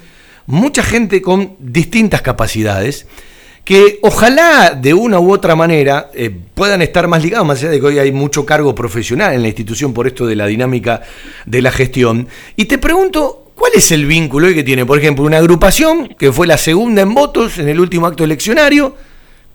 mucha 0.47 0.84
gente 0.84 1.20
con 1.20 1.56
distintas 1.59 2.22
capacidades 2.22 3.09
que 3.64 3.98
ojalá 4.02 4.78
de 4.80 4.94
una 4.94 5.18
u 5.18 5.32
otra 5.32 5.56
manera 5.56 6.09
eh, 6.14 6.30
puedan 6.55 6.82
estar 6.82 7.09
más 7.09 7.20
ligados, 7.20 7.44
más 7.44 7.59
allá 7.59 7.70
de 7.70 7.80
que 7.80 7.86
hoy 7.86 7.98
hay 7.98 8.12
mucho 8.12 8.47
cargo 8.47 8.76
profesional 8.76 9.34
en 9.34 9.43
la 9.43 9.48
institución 9.48 9.93
por 9.93 10.06
esto 10.06 10.24
de 10.24 10.36
la 10.36 10.47
dinámica 10.47 11.02
de 11.47 11.62
la 11.62 11.72
gestión. 11.72 12.28
Y 12.55 12.66
te 12.66 12.78
pregunto, 12.78 13.43
¿cuál 13.56 13.72
es 13.74 13.90
el 13.90 14.06
vínculo 14.06 14.46
que 14.54 14.62
tiene, 14.62 14.86
por 14.86 14.98
ejemplo, 14.98 15.24
una 15.24 15.38
agrupación 15.38 16.08
que 16.18 16.30
fue 16.30 16.46
la 16.46 16.56
segunda 16.58 17.02
en 17.02 17.12
votos 17.14 17.58
en 17.58 17.68
el 17.68 17.80
último 17.80 18.06
acto 18.06 18.22
eleccionario 18.22 18.94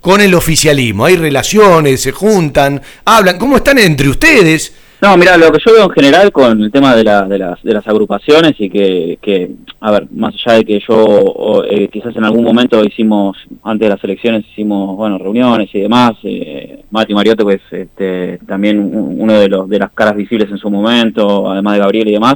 con 0.02 0.20
el 0.20 0.34
oficialismo? 0.34 1.06
Hay 1.06 1.16
relaciones, 1.16 2.02
se 2.02 2.12
juntan, 2.12 2.82
hablan, 3.06 3.38
¿cómo 3.38 3.56
están 3.58 3.78
entre 3.80 4.10
ustedes? 4.10 4.76
No, 5.02 5.18
mira, 5.18 5.36
lo 5.36 5.52
que 5.52 5.58
yo 5.66 5.74
veo 5.74 5.86
en 5.86 5.90
general 5.92 6.32
con 6.32 6.62
el 6.62 6.72
tema 6.72 6.96
de, 6.96 7.04
la- 7.04 7.24
de, 7.24 7.40
las, 7.40 7.64
de 7.64 7.74
las 7.74 7.88
agrupaciones 7.88 8.54
y 8.60 8.70
que, 8.70 9.18
que, 9.20 9.50
a 9.80 9.90
ver, 9.90 10.06
más 10.12 10.36
allá 10.46 10.58
de 10.58 10.66
que 10.66 10.80
yo 10.88 10.96
o, 10.96 11.64
eh, 11.64 11.90
quizás 11.92 12.16
en 12.16 12.24
algún 12.24 12.44
momento 12.44 12.84
hicimos, 12.84 13.36
antes 13.64 13.88
de 13.88 13.90
las 13.96 14.04
elecciones 14.04 14.46
hicimos, 14.52 14.96
bueno, 14.96 15.18
reuniones 15.18 15.70
y 15.74 15.80
demás, 15.80 16.12
eh, 16.24 16.84
Mati 16.92 17.16
Mariotto 17.16 17.44
pues 17.46 17.62
este, 17.72 18.38
también 18.48 18.78
un- 18.78 19.16
uno 19.20 19.34
de 19.40 19.48
los 19.50 19.68
de 19.68 19.80
las 19.80 19.92
caras 19.92 20.16
visibles 20.16 20.52
en 20.52 20.60
su 20.60 20.70
momento, 20.70 21.50
además 21.50 21.74
de 21.74 21.80
Gabriel 21.80 22.08
y 22.10 22.12
demás. 22.12 22.36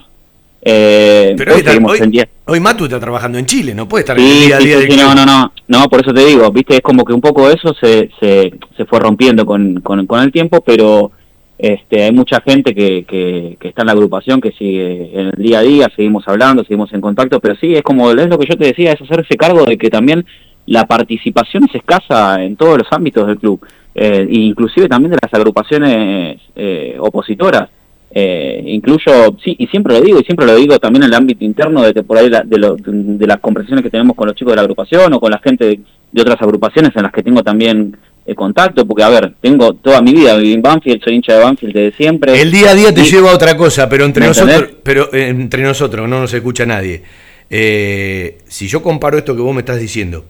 Eh, 0.67 1.35
Pero 1.37 1.53
hoy 1.53 1.61
hoy, 1.61 2.01
hoy- 2.47 2.57
en 2.57 2.63
Matu 2.63 2.85
está 2.85 2.99
trabajando 2.99 3.37
en 3.37 3.45
Chile, 3.45 3.75
no 3.75 3.87
puede 3.87 4.01
estar 4.01 4.17
en 4.17 4.25
el 4.25 4.31
Sí, 4.31 4.45
día 4.47 4.57
a 4.57 4.59
sí, 4.61 4.67
día 4.67 4.79
sí, 4.81 4.87
del 4.87 4.97
no, 4.97 5.13
no, 5.13 5.23
no, 5.25 5.51
no, 5.67 5.87
por 5.89 6.01
eso 6.01 6.11
te 6.11 6.25
digo, 6.25 6.51
viste, 6.51 6.73
es 6.75 6.81
como 6.81 7.05
que 7.05 7.13
un 7.13 7.21
poco 7.21 7.47
eso 7.51 7.71
se, 7.79 8.09
se, 8.19 8.51
se 8.75 8.85
fue 8.85 8.99
rompiendo 8.99 9.45
con, 9.45 9.81
con, 9.81 10.07
con 10.07 10.21
el 10.21 10.31
tiempo, 10.31 10.61
pero 10.61 11.11
este, 11.59 12.03
hay 12.03 12.11
mucha 12.11 12.41
gente 12.41 12.73
que, 12.73 13.05
que, 13.05 13.57
que 13.59 13.67
está 13.67 13.83
en 13.83 13.87
la 13.87 13.91
agrupación, 13.93 14.41
que 14.41 14.53
sigue 14.53 15.11
en 15.13 15.27
el 15.27 15.31
día 15.37 15.59
a 15.59 15.61
día, 15.61 15.87
seguimos 15.95 16.27
hablando, 16.27 16.63
seguimos 16.63 16.91
en 16.93 17.01
contacto, 17.01 17.39
pero 17.39 17.55
sí, 17.61 17.75
es 17.75 17.83
como, 17.83 18.09
es 18.09 18.27
lo 18.27 18.39
que 18.39 18.47
yo 18.49 18.57
te 18.57 18.65
decía, 18.65 18.91
es 18.91 18.99
hacerse 19.01 19.35
cargo 19.37 19.65
de 19.65 19.77
que 19.77 19.91
también 19.91 20.25
la 20.65 20.87
participación 20.87 21.65
es 21.69 21.75
escasa 21.75 22.43
en 22.43 22.55
todos 22.55 22.79
los 22.79 22.87
ámbitos 22.89 23.27
del 23.27 23.37
club, 23.37 23.63
eh, 23.93 24.25
inclusive 24.31 24.89
también 24.89 25.11
de 25.11 25.19
las 25.21 25.31
agrupaciones 25.31 26.41
eh, 26.55 26.95
opositoras. 26.99 27.69
Eh, 28.17 28.63
incluyo, 28.67 29.35
sí, 29.43 29.57
y 29.59 29.67
siempre 29.67 29.93
lo 29.93 29.99
digo, 30.01 30.17
y 30.21 30.23
siempre 30.23 30.45
lo 30.45 30.55
digo 30.55 30.79
también 30.79 31.03
en 31.03 31.09
el 31.09 31.15
ámbito 31.15 31.43
interno 31.43 31.83
de 31.83 31.93
que 31.93 32.01
por 32.01 32.17
ahí 32.17 32.29
la- 32.29 32.43
de, 32.43 32.57
lo- 32.57 32.77
de 32.79 33.27
las 33.27 33.39
conversaciones 33.41 33.83
que 33.83 33.89
tenemos 33.89 34.15
con 34.15 34.25
los 34.27 34.35
chicos 34.37 34.53
de 34.53 34.55
la 34.55 34.61
agrupación 34.61 35.11
o 35.13 35.19
con 35.19 35.31
la 35.31 35.39
gente 35.39 35.65
de, 35.65 35.79
de 36.13 36.21
otras 36.21 36.41
agrupaciones 36.41 36.91
en 36.95 37.03
las 37.03 37.11
que 37.11 37.21
tengo 37.21 37.43
también 37.43 37.97
eh, 38.25 38.33
contacto, 38.33 38.85
porque 38.87 39.03
a 39.03 39.09
ver, 39.09 39.33
tengo 39.41 39.73
toda 39.73 40.01
mi 40.01 40.13
vida, 40.13 40.37
viví 40.37 40.53
en 40.53 40.61
Banfield, 40.61 41.03
soy 41.03 41.15
hincha 41.15 41.33
de 41.33 41.43
Banfield 41.43 41.73
desde 41.73 41.97
siempre. 41.97 42.41
El 42.41 42.51
día 42.51 42.69
a 42.71 42.73
día 42.73 42.93
te 42.93 43.01
Y- 43.01 43.03
lleva 43.11 43.31
a 43.31 43.35
otra 43.35 43.57
cosa, 43.57 43.89
pero 43.89 44.05
entre 44.05 44.21
¿Me 44.21 44.27
nosotros, 44.29 44.53
entendés? 44.55 44.77
pero 44.81 45.13
eh, 45.13 45.27
entre 45.27 45.61
nosotros 45.63 46.07
no 46.07 46.21
nos 46.21 46.33
escucha 46.33 46.65
nadie. 46.65 47.03
Eh, 47.49 48.37
si 48.47 48.67
yo 48.69 48.81
comparo 48.81 49.17
esto 49.17 49.35
que 49.35 49.41
vos 49.41 49.53
me 49.53 49.59
estás 49.59 49.79
diciendo 49.79 50.23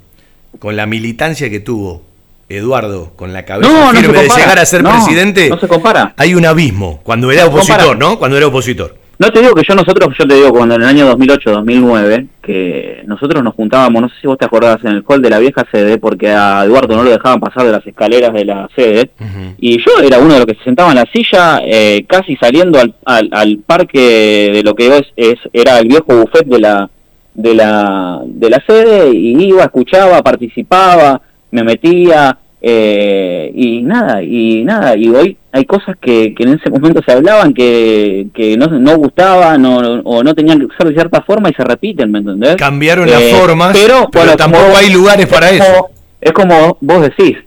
con 0.60 0.76
la 0.76 0.86
militancia 0.88 1.50
que 1.52 1.60
tuvo 1.60 2.02
Eduardo 2.50 3.12
con 3.16 3.34
la 3.34 3.44
cabeza 3.46 3.70
No, 3.72 3.92
no 3.92 4.00
se 4.00 4.06
firme 4.06 4.22
de 4.24 4.30
llegar 4.30 4.60
a 4.60 4.66
ser 4.66 4.84
No, 4.84 4.92
presidente, 4.92 5.50
no 5.50 5.58
se 5.60 5.68
compara. 5.68 6.14
hay 6.18 6.36
un 6.36 6.46
abismo 6.46 7.00
cuando 7.04 7.32
era 7.32 7.46
opositor. 7.46 7.98
¿no? 7.98 8.20
Cuando 8.20 8.38
era 8.38 8.48
opositor. 8.48 8.96
No 9.18 9.30
te 9.32 9.40
digo 9.40 9.54
que 9.56 9.64
yo 9.66 9.76
nosotros, 9.76 10.14
yo 10.20 10.28
te 10.28 10.36
digo 10.36 10.52
cuando 10.52 10.76
en 10.76 10.82
el 10.82 10.88
año 10.90 11.10
2008-2009, 11.18 12.28
que 12.44 13.02
nosotros 13.06 13.42
nos 13.42 13.56
juntábamos, 13.56 14.02
no 14.02 14.10
sé 14.10 14.16
si 14.20 14.28
vos 14.28 14.38
te 14.38 14.44
acordás, 14.44 14.84
en 14.84 14.92
el 14.92 15.04
hall 15.08 15.22
de 15.22 15.30
la 15.30 15.40
vieja 15.40 15.66
sede, 15.72 15.98
porque 15.98 16.30
a 16.32 16.66
Eduardo 16.66 16.98
no 16.98 17.04
lo 17.04 17.12
dejaban 17.12 17.40
pasar 17.40 17.66
de 17.66 17.72
las 17.72 17.88
escaleras 17.88 18.34
de 18.34 18.44
la 18.44 18.68
sede, 18.76 19.12
y 19.58 19.78
yo 19.78 20.02
era 20.04 20.20
uno 20.20 20.34
de 20.34 20.40
los 20.40 20.46
que 20.46 20.56
se 20.56 20.66
sentaba 20.66 20.90
en 20.92 20.98
la 20.98 21.06
silla, 21.14 21.62
eh, 21.64 22.06
casi 22.10 22.36
saliendo 22.36 22.78
al, 22.78 22.94
al, 23.06 23.30
al 23.32 23.60
parque 23.66 24.52
de 24.54 24.64
lo 24.64 24.76
que 24.76 24.98
es, 24.98 25.04
es 25.16 25.36
era 25.54 25.80
el 25.80 25.88
viejo 25.88 26.08
buffet 26.14 26.46
de 26.46 26.60
la 26.60 26.90
de 27.34 27.54
la 27.54 28.20
de 28.26 28.50
la 28.50 28.62
sede 28.68 29.12
y 29.16 29.42
iba, 29.46 29.64
escuchaba, 29.64 30.22
participaba, 30.24 31.22
me 31.56 31.64
metía 31.64 32.38
eh, 32.62 33.52
y 33.56 33.82
nada 33.82 34.22
y 34.24 34.64
nada 34.64 34.96
y 34.96 35.08
hoy 35.10 35.38
hay 35.52 35.66
cosas 35.66 35.96
que, 36.02 36.34
que 36.36 36.44
en 36.44 36.50
ese 36.60 36.70
momento 36.70 37.02
se 37.06 37.12
hablaban 37.14 37.54
que, 37.54 38.28
que 38.34 38.58
no, 38.58 38.68
no 38.68 38.98
gustaban 38.98 39.64
o, 39.66 40.02
o 40.04 40.24
no 40.24 40.34
tenían 40.36 40.60
que 40.60 40.68
ser 40.78 40.88
de 40.90 40.94
cierta 40.94 41.22
forma 41.22 41.50
y 41.50 41.54
se 41.54 41.64
repiten, 41.64 42.12
¿me 42.12 42.20
entendés? 42.20 42.56
Cambiaron 42.56 43.10
las 43.10 43.24
formas, 43.40 43.72
pero, 43.78 44.10
pero 44.12 44.26
bueno, 44.26 44.38
tampoco 44.38 44.76
hay 44.78 44.90
lugares 44.92 45.28
para 45.28 45.50
es 45.52 45.62
eso. 45.62 45.74
como- 45.74 45.90
es 46.22 46.32
como 46.32 46.78
vos 46.82 47.02
decís, 47.04 47.38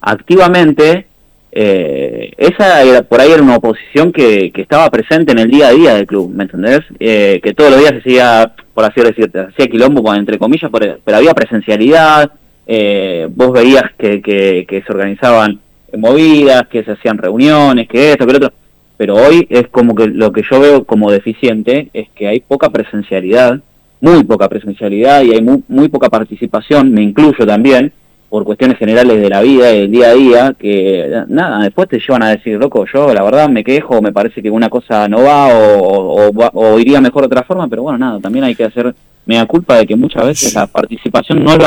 activamente 0.00 1.06
eh, 1.52 2.32
esa 2.36 2.82
era, 2.82 3.02
por 3.02 3.20
ahí 3.20 3.30
era 3.30 3.42
una 3.42 3.56
oposición 3.56 4.10
que, 4.12 4.50
que 4.52 4.62
estaba 4.62 4.90
presente 4.90 5.32
en 5.32 5.38
el 5.38 5.50
día 5.50 5.68
a 5.68 5.72
día 5.72 5.94
del 5.94 6.06
club, 6.06 6.32
¿me 6.34 6.44
entendés? 6.44 6.80
Eh, 6.98 7.40
que 7.42 7.54
todos 7.54 7.70
los 7.70 7.78
días 7.80 7.92
se 7.92 7.98
hacía, 7.98 8.52
por 8.74 8.84
así 8.84 9.00
decirte, 9.00 9.38
hacía 9.40 9.66
quilombo, 9.68 10.12
entre 10.14 10.38
comillas, 10.38 10.70
pero, 10.72 10.98
pero 11.04 11.16
había 11.18 11.32
presencialidad, 11.32 12.32
eh, 12.66 13.28
vos 13.34 13.52
veías 13.52 13.84
que, 13.98 14.22
que, 14.22 14.66
que 14.68 14.82
se 14.82 14.92
organizaban 14.92 15.60
movidas, 15.96 16.66
que 16.68 16.82
se 16.84 16.92
hacían 16.92 17.18
reuniones, 17.18 17.88
que 17.88 18.12
esto, 18.12 18.26
que 18.26 18.32
lo 18.32 18.38
otro, 18.38 18.52
pero 18.96 19.14
hoy 19.16 19.46
es 19.50 19.68
como 19.68 19.94
que 19.94 20.06
lo 20.06 20.32
que 20.32 20.42
yo 20.48 20.60
veo 20.60 20.84
como 20.84 21.10
deficiente 21.10 21.90
es 21.92 22.08
que 22.10 22.28
hay 22.28 22.40
poca 22.40 22.70
presencialidad, 22.70 23.60
muy 24.00 24.24
poca 24.24 24.48
presencialidad 24.48 25.22
y 25.22 25.32
hay 25.32 25.42
muy, 25.42 25.62
muy 25.68 25.88
poca 25.88 26.08
participación, 26.08 26.92
me 26.92 27.02
incluyo 27.02 27.46
también, 27.46 27.92
por 28.28 28.44
cuestiones 28.44 28.78
generales 28.78 29.20
de 29.20 29.28
la 29.28 29.42
vida 29.42 29.72
y 29.72 29.80
del 29.82 29.90
día 29.92 30.08
a 30.08 30.14
día, 30.14 30.56
que 30.58 31.22
nada, 31.28 31.62
después 31.62 31.88
te 31.88 32.00
llevan 32.00 32.24
a 32.24 32.30
decir, 32.30 32.58
loco, 32.58 32.84
yo 32.92 33.14
la 33.14 33.22
verdad 33.22 33.48
me 33.48 33.62
quejo, 33.62 34.02
me 34.02 34.12
parece 34.12 34.42
que 34.42 34.50
una 34.50 34.68
cosa 34.68 35.06
no 35.08 35.22
va 35.22 35.56
o, 35.56 36.30
o, 36.30 36.50
o 36.52 36.78
iría 36.80 37.00
mejor 37.00 37.22
de 37.22 37.26
otra 37.26 37.44
forma, 37.44 37.68
pero 37.68 37.82
bueno, 37.82 37.98
nada, 37.98 38.18
también 38.18 38.44
hay 38.44 38.56
que 38.56 38.64
hacer 38.64 38.92
mea 39.26 39.46
culpa 39.46 39.76
de 39.76 39.86
que 39.86 39.94
muchas 39.96 40.26
veces 40.26 40.54
la 40.54 40.66
participación 40.66 41.44
no 41.44 41.52
es 41.52 41.58
lo 41.58 41.66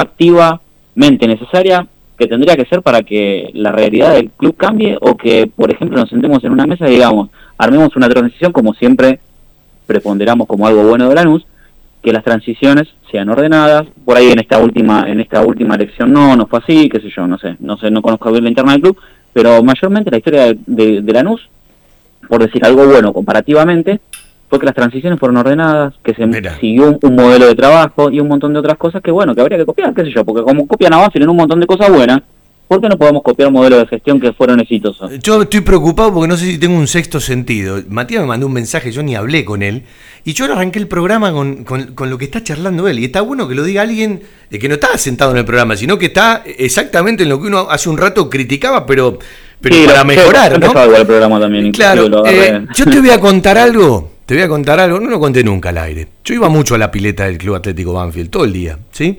activamente 0.98 1.28
necesaria 1.28 1.88
que 2.18 2.28
tendría 2.28 2.56
que 2.56 2.66
ser 2.66 2.82
para 2.82 3.04
que 3.04 3.52
la 3.54 3.72
realidad 3.72 4.16
del 4.16 4.32
club 4.32 4.56
cambie 4.58 4.98
o 5.00 5.16
que, 5.16 5.46
por 5.46 5.70
ejemplo, 5.70 6.00
nos 6.00 6.10
sentemos 6.10 6.44
en 6.44 6.52
una 6.52 6.66
mesa 6.66 6.88
y 6.88 6.94
digamos, 6.94 7.30
armemos 7.60 7.96
una 7.96 8.10
transición 8.10 8.52
como 8.52 8.74
siempre 8.74 9.20
preponderamos 9.86 10.48
como 10.48 10.66
algo 10.66 10.84
bueno 10.84 11.08
de 11.08 11.16
Lanús, 11.16 11.46
que 12.02 12.12
las 12.12 12.24
transiciones 12.24 12.88
sean 13.12 13.30
ordenadas. 13.30 13.86
Por 14.04 14.18
ahí 14.18 14.32
en 14.32 14.40
esta 14.40 14.58
última 14.58 15.06
en 15.08 15.20
esta 15.20 15.46
última 15.46 15.76
elección 15.76 16.12
no, 16.12 16.36
no 16.36 16.48
fue 16.48 16.60
así, 16.60 16.90
qué 16.90 17.00
sé 17.00 17.10
yo, 17.16 17.28
no 17.28 17.38
sé, 17.38 17.56
no 17.60 17.78
sé, 17.78 17.92
no 17.92 18.02
conozco 18.02 18.32
bien 18.32 18.44
la 18.44 18.50
interna 18.50 18.72
del 18.72 18.82
club, 18.82 18.98
pero 19.34 19.62
mayormente 19.64 20.10
la 20.10 20.18
historia 20.18 20.46
de, 20.46 20.58
de, 20.66 21.02
de 21.04 21.14
Lanús, 21.14 21.48
por 22.28 22.42
decir 22.42 22.66
algo 22.66 22.88
bueno 22.88 23.14
comparativamente, 23.14 24.00
fue 24.50 24.60
que 24.60 24.66
las 24.66 24.76
transiciones 24.76 25.20
fueron 25.20 25.38
ordenadas, 25.38 25.94
que 26.04 26.14
se 26.14 26.26
siguió 26.60 26.88
un, 26.90 27.00
un 27.02 27.16
modelo 27.16 27.48
de 27.48 27.56
trabajo 27.56 28.10
y 28.10 28.20
un 28.20 28.28
montón 28.28 28.54
de 28.54 28.60
otras 28.60 28.78
cosas 28.78 29.02
que 29.02 29.12
bueno, 29.12 29.36
que 29.36 29.42
habría 29.42 29.58
que 29.58 29.66
copiar, 29.66 29.94
qué 29.94 30.04
sé 30.04 30.12
yo, 30.12 30.24
porque 30.24 30.44
como 30.44 30.66
copian 30.68 30.94
a 30.94 30.98
Banfield 30.98 31.24
en 31.24 31.30
un 31.30 31.38
montón 31.38 31.60
de 31.60 31.68
cosas 31.68 31.90
buenas, 31.92 32.22
¿por 32.68 32.80
qué 32.82 32.88
no 32.90 32.98
podemos 32.98 33.24
copiar 33.24 33.52
modelos 33.52 33.80
de 33.80 33.88
gestión 33.88 34.20
que 34.22 34.32
fueron 34.34 34.60
exitosos? 34.60 35.12
Yo 35.22 35.42
estoy 35.42 35.62
preocupado 35.62 36.14
porque 36.14 36.28
no 36.30 36.38
sé 36.38 36.46
si 36.46 36.58
tengo 36.58 36.78
un 36.78 36.88
sexto 36.88 37.20
sentido. 37.20 37.82
Matías 37.90 38.22
me 38.22 38.28
mandó 38.28 38.48
un 38.48 38.54
mensaje, 38.54 38.92
yo 38.92 39.04
ni 39.04 39.16
hablé 39.16 39.44
con 39.46 39.62
él. 39.64 39.84
Y 40.26 40.34
yo 40.34 40.44
arranqué 40.46 40.80
el 40.80 40.88
programa 40.90 41.32
con, 41.32 41.64
con- 41.64 41.94
con 41.94 42.10
lo 42.10 42.18
que 42.18 42.26
está 42.26 42.44
charlando 42.44 42.88
él. 42.90 43.00
Y 43.00 43.06
está 43.06 43.22
bueno 43.22 43.48
que 43.48 43.56
lo 43.56 43.64
diga 43.64 43.82
alguien 43.84 44.22
eh, 44.52 44.60
que 44.60 44.68
no 44.68 44.74
está 44.76 44.98
sentado 44.98 45.32
en 45.32 45.38
el 45.38 45.46
programa, 45.46 45.78
sino 45.78 45.98
que 45.98 46.08
está 46.08 46.44
exactamente 46.46 47.24
en 47.24 47.30
lo 47.30 47.40
que 47.42 47.48
uno 47.48 47.68
hace 47.70 47.90
un 47.90 47.98
rato 47.98 48.30
criticaba, 48.30 48.86
pero, 48.86 49.18
pero 49.62 49.76
Sí, 49.76 49.84
para 49.86 50.00
lo- 50.00 50.06
mejorar, 50.06 50.54
el 50.54 51.06
programa 51.06 51.40
también, 51.40 51.72
Claro, 51.72 52.26
eh, 52.28 52.66
yo 52.76 52.86
te 52.86 53.00
voy 53.00 53.10
a 53.12 53.20
contar 53.22 53.58
algo 53.58 54.12
te 54.28 54.34
voy 54.34 54.44
a 54.44 54.50
contar 54.50 54.78
algo, 54.78 55.00
no 55.00 55.10
lo 55.10 55.22
conté 55.22 55.42
nunca 55.42 55.70
al 55.70 55.78
aire. 55.78 56.06
Yo 56.26 56.36
iba 56.36 56.50
mucho 56.50 56.76
a 56.76 56.78
la 56.78 56.92
pileta 56.92 57.24
del 57.24 57.38
Club 57.38 57.56
Atlético 57.56 57.94
Banfield, 57.94 58.30
todo 58.30 58.44
el 58.44 58.52
día, 58.52 58.78
¿sí? 58.92 59.18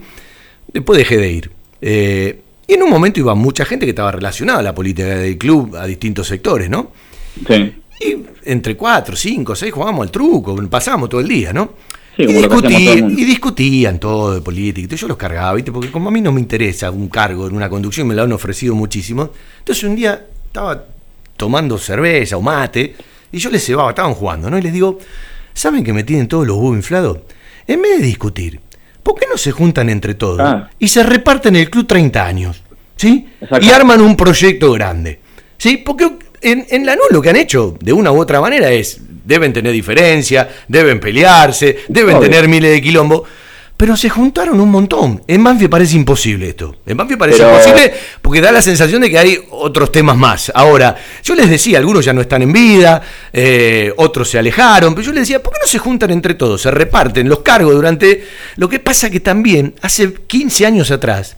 Después 0.70 0.98
dejé 0.98 1.16
de 1.16 1.32
ir. 1.32 1.50
Eh, 1.80 2.40
y 2.66 2.74
en 2.74 2.82
un 2.82 2.90
momento 2.90 3.18
iba 3.18 3.34
mucha 3.34 3.64
gente 3.64 3.86
que 3.86 3.90
estaba 3.90 4.12
relacionada 4.12 4.58
a 4.58 4.62
la 4.62 4.74
política 4.74 5.08
del 5.08 5.38
club, 5.38 5.76
a 5.76 5.86
distintos 5.86 6.26
sectores, 6.26 6.68
¿no? 6.68 6.92
Sí. 7.46 7.72
Y 8.00 8.16
entre 8.44 8.76
cuatro, 8.76 9.16
cinco, 9.16 9.56
seis 9.56 9.72
jugábamos 9.72 10.02
al 10.02 10.10
truco, 10.10 10.54
pasábamos 10.68 11.08
todo 11.08 11.22
el 11.22 11.28
día, 11.28 11.54
¿no? 11.54 11.72
Sí, 12.14 12.26
discutían, 12.26 13.10
y 13.10 13.24
discutían 13.24 13.98
todo 13.98 14.34
de 14.34 14.42
política. 14.42 14.82
Entonces 14.82 15.00
yo 15.00 15.08
los 15.08 15.16
cargaba, 15.16 15.54
¿viste? 15.54 15.72
Porque 15.72 15.90
como 15.90 16.10
a 16.10 16.12
mí 16.12 16.20
no 16.20 16.32
me 16.32 16.40
interesa 16.40 16.90
un 16.90 17.08
cargo 17.08 17.46
en 17.46 17.56
una 17.56 17.70
conducción, 17.70 18.06
me 18.08 18.14
lo 18.14 18.24
han 18.24 18.32
ofrecido 18.32 18.74
muchísimo. 18.74 19.30
Entonces 19.60 19.84
un 19.84 19.96
día 19.96 20.26
estaba 20.48 20.84
tomando 21.34 21.78
cerveza 21.78 22.36
o 22.36 22.42
mate 22.42 22.94
y 23.32 23.38
yo 23.38 23.50
les 23.50 23.64
cebaba, 23.64 23.90
estaban 23.90 24.14
jugando, 24.14 24.50
¿no? 24.50 24.58
Y 24.58 24.62
les 24.62 24.72
digo, 24.72 24.98
¿saben 25.54 25.84
que 25.84 25.92
me 25.92 26.04
tienen 26.04 26.28
todos 26.28 26.46
los 26.46 26.56
huevos 26.56 26.76
inflados? 26.76 27.18
En 27.66 27.82
vez 27.82 27.98
de 28.00 28.06
discutir, 28.06 28.60
¿por 29.02 29.14
qué 29.18 29.26
no 29.30 29.36
se 29.36 29.52
juntan 29.52 29.90
entre 29.90 30.14
todos 30.14 30.40
Ah. 30.40 30.70
y 30.78 30.88
se 30.88 31.02
reparten 31.02 31.56
el 31.56 31.68
club 31.70 31.86
30 31.86 32.24
años? 32.26 32.62
¿Sí? 32.96 33.28
Exacto. 33.40 33.64
Y 33.64 33.70
arman 33.70 34.00
un 34.00 34.16
proyecto 34.16 34.72
grande. 34.72 35.20
¿Sí? 35.56 35.76
Porque 35.78 36.10
en, 36.40 36.66
en 36.70 36.86
la 36.86 36.96
lo 37.10 37.20
que 37.22 37.30
han 37.30 37.36
hecho, 37.36 37.76
de 37.80 37.92
una 37.92 38.10
u 38.12 38.20
otra 38.20 38.40
manera, 38.40 38.70
es, 38.70 39.00
deben 39.24 39.52
tener 39.52 39.72
diferencia, 39.72 40.48
deben 40.68 41.00
pelearse, 41.00 41.78
deben 41.88 42.16
Obvio. 42.16 42.28
tener 42.28 42.48
miles 42.48 42.70
de 42.70 42.80
quilombos, 42.82 43.22
pero 43.78 43.96
se 43.96 44.10
juntaron 44.10 44.60
un 44.60 44.70
montón. 44.70 45.22
En 45.28 45.42
Banfield 45.42 45.70
parece 45.70 45.94
imposible 45.96 46.48
esto. 46.48 46.74
En 46.84 46.96
Banfield 46.96 47.18
parece 47.20 47.38
Pero- 47.38 47.50
imposible 47.52 47.94
porque 48.20 48.40
da 48.40 48.50
la 48.52 48.60
sensación 48.60 49.00
de 49.00 49.08
que 49.08 49.18
hay 49.18 49.38
otros 49.50 49.92
temas 49.92 50.16
más. 50.16 50.50
Ahora, 50.54 50.96
yo 51.22 51.34
les 51.36 51.48
decía, 51.48 51.78
algunos 51.78 52.04
ya 52.04 52.12
no 52.12 52.20
están 52.20 52.42
en 52.42 52.52
vida, 52.52 53.00
eh, 53.32 53.92
otros 53.96 54.28
se 54.28 54.38
alejaron, 54.38 54.94
pero 54.94 55.06
yo 55.06 55.12
les 55.12 55.22
decía, 55.22 55.40
¿por 55.42 55.52
qué 55.52 55.60
no 55.62 55.68
se 55.68 55.78
juntan 55.78 56.10
entre 56.10 56.34
todos? 56.34 56.60
Se 56.60 56.70
reparten 56.72 57.28
los 57.28 57.38
cargos 57.38 57.72
durante... 57.72 58.26
Lo 58.56 58.68
que 58.68 58.80
pasa 58.80 59.10
que 59.10 59.20
también, 59.20 59.74
hace 59.80 60.12
15 60.12 60.66
años 60.66 60.90
atrás, 60.90 61.36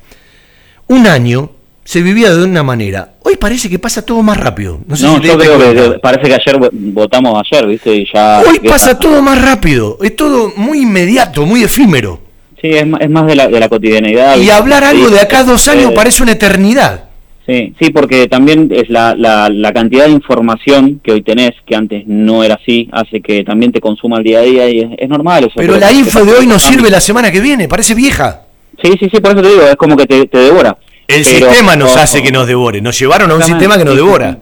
un 0.87 1.07
año 1.07 1.51
se 1.85 2.01
vivía 2.01 2.35
de 2.35 2.43
una 2.43 2.63
manera. 2.63 3.17
Hoy 3.23 3.37
parece 3.37 3.69
que 3.69 3.79
pasa 3.79 4.01
todo 4.07 4.23
más 4.23 4.39
rápido. 4.39 4.81
No 4.87 4.97
sé 4.97 5.05
No, 5.05 5.19
si 5.21 5.27
yo 5.29 5.37
creo 5.39 5.59
que 5.93 5.99
parece 5.99 6.27
que 6.29 6.35
ayer 6.35 6.57
vo- 6.59 6.71
votamos 6.73 7.39
ayer, 7.45 7.67
¿viste? 7.67 7.95
Y 7.95 8.07
ya. 8.13 8.41
Hoy 8.49 8.61
pasa 8.61 8.99
todo 8.99 9.21
más 9.21 9.43
rápido. 9.43 9.99
Es 10.01 10.17
todo 10.17 10.53
muy 10.57 10.81
inmediato, 10.83 11.45
muy 11.45 11.63
efímero. 11.65 12.30
Sí, 12.61 12.69
es 12.69 12.87
más, 12.87 13.01
es 13.01 13.09
más 13.11 13.27
de, 13.27 13.37
la, 13.37 13.49
de 13.49 13.59
la 13.61 13.69
cotidianidad. 13.69 14.37
Y 14.39 14.51
hablar 14.51 14.85
algo 14.85 15.09
de 15.09 15.21
acá 15.21 15.45
dos 15.45 15.67
años 15.69 15.91
eh, 15.93 15.95
parece 15.95 16.23
una 16.23 16.33
eternidad. 16.33 17.05
Sí, 17.47 17.75
sí, 17.81 17.91
porque 17.91 18.29
también 18.29 18.69
es 18.71 18.89
la, 18.91 19.15
la, 19.17 19.49
la 19.49 19.73
cantidad 19.73 20.05
de 20.05 20.11
información 20.13 21.01
que 21.03 21.13
hoy 21.13 21.23
tenés, 21.23 21.53
que 21.67 21.75
antes 21.75 22.07
no 22.07 22.45
era 22.45 22.55
así, 22.57 22.89
hace 22.93 23.21
que 23.21 23.43
también 23.45 23.73
te 23.73 23.81
consuma 23.81 24.19
el 24.19 24.25
día 24.25 24.39
a 24.41 24.43
día 24.43 24.69
y 24.69 24.81
es, 24.81 24.89
es 24.99 25.09
normal. 25.09 25.45
Eso 25.45 25.55
Pero 25.57 25.75
creo 25.75 25.81
la 25.81 25.91
info 25.93 26.25
de 26.25 26.33
hoy 26.33 26.47
no 26.47 26.59
sirve 26.59 26.91
la 26.91 27.01
semana 27.01 27.33
que 27.33 27.41
viene, 27.41 27.67
parece 27.67 27.95
vieja. 27.95 28.43
Sí, 28.83 28.93
sí, 29.01 29.09
sí, 29.13 29.21
por 29.21 29.33
eso 29.33 29.43
te 29.43 29.49
digo, 29.49 29.63
es 29.63 29.77
como 29.77 29.97
que 29.97 30.07
te, 30.07 30.27
te 30.27 30.39
devora. 30.39 30.77
El 31.09 31.25
Pero- 31.25 31.51
sistema 31.51 31.75
nos 31.77 31.97
o- 31.97 31.99
hace 31.99 32.23
que 32.23 32.31
nos 32.31 32.47
devore. 32.47 32.81
Nos 32.81 32.97
llevaron 32.99 33.31
a 33.31 33.35
un 33.35 33.43
sistema 33.43 33.77
que 33.79 33.85
nos 33.85 33.97
devora. 33.97 34.39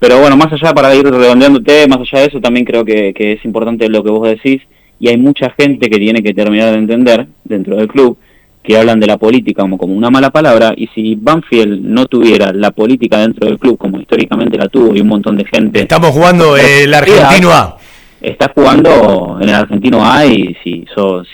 Pero 0.00 0.18
bueno, 0.20 0.36
más 0.36 0.52
allá, 0.52 0.72
para 0.74 0.94
ir 0.94 1.04
redondeándote, 1.04 1.86
más 1.86 1.98
allá 2.00 2.20
de 2.22 2.26
eso, 2.28 2.40
también 2.40 2.64
creo 2.64 2.84
que, 2.84 3.12
que 3.14 3.32
es 3.32 3.44
importante 3.44 3.88
lo 3.88 4.02
que 4.02 4.10
vos 4.10 4.28
decís, 4.28 4.62
y 5.00 5.08
hay 5.08 5.16
mucha 5.16 5.50
gente 5.50 5.88
que 5.88 5.98
tiene 5.98 6.22
que 6.22 6.34
terminar 6.34 6.72
de 6.72 6.78
entender 6.78 7.26
dentro 7.44 7.76
del 7.76 7.88
club 7.88 8.18
que 8.62 8.76
hablan 8.76 9.00
de 9.00 9.06
la 9.06 9.16
política 9.16 9.62
como, 9.62 9.78
como 9.78 9.94
una 9.94 10.10
mala 10.10 10.30
palabra, 10.30 10.74
y 10.76 10.88
si 10.88 11.14
Banfield 11.14 11.80
no 11.82 12.06
tuviera 12.06 12.52
la 12.52 12.70
política 12.70 13.18
dentro 13.18 13.46
del 13.46 13.58
club 13.58 13.78
como 13.78 13.98
históricamente 14.00 14.58
la 14.58 14.68
tuvo 14.68 14.94
y 14.94 15.00
un 15.00 15.08
montón 15.08 15.36
de 15.36 15.44
gente... 15.46 15.80
Estamos 15.80 16.10
jugando 16.10 16.56
eh, 16.56 16.82
el 16.84 16.92
argentino 16.92 17.50
A. 17.52 17.78
Estás 18.20 18.50
jugando 18.54 19.38
en 19.40 19.48
el 19.48 19.54
argentino 19.54 20.04
A 20.04 20.26
y 20.26 20.54
si 20.62 20.84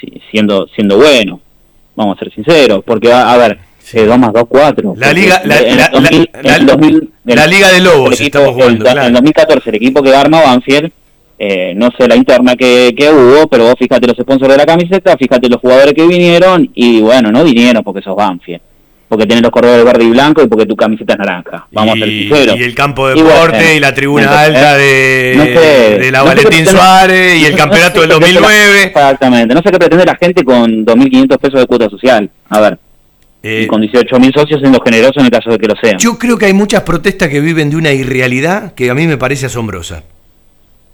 si- 0.00 0.20
siendo, 0.30 0.68
siendo 0.68 0.96
bueno, 0.98 1.40
vamos 1.96 2.16
a 2.16 2.20
ser 2.20 2.32
sinceros, 2.32 2.84
porque 2.84 3.10
a, 3.12 3.32
a 3.32 3.36
ver, 3.38 3.58
eh, 3.94 4.04
2 4.04 4.18
más 4.18 4.32
2, 4.32 4.44
4. 4.48 4.94
La 4.96 5.12
liga- 5.12 5.40
la- 5.44 5.58
en 5.60 5.68
el 5.70 5.76
la- 5.78 5.88
2000 5.88 6.30
la- 6.32 6.40
en 6.40 6.46
el 6.60 6.66
la- 6.66 6.72
2000 6.74 7.10
la 7.24 7.46
liga 7.46 7.72
de 7.72 7.80
lobos 7.80 8.08
el 8.08 8.12
equipo- 8.14 8.26
estamos 8.38 8.54
jugando, 8.54 8.84
el- 8.84 8.92
claro. 8.92 9.06
En 9.08 9.12
2014 9.14 9.70
el 9.70 9.76
equipo 9.76 10.02
que 10.02 10.14
arma 10.14 10.40
Banfield, 10.42 10.92
eh, 11.38 11.72
no 11.76 11.90
sé 11.98 12.06
la 12.08 12.16
interna 12.16 12.54
que, 12.56 12.94
que 12.96 13.10
hubo, 13.10 13.46
pero 13.48 13.64
vos 13.64 13.74
fíjate 13.78 14.06
los 14.06 14.16
sponsors 14.16 14.52
de 14.52 14.56
la 14.58 14.66
camiseta, 14.66 15.16
fíjate 15.16 15.48
los 15.48 15.60
jugadores 15.60 15.92
que 15.94 16.06
vinieron 16.06 16.70
y 16.74 17.00
bueno, 17.00 17.30
no 17.32 17.42
vinieron 17.44 17.82
porque 17.82 18.02
sos 18.02 18.16
Banfield. 18.16 18.60
Porque 19.06 19.26
tenés 19.26 19.42
los 19.42 19.52
corredores 19.52 19.84
verde 19.84 20.02
y 20.04 20.10
blanco 20.10 20.42
y 20.42 20.48
porque 20.48 20.64
tu 20.66 20.74
camiseta 20.74 21.12
es 21.12 21.18
naranja. 21.18 21.66
Vamos 21.72 21.94
a 21.94 21.98
ser 21.98 22.08
Y, 22.08 22.20
sinceros. 22.22 22.56
y 22.58 22.62
el 22.62 22.74
campo 22.74 23.06
de 23.06 23.18
Y 23.18 23.22
bueno, 23.22 23.34
deporte 23.38 23.76
y 23.76 23.80
la 23.80 23.94
tribuna 23.94 24.22
entonces, 24.24 24.46
alta 24.56 24.78
eh, 24.78 24.82
de, 24.82 25.36
no 25.36 25.44
sé, 25.44 25.98
de 25.98 26.10
la 26.10 26.18
no 26.20 26.24
Valentín 26.24 26.66
Suárez 26.66 27.36
y 27.40 27.44
el 27.44 27.54
campeonato 27.56 28.00
del 28.00 28.10
sé 28.10 28.16
qué 28.16 28.20
pretende 28.20 28.40
la- 28.40 28.48
2009. 28.48 28.82
Exactamente. 28.84 29.54
No 29.54 29.62
sé 29.62 29.70
qué 29.70 29.78
pretende 29.78 30.04
la 30.06 30.16
gente 30.16 30.42
con 30.42 30.86
2.500 30.86 31.38
pesos 31.38 31.60
de 31.60 31.66
cuota 31.66 31.90
social. 31.90 32.30
A 32.48 32.60
ver. 32.60 32.78
y 33.42 33.66
con 33.66 33.82
18.000 33.82 34.34
socios 34.34 34.60
siendo 34.60 34.80
generoso 34.80 35.20
en 35.20 35.26
el 35.26 35.30
caso 35.30 35.50
de 35.50 35.58
que 35.58 35.66
lo 35.68 35.74
sean. 35.80 35.94
Eh, 35.96 35.98
Yo 36.00 36.18
creo 36.18 36.38
que 36.38 36.46
hay 36.46 36.54
muchas 36.54 36.82
protestas 36.82 37.28
que 37.28 37.40
viven 37.40 37.68
de 37.70 37.76
una 37.76 37.92
irrealidad 37.92 38.72
que 38.74 38.88
a 38.90 38.94
mí 38.94 39.06
me 39.06 39.18
parece 39.18 39.46
asombrosa. 39.46 40.02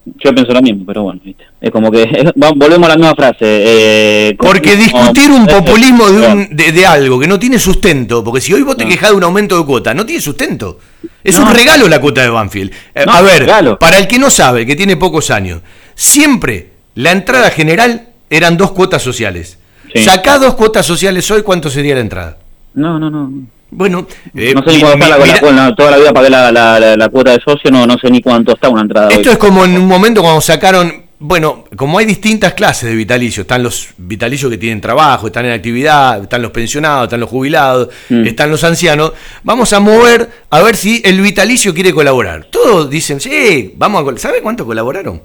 Yo 0.04 0.34
pienso 0.34 0.52
lo 0.52 0.62
mismo, 0.62 0.84
pero 0.86 1.02
bueno, 1.04 1.20
¿viste? 1.22 1.44
es 1.60 1.70
como 1.70 1.90
que 1.90 2.04
volvemos 2.34 2.86
a 2.88 2.92
la 2.92 2.96
misma 2.96 3.14
frase. 3.14 3.36
eh, 3.42 4.36
Porque 4.38 4.74
discutir 4.76 5.30
un 5.30 5.44
como- 5.46 5.58
populismo 5.64 6.08
de, 6.10 6.26
un- 6.26 6.48
de, 6.56 6.72
de 6.72 6.86
algo 6.86 7.18
que 7.20 7.26
no 7.28 7.38
tiene 7.38 7.58
sustento, 7.58 8.24
porque 8.24 8.40
si 8.40 8.52
hoy 8.54 8.62
vos 8.62 8.76
te 8.76 8.86
quejás 8.86 9.10
de 9.10 9.16
un 9.16 9.24
aumento 9.24 9.58
de 9.58 9.64
cuota, 9.66 9.92
no 9.94 10.06
tiene 10.06 10.20
sustento. 10.22 10.78
Es 11.22 11.38
No. 11.38 11.46
un 11.46 11.54
regalo 11.54 11.86
la 11.86 12.00
cuota 12.00 12.22
de 12.22 12.30
Banfield. 12.30 12.72
Eh, 12.94 13.04
No, 13.06 13.12
a 13.12 13.20
ver, 13.20 13.46
para 13.78 13.98
el 13.98 14.08
que 14.08 14.18
no 14.18 14.30
sabe, 14.30 14.64
que 14.64 14.74
tiene 14.74 14.96
pocos 14.96 15.30
años, 15.30 15.60
siempre 15.94 16.70
la 16.94 17.12
entrada 17.12 17.50
general 17.50 18.08
eran 18.30 18.56
dos 18.56 18.72
cuotas 18.72 19.02
sociales. 19.02 19.58
Sí. 19.92 20.02
Sacá 20.04 20.38
dos 20.38 20.54
cuotas 20.54 20.86
sociales 20.86 21.30
hoy, 21.30 21.42
¿cuánto 21.42 21.68
sería 21.68 21.94
la 21.94 22.00
entrada? 22.00 22.38
No, 22.74 22.98
no, 22.98 23.10
no. 23.10 23.30
Bueno, 23.72 24.06
eh, 24.34 24.52
no 24.54 24.62
sé 24.64 24.72
ni 24.76 24.80
cuánto 24.80 25.04
está 25.04 25.18
la, 25.18 25.24
mira- 25.24 25.52
la- 25.68 25.74
toda 25.76 25.90
la 25.92 25.96
vida 25.98 26.12
pagué 26.12 26.30
la, 26.30 26.50
la, 26.96 27.08
cuota 27.08 27.30
de 27.32 27.38
socio, 27.44 27.70
no, 27.70 27.86
no 27.86 27.96
sé 27.98 28.10
ni 28.10 28.20
cuánto 28.20 28.52
está 28.54 28.68
una 28.68 28.82
entrada. 28.82 29.08
Esto 29.10 29.28
hoy. 29.30 29.32
es 29.34 29.38
como 29.38 29.64
en 29.64 29.76
un 29.76 29.86
momento 29.86 30.22
cuando 30.22 30.40
sacaron, 30.40 31.04
bueno, 31.20 31.66
como 31.76 31.98
hay 31.98 32.06
distintas 32.06 32.54
clases 32.54 32.88
de 32.90 32.96
vitalicios, 32.96 33.44
están 33.44 33.62
los 33.62 33.90
vitalicios 33.98 34.50
que 34.50 34.58
tienen 34.58 34.80
trabajo, 34.80 35.28
están 35.28 35.44
en 35.46 35.52
actividad, 35.52 36.22
están 36.22 36.42
los 36.42 36.50
pensionados, 36.50 37.04
están 37.04 37.20
los 37.20 37.28
jubilados, 37.30 37.88
Mm. 38.08 38.26
están 38.26 38.50
los 38.50 38.64
ancianos, 38.64 39.12
vamos 39.44 39.72
a 39.72 39.80
mover 39.80 40.28
a 40.50 40.60
ver 40.62 40.76
si 40.76 41.00
el 41.04 41.20
vitalicio 41.20 41.72
quiere 41.74 41.92
colaborar. 41.92 42.46
Todos 42.50 42.90
dicen, 42.90 43.20
sí, 43.20 43.74
vamos 43.76 44.00
a 44.00 44.04
col-". 44.04 44.18
¿Sabe 44.18 44.40
cuánto 44.42 44.66
colaboraron? 44.66 45.22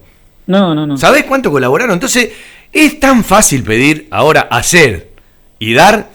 No, 0.47 0.75
no, 0.75 0.85
no. 0.85 0.97
¿Sabés 0.97 1.23
cuánto 1.23 1.49
colaboraron? 1.49 1.93
Entonces, 1.93 2.29
es 2.71 2.99
tan 2.99 3.23
fácil 3.23 3.63
pedir, 3.63 4.07
ahora 4.11 4.41
hacer 4.51 5.09
y 5.57 5.73
dar 5.73 6.09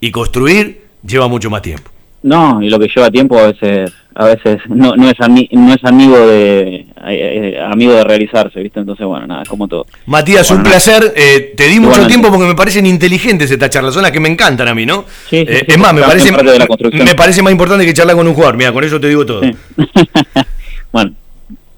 y 0.00 0.10
construir 0.10 0.85
lleva 1.06 1.28
mucho 1.28 1.50
más 1.50 1.62
tiempo. 1.62 1.90
No, 2.22 2.60
y 2.60 2.68
lo 2.70 2.78
que 2.78 2.88
lleva 2.94 3.10
tiempo 3.10 3.38
a 3.38 3.46
veces 3.48 3.92
a 4.18 4.24
veces 4.24 4.58
no, 4.68 4.96
no 4.96 5.10
es 5.10 5.18
ami- 5.18 5.48
no 5.52 5.74
es 5.74 5.84
amigo 5.84 6.16
de 6.26 6.76
eh, 6.76 6.86
eh, 7.06 7.60
amigo 7.70 7.92
de 7.92 8.02
realizarse, 8.02 8.60
¿viste? 8.62 8.80
Entonces, 8.80 9.06
bueno, 9.06 9.26
nada, 9.26 9.42
como 9.46 9.68
todo. 9.68 9.86
Matías, 10.06 10.50
un 10.50 10.62
placer. 10.62 11.12
Eh, 11.14 11.52
te 11.54 11.68
di 11.68 11.78
mucho 11.78 12.06
tiempo 12.06 12.30
porque 12.30 12.46
me 12.46 12.54
parecen 12.54 12.86
inteligentes 12.86 13.50
estas 13.50 13.68
charlas, 13.68 13.92
son 13.92 14.02
las 14.04 14.12
que 14.12 14.18
me 14.20 14.30
encantan 14.30 14.66
a 14.68 14.74
mí, 14.74 14.86
¿no? 14.86 15.04
Sí, 15.28 15.40
sí, 15.40 15.44
Eh, 15.46 15.58
sí, 15.60 15.64
es 15.74 15.78
más, 15.78 15.92
me 15.92 16.00
parece, 16.00 16.32
me 16.32 17.14
parece 17.14 17.42
más 17.42 17.52
importante 17.52 17.84
que 17.84 17.92
charlar 17.92 18.16
con 18.16 18.26
un 18.26 18.32
jugador. 18.34 18.56
Mira, 18.56 18.72
con 18.72 18.82
eso 18.84 18.98
te 18.98 19.08
digo 19.08 19.24
todo. 19.26 19.42
Bueno, 20.92 21.12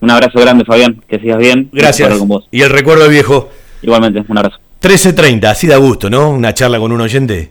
un 0.00 0.10
abrazo 0.10 0.38
grande, 0.40 0.64
Fabián, 0.64 1.02
que 1.08 1.18
sigas 1.18 1.38
bien. 1.38 1.68
Gracias. 1.72 2.16
Con 2.18 2.28
vos. 2.28 2.46
Y 2.50 2.62
el 2.62 2.70
recuerdo 2.70 3.02
del 3.02 3.12
viejo. 3.12 3.50
Igualmente, 3.82 4.22
un 4.28 4.38
abrazo. 4.38 4.58
13.30, 4.80 5.44
así 5.46 5.66
da 5.66 5.76
gusto, 5.76 6.08
¿no? 6.08 6.30
Una 6.30 6.54
charla 6.54 6.78
con 6.78 6.92
un 6.92 7.00
oyente. 7.00 7.50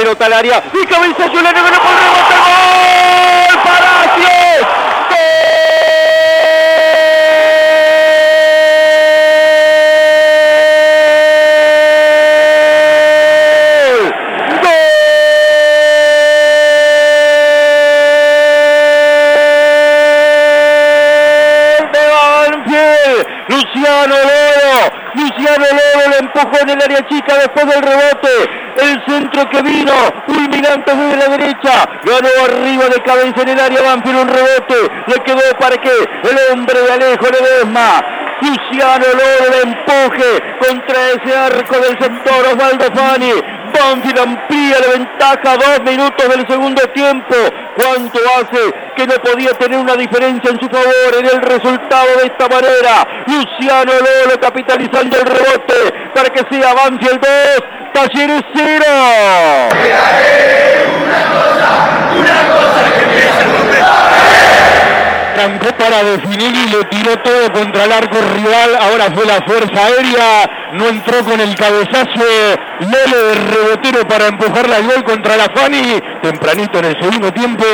pelota 0.00 0.24
al 0.26 0.32
área. 0.32 0.62
Y 0.72 0.86
cabeza 0.86 1.26
Yolanda, 1.26 1.60
pero 1.62 1.78
por 1.82 1.92
rebote. 1.92 2.34
¡Gol! 2.40 3.58
¡Palacios! 3.64 4.66
Luciano 23.48 24.14
Loro. 24.16 24.92
Luciano 25.14 25.66
Loro 25.72 26.08
le 26.08 26.18
empujó 26.18 26.56
en 26.62 26.68
el 26.70 26.82
área 26.82 27.06
chica 27.08 27.36
después 27.36 27.66
del 27.66 27.82
rebote. 27.82 28.59
El 28.80 29.02
centro 29.06 29.48
que 29.50 29.62
vino, 29.62 29.92
fulminante 30.26 30.94
desde 30.94 31.16
la 31.16 31.36
derecha. 31.36 31.88
Ganó 32.02 32.28
arriba 32.44 32.84
de 32.86 33.02
cabeza 33.02 33.42
en 33.42 33.48
el 33.48 33.60
área 33.60 33.82
Banfield 33.82 34.20
un 34.20 34.28
rebote. 34.28 34.90
Le 35.06 35.14
quedó 35.22 35.58
para 35.58 35.76
que 35.76 35.90
el 35.90 36.52
hombre 36.52 36.80
de 36.80 36.92
Alejo 36.92 37.26
Ledesma. 37.26 38.02
Luciano 38.40 39.04
Loro 39.04 39.50
le 39.50 39.62
empuje 39.70 40.42
contra 40.66 41.08
ese 41.10 41.36
arco 41.36 41.74
del 41.78 41.98
sector 41.98 42.46
Osvaldo 42.52 42.86
Fani. 42.94 43.32
Banfield 43.70 44.18
amplía 44.18 44.76
la 44.80 44.98
ventaja 44.98 45.56
dos 45.56 45.80
minutos 45.84 46.28
del 46.28 46.46
segundo 46.48 46.82
tiempo. 46.94 47.34
¿Cuánto 47.76 48.18
hace 48.36 48.74
que 48.96 49.06
no 49.06 49.14
podía 49.22 49.50
tener 49.58 49.78
una 49.78 49.94
diferencia 49.94 50.50
en 50.50 50.60
su 50.60 50.68
favor 50.68 51.14
en 51.18 51.26
el 51.26 51.42
resultado 51.42 52.16
de 52.18 52.26
esta 52.26 52.48
manera? 52.48 53.06
Luciano 53.26 53.92
Lolo 53.92 54.40
capitalizando 54.40 55.16
el 55.18 55.26
rebote 55.26 56.10
para 56.14 56.30
que 56.30 56.42
sea 56.50 56.74
Banfield 56.74 57.20
2, 57.20 57.79
Talleres 57.92 58.42
0. 58.54 58.84
Arrancó 65.40 65.74
para 65.78 66.02
definir 66.04 66.54
y 66.54 66.70
lo 66.70 66.82
tiró 66.84 67.16
todo 67.22 67.50
contra 67.52 67.84
el 67.84 67.92
arco 67.92 68.18
rival. 68.34 68.76
Ahora 68.78 69.06
fue 69.14 69.24
la 69.24 69.40
fuerza 69.46 69.86
aérea. 69.86 70.50
No 70.74 70.88
entró 70.88 71.24
con 71.24 71.40
el 71.40 71.54
cabezazo. 71.54 72.26
Lolo 72.80 73.26
de 73.28 73.34
rebotero 73.34 74.06
para 74.06 74.26
empujarla 74.26 74.76
al 74.76 74.84
gol 74.84 75.04
contra 75.04 75.36
la 75.36 75.48
Fani. 75.54 75.98
Tempranito 76.22 76.78
en 76.78 76.84
el 76.84 77.00
segundo 77.00 77.32
tiempo. 77.32 77.64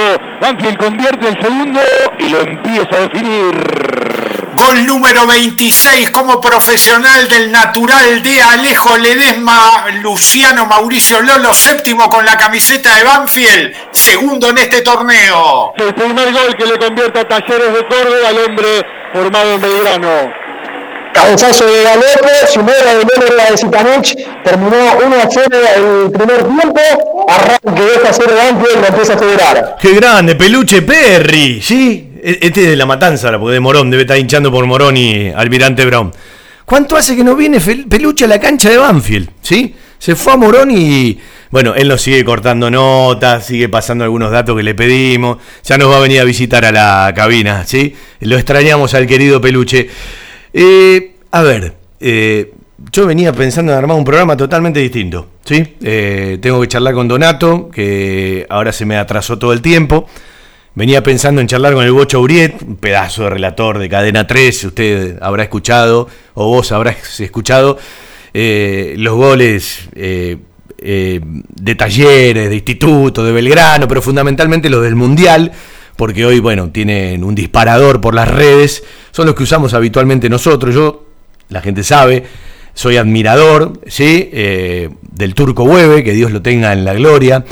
Banfield 0.41 0.79
convierte 0.79 1.29
el 1.29 1.43
segundo 1.43 1.81
y 2.19 2.29
lo 2.29 2.41
empieza 2.41 2.97
a 2.97 3.01
definir. 3.01 3.86
Gol 4.57 4.87
número 4.87 5.27
26 5.27 6.11
como 6.11 6.41
profesional 6.41 7.29
del 7.29 7.51
natural 7.53 8.23
de 8.23 8.43
Alejo 8.43 8.97
Ledesma, 8.97 9.87
Luciano 10.03 10.67
Mauricio 10.67 11.21
Lolo, 11.21 11.55
séptimo 11.55 12.09
con 12.09 12.25
la 12.25 12.37
camiseta 12.37 12.95
de 12.97 13.05
Banfield, 13.05 13.75
segundo 13.93 14.51
en 14.51 14.59
este 14.59 14.83
torneo. 14.83 15.73
El 15.77 15.95
primer 15.95 16.33
gol 16.33 16.57
que 16.57 16.67
le 16.67 16.79
convierte 16.79 17.21
a 17.21 17.29
Talleres 17.29 17.73
de 17.73 17.87
Córdoba 17.87 18.29
al 18.29 18.39
hombre 18.39 18.87
formado 19.13 19.55
en 19.55 19.61
Belgrano. 19.61 20.33
Cabezazo 21.13 21.65
de 21.67 21.83
Galopo, 21.83 22.29
sumera 22.53 22.95
de 22.95 23.05
Lolo 23.05 23.37
la 23.37 23.51
de 23.51 23.57
Zitanich, 23.57 24.17
terminó 24.45 24.77
1 25.05 25.17
a 25.17 25.29
0 25.31 25.47
el 25.77 26.11
primer 26.13 26.45
tiempo, 26.45 27.27
arranque 27.29 27.83
2 27.83 28.05
a 28.07 28.13
0 28.13 28.33
Banfield, 28.37 28.81
lo 28.81 28.87
empieza 28.87 29.15
a 29.15 29.19
federar. 29.19 29.77
¡Qué 29.81 29.95
grande! 29.95 30.35
Peluche 30.35 30.83
Perry, 30.83 31.63
¿sí? 31.63 32.06
E- 32.27 32.39
Este 32.43 32.65
es 32.65 32.71
de 32.71 32.77
la 32.77 32.87
matanza, 32.87 33.31
porque 33.39 33.55
de 33.55 33.61
Morón, 33.61 33.89
debe 33.91 34.03
estar 34.03 34.19
hinchando 34.19 34.51
por 34.51 34.67
Morón 34.67 34.97
y 34.97 35.29
Almirante 35.29 35.85
Brown. 35.87 36.13
¿Cuánto 36.65 36.97
hace 36.97 37.15
que 37.15 37.23
no 37.23 37.37
viene 37.37 37.61
Peluche 37.89 38.25
a 38.25 38.29
la 38.29 38.41
cancha 38.41 38.69
de 38.71 38.77
Banfield? 38.79 39.31
¿Sí? 39.41 39.75
Se 39.99 40.17
fue 40.17 40.33
a 40.33 40.37
Morón 40.37 40.71
y. 40.73 41.19
Bueno, 41.53 41.75
él 41.77 41.87
nos 41.87 42.03
sigue 42.03 42.25
cortando 42.25 42.69
notas, 42.69 43.47
sigue 43.47 43.69
pasando 43.69 44.03
algunos 44.03 44.33
datos 44.33 44.57
que 44.57 44.65
le 44.65 44.75
pedimos. 44.75 45.39
Ya 45.65 45.79
nos 45.79 45.89
va 45.91 45.99
a 45.99 46.01
venir 46.01 46.21
a 46.21 46.25
visitar 46.25 46.65
a 46.65 46.73
la 46.73 47.13
cabina, 47.15 47.65
¿sí? 47.65 47.95
Lo 48.21 48.37
extrañamos 48.37 48.93
al 48.95 49.07
querido 49.07 49.41
Peluche. 49.41 49.89
Eh, 50.53 51.13
a 51.31 51.43
ver, 51.43 51.75
eh, 52.01 52.53
yo 52.91 53.07
venía 53.07 53.33
pensando 53.33 53.71
en 53.73 53.79
armar 53.79 53.97
un 53.97 54.05
programa 54.05 54.37
totalmente 54.37 54.81
distinto, 54.81 55.29
¿sí? 55.45 55.77
Eh, 55.83 56.39
tengo 56.43 56.61
que 56.61 56.67
charlar 56.67 56.95
con 56.95 57.07
Donato, 57.07 57.71
que 57.73 58.45
ahora 58.51 58.73
se 58.73 58.85
me 58.85 58.97
atrasó 58.97 59.39
todo 59.39 59.53
el 59.53 59.63
tiempo. 59.63 60.09
Venía 60.77 61.03
pensando 61.03 61.41
en 61.41 61.47
charlar 61.47 61.73
con 61.73 61.87
el 61.87 61.93
Bocho 61.93 62.21
Uriet, 62.21 62.61
un 62.61 62.77
pedazo 62.77 63.23
de 63.23 63.31
relator 63.31 63.79
de 63.79 63.89
Cadena 63.89 64.27
3, 64.27 64.65
usted 64.65 65.19
habrá 65.23 65.45
escuchado, 65.45 66.07
o 66.35 66.49
vos 66.49 66.71
habrás 66.71 67.19
escuchado, 67.19 67.79
eh, 68.35 68.95
los 68.99 69.15
goles 69.15 69.89
eh, 69.95 70.37
eh, 70.77 71.21
de 71.23 71.75
talleres, 71.77 72.51
de 72.51 72.55
instituto, 72.55 73.25
de 73.25 73.33
Belgrano, 73.33 73.89
pero 73.89 74.03
fundamentalmente 74.03 74.69
los 74.69 74.83
del 74.83 74.97
Mundial, 74.97 75.51
porque 75.97 76.27
hoy, 76.27 76.41
bueno, 76.41 76.69
tienen 76.69 77.25
un 77.25 77.35
disparador 77.35 78.03
por 78.03 78.15
las 78.15 78.29
redes, 78.29 78.85
son 79.13 79.25
los 79.25 79.35
que 79.35 79.45
usamos 79.45 79.73
habitualmente 79.73 80.29
nosotros. 80.29 80.75
Yo, 80.75 81.07
la 81.49 81.63
gente 81.63 81.85
sabe, 81.85 82.25
soy 82.75 82.99
admirador, 82.99 83.81
¿sí? 83.87 84.29
Eh, 84.31 84.91
del 85.01 85.35
Turco 85.35 85.65
Hueve, 85.65 86.05
que 86.05 86.13
Dios 86.13 86.33
lo 86.33 86.43
tenga 86.43 86.75
en 86.75 86.85
la 86.85 86.93
gloria 86.93 87.47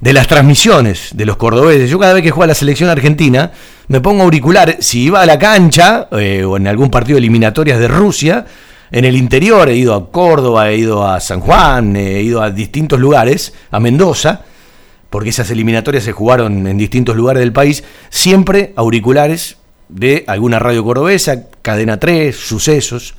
de 0.00 0.12
las 0.12 0.28
transmisiones 0.28 1.10
de 1.14 1.26
los 1.26 1.36
cordobeses. 1.36 1.90
Yo 1.90 1.98
cada 1.98 2.14
vez 2.14 2.22
que 2.22 2.30
juega 2.30 2.48
la 2.48 2.54
selección 2.54 2.88
argentina 2.88 3.50
me 3.88 4.00
pongo 4.00 4.22
auricular. 4.22 4.76
Si 4.80 5.02
iba 5.02 5.22
a 5.22 5.26
la 5.26 5.38
cancha 5.38 6.08
eh, 6.12 6.44
o 6.44 6.56
en 6.56 6.68
algún 6.68 6.90
partido 6.90 7.16
de 7.16 7.20
eliminatorias 7.20 7.80
de 7.80 7.88
Rusia, 7.88 8.46
en 8.90 9.04
el 9.04 9.16
interior 9.16 9.68
he 9.68 9.76
ido 9.76 9.94
a 9.94 10.10
Córdoba, 10.10 10.70
he 10.70 10.76
ido 10.76 11.06
a 11.06 11.20
San 11.20 11.40
Juan, 11.40 11.96
he 11.96 12.22
ido 12.22 12.42
a 12.42 12.50
distintos 12.50 12.98
lugares, 12.98 13.52
a 13.70 13.80
Mendoza, 13.80 14.42
porque 15.10 15.30
esas 15.30 15.50
eliminatorias 15.50 16.04
se 16.04 16.12
jugaron 16.12 16.66
en 16.66 16.78
distintos 16.78 17.16
lugares 17.16 17.40
del 17.40 17.52
país, 17.52 17.82
siempre 18.08 18.72
auriculares 18.76 19.56
de 19.88 20.24
alguna 20.26 20.58
radio 20.58 20.84
cordobesa, 20.84 21.48
Cadena 21.62 21.98
3, 21.98 22.36
Sucesos. 22.36 23.14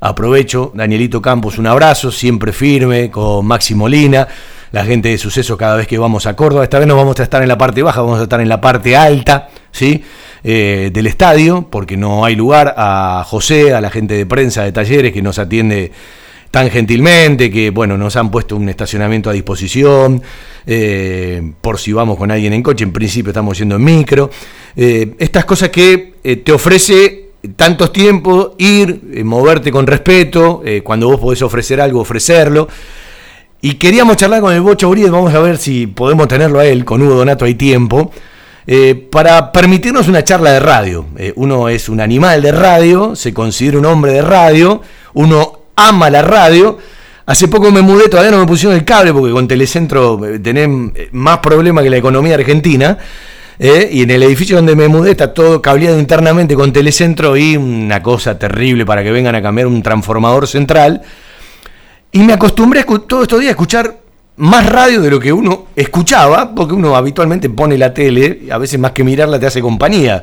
Aprovecho, 0.00 0.72
Danielito 0.74 1.22
Campos, 1.22 1.58
un 1.58 1.68
abrazo, 1.68 2.10
siempre 2.10 2.52
firme, 2.52 3.08
con 3.08 3.46
Maxi 3.46 3.76
Molina, 3.76 4.26
la 4.72 4.84
gente 4.84 5.10
de 5.10 5.18
sucesos 5.18 5.56
cada 5.56 5.76
vez 5.76 5.86
que 5.86 5.98
vamos 5.98 6.26
a 6.26 6.34
Córdoba. 6.34 6.64
Esta 6.64 6.78
vez 6.78 6.88
no 6.88 6.96
vamos 6.96 7.20
a 7.20 7.22
estar 7.22 7.42
en 7.42 7.48
la 7.48 7.58
parte 7.58 7.82
baja, 7.82 8.00
vamos 8.00 8.18
a 8.18 8.24
estar 8.24 8.40
en 8.40 8.48
la 8.48 8.60
parte 8.60 8.96
alta, 8.96 9.50
¿sí? 9.70 10.02
Eh, 10.42 10.90
del 10.92 11.06
estadio, 11.06 11.68
porque 11.70 11.96
no 11.96 12.24
hay 12.24 12.34
lugar 12.34 12.74
a 12.76 13.22
José, 13.26 13.74
a 13.74 13.80
la 13.80 13.90
gente 13.90 14.14
de 14.14 14.26
prensa 14.26 14.64
de 14.64 14.72
talleres 14.72 15.12
que 15.12 15.22
nos 15.22 15.38
atiende 15.38 15.92
tan 16.50 16.68
gentilmente, 16.70 17.50
que 17.50 17.70
bueno, 17.70 17.96
nos 17.96 18.16
han 18.16 18.30
puesto 18.30 18.56
un 18.56 18.68
estacionamiento 18.68 19.30
a 19.30 19.34
disposición, 19.34 20.22
eh, 20.66 21.52
por 21.60 21.78
si 21.78 21.92
vamos 21.92 22.18
con 22.18 22.30
alguien 22.30 22.52
en 22.54 22.62
coche, 22.62 22.82
en 22.82 22.92
principio 22.92 23.30
estamos 23.30 23.58
yendo 23.58 23.76
en 23.76 23.84
micro. 23.84 24.30
Eh, 24.74 25.14
estas 25.18 25.44
cosas 25.44 25.68
que 25.68 26.14
te 26.44 26.52
ofrece 26.52 27.30
tantos 27.56 27.92
tiempos, 27.92 28.52
ir, 28.58 29.22
moverte 29.24 29.70
con 29.70 29.86
respeto, 29.86 30.62
cuando 30.82 31.08
vos 31.08 31.20
podés 31.20 31.42
ofrecer 31.42 31.80
algo, 31.80 32.00
ofrecerlo. 32.00 32.68
Y 33.64 33.74
queríamos 33.74 34.16
charlar 34.16 34.40
con 34.40 34.52
el 34.52 34.60
Bocho 34.60 34.88
Uriel, 34.88 35.12
vamos 35.12 35.32
a 35.32 35.38
ver 35.38 35.56
si 35.56 35.86
podemos 35.86 36.26
tenerlo 36.26 36.58
a 36.58 36.64
él, 36.64 36.84
con 36.84 37.00
Hugo 37.00 37.14
Donato 37.14 37.44
hay 37.44 37.54
tiempo, 37.54 38.10
eh, 38.66 39.06
para 39.08 39.52
permitirnos 39.52 40.08
una 40.08 40.24
charla 40.24 40.50
de 40.50 40.58
radio. 40.58 41.06
Eh, 41.16 41.32
uno 41.36 41.68
es 41.68 41.88
un 41.88 42.00
animal 42.00 42.42
de 42.42 42.50
radio, 42.50 43.14
se 43.14 43.32
considera 43.32 43.78
un 43.78 43.86
hombre 43.86 44.14
de 44.14 44.22
radio, 44.22 44.82
uno 45.14 45.60
ama 45.76 46.10
la 46.10 46.22
radio. 46.22 46.76
Hace 47.24 47.46
poco 47.46 47.70
me 47.70 47.82
mudé, 47.82 48.08
todavía 48.08 48.32
no 48.32 48.38
me 48.38 48.46
pusieron 48.46 48.76
el 48.76 48.84
cable 48.84 49.12
porque 49.12 49.30
con 49.30 49.46
Telecentro 49.46 50.20
eh, 50.26 50.40
tenés 50.40 50.68
más 51.12 51.38
problemas 51.38 51.84
que 51.84 51.90
la 51.90 51.98
economía 51.98 52.34
argentina. 52.34 52.98
y 53.60 54.02
en 54.02 54.10
el 54.10 54.24
edificio 54.24 54.56
donde 54.56 54.74
me 54.74 54.88
mudé 54.88 55.12
está 55.12 55.32
todo 55.32 55.62
cableado 55.62 56.00
internamente 56.00 56.56
con 56.56 56.72
Telecentro 56.72 57.36
y 57.36 57.56
una 57.56 58.02
cosa 58.02 58.36
terrible 58.40 58.84
para 58.84 59.04
que 59.04 59.12
vengan 59.12 59.36
a 59.36 59.40
cambiar 59.40 59.68
un 59.68 59.84
transformador 59.84 60.48
central. 60.48 61.02
Y 62.12 62.20
me 62.22 62.34
acostumbré 62.34 62.84
todos 62.84 63.22
estos 63.22 63.40
días 63.40 63.48
a 63.48 63.52
escuchar 63.52 64.00
más 64.36 64.66
radio 64.66 65.00
de 65.00 65.10
lo 65.10 65.18
que 65.18 65.32
uno 65.32 65.68
escuchaba, 65.74 66.54
porque 66.54 66.74
uno 66.74 66.94
habitualmente 66.94 67.48
pone 67.48 67.78
la 67.78 67.94
tele, 67.94 68.48
a 68.50 68.58
veces 68.58 68.78
más 68.78 68.92
que 68.92 69.02
mirarla 69.02 69.40
te 69.40 69.46
hace 69.46 69.62
compañía 69.62 70.22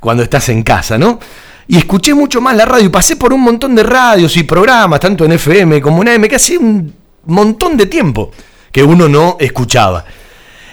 cuando 0.00 0.22
estás 0.22 0.50
en 0.50 0.62
casa, 0.62 0.98
¿no? 0.98 1.18
Y 1.66 1.78
escuché 1.78 2.12
mucho 2.12 2.42
más 2.42 2.54
la 2.56 2.66
radio 2.66 2.90
pasé 2.90 3.16
por 3.16 3.32
un 3.32 3.40
montón 3.40 3.74
de 3.74 3.82
radios 3.82 4.36
y 4.36 4.42
programas, 4.42 5.00
tanto 5.00 5.24
en 5.24 5.32
FM 5.32 5.80
como 5.80 6.02
en 6.02 6.08
AM, 6.08 6.28
que 6.28 6.36
hace 6.36 6.58
un 6.58 6.92
montón 7.24 7.76
de 7.76 7.86
tiempo 7.86 8.30
que 8.70 8.82
uno 8.82 9.08
no 9.08 9.38
escuchaba. 9.40 10.04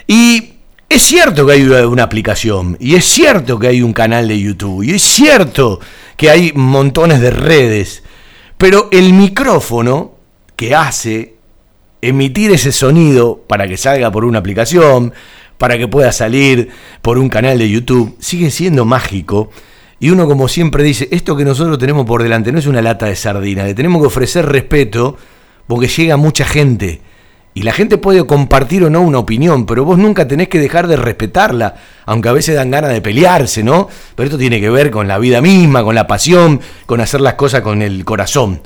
Y 0.06 0.54
es 0.86 1.02
cierto 1.02 1.46
que 1.46 1.52
hay 1.52 1.62
una 1.62 2.02
aplicación, 2.02 2.76
y 2.78 2.94
es 2.94 3.06
cierto 3.06 3.58
que 3.58 3.68
hay 3.68 3.80
un 3.80 3.94
canal 3.94 4.28
de 4.28 4.38
YouTube, 4.38 4.82
y 4.82 4.90
es 4.90 5.02
cierto 5.02 5.80
que 6.16 6.28
hay 6.28 6.52
montones 6.54 7.20
de 7.20 7.30
redes, 7.30 8.02
pero 8.58 8.88
el 8.90 9.14
micrófono 9.14 10.17
que 10.58 10.74
hace 10.74 11.36
emitir 12.02 12.50
ese 12.50 12.72
sonido 12.72 13.44
para 13.46 13.68
que 13.68 13.76
salga 13.76 14.10
por 14.10 14.24
una 14.24 14.40
aplicación, 14.40 15.14
para 15.56 15.78
que 15.78 15.86
pueda 15.86 16.10
salir 16.10 16.70
por 17.00 17.16
un 17.16 17.28
canal 17.28 17.60
de 17.60 17.70
YouTube, 17.70 18.16
sigue 18.18 18.50
siendo 18.50 18.84
mágico. 18.84 19.50
Y 20.00 20.10
uno 20.10 20.26
como 20.26 20.48
siempre 20.48 20.82
dice, 20.82 21.06
esto 21.12 21.36
que 21.36 21.44
nosotros 21.44 21.78
tenemos 21.78 22.06
por 22.06 22.24
delante 22.24 22.50
no 22.50 22.58
es 22.58 22.66
una 22.66 22.82
lata 22.82 23.06
de 23.06 23.14
sardina, 23.14 23.62
le 23.62 23.74
tenemos 23.74 24.02
que 24.02 24.08
ofrecer 24.08 24.46
respeto 24.46 25.16
porque 25.68 25.86
llega 25.86 26.16
mucha 26.16 26.44
gente. 26.44 27.02
Y 27.54 27.62
la 27.62 27.72
gente 27.72 27.96
puede 27.96 28.26
compartir 28.26 28.82
o 28.82 28.90
no 28.90 29.00
una 29.02 29.20
opinión, 29.20 29.64
pero 29.64 29.84
vos 29.84 29.96
nunca 29.96 30.26
tenés 30.26 30.48
que 30.48 30.58
dejar 30.58 30.88
de 30.88 30.96
respetarla, 30.96 31.76
aunque 32.04 32.30
a 32.30 32.32
veces 32.32 32.56
dan 32.56 32.72
ganas 32.72 32.90
de 32.90 33.00
pelearse, 33.00 33.62
¿no? 33.62 33.88
Pero 34.16 34.26
esto 34.26 34.38
tiene 34.38 34.60
que 34.60 34.70
ver 34.70 34.90
con 34.90 35.06
la 35.06 35.18
vida 35.18 35.40
misma, 35.40 35.84
con 35.84 35.94
la 35.94 36.08
pasión, 36.08 36.60
con 36.86 37.00
hacer 37.00 37.20
las 37.20 37.34
cosas 37.34 37.60
con 37.60 37.80
el 37.80 38.04
corazón. 38.04 38.60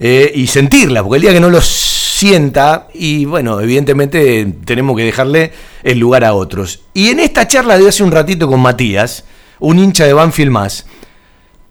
Eh, 0.00 0.30
y 0.34 0.46
sentirla, 0.46 1.02
porque 1.02 1.16
el 1.16 1.22
día 1.22 1.32
que 1.32 1.40
no 1.40 1.50
los 1.50 1.66
sienta 1.66 2.88
y 2.94 3.24
bueno, 3.24 3.60
evidentemente 3.60 4.46
tenemos 4.64 4.96
que 4.96 5.04
dejarle 5.04 5.52
el 5.82 5.98
lugar 5.98 6.24
a 6.24 6.34
otros. 6.34 6.82
Y 6.94 7.08
en 7.08 7.20
esta 7.20 7.48
charla 7.48 7.78
de 7.78 7.88
hace 7.88 8.02
un 8.02 8.12
ratito 8.12 8.48
con 8.48 8.60
Matías, 8.60 9.24
un 9.60 9.78
hincha 9.78 10.04
de 10.04 10.12
Banfield 10.12 10.50
más, 10.50 10.86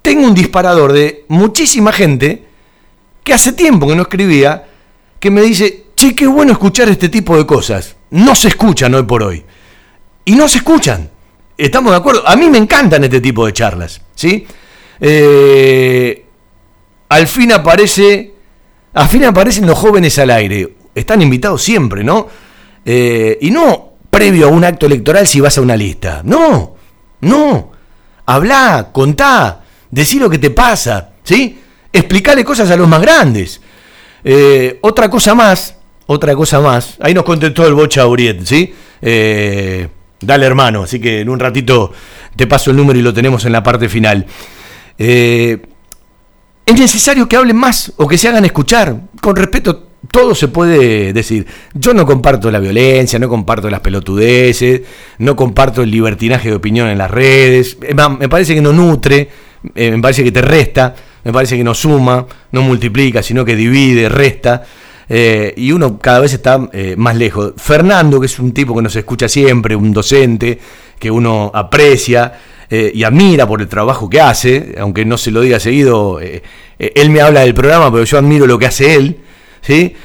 tengo 0.01 0.25
un 0.25 0.33
disparador 0.33 0.93
de 0.93 1.25
muchísima 1.27 1.91
gente 1.91 2.45
que 3.23 3.33
hace 3.33 3.53
tiempo 3.53 3.87
que 3.87 3.95
no 3.95 4.03
escribía, 4.03 4.67
que 5.19 5.31
me 5.31 5.41
dice, 5.41 5.87
che, 5.95 6.15
qué 6.15 6.27
bueno 6.27 6.53
escuchar 6.53 6.87
este 6.87 7.09
tipo 7.09 7.37
de 7.37 7.45
cosas. 7.45 7.95
No 8.11 8.35
se 8.35 8.47
escuchan 8.49 8.93
hoy 8.93 9.03
por 9.03 9.23
hoy. 9.23 9.43
Y 10.23 10.33
no 10.33 10.47
se 10.47 10.59
escuchan. 10.59 11.09
¿Estamos 11.57 11.91
de 11.91 11.97
acuerdo? 11.97 12.27
A 12.27 12.35
mí 12.35 12.49
me 12.49 12.57
encantan 12.57 13.03
este 13.03 13.19
tipo 13.19 13.45
de 13.45 13.51
charlas. 13.51 14.01
¿Sí? 14.15 14.47
Eh, 15.01 16.26
al 17.09 17.27
fin 17.27 17.51
aparece 17.51 18.34
a 18.93 19.07
fin 19.07 19.25
aparecen 19.25 19.67
los 19.67 19.77
jóvenes 19.77 20.17
al 20.17 20.31
aire. 20.31 20.75
Están 20.95 21.21
invitados 21.21 21.61
siempre, 21.61 22.03
¿no? 22.03 22.27
Eh, 22.84 23.38
y 23.41 23.51
no 23.51 23.93
previo 24.09 24.47
a 24.47 24.49
un 24.49 24.63
acto 24.63 24.88
electoral 24.88 25.27
si 25.27 25.39
vas 25.39 25.55
a 25.57 25.61
una 25.61 25.77
lista. 25.77 26.21
No, 26.23 26.75
no. 27.21 27.71
Habla, 28.25 28.89
contá, 28.91 29.61
decí 29.91 30.17
lo 30.17 30.29
que 30.29 30.39
te 30.39 30.49
pasa, 30.49 31.11
¿sí? 31.23 31.59
Explicale 31.93 32.43
cosas 32.43 32.71
a 32.71 32.75
los 32.75 32.88
más 32.88 33.01
grandes. 33.01 33.61
Eh, 34.23 34.79
otra 34.81 35.09
cosa 35.09 35.35
más, 35.35 35.75
otra 36.07 36.35
cosa 36.35 36.59
más. 36.59 36.97
Ahí 36.99 37.13
nos 37.13 37.23
contestó 37.23 37.67
el 37.67 37.75
Bocha 37.75 38.07
Uriet, 38.07 38.43
¿sí? 38.43 38.73
Eh, 38.99 39.88
dale 40.19 40.45
hermano, 40.45 40.84
así 40.84 40.99
que 40.99 41.21
en 41.21 41.29
un 41.29 41.39
ratito 41.39 41.93
te 42.35 42.47
paso 42.47 42.71
el 42.71 42.77
número 42.77 42.97
y 42.97 43.03
lo 43.03 43.13
tenemos 43.13 43.45
en 43.45 43.51
la 43.51 43.61
parte 43.61 43.88
final. 43.88 44.25
Eh, 44.97 45.61
es 46.68 46.77
necesario 46.77 47.30
que 47.30 47.38
hablen 47.38 47.56
más 47.56 47.94
o 47.95 48.07
que 48.07 48.18
se 48.18 48.27
hagan 48.27 48.44
escuchar. 48.44 48.99
Con 49.22 49.38
respeto, 49.38 49.88
todo 50.11 50.35
se 50.35 50.49
puede 50.49 51.14
decir. 51.14 51.48
Yo 51.73 51.94
no 51.94 52.06
comparto 52.06 52.52
la 52.52 52.60
violencia, 52.60 53.18
no 53.18 53.30
comparto 53.30 53.69
las 53.69 53.80
pelotudeces, 53.80 54.81
no 55.19 55.34
comparto 55.38 55.81
el 55.81 55.89
libertinaje 55.89 56.49
de 56.49 56.56
opinión 56.56 56.89
en 56.89 56.98
las 56.98 57.10
redes. 57.10 57.77
Me 58.19 58.27
parece 58.27 58.53
que 58.53 58.60
no 58.60 58.73
nutre, 58.73 59.30
eh, 59.76 59.91
me 59.91 60.02
parece 60.02 60.26
que 60.26 60.31
te 60.34 60.41
resta, 60.41 60.94
me 61.23 61.31
parece 61.31 61.56
que 61.56 61.64
no 61.64 61.73
suma, 61.73 62.26
no 62.52 62.61
multiplica, 62.61 63.23
sino 63.23 63.45
que 63.45 63.56
divide, 63.56 64.10
resta. 64.10 64.64
Eh, 65.07 65.53
y 65.56 65.72
uno 65.72 65.98
cada 65.98 66.19
vez 66.19 66.34
está 66.34 66.68
eh, 66.73 66.95
más 66.98 67.15
lejos. 67.15 67.53
Fernando, 67.56 68.19
que 68.19 68.26
es 68.26 68.39
un 68.39 68.52
tipo 68.52 68.76
que 68.76 68.81
nos 68.81 68.95
escucha 68.98 69.30
siempre, 69.30 69.73
un 69.73 69.94
docente 69.94 70.60
que 70.99 71.10
uno 71.10 71.49
aprecia, 71.53 72.34
eh, 72.69 72.91
y 72.94 73.03
admira 73.03 73.48
por 73.48 73.61
el 73.61 73.69
trabajo 73.69 74.10
que 74.10 74.19
hace, 74.19 74.76
aunque 74.77 75.06
no 75.06 75.18
se 75.18 75.31
lo 75.31 75.39
diga 75.39 75.57
seguido, 75.57 76.19
eh, 76.19 76.44
eh, 76.77 76.91
él 76.95 77.10
me 77.10 77.22
habla 77.22 77.41
del 77.41 77.53
programa, 77.53 77.89
pero 77.89 78.03
yo 78.03 78.18
admiro 78.18 78.45
lo 78.45 78.60
que 78.60 78.65
hace 78.65 78.95
él, 78.95 79.18
¿sí? 79.61 79.95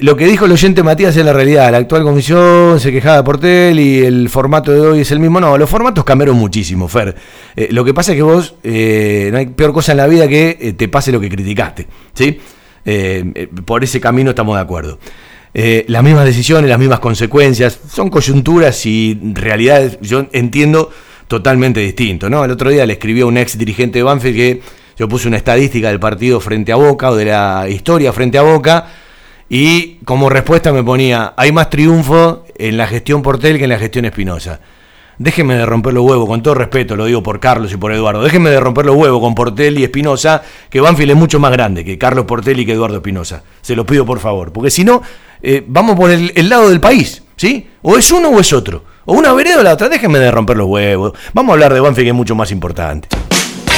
lo 0.00 0.16
que 0.16 0.26
dijo 0.26 0.46
el 0.46 0.52
oyente 0.52 0.82
Matías 0.82 1.16
es 1.16 1.24
la 1.24 1.32
realidad, 1.32 1.70
la 1.70 1.76
actual 1.76 2.02
comisión 2.02 2.80
se 2.80 2.90
quejaba 2.90 3.18
de 3.18 3.22
Portel 3.22 3.78
y 3.78 3.98
el 3.98 4.28
formato 4.28 4.72
de 4.72 4.80
hoy 4.80 5.00
es 5.02 5.12
el 5.12 5.20
mismo, 5.20 5.38
no, 5.38 5.56
los 5.56 5.70
formatos 5.70 6.02
cambiaron 6.02 6.36
muchísimo, 6.36 6.88
Fer. 6.88 7.14
lo 7.70 7.84
que 7.84 7.94
pasa 7.94 8.10
es 8.10 8.16
que 8.16 8.22
vos, 8.22 8.54
no 8.64 9.38
hay 9.38 9.46
peor 9.54 9.72
cosa 9.72 9.92
en 9.92 9.98
la 9.98 10.08
vida 10.08 10.26
que 10.26 10.74
te 10.76 10.88
pase 10.88 11.12
lo 11.12 11.20
que 11.20 11.28
criticaste, 11.28 11.86
¿sí? 12.12 12.40
por 13.64 13.84
ese 13.84 14.00
camino 14.00 14.30
estamos 14.30 14.56
de 14.56 14.62
acuerdo. 14.62 14.98
las 15.54 16.02
mismas 16.02 16.24
decisiones, 16.24 16.68
las 16.68 16.80
mismas 16.80 16.98
consecuencias, 16.98 17.78
son 17.88 18.10
coyunturas 18.10 18.84
y 18.84 19.16
realidades, 19.32 19.98
yo 20.00 20.26
entiendo 20.32 20.90
totalmente 21.28 21.80
distinto. 21.80 22.28
¿no? 22.28 22.44
El 22.44 22.50
otro 22.50 22.70
día 22.70 22.84
le 22.86 22.94
escribió 22.94 23.26
a 23.26 23.28
un 23.28 23.36
ex 23.36 23.56
dirigente 23.56 24.00
de 24.00 24.02
Banfield 24.02 24.36
que 24.36 24.62
yo 24.98 25.08
puse 25.08 25.28
una 25.28 25.36
estadística 25.36 25.88
del 25.88 26.00
partido 26.00 26.40
frente 26.40 26.72
a 26.72 26.76
Boca 26.76 27.10
o 27.10 27.16
de 27.16 27.26
la 27.26 27.66
historia 27.68 28.12
frente 28.12 28.38
a 28.38 28.42
Boca 28.42 28.86
y 29.48 29.96
como 30.04 30.28
respuesta 30.28 30.72
me 30.72 30.82
ponía, 30.82 31.32
hay 31.36 31.52
más 31.52 31.70
triunfo 31.70 32.44
en 32.56 32.76
la 32.76 32.86
gestión 32.86 33.22
Portel 33.22 33.58
que 33.58 33.64
en 33.64 33.70
la 33.70 33.78
gestión 33.78 34.04
Espinosa. 34.04 34.60
Déjenme 35.18 35.56
de 35.56 35.66
romper 35.66 35.94
los 35.94 36.04
huevos, 36.04 36.28
con 36.28 36.42
todo 36.42 36.54
respeto, 36.54 36.94
lo 36.94 37.06
digo 37.06 37.24
por 37.24 37.40
Carlos 37.40 37.72
y 37.72 37.76
por 37.76 37.92
Eduardo. 37.92 38.22
Déjenme 38.22 38.50
de 38.50 38.60
romper 38.60 38.86
los 38.86 38.94
huevos 38.94 39.20
con 39.20 39.34
Portel 39.34 39.78
y 39.78 39.84
Espinosa, 39.84 40.42
que 40.70 40.80
Banfield 40.80 41.10
es 41.12 41.16
mucho 41.16 41.40
más 41.40 41.50
grande 41.50 41.84
que 41.84 41.98
Carlos 41.98 42.24
Portel 42.24 42.60
y 42.60 42.66
que 42.66 42.72
Eduardo 42.72 42.96
Espinosa. 42.96 43.42
Se 43.60 43.74
lo 43.74 43.84
pido 43.84 44.06
por 44.06 44.20
favor, 44.20 44.52
porque 44.52 44.70
si 44.70 44.84
no, 44.84 45.02
eh, 45.42 45.64
vamos 45.66 45.96
por 45.96 46.10
el, 46.10 46.30
el 46.36 46.48
lado 46.48 46.68
del 46.68 46.78
país, 46.78 47.24
¿sí? 47.36 47.68
O 47.82 47.96
es 47.96 48.12
uno 48.12 48.28
o 48.28 48.38
es 48.38 48.52
otro. 48.52 48.84
O 49.10 49.14
una 49.14 49.32
vereda 49.32 49.60
o 49.60 49.62
la 49.62 49.72
otra. 49.72 49.88
Déjenme 49.88 50.18
de 50.18 50.30
romper 50.30 50.58
los 50.58 50.66
huevos. 50.66 51.14
Vamos 51.32 51.50
a 51.50 51.54
hablar 51.54 51.72
de 51.72 51.80
Banfield 51.80 52.04
que 52.04 52.10
es 52.10 52.14
mucho 52.14 52.34
más 52.34 52.50
importante. 52.50 53.08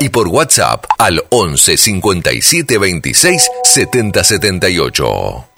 y 0.00 0.08
por 0.08 0.28
WhatsApp 0.28 0.84
al 0.98 1.24
11 1.30 1.76
57 1.76 2.78
26 2.78 3.50
70 3.64 4.24
78. 4.24 5.57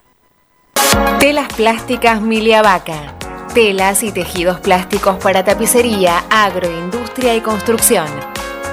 Telas 1.19 1.53
plásticas 1.53 2.21
Milia 2.21 2.61
Vaca. 2.61 3.13
Telas 3.53 4.03
y 4.03 4.11
tejidos 4.11 4.59
plásticos 4.59 5.17
para 5.17 5.43
tapicería, 5.43 6.23
agroindustria 6.29 7.35
y 7.35 7.41
construcción. 7.41 8.07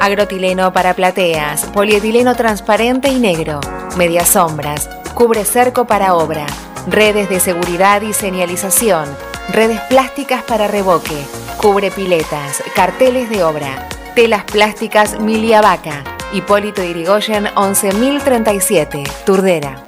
Agrotileno 0.00 0.72
para 0.72 0.94
plateas, 0.94 1.66
polietileno 1.66 2.36
transparente 2.36 3.08
y 3.08 3.18
negro, 3.18 3.60
medias 3.96 4.28
sombras, 4.28 4.88
cubre 5.14 5.44
cerco 5.44 5.86
para 5.86 6.14
obra, 6.14 6.46
redes 6.86 7.28
de 7.28 7.40
seguridad 7.40 8.02
y 8.02 8.12
señalización, 8.12 9.08
redes 9.52 9.80
plásticas 9.88 10.42
para 10.44 10.68
revoque, 10.68 11.16
cubre 11.56 11.90
piletas, 11.90 12.62
carteles 12.74 13.28
de 13.28 13.42
obra, 13.42 13.88
telas 14.14 14.44
plásticas 14.44 15.18
Milia 15.18 15.60
Vaca, 15.60 16.04
Hipólito 16.32 16.82
Irigoyen 16.82 17.48
11037, 17.56 19.02
Turdera. 19.24 19.87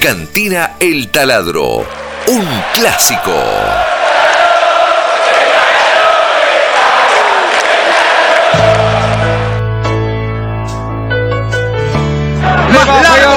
Cantina 0.00 0.76
El 0.80 1.10
Taladro. 1.10 1.86
Un 2.26 2.62
clásico. 2.72 3.34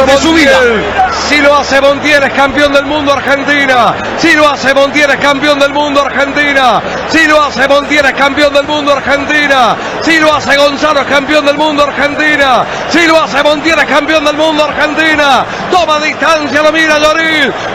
de 0.05 0.17
su 0.17 0.33
vida. 0.33 0.92
Si 1.27 1.37
lo 1.41 1.55
hace 1.55 1.81
Montiel 1.81 2.23
es 2.23 2.33
campeón 2.33 2.73
del 2.73 2.85
mundo 2.85 3.13
Argentina. 3.13 3.95
Si 4.17 4.33
lo 4.33 4.47
hace 4.47 4.73
Montiel 4.73 5.09
es 5.09 5.17
campeón 5.17 5.59
del 5.59 5.73
mundo 5.73 6.01
Argentina. 6.01 6.81
Si 7.09 7.25
lo 7.27 7.41
hace 7.41 7.67
Montiel 7.67 8.05
es 8.05 8.13
campeón 8.13 8.53
del 8.53 8.65
mundo 8.65 8.93
Argentina. 8.93 9.75
Si 10.01 10.19
lo 10.19 10.33
hace 10.33 10.57
Gonzalo 10.57 11.01
es 11.01 11.07
campeón 11.07 11.45
del 11.45 11.57
mundo 11.57 11.83
Argentina. 11.83 12.65
Si 12.89 13.07
lo 13.07 13.21
hace 13.21 13.41
Montiel 13.43 13.79
es 13.79 13.85
campeón 13.85 14.25
del 14.25 14.35
mundo 14.35 14.65
Argentina. 14.65 15.45
Toma 15.71 15.99
distancia, 15.99 16.61
lo 16.61 16.71
mira. 16.71 16.99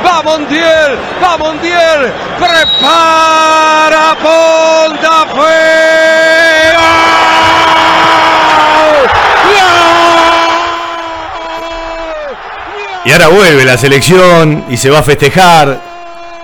Va 0.04 0.22
Montiel, 0.22 0.98
va 1.22 1.36
Montiel. 1.36 2.12
Prepara, 2.38 4.14
punta, 4.22 5.26
fuego. 5.34 6.37
Y 13.08 13.10
ahora 13.10 13.28
vuelve 13.28 13.64
la 13.64 13.78
selección 13.78 14.66
y 14.68 14.76
se 14.76 14.90
va 14.90 14.98
a 14.98 15.02
festejar. 15.02 15.80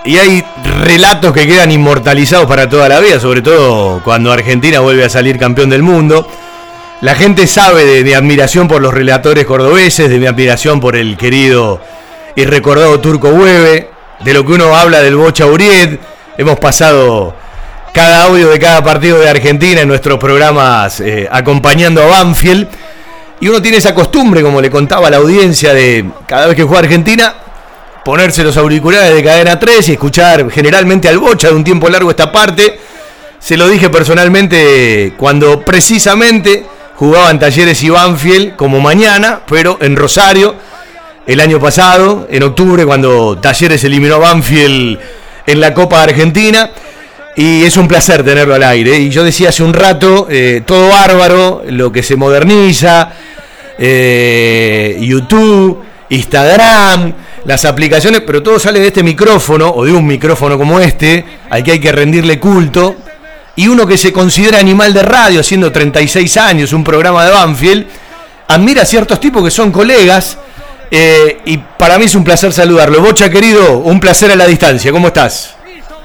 Y 0.03 0.17
hay 0.17 0.43
relatos 0.83 1.31
que 1.31 1.45
quedan 1.45 1.71
inmortalizados 1.71 2.47
para 2.47 2.67
toda 2.67 2.89
la 2.89 2.99
vida, 2.99 3.19
sobre 3.19 3.43
todo 3.43 4.01
cuando 4.03 4.31
Argentina 4.31 4.79
vuelve 4.79 5.05
a 5.05 5.09
salir 5.09 5.37
campeón 5.37 5.69
del 5.69 5.83
mundo. 5.83 6.27
La 7.01 7.13
gente 7.13 7.45
sabe 7.45 7.85
de 7.85 8.03
mi 8.03 8.13
admiración 8.13 8.67
por 8.67 8.81
los 8.81 8.95
relatores 8.95 9.45
cordobeses, 9.45 10.09
de 10.09 10.17
mi 10.17 10.25
admiración 10.25 10.79
por 10.79 10.95
el 10.95 11.17
querido 11.17 11.81
y 12.35 12.45
recordado 12.45 12.99
Turco 12.99 13.29
Hueve, 13.29 13.91
de 14.21 14.33
lo 14.33 14.43
que 14.43 14.53
uno 14.53 14.75
habla 14.75 15.03
del 15.03 15.17
Bocha 15.17 15.45
Uriet. 15.45 15.99
Hemos 16.35 16.57
pasado 16.57 17.35
cada 17.93 18.23
audio 18.23 18.49
de 18.49 18.57
cada 18.57 18.83
partido 18.83 19.19
de 19.19 19.29
Argentina 19.29 19.81
en 19.81 19.87
nuestros 19.87 20.17
programas 20.17 20.99
eh, 20.99 21.29
acompañando 21.31 22.01
a 22.01 22.07
Banfield. 22.07 22.67
Y 23.39 23.47
uno 23.47 23.61
tiene 23.61 23.77
esa 23.77 23.93
costumbre, 23.93 24.41
como 24.41 24.61
le 24.61 24.69
contaba 24.69 25.07
a 25.07 25.11
la 25.11 25.17
audiencia, 25.17 25.73
de 25.73 26.05
cada 26.25 26.47
vez 26.47 26.55
que 26.55 26.63
juega 26.63 26.79
Argentina, 26.79 27.33
ponerse 28.03 28.43
los 28.43 28.55
auriculares 28.55 29.13
de 29.13 29.23
cadena 29.23 29.59
3 29.59 29.89
y 29.89 29.91
escuchar 29.93 30.49
generalmente 30.51 31.09
al 31.09 31.17
bocha 31.17 31.49
de 31.49 31.55
un 31.55 31.63
tiempo 31.63 31.89
largo 31.89 32.09
esta 32.09 32.31
parte. 32.31 32.79
Se 33.39 33.57
lo 33.57 33.67
dije 33.67 33.89
personalmente 33.89 35.13
cuando 35.17 35.61
precisamente 35.61 36.65
jugaban 36.95 37.39
Talleres 37.39 37.83
y 37.83 37.89
Banfield 37.89 38.55
como 38.55 38.79
mañana, 38.79 39.41
pero 39.47 39.77
en 39.81 39.95
Rosario, 39.95 40.55
el 41.27 41.39
año 41.39 41.59
pasado, 41.59 42.27
en 42.29 42.43
octubre, 42.43 42.85
cuando 42.85 43.37
Talleres 43.37 43.83
eliminó 43.83 44.15
a 44.15 44.19
Banfield 44.19 44.99
en 45.45 45.59
la 45.59 45.73
Copa 45.73 46.03
Argentina. 46.03 46.69
Y 47.37 47.63
es 47.63 47.75
un 47.75 47.87
placer 47.87 48.23
tenerlo 48.23 48.55
al 48.55 48.63
aire. 48.63 48.97
Y 48.97 49.09
yo 49.09 49.23
decía 49.23 49.49
hace 49.49 49.63
un 49.63 49.73
rato, 49.73 50.27
eh, 50.29 50.63
todo 50.65 50.89
bárbaro, 50.89 51.63
lo 51.67 51.91
que 51.91 52.01
se 52.01 52.15
moderniza, 52.15 53.11
eh, 53.77 54.97
YouTube, 55.01 55.83
Instagram, 56.09 57.13
las 57.43 57.65
aplicaciones, 57.65 58.21
pero 58.21 58.41
todo 58.41 58.57
sale 58.57 58.79
de 58.79 58.87
este 58.87 59.03
micrófono 59.03 59.69
o 59.69 59.83
de 59.83 59.91
un 59.91 60.07
micrófono 60.07 60.57
como 60.57 60.79
este, 60.79 61.25
al 61.49 61.63
que 61.63 61.71
hay 61.71 61.79
que 61.79 61.91
rendirle 61.91 62.39
culto. 62.39 62.95
Y 63.57 63.67
uno 63.67 63.85
que 63.85 63.97
se 63.97 64.13
considera 64.13 64.59
animal 64.59 64.93
de 64.93 65.03
radio, 65.03 65.41
haciendo 65.41 65.71
36 65.71 66.37
años, 66.37 66.73
un 66.73 66.83
programa 66.83 67.25
de 67.25 67.31
Banfield, 67.31 67.85
admira 68.47 68.83
a 68.83 68.85
ciertos 68.85 69.19
tipos 69.19 69.43
que 69.43 69.51
son 69.51 69.71
colegas. 69.71 70.37
eh, 70.91 71.39
y 71.45 71.57
para 71.57 71.97
mí 71.97 72.05
es 72.05 72.15
un 72.15 72.23
placer 72.23 72.53
saludarlo. 72.53 73.01
Bocha 73.01 73.29
querido, 73.29 73.79
un 73.79 73.99
placer 73.99 74.31
a 74.31 74.35
la 74.35 74.45
distancia. 74.45 74.91
¿Cómo 74.91 75.07
estás? 75.07 75.54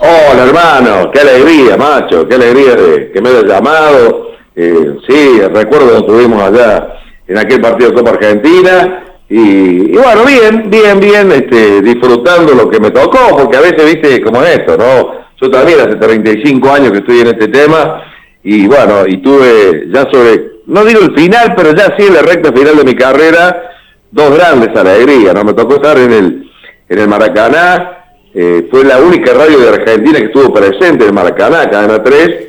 Hola 0.03 0.45
hermano, 0.47 1.11
qué 1.11 1.21
alegría, 1.21 1.77
macho, 1.77 2.27
qué 2.27 2.37
alegría 2.37 2.75
que 3.13 3.21
me 3.21 3.29
hayas 3.29 3.45
llamado. 3.45 4.31
Eh, 4.57 4.97
sí, 5.07 5.41
recuerdo 5.53 5.91
que 5.91 5.99
estuvimos 5.99 6.43
allá 6.43 7.01
en 7.29 7.37
aquel 7.37 7.61
partido 7.61 7.91
de 7.91 8.09
Argentina. 8.09 9.05
Y, 9.29 9.93
bueno, 9.93 10.25
bien, 10.25 10.71
bien, 10.71 10.99
bien, 10.99 11.31
este, 11.33 11.83
disfrutando 11.83 12.55
lo 12.55 12.71
que 12.71 12.81
me 12.81 12.91
tocó, 12.91 13.37
porque 13.37 13.59
a 13.59 13.61
veces, 13.61 13.85
viste, 13.85 14.23
como 14.23 14.43
es 14.43 14.61
esto, 14.61 14.79
¿no? 14.79 15.21
Yo 15.39 15.51
también 15.51 15.81
hace 15.81 15.97
35 15.97 16.71
años 16.73 16.93
que 16.93 16.99
estoy 16.99 17.21
en 17.21 17.27
este 17.27 17.49
tema, 17.49 18.03
y 18.43 18.67
bueno, 18.67 19.07
y 19.07 19.19
tuve 19.19 19.85
ya 19.93 20.09
sobre, 20.11 20.63
no 20.67 20.83
digo 20.83 21.01
el 21.03 21.15
final, 21.15 21.53
pero 21.55 21.75
ya 21.75 21.95
sí 21.99 22.07
en 22.07 22.15
la 22.15 22.23
recta 22.23 22.51
final 22.51 22.75
de 22.75 22.85
mi 22.85 22.95
carrera, 22.95 23.71
dos 24.11 24.35
grandes 24.35 24.75
alegrías, 24.75 25.35
¿no? 25.35 25.45
Me 25.45 25.53
tocó 25.53 25.75
estar 25.75 25.99
en 25.99 26.11
el, 26.11 26.51
en 26.89 26.99
el 26.99 27.07
Maracaná, 27.07 28.00
eh, 28.35 28.69
fue 28.71 28.85
la 28.85 28.99
única 28.99 29.33
radio 29.33 29.59
de 29.59 29.69
Argentina 29.69 30.19
que 30.19 30.27
estuvo 30.27 30.53
presente 30.53 31.07
en 31.07 31.15
Maracaná, 31.15 31.69
Cadena 31.69 32.03
3, 32.03 32.47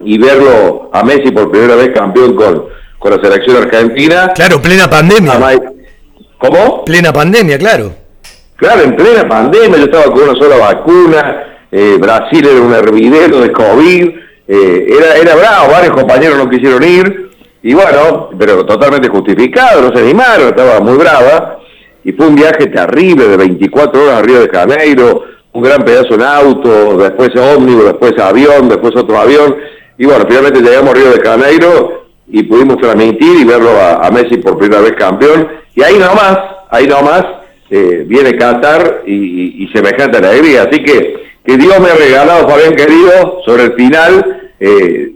y 0.00 0.18
verlo 0.18 0.90
a 0.92 1.02
Messi 1.04 1.30
por 1.30 1.50
primera 1.50 1.76
vez 1.76 1.90
campeón 1.94 2.34
con, 2.34 2.66
con 2.98 3.10
la 3.12 3.22
selección 3.22 3.56
argentina. 3.58 4.32
Claro, 4.34 4.60
plena 4.60 4.88
pandemia. 4.88 5.38
¿Cómo? 6.38 6.84
Plena 6.84 7.12
pandemia, 7.12 7.58
claro. 7.58 7.92
Claro, 8.56 8.82
en 8.82 8.96
plena 8.96 9.28
pandemia, 9.28 9.78
yo 9.78 9.84
estaba 9.84 10.04
con 10.04 10.22
una 10.22 10.34
sola 10.34 10.56
vacuna, 10.56 11.44
eh, 11.70 11.96
Brasil 11.98 12.46
era 12.46 12.60
un 12.60 12.74
hervidero 12.74 13.40
de 13.40 13.52
COVID, 13.52 14.08
eh, 14.48 14.86
era, 14.88 15.16
era 15.16 15.36
bravo, 15.36 15.72
varios 15.72 15.94
compañeros 15.94 16.36
no 16.36 16.50
quisieron 16.50 16.82
ir, 16.82 17.30
y 17.62 17.74
bueno, 17.74 18.30
pero 18.38 18.66
totalmente 18.66 19.08
justificado, 19.08 19.82
no 19.82 19.94
se 19.94 20.02
animaron, 20.02 20.48
estaba 20.48 20.80
muy 20.80 20.96
brava, 20.96 21.58
y 22.04 22.12
fue 22.12 22.26
un 22.26 22.34
viaje 22.34 22.66
terrible 22.66 23.28
de 23.28 23.36
24 23.36 24.02
horas 24.02 24.18
a 24.18 24.22
Río 24.22 24.40
de 24.40 24.48
Janeiro, 24.48 25.24
un 25.52 25.62
gran 25.62 25.84
pedazo 25.84 26.14
en 26.14 26.22
auto, 26.22 26.96
después 26.98 27.30
ómnibus, 27.36 27.84
después 27.84 28.18
avión, 28.18 28.68
después 28.68 28.94
otro 28.96 29.18
avión, 29.18 29.56
y 29.98 30.06
bueno, 30.06 30.24
finalmente 30.28 30.60
llegamos 30.60 30.90
a 30.90 30.94
Río 30.94 31.12
de 31.12 31.20
Janeiro 31.20 32.04
y 32.28 32.42
pudimos 32.44 32.78
transmitir 32.78 33.40
y 33.40 33.44
verlo 33.44 33.70
a, 33.80 34.10
Messi 34.10 34.38
por 34.38 34.58
primera 34.58 34.82
vez 34.82 34.92
campeón, 34.92 35.48
y 35.74 35.82
ahí 35.82 35.98
nomás, 35.98 36.38
ahí 36.70 36.86
nomás, 36.86 37.24
eh, 37.70 38.04
viene 38.06 38.36
Qatar 38.36 39.02
y, 39.06 39.14
y, 39.14 39.64
y 39.64 39.68
semejante 39.68 40.18
alegría, 40.18 40.62
así 40.62 40.82
que 40.82 41.20
que 41.44 41.56
Dios 41.56 41.80
me 41.80 41.88
ha 41.88 41.94
regalado, 41.94 42.48
Fabián 42.48 42.74
querido, 42.74 43.40
sobre 43.44 43.64
el 43.64 43.72
final, 43.72 44.52
eh, 44.60 45.10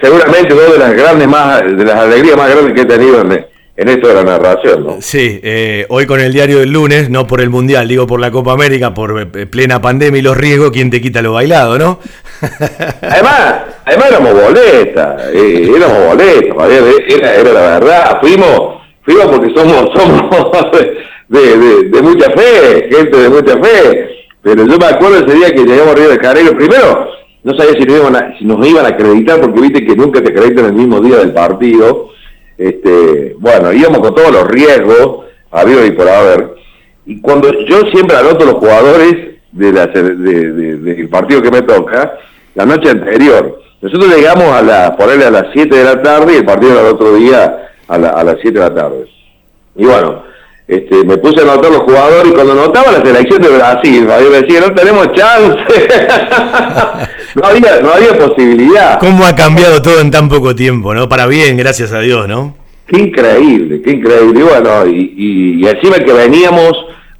seguramente 0.00 0.54
una 0.54 0.62
de 0.64 0.78
las 0.78 0.94
grandes 0.94 1.28
más, 1.28 1.60
de 1.60 1.84
las 1.84 1.96
alegrías 1.96 2.36
más 2.36 2.50
grandes 2.50 2.74
que 2.74 2.82
he 2.82 2.84
tenido 2.84 3.20
en, 3.20 3.46
en 3.76 3.88
esto 3.88 4.08
de 4.08 4.14
la 4.14 4.24
narración, 4.24 4.84
¿no? 4.84 4.96
Sí, 5.00 5.38
eh, 5.42 5.86
hoy 5.90 6.06
con 6.06 6.20
el 6.20 6.32
diario 6.32 6.60
del 6.60 6.72
lunes, 6.72 7.10
no 7.10 7.26
por 7.26 7.40
el 7.40 7.50
Mundial, 7.50 7.86
digo 7.88 8.06
por 8.06 8.20
la 8.20 8.30
Copa 8.30 8.52
América, 8.52 8.94
por 8.94 9.20
eh, 9.20 9.46
plena 9.46 9.80
pandemia 9.80 10.18
y 10.18 10.22
los 10.22 10.36
riesgos, 10.36 10.70
¿quién 10.70 10.90
te 10.90 11.00
quita 11.00 11.20
lo 11.20 11.34
bailado, 11.34 11.78
no? 11.78 11.98
Además, 13.02 13.54
además 13.84 14.06
éramos 14.10 14.32
boletas, 14.32 15.22
eh, 15.32 15.70
éramos 15.76 16.06
boletas, 16.08 16.56
Fabián, 16.56 16.84
era, 17.08 17.34
era 17.34 17.52
la 17.52 17.60
verdad, 17.78 18.18
fuimos, 18.20 18.82
fuimos 19.02 19.26
porque 19.26 19.54
somos, 19.54 19.90
somos 19.94 20.70
de, 21.28 21.58
de, 21.58 21.82
de 21.90 22.02
mucha 22.02 22.30
fe, 22.30 22.88
gente 22.90 23.16
de 23.16 23.28
mucha 23.28 23.58
fe, 23.58 24.08
pero 24.42 24.66
yo 24.66 24.78
me 24.78 24.86
acuerdo 24.86 25.26
ese 25.26 25.36
día 25.36 25.50
que 25.52 25.64
llegamos 25.64 25.92
a 25.92 25.96
Río 25.96 26.08
de 26.08 26.18
Janeiro, 26.18 26.56
primero, 26.56 27.08
no 27.42 27.54
sabía 27.56 27.74
si 27.74 27.86
nos, 27.86 27.98
iban 27.98 28.16
a, 28.16 28.38
si 28.38 28.44
nos 28.44 28.66
iban 28.66 28.84
a 28.84 28.88
acreditar, 28.88 29.40
porque 29.40 29.60
viste 29.60 29.84
que 29.84 29.94
nunca 29.94 30.22
te 30.22 30.30
acreditan 30.30 30.64
el 30.64 30.72
mismo 30.72 31.00
día 31.00 31.18
del 31.18 31.32
partido. 31.32 32.10
Este, 32.58 33.36
bueno, 33.38 33.72
íbamos 33.72 33.98
con 34.00 34.14
todos 34.14 34.32
los 34.32 34.48
riesgos, 34.48 35.26
habido 35.50 35.84
y 35.84 35.90
por 35.92 36.08
haber. 36.08 36.54
Y 37.04 37.20
cuando 37.20 37.52
yo 37.64 37.82
siempre 37.92 38.16
anoto 38.16 38.44
los 38.44 38.54
jugadores 38.54 39.36
de 39.52 39.72
la, 39.72 39.86
de, 39.86 40.14
de, 40.14 40.76
del 40.76 41.08
partido 41.08 41.42
que 41.42 41.50
me 41.50 41.62
toca, 41.62 42.18
la 42.54 42.66
noche 42.66 42.90
anterior. 42.90 43.60
Nosotros 43.80 44.14
llegamos 44.14 44.46
a 44.46 44.62
la, 44.62 44.96
ponerle 44.96 45.26
a 45.26 45.30
las 45.30 45.46
7 45.52 45.74
de 45.74 45.84
la 45.84 46.02
tarde 46.02 46.34
y 46.34 46.36
el 46.38 46.44
partido 46.44 46.72
era 46.72 46.80
el 46.80 46.94
otro 46.94 47.14
día 47.14 47.70
a, 47.86 47.98
la, 47.98 48.08
a 48.10 48.24
las 48.24 48.36
7 48.40 48.58
de 48.58 48.64
la 48.64 48.74
tarde. 48.74 49.06
Y 49.76 49.84
bueno, 49.84 50.24
este, 50.68 51.04
me 51.04 51.16
puse 51.18 51.40
a 51.40 51.44
anotar 51.44 51.70
los 51.70 51.82
jugadores 51.82 52.32
y 52.32 52.34
cuando 52.34 52.52
anotaba 52.52 52.92
la 52.92 53.04
selección 53.04 53.40
de 53.40 53.48
Brasil, 53.50 54.06
yo 54.06 54.30
me 54.30 54.42
decía, 54.42 54.60
no 54.60 54.74
tenemos 54.74 55.12
chance, 55.12 55.56
no, 57.36 57.46
había, 57.46 57.80
no 57.80 57.90
había 57.92 58.18
posibilidad. 58.18 58.98
¿Cómo 58.98 59.24
ha 59.24 59.36
cambiado 59.36 59.80
todo 59.80 60.00
en 60.00 60.10
tan 60.10 60.28
poco 60.28 60.54
tiempo, 60.54 60.92
no? 60.92 61.08
Para 61.08 61.26
bien, 61.26 61.56
gracias 61.56 61.92
a 61.92 62.00
Dios, 62.00 62.26
¿no? 62.26 62.56
Qué 62.86 63.00
increíble, 63.00 63.80
qué 63.82 63.90
increíble. 63.92 64.40
Y 64.40 64.42
bueno, 64.42 64.86
y, 64.86 65.14
y, 65.16 65.64
y 65.64 65.68
encima 65.68 65.98
que 65.98 66.12
veníamos 66.12 66.72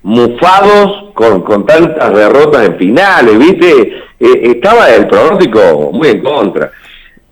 mufados 0.03 1.13
con, 1.15 1.43
con 1.43 1.67
tantas 1.67 2.15
derrotas 2.15 2.67
en 2.67 2.77
finales, 2.77 3.39
¿viste? 3.39 3.93
Eh, 4.21 4.53
estaba 4.55 4.89
el 4.91 5.09
pronóstico 5.09 5.91
muy 5.93 6.09
en 6.09 6.23
contra. 6.23 6.71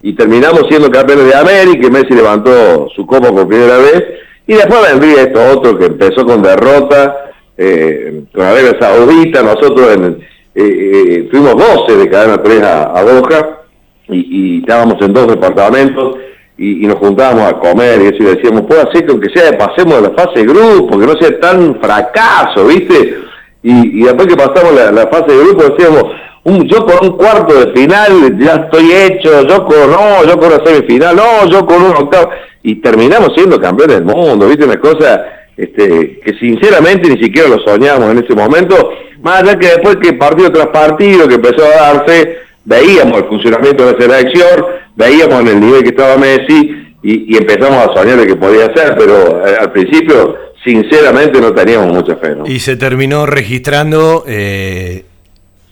Y 0.03 0.13
terminamos 0.13 0.65
siendo 0.69 0.91
campeones 0.91 1.27
de 1.27 1.35
América, 1.37 1.87
y 1.87 1.91
Messi 1.91 2.15
levantó 2.15 2.89
su 2.95 3.07
copa 3.07 3.31
por 3.31 3.47
primera 3.47 3.79
vez, 3.79 4.05
Y 4.47 4.55
después 4.55 4.81
vendría 4.91 5.23
esto 5.23 5.41
otro 5.53 5.79
que 5.79 5.87
empezó 5.87 6.25
con 6.27 6.43
derrota, 6.43 7.33
eh, 7.57 8.25
con 8.33 8.45
Arabia 8.45 8.77
Saudita, 8.79 9.43
nosotros 9.43 9.95
en, 9.95 10.19
eh, 10.55 10.63
eh, 10.63 11.29
fuimos 11.31 11.57
12 11.57 11.97
de 11.97 12.11
cadena 12.11 12.43
3 12.43 12.63
a, 12.63 12.83
a 12.85 13.03
Boca 13.03 13.61
y, 14.09 14.61
estábamos 14.61 15.01
en 15.01 15.13
dos 15.13 15.29
departamentos 15.29 16.17
y, 16.59 16.87
nos 16.87 16.99
juntábamos 16.99 17.45
a 17.45 17.59
comer 17.59 18.03
y 18.03 18.07
eso 18.15 18.37
decíamos, 18.37 18.63
puede 18.63 18.83
hacer 18.83 19.07
que 19.07 19.13
aunque 19.13 19.31
sea 19.31 19.57
pasemos 19.57 19.97
de 19.97 20.09
la 20.09 20.11
fase 20.11 20.41
de 20.41 20.47
grupo, 20.47 20.99
que 20.99 21.07
no 21.07 21.15
sea 21.15 21.41
tan 21.41 21.81
fracaso, 21.81 22.67
¿viste? 22.67 23.17
Y, 23.63 24.01
y 24.01 24.05
después 24.05 24.29
que 24.29 24.37
pasamos 24.37 24.75
la, 24.75 24.93
la 24.93 25.07
fase 25.07 25.33
de 25.33 25.45
grupo 25.45 25.65
decíamos, 25.65 26.05
yo 26.45 26.85
con 26.85 27.11
un 27.11 27.17
cuarto 27.17 27.55
de 27.55 27.73
final 27.73 28.39
ya 28.39 28.55
estoy 28.55 28.93
hecho, 28.93 29.47
yo 29.47 29.65
con, 29.65 29.91
no, 29.91 30.25
yo 30.27 30.39
con 30.39 30.53
una 30.53 30.65
semifinal, 30.65 31.17
no, 31.17 31.49
yo 31.49 31.65
con 31.65 31.83
un 31.83 31.97
octavo, 31.97 32.31
y 32.63 32.77
terminamos 32.77 33.33
siendo 33.35 33.61
campeones 33.61 33.97
del 33.97 34.05
mundo, 34.05 34.47
¿viste? 34.49 34.65
Una 34.65 34.79
cosa 34.79 35.25
este, 35.57 36.21
que 36.21 36.35
sinceramente 36.39 37.09
ni 37.09 37.23
siquiera 37.23 37.49
lo 37.49 37.61
soñamos 37.61 38.11
en 38.11 38.25
ese 38.25 38.35
momento, 38.35 38.93
más 39.23 39.43
allá 39.43 39.59
que 39.59 39.69
después 39.69 39.97
que 39.97 40.13
partido 40.15 40.53
tras 40.53 40.67
partido 40.69 41.27
que 41.27 41.37
empezó 41.37 41.65
a 41.65 41.93
darse, 41.93 42.39
veíamos 42.65 43.19
el 43.19 43.25
funcionamiento 43.25 43.87
de 43.87 43.93
la 43.93 43.99
selección, 43.99 44.67
veíamos 44.97 45.41
en 45.41 45.49
el 45.49 45.61
nivel 45.61 45.83
que 45.83 45.91
estaba 45.91 46.17
Messi 46.19 46.95
y, 47.03 47.37
empezamos 47.37 47.89
a 47.89 47.95
soñar 47.95 48.19
de 48.19 48.27
que 48.27 48.37
podía 48.37 48.73
ser, 48.75 48.97
pero 48.99 49.47
eh, 49.47 49.57
al 49.61 49.73
principio 49.73 50.37
sinceramente 50.65 51.41
no 51.41 51.53
teníamos 51.53 51.93
mucha 51.93 52.17
fe. 52.17 52.35
Y 52.47 52.59
se 52.61 52.77
terminó 52.77 53.27
registrando 53.27 54.25
eh, 54.27 55.05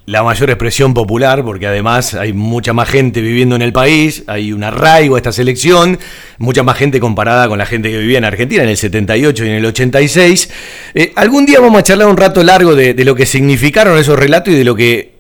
la 0.04 0.24
mayor 0.24 0.50
expresión 0.50 0.94
popular, 0.94 1.44
porque 1.44 1.66
además 1.66 2.14
hay 2.14 2.32
mucha 2.32 2.72
más 2.72 2.88
gente 2.88 3.20
viviendo 3.20 3.54
en 3.54 3.62
el 3.62 3.72
país, 3.72 4.24
hay 4.26 4.52
un 4.52 4.64
arraigo 4.64 5.14
a 5.14 5.18
esta 5.18 5.30
selección, 5.30 5.98
mucha 6.38 6.64
más 6.64 6.76
gente 6.76 6.98
comparada 6.98 7.46
con 7.48 7.58
la 7.58 7.66
gente 7.66 7.90
que 7.90 7.98
vivía 7.98 8.18
en 8.18 8.24
Argentina 8.24 8.64
en 8.64 8.68
el 8.68 8.76
78 8.76 9.44
y 9.44 9.48
en 9.48 9.54
el 9.54 9.64
86. 9.66 10.50
Eh, 10.94 11.12
algún 11.14 11.46
día 11.46 11.60
vamos 11.60 11.78
a 11.78 11.82
charlar 11.84 12.08
un 12.08 12.16
rato 12.16 12.42
largo 12.42 12.74
de, 12.74 12.94
lo 13.04 13.14
que 13.14 13.26
significaron 13.26 13.96
esos 13.96 14.18
relatos 14.18 14.52
y 14.52 14.56
de 14.56 14.64
lo 14.64 14.74
que 14.74 15.12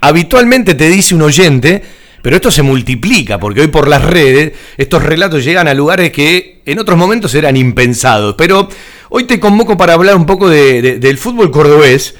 habitualmente 0.00 0.74
te 0.74 0.88
dice 0.88 1.16
un 1.16 1.22
oyente, 1.22 1.82
pero 2.22 2.36
esto 2.36 2.52
se 2.52 2.62
multiplica, 2.62 3.40
porque 3.40 3.62
hoy 3.62 3.68
por 3.68 3.88
las 3.88 4.04
redes 4.04 4.52
estos 4.76 5.02
relatos 5.02 5.44
llegan 5.44 5.66
a 5.66 5.74
lugares 5.74 6.12
que 6.12 6.60
en 6.66 6.78
otros 6.78 6.96
momentos 6.96 7.34
eran 7.34 7.56
impensados. 7.56 8.36
Pero 8.38 8.68
hoy 9.08 9.24
te 9.24 9.40
convoco 9.40 9.76
para 9.76 9.94
hablar 9.94 10.14
un 10.14 10.26
poco 10.26 10.48
del 10.48 11.18
fútbol 11.18 11.50
cordobés 11.50 12.14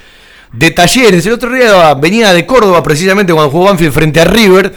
de 0.52 0.70
Talleres. 0.70 1.24
El 1.26 1.32
otro 1.32 1.52
día 1.52 1.94
venía 1.94 2.32
de 2.32 2.46
Córdoba, 2.46 2.82
precisamente 2.82 3.32
cuando 3.32 3.50
jugó 3.50 3.66
Banfield 3.66 3.92
frente 3.92 4.20
a 4.20 4.24
River, 4.24 4.74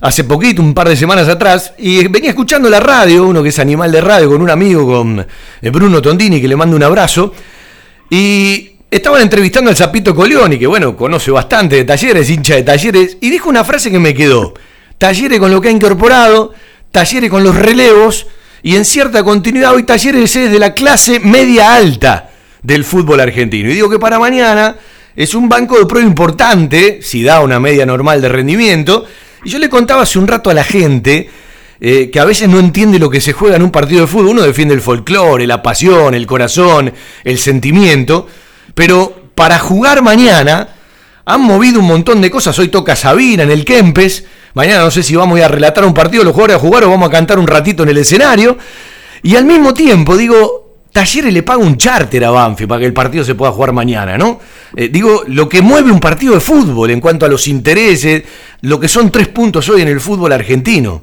hace 0.00 0.24
poquito, 0.24 0.62
un 0.62 0.74
par 0.74 0.88
de 0.88 0.96
semanas 0.96 1.28
atrás, 1.28 1.72
y 1.78 2.06
venía 2.08 2.30
escuchando 2.30 2.68
la 2.68 2.80
radio, 2.80 3.26
uno 3.26 3.42
que 3.42 3.48
es 3.48 3.58
animal 3.58 3.90
de 3.90 4.00
radio, 4.00 4.28
con 4.28 4.42
un 4.42 4.50
amigo, 4.50 4.86
con 4.86 5.26
eh, 5.62 5.70
Bruno 5.70 6.02
Tondini, 6.02 6.40
que 6.40 6.48
le 6.48 6.56
mando 6.56 6.76
un 6.76 6.82
abrazo, 6.82 7.32
y 8.10 8.72
estaban 8.90 9.22
entrevistando 9.22 9.70
al 9.70 9.76
Zapito 9.76 10.14
Colioni, 10.14 10.58
que 10.58 10.66
bueno, 10.66 10.96
conoce 10.96 11.30
bastante 11.30 11.76
de 11.76 11.84
Talleres, 11.84 12.28
hincha 12.28 12.56
de 12.56 12.62
Talleres, 12.62 13.16
y 13.20 13.30
dijo 13.30 13.48
una 13.48 13.64
frase 13.64 13.90
que 13.90 13.98
me 13.98 14.12
quedó. 14.12 14.54
Talleres 14.98 15.38
con 15.40 15.50
lo 15.50 15.60
que 15.60 15.68
ha 15.68 15.72
incorporado, 15.72 16.52
Talleres 16.90 17.30
con 17.30 17.42
los 17.42 17.56
relevos, 17.56 18.26
y 18.62 18.76
en 18.76 18.84
cierta 18.84 19.22
continuidad 19.22 19.74
hoy 19.74 19.84
Talleres 19.84 20.36
es 20.36 20.50
de 20.50 20.58
la 20.58 20.74
clase 20.74 21.20
media 21.20 21.74
alta 21.74 22.30
del 22.62 22.84
fútbol 22.84 23.20
argentino. 23.20 23.70
Y 23.70 23.74
digo 23.74 23.90
que 23.90 23.98
para 23.98 24.18
mañana 24.18 24.76
es 25.16 25.34
un 25.34 25.48
banco 25.48 25.78
de 25.78 25.86
prueba 25.86 26.06
importante, 26.06 27.00
si 27.02 27.22
da 27.22 27.40
una 27.40 27.60
media 27.60 27.86
normal 27.86 28.20
de 28.20 28.28
rendimiento. 28.28 29.06
Y 29.44 29.50
yo 29.50 29.58
le 29.58 29.68
contaba 29.68 30.02
hace 30.02 30.18
un 30.18 30.26
rato 30.26 30.50
a 30.50 30.54
la 30.54 30.64
gente 30.64 31.30
eh, 31.80 32.10
que 32.10 32.18
a 32.18 32.24
veces 32.24 32.48
no 32.48 32.58
entiende 32.58 32.98
lo 32.98 33.10
que 33.10 33.20
se 33.20 33.32
juega 33.32 33.56
en 33.56 33.62
un 33.62 33.70
partido 33.70 34.00
de 34.00 34.06
fútbol. 34.06 34.28
Uno 34.28 34.42
defiende 34.42 34.74
el 34.74 34.80
folclore, 34.80 35.46
la 35.46 35.62
pasión, 35.62 36.14
el 36.14 36.26
corazón, 36.26 36.92
el 37.22 37.38
sentimiento. 37.38 38.26
Pero 38.74 39.30
para 39.34 39.58
jugar 39.58 40.02
mañana 40.02 40.68
han 41.24 41.40
movido 41.42 41.80
un 41.80 41.86
montón 41.86 42.20
de 42.20 42.30
cosas. 42.30 42.58
Hoy 42.58 42.68
toca 42.68 42.96
Sabina 42.96 43.44
en 43.44 43.50
el 43.50 43.64
Kempes. 43.64 44.24
Mañana 44.54 44.82
no 44.82 44.90
sé 44.90 45.02
si 45.02 45.14
vamos 45.14 45.36
a 45.36 45.38
ir 45.40 45.44
a 45.44 45.48
relatar 45.48 45.84
un 45.84 45.94
partido, 45.94 46.24
los 46.24 46.32
jugadores 46.32 46.56
a 46.56 46.60
jugar 46.60 46.84
o 46.84 46.90
vamos 46.90 47.08
a 47.08 47.12
cantar 47.12 47.38
un 47.38 47.46
ratito 47.46 47.84
en 47.84 47.90
el 47.90 47.98
escenario. 47.98 48.58
Y 49.22 49.36
al 49.36 49.44
mismo 49.44 49.74
tiempo, 49.74 50.16
digo, 50.16 50.63
Talleres 50.94 51.34
le 51.34 51.42
paga 51.42 51.58
un 51.58 51.76
charter 51.76 52.24
a 52.24 52.30
Banfi 52.30 52.66
para 52.68 52.78
que 52.78 52.86
el 52.86 52.92
partido 52.92 53.24
se 53.24 53.34
pueda 53.34 53.50
jugar 53.50 53.72
mañana, 53.72 54.16
¿no? 54.16 54.38
Eh, 54.76 54.86
digo, 54.86 55.24
lo 55.26 55.48
que 55.48 55.60
mueve 55.60 55.90
un 55.90 55.98
partido 55.98 56.34
de 56.34 56.40
fútbol 56.40 56.88
en 56.92 57.00
cuanto 57.00 57.26
a 57.26 57.28
los 57.28 57.48
intereses, 57.48 58.22
lo 58.60 58.78
que 58.78 58.86
son 58.86 59.10
tres 59.10 59.26
puntos 59.26 59.68
hoy 59.68 59.82
en 59.82 59.88
el 59.88 59.98
fútbol 59.98 60.32
argentino. 60.32 61.02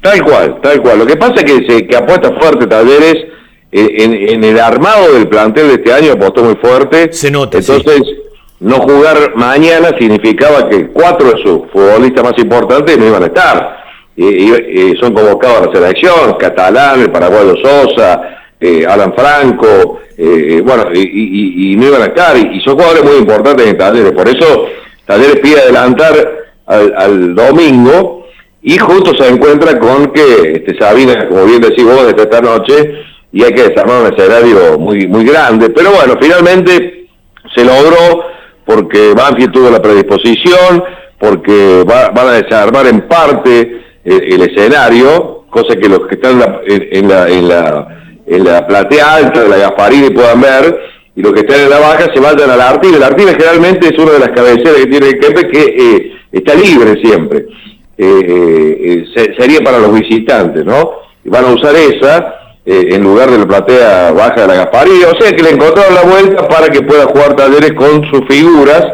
Tal 0.00 0.24
cual, 0.24 0.60
tal 0.62 0.80
cual. 0.80 1.00
Lo 1.00 1.04
que 1.06 1.18
pasa 1.18 1.34
es 1.34 1.44
que, 1.44 1.66
se, 1.68 1.86
que 1.86 1.94
apuesta 1.94 2.32
fuerte 2.40 2.66
Talleres 2.66 3.16
eh, 3.70 3.96
en, 4.30 4.42
el 4.42 4.58
armado 4.58 5.12
del 5.12 5.28
plantel 5.28 5.68
de 5.68 5.74
este 5.74 5.92
año, 5.92 6.12
apostó 6.12 6.42
muy 6.42 6.56
fuerte. 6.56 7.12
Se 7.12 7.30
nota. 7.30 7.58
Entonces, 7.58 8.00
no 8.60 8.76
jugar 8.76 9.34
mañana 9.34 9.90
significaba 9.98 10.70
que 10.70 10.86
cuatro 10.86 11.32
de 11.32 11.42
sus 11.42 11.70
futbolistas 11.70 12.24
más 12.24 12.38
importantes 12.38 12.96
no 12.96 13.06
iban 13.06 13.24
a 13.24 13.26
estar. 13.26 13.76
Y, 14.16 14.96
son 14.98 15.12
convocados 15.12 15.58
a 15.58 15.66
la 15.66 15.72
selección, 15.72 16.34
Catalán, 16.38 17.02
el 17.02 17.10
paraguayo 17.10 17.56
Sosa, 17.62 18.40
eh, 18.60 18.84
Alan 18.86 19.14
Franco, 19.14 20.00
eh, 20.18 20.56
eh, 20.56 20.60
bueno, 20.60 20.92
y, 20.92 21.74
no 21.76 21.86
iban 21.86 22.02
a 22.02 22.06
estar, 22.06 22.36
y, 22.36 22.60
son 22.60 22.74
jugadores 22.74 23.04
muy 23.04 23.16
importantes 23.16 23.66
en 23.66 23.78
Talleres, 23.78 24.12
por 24.12 24.28
eso 24.28 24.66
Talleres 25.06 25.40
pide 25.40 25.62
adelantar 25.62 26.12
al, 26.66 27.34
domingo, 27.34 28.26
y 28.62 28.76
justo 28.76 29.16
se 29.16 29.30
encuentra 29.30 29.78
con 29.78 30.12
que 30.12 30.52
este, 30.56 30.78
Sabina, 30.78 31.26
como 31.26 31.46
bien 31.46 31.62
decís 31.62 31.84
vos, 31.84 32.06
desde 32.06 32.22
esta 32.22 32.42
noche, 32.42 32.92
y 33.32 33.42
hay 33.42 33.52
que 33.54 33.68
desarmar 33.68 34.02
un 34.02 34.12
escenario 34.12 34.78
muy, 34.78 35.06
muy 35.06 35.24
grande, 35.24 35.70
pero 35.70 35.92
bueno, 35.92 36.18
finalmente 36.20 37.06
se 37.54 37.64
logró 37.64 38.22
porque 38.66 39.14
Banfield 39.14 39.52
tuvo 39.52 39.70
la 39.70 39.80
predisposición, 39.80 40.84
porque 41.18 41.82
van 41.86 42.28
a 42.28 42.32
desarmar 42.32 42.86
en 42.86 43.08
parte 43.08 43.80
el, 44.04 44.42
escenario, 44.42 45.46
cosa 45.48 45.76
que 45.76 45.88
los 45.88 46.06
que 46.06 46.16
están 46.16 46.32
en 46.32 46.38
la, 46.38 46.60
en 46.66 47.08
la 47.08 47.28
en 47.28 47.48
la 47.48 48.00
platea 48.66 49.14
alta 49.14 49.42
de 49.42 49.48
la 49.48 49.56
Gasparini 49.56 50.10
puedan 50.10 50.40
ver, 50.40 50.80
y 51.16 51.22
los 51.22 51.32
que 51.32 51.40
están 51.40 51.60
en 51.60 51.70
la 51.70 51.78
baja 51.78 52.06
se 52.12 52.20
vayan 52.20 52.50
a 52.50 52.56
la 52.56 52.70
Artiga. 52.70 52.98
La 52.98 53.08
Artiga 53.08 53.32
generalmente 53.32 53.88
es 53.88 53.98
una 53.98 54.12
de 54.12 54.18
las 54.20 54.30
cabeceras 54.30 54.76
que 54.76 54.86
tiene 54.86 55.08
el 55.08 55.18
Kempe 55.18 55.48
que 55.48 55.62
eh, 55.62 56.12
está 56.32 56.54
libre 56.54 57.00
siempre. 57.02 57.46
Eh, 57.98 59.04
eh, 59.14 59.34
sería 59.38 59.60
para 59.60 59.78
los 59.78 59.92
visitantes, 59.92 60.64
¿no? 60.64 60.92
Y 61.24 61.28
van 61.28 61.44
a 61.44 61.52
usar 61.52 61.74
esa 61.76 62.36
en 62.64 63.02
lugar 63.02 63.30
de 63.30 63.38
la 63.38 63.46
platea 63.48 64.12
baja 64.12 64.42
de 64.42 64.46
la 64.46 64.54
Gasparini. 64.54 65.02
O 65.02 65.20
sea 65.20 65.32
que 65.32 65.42
le 65.42 65.50
encontraron 65.50 65.94
la 65.94 66.02
vuelta 66.02 66.46
para 66.46 66.68
que 66.68 66.82
pueda 66.82 67.06
jugar 67.06 67.34
talleres 67.34 67.72
con 67.72 68.08
sus 68.10 68.20
figuras. 68.28 68.84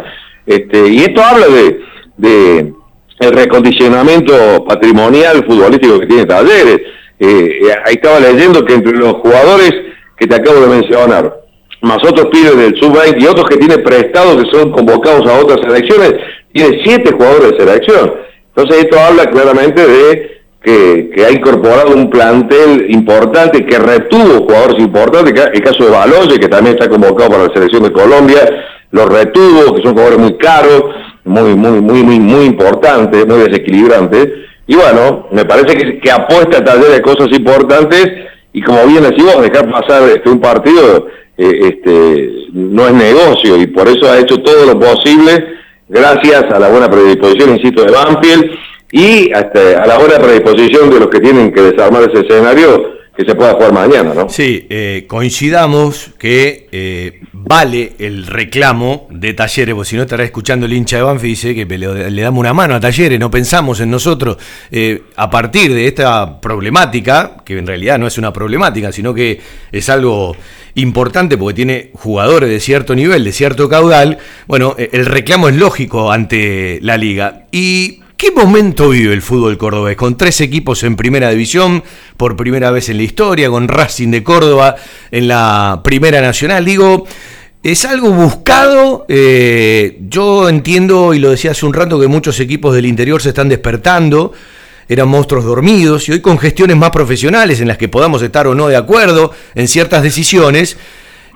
Este, 0.47 0.89
y 0.89 1.01
esto 1.01 1.23
habla 1.23 1.47
de, 1.49 1.81
de 2.17 2.73
el 3.19 3.33
recondicionamiento 3.33 4.65
patrimonial 4.65 5.45
futbolístico 5.47 6.01
que 6.01 6.07
tiene 6.07 6.27
Talleres. 6.27 6.81
Eh, 7.19 7.61
eh, 7.63 7.73
ahí 7.85 7.95
estaba 7.95 8.21
leyendo 8.21 8.65
que 8.65 8.75
entre 8.75 8.97
los 8.97 9.15
jugadores 9.15 9.73
que 10.19 10.27
te 10.27 10.35
acabo 10.35 10.61
de 10.61 10.67
mencionar, 10.67 11.41
más 11.83 11.99
otros 11.99 12.27
pibes 12.27 12.57
del 12.57 12.77
sub-20 12.81 13.21
y 13.21 13.27
otros 13.27 13.49
que 13.49 13.57
tiene 13.57 13.79
prestados 13.79 14.43
que 14.43 14.51
son 14.51 14.73
convocados 14.73 15.27
a 15.27 15.39
otras 15.39 15.61
selecciones, 15.61 16.15
tiene 16.53 16.81
siete 16.85 17.13
jugadores 17.13 17.53
de 17.53 17.59
selección. 17.59 18.15
Entonces 18.55 18.85
esto 18.85 18.99
habla 18.99 19.31
claramente 19.31 19.87
de 19.87 20.37
que, 20.63 21.25
ha 21.25 21.31
incorporado 21.31 21.95
un 21.95 22.11
plantel 22.11 22.87
importante, 22.91 23.65
que 23.65 23.79
retuvo 23.79 24.45
jugadores 24.45 24.79
importantes, 24.81 25.51
el 25.53 25.63
caso 25.63 25.85
de 25.85 25.91
Baloye, 25.91 26.41
que 26.41 26.49
también 26.49 26.77
está 26.77 26.89
convocado 26.89 27.31
para 27.31 27.47
la 27.47 27.55
selección 27.55 27.85
de 27.85 27.93
Colombia, 27.93 28.41
los 28.91 29.07
retuvo, 29.07 29.75
que 29.75 29.83
son 29.83 29.93
jugadores 29.93 30.19
muy 30.19 30.35
caros, 30.39 30.85
muy, 31.25 31.55
muy, 31.55 31.81
muy, 31.81 32.03
muy, 32.03 32.21
muy 32.21 32.45
importantes, 32.47 33.27
muy 33.27 33.39
desequilibrantes 33.39 34.46
y 34.67 34.75
bueno, 34.75 35.29
me 35.31 35.45
parece 35.45 35.99
que, 36.01 36.11
apuesta 36.11 36.65
tal 36.65 36.81
vez 36.81 36.93
de 36.93 37.03
cosas 37.03 37.29
importantes 37.31 38.11
y 38.53 38.63
como 38.63 38.87
bien 38.87 39.03
decimos, 39.03 39.41
dejar 39.41 39.71
pasar 39.71 40.03
este, 40.09 40.29
un 40.29 40.41
partido 40.41 41.07
eh, 41.37 41.61
este, 41.63 42.31
no 42.53 42.87
es 42.87 42.95
negocio 42.95 43.57
y 43.61 43.67
por 43.69 43.87
eso 43.89 44.11
ha 44.11 44.19
hecho 44.19 44.39
todo 44.39 44.67
lo 44.67 44.79
posible 44.79 45.57
gracias 45.89 46.45
a 46.53 46.59
la 46.59 46.69
buena 46.69 46.91
predisposición, 46.91 47.57
insisto, 47.57 47.85
de 47.85 47.93
Banfield 47.93 48.51
y 48.91 49.33
hasta 49.33 49.83
a 49.83 49.87
la 49.87 49.99
buena 49.99 50.19
predisposición 50.19 50.91
de 50.91 51.01
los 51.01 51.09
que 51.09 51.21
tienen 51.21 51.53
que 51.53 51.63
desarmar 51.63 52.03
ese 52.11 52.27
escenario 52.27 52.97
que 53.17 53.25
se 53.25 53.35
pueda 53.35 53.55
jugar 53.55 53.73
mañana, 53.73 54.13
¿no? 54.15 54.29
Sí, 54.29 54.67
eh, 54.69 55.07
coincidamos 55.09 56.11
que 56.19 56.69
eh, 56.71 57.21
vale 57.47 57.95
el 57.99 58.27
reclamo 58.27 59.07
de 59.09 59.33
Talleres, 59.33 59.75
porque 59.75 59.91
si 59.91 59.97
no 59.97 60.03
estará 60.03 60.25
escuchando 60.25 60.67
el 60.67 60.73
hincha 60.73 60.97
de 60.97 61.03
Banfi 61.05 61.29
dice 61.29 61.55
que 61.55 61.65
le, 61.79 62.23
damos 62.23 62.41
una 62.41 62.53
mano 62.53 62.75
a 62.75 62.81
Talleres, 62.81 63.21
no 63.21 63.31
pensamos 63.31 63.79
en 63.81 63.91
nosotros 63.91 64.37
eh, 64.71 65.05
a 65.15 65.31
partir 65.31 65.73
de 65.73 65.87
esta 65.87 66.41
problemática, 66.41 67.37
que 67.45 67.57
en 67.57 67.67
realidad 67.67 67.99
no 67.99 68.07
es 68.09 68.19
una 68.19 68.33
problemática, 68.33 68.91
sino 68.91 69.15
que 69.15 69.41
es 69.71 69.89
algo 69.89 70.37
importante 70.75 71.39
porque 71.39 71.55
tiene 71.55 71.91
jugadores 71.95 72.51
de 72.51 72.59
cierto 72.59 72.95
nivel, 72.95 73.25
de 73.25 73.33
cierto 73.33 73.69
caudal, 73.69 74.19
bueno, 74.49 74.75
el 74.77 75.07
reclamo 75.07 75.49
es 75.49 75.57
lógico 75.57 76.11
ante 76.11 76.81
la 76.83 76.97
liga. 76.97 77.47
Y 77.53 78.01
¿Qué 78.17 78.31
momento 78.31 78.89
vive 78.89 79.13
el 79.13 79.21
fútbol 79.21 79.59
cordobés? 79.59 79.95
Con 79.95 80.17
tres 80.17 80.41
equipos 80.41 80.83
en 80.85 80.97
primera 80.97 81.29
división, 81.29 81.85
por 82.17 82.35
primera 82.35 82.71
vez 82.71 82.89
en 82.89 82.97
la 82.97 83.03
historia, 83.03 83.51
con 83.51 83.69
Racing 83.69 84.09
de 84.09 84.23
Córdoba 84.23 84.75
en 85.11 85.29
la 85.29 85.83
primera 85.85 86.23
nacional. 86.23 86.65
Digo, 86.65 87.07
es 87.71 87.85
algo 87.85 88.11
buscado. 88.11 89.07
eh, 89.09 89.99
yo 90.09 90.49
entiendo, 90.49 91.15
y 91.15 91.19
lo 91.19 91.31
decía 91.31 91.51
hace 91.51 91.67
un 91.67 91.75
rato, 91.75 91.99
que 92.01 92.07
muchos 92.07 92.39
equipos 92.41 92.75
del 92.75 92.87
interior 92.87 93.21
se 93.21 93.31
están 93.31 93.49
despertando. 93.49 94.33
Eran 94.89 95.09
monstruos 95.09 95.45
dormidos 95.45 96.09
y 96.09 96.13
hoy 96.13 96.21
con 96.21 96.39
gestiones 96.39 96.77
más 96.77 96.91
profesionales 96.91 97.61
en 97.61 97.67
las 97.67 97.77
que 97.77 97.89
podamos 97.89 98.23
estar 98.23 98.47
o 98.47 98.55
no 98.55 98.69
de 98.69 98.77
acuerdo 98.77 99.33
en 99.57 99.67
ciertas 99.67 100.03
decisiones, 100.03 100.77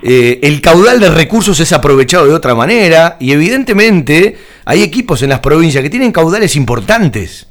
eh, 0.02 0.39
el 0.43 0.61
caudal 0.61 1.01
de 1.01 1.11
recursos 1.11 1.59
es 1.59 1.73
aprovechado 1.73 2.27
de 2.27 2.32
otra 2.32 2.55
manera 2.55 3.16
y 3.19 3.32
evidentemente 3.32 4.36
hay 4.65 4.82
equipos 4.82 5.23
en 5.23 5.31
las 5.31 5.40
provincias 5.40 5.82
que 5.82 5.90
tienen 5.90 6.12
caudales 6.12 6.55
importantes. 6.55 7.48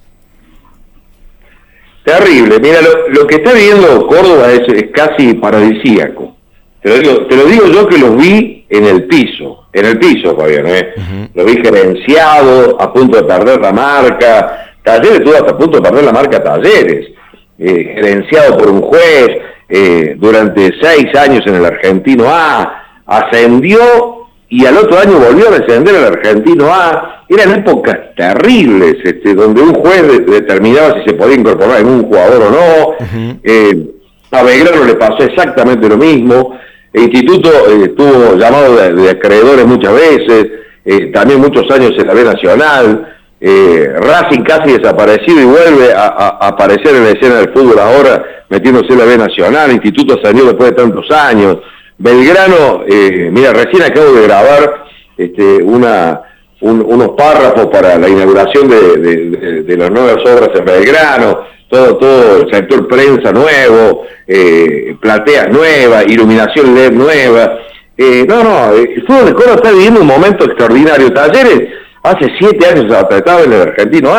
Terrible. 2.06 2.60
Mira, 2.60 2.82
lo, 2.82 3.10
lo 3.10 3.28
que 3.28 3.36
está 3.36 3.54
viviendo 3.54 4.08
Córdoba 4.08 4.52
es, 4.52 4.62
es 4.74 4.86
casi 4.94 5.34
paradisíaco. 5.34 6.38
Te 6.82 6.90
lo, 6.90 6.98
digo, 6.98 7.28
te 7.28 7.36
lo 7.36 7.46
digo 7.46 7.68
yo 7.68 7.88
que 7.88 7.98
los 7.98 8.16
vi 8.16 8.59
en 8.70 8.86
el 8.86 9.06
piso, 9.06 9.66
en 9.74 9.86
el 9.86 9.98
piso, 9.98 10.36
Fabián, 10.38 10.68
¿eh? 10.68 10.94
Los 11.34 11.46
vi 11.46 11.62
gerenciado, 11.62 12.78
a 12.80 12.94
punto 12.94 13.18
de 13.18 13.24
perder 13.24 13.60
la 13.60 13.72
marca. 13.72 14.74
Talleres 14.84 15.20
estuvo 15.20 15.34
hasta 15.36 15.52
a 15.52 15.58
punto 15.58 15.78
de 15.80 15.84
perder 15.90 16.04
la 16.06 16.12
marca 16.14 16.44
Talleres. 16.44 17.08
Eh, 17.58 17.94
gerenciado 17.96 18.58
por 18.58 18.70
un 18.70 18.82
juez 18.82 19.28
eh, 19.68 20.16
durante 20.18 20.72
seis 20.82 21.14
años 21.16 21.46
en 21.46 21.56
el 21.56 21.66
Argentino 21.66 22.26
A. 22.28 23.02
Ascendió 23.06 23.80
y 24.48 24.66
al 24.66 24.78
otro 24.78 24.98
año 24.98 25.20
volvió 25.20 25.50
a 25.50 25.60
descender 25.60 25.96
al 25.96 26.14
Argentino 26.14 26.74
A. 26.74 27.26
Eran 27.28 27.60
épocas 27.60 27.98
terribles, 28.16 28.96
este, 29.04 29.36
donde 29.36 29.62
un 29.62 29.74
juez 29.76 30.02
de- 30.08 30.20
determinaba 30.20 30.96
si 31.00 31.10
se 31.10 31.14
podía 31.16 31.36
incorporar 31.36 31.82
en 31.82 31.88
un 31.88 32.04
jugador 32.04 32.42
o 32.44 32.50
no. 32.52 33.38
Eh, 33.44 33.92
a 34.32 34.44
Belgrano 34.44 34.86
le 34.86 34.96
pasó 34.96 35.24
exactamente 35.24 35.88
lo 35.90 35.98
mismo. 35.98 36.58
Instituto 36.94 37.50
eh, 37.50 37.84
estuvo 37.84 38.36
llamado 38.36 38.76
de, 38.76 39.10
acreedores 39.10 39.66
muchas 39.66 39.94
veces, 39.94 40.48
eh, 40.86 41.12
también 41.14 41.40
muchos 41.40 41.70
años 41.72 41.92
en 41.98 42.08
la 42.08 42.14
B 42.14 42.24
Nacional. 42.24 43.16
Eh, 43.42 43.94
Racing 43.96 44.42
casi 44.44 44.74
desaparecido 44.74 45.40
y 45.40 45.46
vuelve 45.46 45.94
a 45.94 46.40
aparecer 46.42 46.94
en 46.96 47.04
la 47.06 47.12
escena 47.12 47.36
del 47.36 47.54
fútbol 47.54 47.80
ahora, 47.80 48.22
metiéndose 48.50 48.92
en 48.92 49.00
la 49.00 49.06
B 49.06 49.18
Nacional. 49.18 49.72
Instituto 49.72 50.20
salió 50.22 50.46
después 50.46 50.72
de 50.72 50.76
tantos 50.76 51.10
años. 51.12 51.58
Belgrano, 52.00 52.84
eh, 52.88 53.30
mira, 53.30 53.52
recién 53.52 53.84
acabo 53.84 54.14
de 54.14 54.24
grabar 54.24 54.86
este, 55.18 55.62
una, 55.62 56.22
un- 56.62 56.86
unos 56.86 57.10
párrafos 57.10 57.68
para 57.68 57.98
la 57.98 58.10
inauguración 58.10 58.68
de, 58.70 59.76
las 59.78 59.92
nuevas 59.92 60.18
obras 60.26 60.50
en 60.56 60.66
Belgrano, 60.66 61.40
todo, 61.70 61.98
todo 61.98 62.38
el 62.42 62.52
sector 62.54 62.88
prensa 62.88 63.32
nuevo, 63.32 64.04
eh, 64.28 64.96
plateas 65.00 65.50
nuevas, 65.50 66.06
iluminación 66.08 66.74
LED 66.76 66.92
nueva. 66.92 67.60
Eh, 67.98 68.26
no, 68.28 68.44
no, 68.44 68.74
eh, 68.74 68.94
el 68.96 69.06
fútbol 69.06 69.26
de 69.26 69.34
Córdoba 69.34 69.56
está 69.56 69.72
viviendo 69.72 70.02
un 70.02 70.08
momento 70.08 70.46
extraordinario. 70.46 71.14
Talleres 71.14 71.70
hace 72.04 72.28
siete 72.40 72.66
años 72.66 72.92
apretaba 72.94 73.42
en 73.44 73.54
el 73.54 73.62
Argentino 73.62 74.12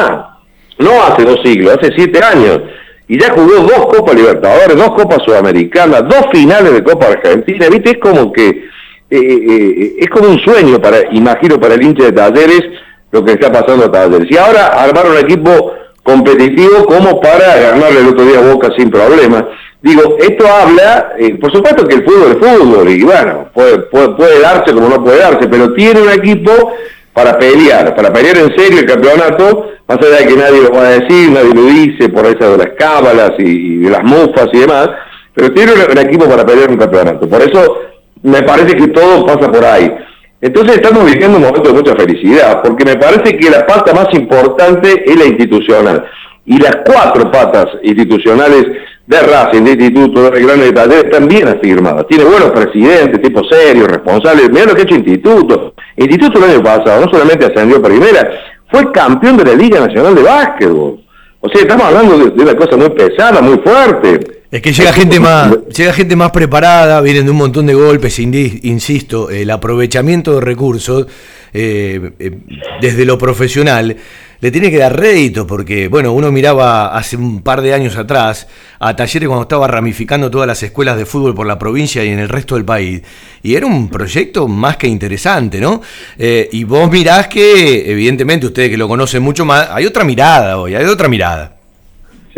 no 0.78 1.02
hace 1.02 1.24
dos 1.24 1.40
siglos, 1.44 1.76
hace 1.78 1.92
siete 1.94 2.20
años. 2.24 2.60
Y 3.08 3.18
ya 3.20 3.32
jugó 3.32 3.54
dos 3.66 3.86
Copas 3.86 4.14
Libertadores, 4.14 4.76
dos 4.76 4.90
Copas 4.94 5.18
Sudamericanas, 5.24 6.04
dos 6.08 6.26
finales 6.32 6.72
de 6.72 6.82
Copa 6.84 7.08
Argentina. 7.08 7.66
¿Viste? 7.68 7.90
Es 7.90 7.98
como 7.98 8.32
que 8.32 8.68
eh, 9.11 9.19
eh, 9.19 9.95
es 9.99 10.09
como 10.09 10.28
un 10.28 10.39
sueño, 10.41 10.81
para 10.81 10.99
imagino, 11.12 11.59
para 11.59 11.74
el 11.74 11.82
hincha 11.82 12.05
de 12.05 12.12
Talleres 12.12 12.62
lo 13.11 13.24
que 13.24 13.32
está 13.32 13.51
pasando 13.51 13.87
a 13.87 13.93
Talleres. 13.93 14.31
Y 14.31 14.37
ahora 14.37 14.69
armaron 14.69 15.12
un 15.12 15.19
equipo 15.19 15.73
competitivo 16.03 16.85
como 16.87 17.20
para 17.20 17.57
ganarle 17.57 18.01
el 18.01 18.09
otro 18.09 18.24
día 18.24 18.39
a 18.39 18.53
Boca 18.53 18.69
sin 18.77 18.91
problema. 18.91 19.49
Digo, 19.82 20.16
esto 20.19 20.47
habla, 20.47 21.15
eh, 21.19 21.37
por 21.37 21.51
supuesto 21.53 21.87
que 21.87 21.97
el 21.97 22.05
fútbol 22.05 22.32
es 22.32 22.49
fútbol 22.49 22.89
y 22.89 23.03
bueno, 23.03 23.49
puede, 23.55 24.41
darse 24.41 24.74
como 24.74 24.89
no 24.89 25.03
puede 25.03 25.19
darse, 25.19 25.49
pero 25.49 25.73
tiene 25.73 26.03
un 26.03 26.11
equipo 26.11 26.73
para 27.15 27.39
pelear, 27.39 27.95
para 27.97 28.12
pelear 28.12 28.37
en 28.37 28.57
serio 28.57 28.81
el 28.81 28.87
campeonato, 28.87 29.70
más 29.89 29.99
allá 29.99 30.19
de 30.19 30.27
que 30.27 30.37
nadie 30.37 30.62
lo 30.62 30.70
va 30.70 30.87
a 30.87 30.91
decir, 30.91 31.31
nadie 31.31 31.55
lo 31.55 31.62
dice 31.62 32.11
por 32.11 32.27
eso 32.27 32.57
de 32.57 32.59
las 32.59 32.77
cábalas 32.77 33.32
y, 33.39 33.43
y 33.43 33.77
de 33.78 33.91
las 33.91 34.05
mufas 34.05 34.49
y 34.53 34.59
demás, 34.59 34.91
pero 35.35 35.51
tiene 35.53 35.73
un, 35.73 35.81
un 35.91 35.99
equipo 35.99 36.28
para 36.28 36.45
pelear 36.45 36.70
un 36.70 36.77
campeonato. 36.77 37.27
Por 37.27 37.41
eso 37.41 37.78
me 38.22 38.42
parece 38.42 38.76
que 38.76 38.88
todo 38.88 39.26
pasa 39.26 39.51
por 39.51 39.64
ahí. 39.64 39.92
Entonces 40.40 40.76
estamos 40.76 41.05
viviendo 41.05 41.36
un 41.36 41.44
momento 41.44 41.68
de 41.70 41.74
mucha 41.74 41.94
felicidad, 41.94 42.62
porque 42.62 42.84
me 42.84 42.97
parece 42.97 43.36
que 43.36 43.51
la 43.51 43.66
pata 43.66 43.92
más 43.92 44.09
importante 44.14 45.05
es 45.05 45.16
la 45.16 45.26
institucional. 45.26 46.05
Y 46.47 46.59
las 46.59 46.78
cuatro 46.84 47.30
patas 47.30 47.66
institucionales 47.82 48.66
de 49.06 49.20
Racing, 49.20 49.64
de 49.64 49.72
Instituto, 49.72 50.30
de 50.30 50.40
y 50.40 50.44
de 50.44 50.72
Talleres 50.72 51.05
están 51.05 51.28
bien 51.28 51.47
afirmadas. 51.47 52.06
Tiene 52.09 52.24
buenos 52.24 52.51
presidentes, 52.52 53.20
tipos 53.20 53.47
serios, 53.51 53.88
responsables. 53.88 54.51
Mira 54.51 54.66
lo 54.66 54.74
que 54.74 54.80
ha 54.80 54.84
hecho 54.84 54.94
Instituto. 54.94 55.74
Instituto 55.97 56.38
el 56.38 56.51
año 56.51 56.62
pasado 56.62 57.05
no 57.05 57.12
solamente 57.12 57.47
ascendió 57.47 57.76
a 57.76 57.82
primera, 57.82 58.30
fue 58.70 58.90
campeón 58.92 59.36
de 59.36 59.44
la 59.44 59.55
Liga 59.55 59.80
Nacional 59.80 60.14
de 60.14 60.22
Básquetbol. 60.22 61.01
O 61.40 61.48
sea, 61.48 61.62
estamos 61.62 61.84
hablando 61.86 62.18
de, 62.18 62.30
de 62.30 62.42
una 62.42 62.55
cosa 62.55 62.76
muy 62.76 62.90
pesada, 62.90 63.42
muy 63.42 63.59
fuerte. 63.59 64.39
Es 64.51 64.62
que 64.62 64.72
llega 64.72 64.93
gente 64.94 65.20
más, 65.20 65.52
llega 65.68 65.93
gente 65.93 66.16
más 66.16 66.31
preparada, 66.32 67.01
vienen 67.01 67.24
de 67.24 67.31
un 67.31 67.36
montón 67.36 67.66
de 67.66 67.74
golpes, 67.74 68.18
insisto, 68.18 69.31
el 69.31 69.51
aprovechamiento 69.51 70.35
de 70.35 70.40
recursos 70.40 71.06
eh, 71.52 72.12
eh, 72.18 72.39
desde 72.81 73.05
lo 73.05 73.18
profesional 73.18 73.97
le 74.40 74.51
tiene 74.51 74.70
que 74.70 74.78
dar 74.78 74.98
rédito, 74.98 75.47
porque 75.47 75.89
bueno, 75.89 76.12
uno 76.12 76.32
miraba 76.32 76.97
hace 76.97 77.16
un 77.16 77.43
par 77.43 77.60
de 77.60 77.74
años 77.74 77.97
atrás 77.97 78.48
a 78.78 78.97
Talleres 78.97 79.28
cuando 79.28 79.43
estaba 79.43 79.68
ramificando 79.68 80.31
todas 80.31 80.47
las 80.47 80.62
escuelas 80.62 80.97
de 80.97 81.05
fútbol 81.05 81.35
por 81.35 81.47
la 81.47 81.59
provincia 81.59 82.02
y 82.02 82.09
en 82.09 82.18
el 82.18 82.28
resto 82.28 82.55
del 82.55 82.64
país, 82.64 83.02
y 83.43 83.55
era 83.55 83.66
un 83.66 83.90
proyecto 83.90 84.48
más 84.48 84.78
que 84.78 84.86
interesante, 84.86 85.60
¿no? 85.60 85.82
Eh, 86.18 86.48
y 86.52 86.64
vos 86.64 86.90
mirás 86.90 87.28
que, 87.28 87.90
evidentemente, 87.93 88.47
ustedes 88.47 88.70
que 88.70 88.78
lo 88.78 88.89
conocen 88.89 89.22
mucho 89.22 89.44
más, 89.44 89.68
hay 89.70 89.85
otra 89.85 90.05
mirada 90.05 90.56
hoy, 90.59 90.74
hay 90.74 90.86
otra 90.86 91.09
mirada. 91.09 91.60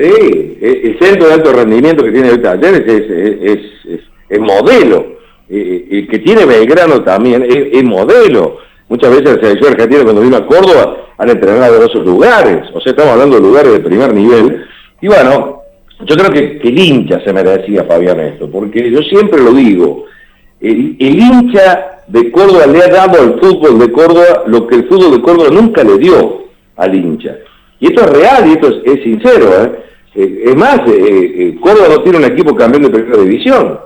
Sí, 0.03 0.59
el 0.61 0.99
centro 1.01 1.29
de 1.29 1.35
alto 1.35 1.53
rendimiento 1.53 2.03
que 2.03 2.11
tiene 2.11 2.31
el 2.31 2.43
Talleres 2.43 2.81
es, 2.87 3.11
es, 3.11 3.43
es, 3.43 4.01
es- 4.31 4.41
modelo. 4.41 5.13
El 5.49 6.09
que 6.09 6.19
tiene 6.21 6.45
Belgrano 6.47 7.03
también 7.05 7.45
es, 7.47 7.85
modelo. 7.85 8.57
Muchas 8.89 9.11
veces 9.11 9.37
la 9.37 9.41
selección 9.43 9.73
argentina 9.75 10.03
cuando 10.03 10.23
vino 10.23 10.37
a 10.39 10.47
Córdoba 10.47 10.97
han 11.19 11.29
entrenado 11.31 11.77
en 11.77 11.83
esos 11.83 12.05
lugares. 12.05 12.63
O 12.75 12.81
sea, 12.81 12.91
estamos 12.91 13.13
hablando 13.13 13.37
de 13.37 13.43
lugares 13.43 13.73
de 13.75 13.81
primer 13.81 14.13
nivel. 14.13 14.65
Y 15.01 15.07
bueno, 15.07 15.61
yo 16.05 16.17
creo 16.17 16.31
que, 16.31 16.61
el 16.69 16.79
hincha 16.79 17.21
se 17.23 17.33
merecía, 17.33 17.85
Fabián, 17.85 18.19
esto. 18.21 18.51
Porque 18.51 18.91
yo 18.91 19.03
siempre 19.03 19.41
lo 19.41 19.53
digo, 19.53 20.07
el, 20.61 20.97
el 20.99 21.19
hincha 21.21 22.01
de 22.09 22.33
Córdoba 22.33 22.67
le 22.67 22.83
ha 22.83 22.89
dado 22.89 23.21
al 23.23 23.39
fútbol 23.39 23.79
de 23.79 23.93
Córdoba 23.93 24.45
lo 24.47 24.67
que 24.67 24.77
el 24.77 24.89
fútbol 24.89 25.13
de 25.13 25.21
Córdoba 25.23 25.51
nunca 25.53 25.85
le 25.85 25.99
dio 25.99 26.45
al 26.77 26.95
hincha. 26.95 27.37
Y 27.79 27.87
esto 27.89 28.03
es 28.05 28.11
real 28.11 28.49
y 28.49 28.53
esto 28.53 28.69
es, 28.69 28.77
es 28.99 29.03
sincero. 29.05 29.51
¿eh? 29.63 29.92
Eh, 30.15 30.43
es 30.47 30.57
más, 30.57 30.81
eh, 30.89 30.91
eh, 30.91 31.57
Córdoba 31.61 31.89
no 31.97 32.03
tiene 32.03 32.19
un 32.19 32.25
equipo 32.25 32.55
campeón 32.55 32.85
de 32.85 32.91
primera 32.91 33.23
división. 33.23 33.81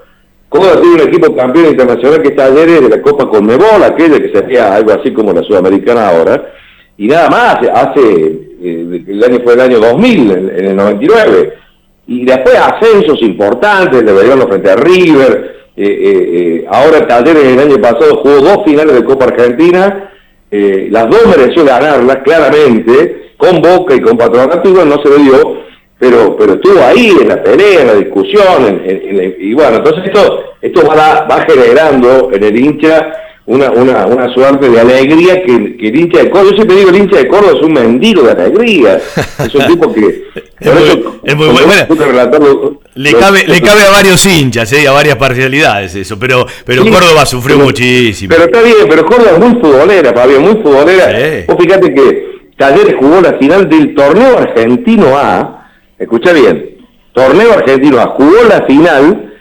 Córdoba 0.49 0.81
tiene 0.81 1.03
un 1.03 1.09
equipo 1.09 1.35
campeón 1.35 1.67
internacional 1.67 2.23
que 2.23 2.29
está 2.29 2.47
ayer 2.47 2.81
de 2.83 2.89
la 2.89 3.03
Copa 3.03 3.29
Conmebol, 3.29 3.83
aquella 3.85 4.19
que 4.19 4.31
sería 4.31 4.75
algo 4.75 4.93
así 4.93 5.13
como 5.13 5.33
la 5.33 5.43
sudamericana 5.43 6.09
ahora. 6.09 6.53
Y 6.99 7.09
nada 7.09 7.29
más, 7.29 7.57
hace, 7.75 8.01
el 8.63 9.23
año 9.25 9.41
fue 9.45 9.55
el 9.55 9.61
año 9.61 9.79
2000, 9.81 10.31
en, 10.31 10.67
el 10.67 10.77
99. 10.77 11.53
Y 12.09 12.25
después 12.25 12.57
ascensos 12.57 13.21
importantes, 13.23 14.05
de 14.05 14.13
Belgrano 14.13 14.49
frente 14.49 14.71
a 14.71 14.77
River. 14.77 15.57
eh, 15.77 15.85
eh, 15.85 16.67
ahora 16.71 17.07
Talleres 17.07 17.45
el 17.45 17.59
año 17.59 17.77
pasado 17.77 18.17
jugó 18.23 18.37
dos 18.37 18.65
finales 18.65 18.95
de 18.95 19.05
Copa 19.05 19.27
Argentina. 19.27 20.11
las 20.51 21.11
dos 21.11 21.27
mereció 21.27 21.65
ganarlas 21.65 22.19
claramente, 22.25 23.33
con 23.37 23.61
Boca 23.61 23.95
y 23.95 24.01
con 24.01 24.17
Patronato, 24.17 24.85
no 24.87 25.03
se 25.03 25.09
lo 25.09 25.17
dio, 25.17 25.66
pero, 25.99 26.37
pero 26.37 26.55
estuvo 26.55 26.81
ahí 26.83 27.13
en 27.21 27.29
la 27.29 27.43
pelea, 27.43 27.81
en 27.83 27.87
la 27.87 27.95
discusión, 27.95 28.67
en- 28.67 28.83
en- 28.85 29.21
en- 29.21 29.35
y 29.41 29.55
bueno, 29.55 29.77
entonces 29.79 30.05
esto, 30.07 30.43
esto 30.61 30.87
va, 30.87 31.27
va 31.31 31.45
generando 31.49 32.31
en 32.33 32.45
el 32.45 32.59
hincha 32.59 33.13
una, 33.47 33.71
una, 33.71 34.07
una 34.07 34.29
suerte 34.35 34.69
de 34.69 34.81
alegría 34.81 35.41
que, 35.43 35.77
que 35.77 35.89
el 35.89 35.97
hincha 36.01 36.19
de 36.19 36.31
Córdoba, 36.31 36.51
yo 36.51 36.57
siempre 36.57 36.77
digo 36.79 36.91
el 36.91 36.97
hincha 36.97 37.17
de 37.19 37.29
Córdoba 37.29 37.53
es 37.59 37.63
un 37.65 37.73
mendigo 37.75 38.23
de 38.23 38.33
alegría, 38.33 38.97
es 39.39 39.55
un 39.55 39.67
tipo 39.69 39.93
que... 39.95 40.25
eso, 40.61 41.21
es 41.25 41.37
muy 41.37 41.47
bueno. 41.49 41.87
relatarlo- 41.89 42.81
Le 42.95 43.13
lo- 43.13 43.19
cabe, 43.21 43.45
le 43.47 43.61
cabe 43.63 43.83
a 43.83 43.91
varios 43.91 44.27
hinchas, 44.27 44.73
¿eh? 44.73 44.89
a 44.89 44.93
varias 44.93 45.17
parcialidades 45.17 45.95
eso, 45.95 46.19
pero, 46.19 46.45
pero 46.65 46.83
Sí, 46.83 46.91
Córdoba 46.91 47.25
sufrió 47.25 47.55
pero- 47.57 47.67
muchísimo. 47.67 48.35
Pero 48.35 48.45
está 48.47 48.63
bien, 48.63 48.87
pero 48.89 49.05
Córdoba 49.07 49.31
es 49.35 49.39
muy 49.39 49.61
futbolera, 49.61 50.13
Fabio, 50.13 50.41
muy 50.41 50.55
futbolera. 50.63 51.45
Vos 51.47 51.57
fíjate 51.61 51.95
que 51.95 52.27
Talleres 52.59 52.97
jugó 52.99 53.21
la 53.21 53.35
final 53.35 53.69
del 53.69 53.95
torneo 53.95 54.39
argentino 54.39 55.17
A, 55.17 55.66
escucha 55.99 56.33
bien, 56.33 56.77
torneo 57.13 57.53
argentino 57.53 57.99
jugó 58.17 58.37
la 58.49 58.65
final 58.67 59.33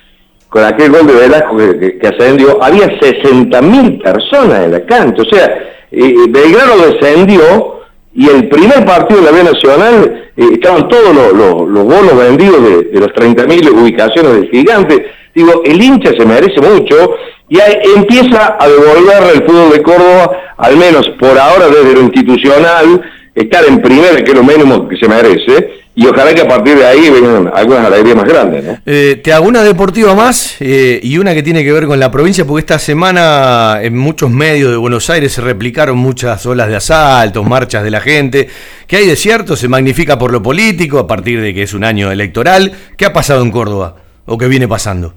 con 0.49 0.63
aquel 0.63 0.91
gol 0.91 1.07
de 1.07 1.13
Velasco 1.13 1.57
que, 1.57 1.99
ascendió, 2.07 2.63
había 2.63 2.87
60.000 2.99 4.01
personas 4.01 4.59
en 4.65 4.71
la 4.71 4.85
cancha, 4.85 5.21
o 5.21 5.25
sea, 5.25 5.45
eh, 5.91 6.13
Belgrano 6.29 6.77
descendió 6.77 7.79
y 8.13 8.29
el 8.29 8.47
primer 8.47 8.85
partido 8.85 9.19
de 9.19 9.25
la 9.25 9.31
B 9.37 9.43
Nacional 9.43 10.31
eh, 10.37 10.43
estaban 10.53 10.87
todos 10.87 11.13
los, 11.13 11.33
los- 11.33 11.67
los 11.67 11.83
bonos 11.83 12.17
vendidos 12.17 12.61
de, 12.63 12.83
de 12.83 12.99
los 12.99 13.09
30.000 13.09 13.69
ubicaciones 13.71 14.33
del 14.33 14.49
gigante. 14.49 15.05
Digo, 15.33 15.61
el 15.65 15.81
hincha 15.83 16.11
se 16.17 16.25
merece 16.25 16.61
mucho 16.61 17.15
y 17.49 17.57
empieza 17.97 18.55
a 18.57 18.67
devolverle 18.69 19.33
el 19.35 19.45
fútbol 19.45 19.69
de 19.71 19.83
Córdoba, 19.83 20.31
al 20.57 20.77
menos 20.77 21.09
por 21.19 21.37
ahora 21.37 21.67
desde 21.67 21.93
lo 21.93 22.01
institucional, 22.01 23.01
estar 23.35 23.65
en 23.65 23.81
primera, 23.81 24.15
que 24.23 24.31
es 24.31 24.37
lo 24.37 24.43
mínimo 24.45 24.87
que 24.87 24.95
se 24.95 25.09
merece, 25.09 25.84
y 25.97 26.05
ojalá 26.05 26.35
que 26.35 26.41
a 26.41 26.47
partir 26.47 26.77
de 26.77 26.85
ahí 26.85 27.09
vengan 27.09 27.49
algunas 27.53 27.85
alegrías 27.85 28.17
más 28.17 28.25
grandes. 28.25 28.63
¿no? 28.65 28.77
Eh, 28.85 29.21
te 29.23 29.31
hago 29.31 29.47
una 29.47 29.63
deportiva 29.63 30.13
más 30.13 30.57
eh, 30.59 30.99
y 31.01 31.17
una 31.17 31.33
que 31.33 31.41
tiene 31.41 31.63
que 31.63 31.71
ver 31.71 31.85
con 31.87 31.99
la 32.01 32.11
provincia, 32.11 32.45
porque 32.45 32.59
esta 32.59 32.79
semana 32.79 33.79
en 33.81 33.97
muchos 33.97 34.29
medios 34.29 34.71
de 34.71 34.77
Buenos 34.77 35.09
Aires 35.09 35.31
se 35.31 35.39
replicaron 35.39 35.97
muchas 35.97 36.45
olas 36.45 36.67
de 36.67 36.75
asaltos, 36.75 37.47
marchas 37.47 37.83
de 37.83 37.91
la 37.91 38.01
gente. 38.01 38.49
¿Qué 38.87 38.97
hay 38.97 39.07
de 39.07 39.15
cierto? 39.15 39.55
Se 39.55 39.69
magnifica 39.69 40.19
por 40.19 40.33
lo 40.33 40.43
político 40.43 40.99
a 40.99 41.07
partir 41.07 41.41
de 41.41 41.53
que 41.53 41.63
es 41.63 41.73
un 41.73 41.85
año 41.85 42.11
electoral. 42.11 42.73
¿Qué 42.97 43.05
ha 43.05 43.13
pasado 43.13 43.41
en 43.41 43.51
Córdoba? 43.51 43.95
¿O 44.25 44.37
qué 44.37 44.49
viene 44.49 44.67
pasando? 44.67 45.13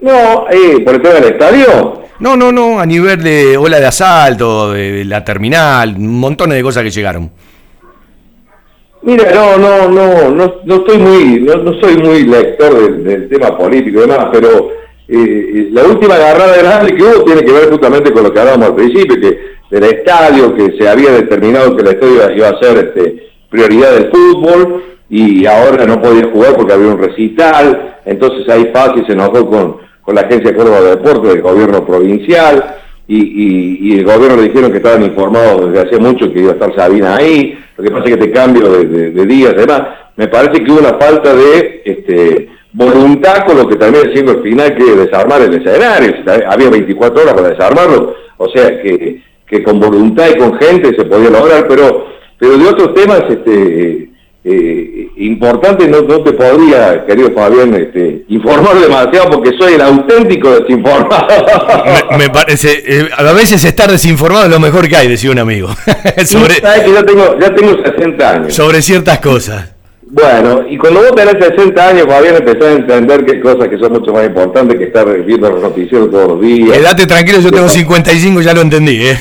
No, 0.00 0.46
eh, 0.50 0.80
por 0.82 0.94
el 0.94 1.02
tema 1.02 1.14
del 1.16 1.24
estadio. 1.24 2.04
No, 2.20 2.36
no, 2.36 2.50
no, 2.50 2.80
a 2.80 2.86
nivel 2.86 3.22
de 3.22 3.58
ola 3.58 3.78
de 3.78 3.86
asalto, 3.86 4.72
de 4.72 5.04
la 5.04 5.22
terminal, 5.22 5.94
un 5.98 6.18
montón 6.18 6.48
de 6.48 6.62
cosas 6.62 6.82
que 6.84 6.90
llegaron. 6.90 7.30
Mira, 9.02 9.30
no, 9.32 9.56
no, 9.56 9.88
no, 9.88 10.30
no, 10.30 10.54
no 10.64 10.74
estoy 10.74 10.98
muy, 10.98 11.40
no, 11.40 11.56
no 11.56 11.80
soy 11.80 11.96
muy 11.96 12.24
lector 12.24 13.02
del, 13.02 13.28
tema 13.28 13.56
político 13.56 13.98
y 13.98 14.00
demás, 14.00 14.28
pero 14.32 14.70
eh, 15.08 15.68
la 15.70 15.84
última 15.84 16.14
agarrada 16.14 16.56
grande 16.56 16.94
que 16.94 17.02
hubo 17.02 17.24
tiene 17.24 17.44
que 17.44 17.52
ver 17.52 17.70
justamente 17.70 18.12
con 18.12 18.24
lo 18.24 18.32
que 18.32 18.40
hablábamos 18.40 18.68
al 18.68 18.74
principio, 18.74 19.20
que 19.20 19.56
del 19.70 19.84
estadio, 19.84 20.54
que 20.54 20.76
se 20.78 20.88
había 20.88 21.10
determinado 21.12 21.76
que 21.76 21.82
el 21.82 21.88
estadio 21.88 22.36
iba, 22.36 22.48
a 22.48 22.58
ser 22.60 22.78
este, 22.78 23.28
prioridad 23.50 23.92
del 23.92 24.10
fútbol 24.10 24.82
y 25.08 25.46
ahora 25.46 25.86
no 25.86 26.00
podía 26.00 26.28
jugar 26.30 26.56
porque 26.56 26.72
había 26.72 26.88
un 26.88 26.98
recital, 26.98 27.98
entonces 28.04 28.48
ahí 28.48 28.70
fácil 28.72 29.04
se 29.06 29.12
enojó 29.12 29.48
con, 29.48 29.76
con 30.02 30.14
la 30.14 30.22
Agencia 30.22 30.50
de 30.50 30.56
Córdoba 30.56 30.80
de 30.80 30.90
Deportes 30.90 31.32
del 31.32 31.42
gobierno 31.42 31.86
provincial 31.86 32.76
y, 33.08 33.18
y, 33.18 33.78
y 33.82 33.98
el 33.98 34.04
gobierno 34.04 34.36
le 34.36 34.48
dijeron 34.48 34.70
que 34.70 34.78
estaban 34.78 35.04
informados 35.04 35.70
desde 35.72 35.88
hace 35.88 35.98
mucho 35.98 36.32
que 36.32 36.40
iba 36.40 36.50
a 36.50 36.54
estar 36.54 36.74
Sabina 36.74 37.16
ahí, 37.16 37.58
lo 37.76 37.84
que 37.84 37.90
pasa 37.90 38.04
es 38.04 38.16
que 38.16 38.24
este 38.24 38.32
cambio 38.32 38.70
de, 38.70 39.26
días. 39.26 39.52
Y 39.54 39.60
demás, 39.60 39.82
me 40.16 40.28
parece 40.28 40.64
que 40.64 40.70
hubo 40.70 40.80
una 40.80 40.98
falta 40.98 41.34
de 41.34 41.82
este, 41.84 42.48
voluntad 42.72 43.46
con 43.46 43.58
lo 43.58 43.68
que 43.68 43.76
termina 43.76 44.12
siendo 44.12 44.32
al 44.32 44.42
final 44.42 44.74
que 44.74 44.84
desarmar 44.84 45.42
el 45.42 45.54
escenario, 45.54 46.14
había 46.48 46.70
24 46.70 47.22
horas 47.22 47.34
para 47.34 47.48
desarmarlo, 47.50 48.14
o 48.38 48.48
sea 48.50 48.82
que, 48.82 49.22
que 49.46 49.62
con 49.62 49.80
voluntad 49.80 50.26
y 50.34 50.38
con 50.38 50.58
gente 50.58 50.94
se 50.94 51.04
podía 51.04 51.30
lograr, 51.30 51.66
pero, 51.68 52.06
pero 52.38 52.58
de 52.58 52.66
otros 52.66 52.94
temas 52.94 53.22
este, 53.28 54.10
eh, 54.48 55.08
importantes 55.16 55.88
no, 55.88 56.02
no 56.02 56.22
te 56.22 56.32
podría, 56.32 57.04
querido 57.04 57.32
Fabián, 57.32 57.74
este, 57.74 58.24
informar 58.28 58.78
demasiado 58.78 59.28
porque 59.30 59.50
soy 59.58 59.74
el 59.74 59.80
auténtico 59.80 60.50
desinformado. 60.60 61.26
Me, 62.12 62.18
me 62.18 62.30
parece, 62.30 62.82
eh, 62.86 63.08
a 63.16 63.32
veces 63.32 63.64
estar 63.64 63.90
desinformado 63.90 64.44
es 64.44 64.50
lo 64.50 64.60
mejor 64.60 64.88
que 64.88 64.96
hay, 64.96 65.08
decía 65.08 65.32
un 65.32 65.40
amigo. 65.40 65.68
sobre, 66.24 66.54
Sabes 66.60 66.82
que 66.84 66.92
yo 66.92 67.04
tengo, 67.04 67.36
ya 67.40 67.52
tengo 67.54 67.72
60 67.84 68.30
años. 68.30 68.54
sobre 68.54 68.80
ciertas 68.82 69.18
cosas. 69.18 69.72
Bueno, 70.08 70.64
y 70.70 70.78
cuando 70.78 71.00
vos 71.00 71.16
tenés 71.16 71.34
60 71.44 71.88
años, 71.88 72.06
Fabián, 72.08 72.36
empezás 72.36 72.62
a 72.66 72.72
entender 72.74 73.24
que 73.24 73.32
hay 73.32 73.40
cosas 73.40 73.66
que 73.66 73.76
son 73.76 73.92
mucho 73.94 74.12
más 74.12 74.24
importantes 74.24 74.78
que 74.78 74.84
estar 74.84 75.04
viendo 75.24 75.50
los 75.50 75.60
noticieros 75.60 76.08
todos 76.12 76.28
los 76.28 76.40
días. 76.40 76.78
Quédate 76.78 77.06
tranquilo, 77.06 77.40
yo 77.40 77.50
tengo 77.50 77.68
55, 77.68 78.40
ya 78.42 78.54
lo 78.54 78.60
entendí, 78.60 79.04
¿eh? 79.08 79.18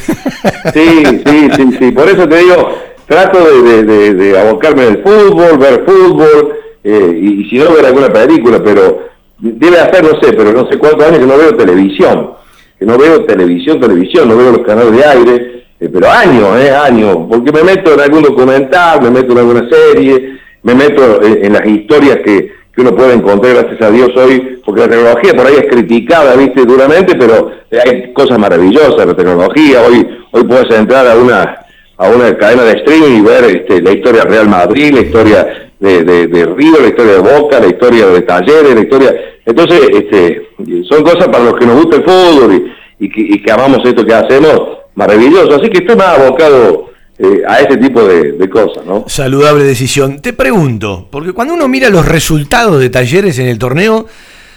Sí, 0.72 1.03
sí, 1.26 1.49
sí, 1.56 1.77
sí. 1.80 1.91
Por 1.91 2.07
eso 2.07 2.30
te 2.30 2.38
digo, 2.38 2.77
trato 3.07 3.40
de, 3.40 3.61
de, 3.61 3.84
de- 3.84 4.14
de 4.14 4.40
abocarme 4.40 4.84
en 4.88 4.90
el 4.95 5.03
fútbol, 5.03 5.57
ver 5.57 5.84
fútbol, 5.86 6.53
eh, 6.84 7.19
y, 7.22 7.49
si 7.49 7.57
no, 7.57 7.73
ver 7.73 7.86
alguna 7.86 8.10
película, 8.10 8.61
pero 8.64 8.99
debe 9.40 9.80
hacer, 9.80 10.03
no 10.03 10.19
sé, 10.22 10.34
pero 10.34 10.52
no 10.53 10.68
sé 10.69 10.77
cuántos 10.77 11.06
años 11.07 11.19
que 11.19 11.26
no 11.26 11.38
veo 11.38 11.56
televisión. 11.56 12.32
Que 12.77 12.86
no 12.86 12.98
veo 12.98 13.23
televisión, 13.26 13.80
televisión, 13.80 14.27
no 14.27 14.38
veo 14.38 14.52
los 14.52 14.65
canales 14.65 14.91
de 14.91 15.03
aire, 15.06 15.65
eh, 15.80 15.90
pero 15.91 16.10
años, 16.10 16.60
eh, 16.60 16.72
años. 16.72 17.18
Porque 17.30 17.52
me 17.52 17.64
meto 17.64 17.94
en 17.94 17.99
algún 18.02 18.23
documental, 18.23 19.02
me 19.02 19.11
meto 19.11 19.32
en 19.32 19.38
alguna 19.40 19.69
serie, 19.69 20.38
me 20.64 20.76
meto 20.76 21.22
en, 21.23 21.53
las 21.53 21.65
historias 21.65 22.18
que, 22.18 22.52
que 22.73 22.82
uno 22.82 22.95
puede 22.95 23.14
encontrar, 23.14 23.56
gracias 23.56 23.82
a 23.82 23.91
Dios, 23.91 24.10
hoy, 24.18 24.60
porque 24.65 24.82
la 24.82 24.90
tecnología 24.90 25.34
por 25.34 25.48
ahí 25.48 25.56
es 25.56 25.68
criticada, 25.72 26.36
viste, 26.36 26.65
duramente, 26.65 27.15
pero 27.15 27.52
hay 27.86 28.11
cosas 28.14 28.38
maravillosas 28.38 29.06
la 29.06 29.15
tecnología. 29.15 29.82
Hoy, 29.82 30.07
hoy 30.32 30.44
puedes 30.44 30.69
entrar 30.77 31.07
a 31.07 31.15
una 31.15 31.65
a 31.98 32.10
una 32.10 32.38
cadena 32.38 32.64
de 32.64 32.74
streaming 32.74 33.20
y 33.20 33.22
ver 33.22 33.44
este, 33.46 33.82
la 33.82 33.92
historia 33.92 34.24
de 34.24 34.30
Real 34.30 34.50
Madrid, 34.50 34.94
la 34.94 35.02
historia 35.02 35.70
de, 35.80 36.04
de, 36.04 36.28
de 36.28 36.46
River, 36.46 36.82
la 36.82 36.88
historia 36.88 37.14
de 37.14 37.20
Boca, 37.20 37.60
la 37.60 37.68
historia 37.68 38.08
de 38.08 38.22
Talleres, 38.22 38.76
la 38.76 38.82
historia... 38.82 39.16
Entonces, 39.46 39.82
este, 39.92 40.50
son 40.90 41.04
cosas 41.04 41.28
para 41.28 41.44
los 41.44 41.54
que 41.56 41.66
nos 41.66 41.76
gusta 41.84 41.98
el 41.98 42.04
fútbol 42.04 42.74
y, 43.00 43.06
y 43.06 43.42
que, 43.42 43.52
amamos 43.52 43.80
esto 43.86 44.06
que 44.06 44.14
hacemos, 44.14 44.60
maravilloso. 44.96 45.56
Así 45.56 45.70
que 45.70 45.80
estoy 45.80 45.96
más 45.96 46.18
abocado 46.18 46.90
eh, 47.20 47.44
a 47.48 47.60
ese 47.60 47.78
tipo 47.78 48.04
de 48.04 48.50
cosas, 48.50 48.86
¿no? 48.86 49.06
Saludable 49.08 49.64
decisión. 49.64 50.20
Te 50.20 50.34
pregunto, 50.34 51.08
porque 51.12 51.34
cuando 51.34 51.54
uno 51.54 51.68
mira 51.68 51.90
los 51.90 52.08
resultados 52.08 52.80
de 52.80 52.90
talleres 52.90 53.38
en 53.40 53.48
el 53.48 53.60
torneo, 53.60 54.08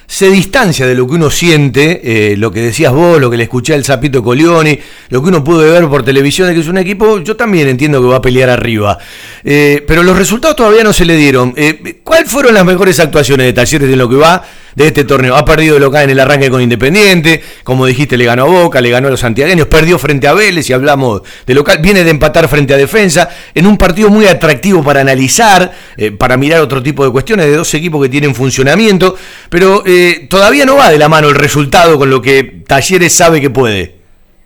se 0.09 0.30
distancia 0.30 0.86
de 0.86 0.94
lo 0.94 1.06
que 1.06 1.14
uno 1.14 1.30
siente, 1.30 2.32
eh, 2.32 2.36
lo 2.39 2.51
que 2.51 2.62
decías 2.62 2.94
vos, 2.94 3.20
lo 3.20 3.30
que 3.30 3.36
le 3.36 3.43
escuché 3.43 3.74
al 3.74 3.85
Zapito 3.85 4.22
Colioni, 4.22 4.78
lo 5.10 5.22
que 5.22 5.28
uno 5.28 5.44
pudo 5.44 5.70
ver 5.70 5.86
por 5.86 6.02
televisión 6.02 6.48
de 6.48 6.55
que 6.55 6.60
es 6.60 6.66
un 6.66 6.78
equipo, 6.78 7.18
yo 7.18 7.36
también 7.36 7.68
entiendo 7.68 8.01
que 8.01 8.09
va 8.09 8.16
a 8.16 8.22
pelear 8.22 8.48
arriba. 8.48 8.97
Eh, 9.44 9.85
pero 9.86 10.02
los 10.02 10.16
resultados 10.16 10.56
todavía 10.56 10.82
no 10.82 10.94
se 10.94 11.05
le 11.05 11.14
dieron. 11.14 11.52
Eh, 11.56 12.01
¿Cuáles 12.02 12.30
fueron 12.30 12.55
las 12.55 12.64
mejores 12.64 12.98
actuaciones 13.01 13.47
de 13.48 13.52
talleres 13.52 13.93
en 13.93 13.98
lo 13.98 14.09
que 14.09 14.16
va 14.16 14.43
de 14.78 14.86
este 14.86 15.05
torneo? 15.05 15.36
Ha 15.36 15.44
perdido 15.44 15.78
local 15.78 16.05
en 16.05 16.10
el 16.10 16.20
arranque 16.20 16.48
con 16.48 16.62
Independiente, 16.62 17.42
como 17.64 17.84
dijiste, 17.84 18.16
le 18.16 18.24
ganó 18.24 18.44
a 18.44 18.46
Boca, 18.46 18.80
le 18.80 18.90
ganó 18.90 19.09
a 19.09 19.10
los 19.10 19.20
santiagueños, 19.20 19.66
perdió 19.66 19.98
frente 19.98 20.28
a 20.28 20.32
Vélez, 20.32 20.70
y 20.70 20.72
hablamos 20.72 21.22
de 21.46 21.55
local, 21.55 21.78
viene 21.82 22.05
de 22.05 22.10
empatar 22.10 22.48
frente 22.48 22.72
a 22.72 22.76
Defensa, 22.76 23.28
en 23.55 23.66
un 23.66 23.76
partido 23.76 24.09
muy 24.09 24.26
atractivo 24.26 24.82
para 24.82 25.00
analizar, 25.00 25.72
eh, 25.96 26.12
para 26.12 26.36
mirar 26.36 26.60
otro 26.60 26.82
tipo 26.82 27.05
de 27.05 27.10
cuestiones, 27.10 27.46
de 27.46 27.56
dos 27.56 27.74
equipos 27.74 28.00
que 28.02 28.09
tienen 28.09 28.34
funcionamiento, 28.34 29.16
pero 29.50 29.82
eh, 29.84 30.26
todavía 30.30 30.64
no 30.64 30.76
va 30.76 30.90
de 30.90 30.98
la 30.98 31.09
mano 31.09 31.28
el 31.28 31.34
resultado 31.34 31.98
con 31.98 32.09
lo 32.09 32.22
que 32.22 32.62
Talleres 32.66 33.12
sabe 33.12 33.40
que 33.40 33.50
puede. 33.50 33.97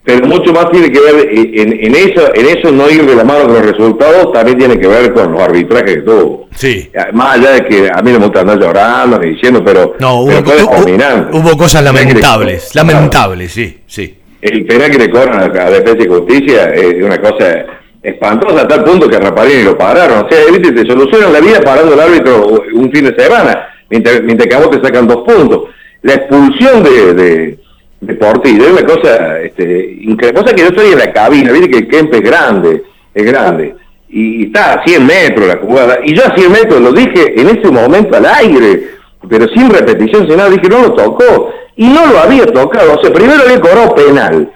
Pero 0.04 0.26
mucho 0.26 0.52
más 0.52 0.68
tiene 0.72 0.90
que 0.90 0.98
ver 1.00 1.28
eh, 1.30 1.52
en, 1.62 1.72
en 1.84 1.94
eso, 1.94 2.34
en 2.34 2.46
eso 2.58 2.72
no 2.72 2.90
ir 2.90 3.06
de 3.06 3.14
la 3.14 3.22
mano 3.22 3.44
con 3.44 3.52
los 3.54 3.66
resultados, 3.66 4.32
también 4.32 4.58
tiene 4.58 4.78
que 4.80 4.88
ver 4.88 5.12
con 5.12 5.30
los 5.32 5.40
arbitrajes 5.40 5.94
que 5.94 6.00
tuvo. 6.02 6.48
Sí. 6.56 6.90
Más 7.12 7.36
allá 7.38 7.52
de 7.52 7.64
que 7.66 7.88
a 7.88 8.02
mí 8.02 8.10
no 8.10 8.18
me 8.18 8.24
gusta 8.26 8.40
andar 8.40 8.58
llorando 8.58 9.18
ni 9.20 9.34
diciendo, 9.34 9.62
pero, 9.64 9.94
No, 10.00 10.24
pero 10.26 10.40
hubo, 10.40 10.44
fue 10.44 10.94
hubo- 10.94 11.38
hubo 11.38 11.56
cosas 11.56 11.82
que 11.82 11.84
lamentables, 11.92 12.70
Claro. 12.72 12.88
lamentables, 12.88 13.52
sí, 13.52 13.78
sí. 13.86 14.18
El 14.40 14.66
penal 14.66 14.90
que 14.90 14.98
le 14.98 15.08
cobran 15.10 15.40
a, 15.40 15.44
a 15.66 15.70
Defensa 15.70 16.02
y 16.04 16.08
Justicia 16.08 16.64
es 16.74 16.94
una 17.00 17.20
cosa 17.20 17.64
espantosa 18.02 18.62
a 18.62 18.66
tal 18.68 18.82
punto 18.82 19.08
que 19.08 19.14
a 19.16 19.20
Raparini 19.20 19.62
lo 19.62 19.78
pararon. 19.78 20.26
O 20.26 20.28
sea, 20.28 20.40
¿viste? 20.50 20.72
te 20.72 20.84
solucionan 20.84 21.32
la 21.32 21.38
vida 21.40 21.60
parando 21.60 21.94
el 21.94 22.00
árbitro 22.00 22.60
un 22.74 22.90
fin 22.90 23.04
de 23.04 23.14
semana, 23.22 23.68
mientras, 23.88 24.20
mientras 24.24 24.48
que 24.48 24.54
a 24.56 24.58
vos 24.66 24.70
te 24.72 24.80
sacan 24.84 25.06
dos 25.06 25.18
puntos. 25.24 25.62
La 26.02 26.14
expulsión 26.14 26.82
de, 26.82 27.14
de, 27.14 27.58
de 28.02 28.14
Portillo 28.14 28.64
es 28.64 28.72
una 28.72 28.84
cosa 28.84 29.40
este, 29.40 29.96
increíble. 30.00 30.40
Cosa 30.40 30.54
que 30.54 30.62
yo 30.62 30.68
estoy 30.68 30.92
en 30.92 30.98
la 30.98 31.12
cabina, 31.12 31.52
viste 31.52 31.70
que 31.70 31.78
el 31.78 31.88
Kemp 31.88 32.12
es 32.14 32.20
grande, 32.20 32.82
es 33.14 33.24
grande. 33.24 33.76
Y 34.08 34.46
está 34.46 34.74
a 34.74 34.84
100 34.84 35.06
metros 35.06 35.46
la 35.46 35.58
jugada. 35.58 35.98
Y 36.04 36.14
yo 36.14 36.22
a 36.26 36.34
100 36.34 36.52
metros 36.52 36.80
lo 36.80 36.92
dije 36.92 37.40
en 37.40 37.48
ese 37.48 37.70
momento 37.70 38.16
al 38.16 38.26
aire, 38.26 38.88
pero 39.28 39.46
sin 39.48 39.70
repetición, 39.70 40.26
sin 40.26 40.36
nada. 40.36 40.50
Dije, 40.50 40.68
no 40.68 40.82
lo 40.82 40.92
tocó. 40.94 41.50
Y 41.76 41.86
no 41.86 42.06
lo 42.08 42.18
había 42.18 42.44
tocado. 42.46 42.98
O 42.98 43.02
sea, 43.02 43.12
primero 43.12 43.44
había 43.44 43.60
cobrado 43.60 43.94
penal. 43.94 44.52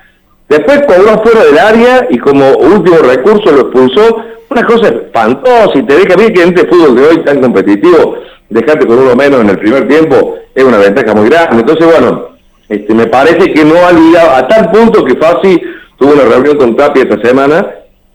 Después 0.48 0.82
cobró 0.86 1.22
fuera 1.22 1.44
del 1.44 1.58
área 1.58 2.08
y 2.10 2.18
como 2.18 2.50
último 2.50 2.98
recurso 2.98 3.52
lo 3.52 3.60
expulsó. 3.62 4.24
Una 4.50 4.66
cosa 4.66 4.88
espantosa 4.88 5.72
y 5.74 5.82
te 5.84 5.96
deja 5.96 6.16
bien 6.16 6.34
que 6.34 6.42
en 6.42 6.48
este 6.48 6.68
fútbol 6.68 6.96
de 6.96 7.06
hoy 7.06 7.24
tan 7.24 7.40
competitivo, 7.40 8.16
dejarte 8.48 8.86
con 8.86 8.98
uno 8.98 9.14
menos 9.14 9.40
en 9.40 9.50
el 9.50 9.58
primer 9.58 9.88
tiempo 9.88 10.36
es 10.54 10.64
una 10.64 10.78
ventaja 10.78 11.14
muy 11.14 11.28
grande. 11.28 11.60
Entonces, 11.60 11.86
bueno, 11.86 12.35
este, 12.68 12.94
me 12.94 13.06
parece 13.06 13.52
que 13.52 13.64
no 13.64 13.74
ha 13.86 13.92
ligado 13.92 14.30
a 14.30 14.48
tal 14.48 14.70
punto 14.70 15.04
que 15.04 15.16
Fasi 15.16 15.60
tuvo 15.98 16.12
una 16.12 16.24
reunión 16.24 16.56
con 16.56 16.76
Tapia 16.76 17.04
esta 17.04 17.20
semana, 17.26 17.66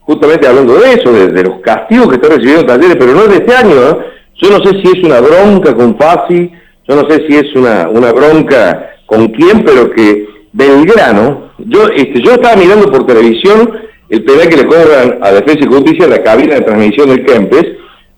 justamente 0.02 0.48
hablando 0.48 0.76
de 0.76 0.94
eso, 0.94 1.12
de, 1.12 1.44
los 1.44 1.60
castigos 1.62 2.10
que 2.10 2.16
está 2.16 2.30
recibiendo 2.30 2.66
Talleres, 2.66 2.98
pero 3.00 3.14
no 3.14 3.22
es 3.24 3.30
de 3.30 3.36
este 3.38 3.56
año. 3.56 3.76
¿eh? 3.76 3.98
Yo 4.36 4.50
no 4.50 4.64
sé 4.64 4.82
si 4.82 4.98
es 4.98 5.04
una 5.04 5.22
bronca 5.22 5.74
con 5.74 5.98
Fasi, 5.98 6.52
yo 6.88 6.96
no 6.96 7.10
sé 7.10 7.26
si 7.28 7.38
es 7.38 7.56
una, 7.56 7.88
una 7.90 8.12
bronca 8.12 8.92
con 9.06 9.28
quién, 9.30 9.64
pero 9.64 9.90
que 9.92 10.28
Belgrano, 10.52 11.52
yo, 11.60 11.88
este, 11.96 12.22
yo 12.22 12.32
estaba 12.34 12.56
mirando 12.56 12.92
por 12.92 13.06
televisión 13.06 13.72
el 14.10 14.24
penal 14.24 14.50
que 14.50 14.58
le 14.58 14.66
cobran 14.66 15.20
a 15.22 15.32
Defensa 15.32 15.64
y 15.64 15.68
Justicia 15.68 16.04
en 16.06 16.12
la 16.12 16.24
cabina 16.24 16.56
de 16.56 16.62
transmisión 16.62 17.08
del 17.10 17.26
Kempes, 17.26 17.66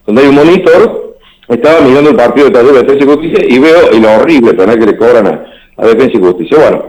donde 0.08 0.24
hay 0.24 0.28
un 0.30 0.36
monitor, 0.36 1.18
estaba 1.48 1.82
mirando 1.82 2.10
el 2.10 2.16
partido 2.16 2.48
de 2.48 2.54
Talleres 2.54 2.74
de 2.74 2.82
Defensa 2.82 3.04
y 3.04 3.16
Justicia 3.16 3.46
y 3.48 3.60
veo 3.60 3.92
el 3.92 4.06
horrible 4.06 4.54
penal 4.56 4.80
que 4.80 4.86
le 4.88 4.98
cobran 4.98 5.28
a, 5.28 5.46
a 5.78 5.86
Defensa 5.86 6.18
y 6.18 6.22
Justicia. 6.22 6.58
Bueno, 6.60 6.86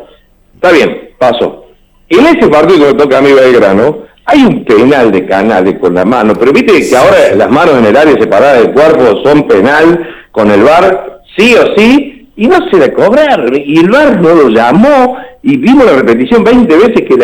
está 0.55 0.73
bien, 0.73 1.11
paso. 1.19 1.67
En 2.09 2.27
ese 2.27 2.49
partido 2.49 2.81
que 2.81 2.93
me 2.93 2.99
toca 2.99 3.19
a 3.19 3.23
mí 3.23 3.33
Belgrano, 3.33 3.99
hay 4.27 4.45
un 4.45 4.65
penal 4.65 5.13
de 5.13 5.27
Canales 5.27 5.79
con 5.79 5.95
la 5.95 6.05
mano, 6.05 6.35
pero 6.39 6.53
viste 6.53 6.89
que 6.89 6.97
ahora 6.97 7.35
las 7.37 7.51
manos 7.51 7.79
en 7.79 7.87
el 7.87 7.97
área 7.97 8.15
separada 8.15 8.55
del 8.55 8.73
cuerpo 8.73 9.23
son 9.23 9.47
penal 9.47 10.09
con 10.31 10.51
el 10.51 10.63
VAR, 10.63 11.21
sí 11.37 11.55
o 11.55 11.77
sí, 11.77 12.29
y 12.37 12.47
no 12.47 12.57
se 12.71 12.79
le 12.79 12.93
cobrar. 12.93 13.53
Y 13.55 13.81
el 13.81 13.91
VAR 13.91 14.21
no 14.21 14.35
lo 14.35 14.49
llamó, 14.49 15.17
y 15.43 15.57
vimos 15.57 15.85
la 15.85 15.97
repetición 15.97 16.43
20 16.43 16.77
veces 16.77 17.03
que 17.03 17.17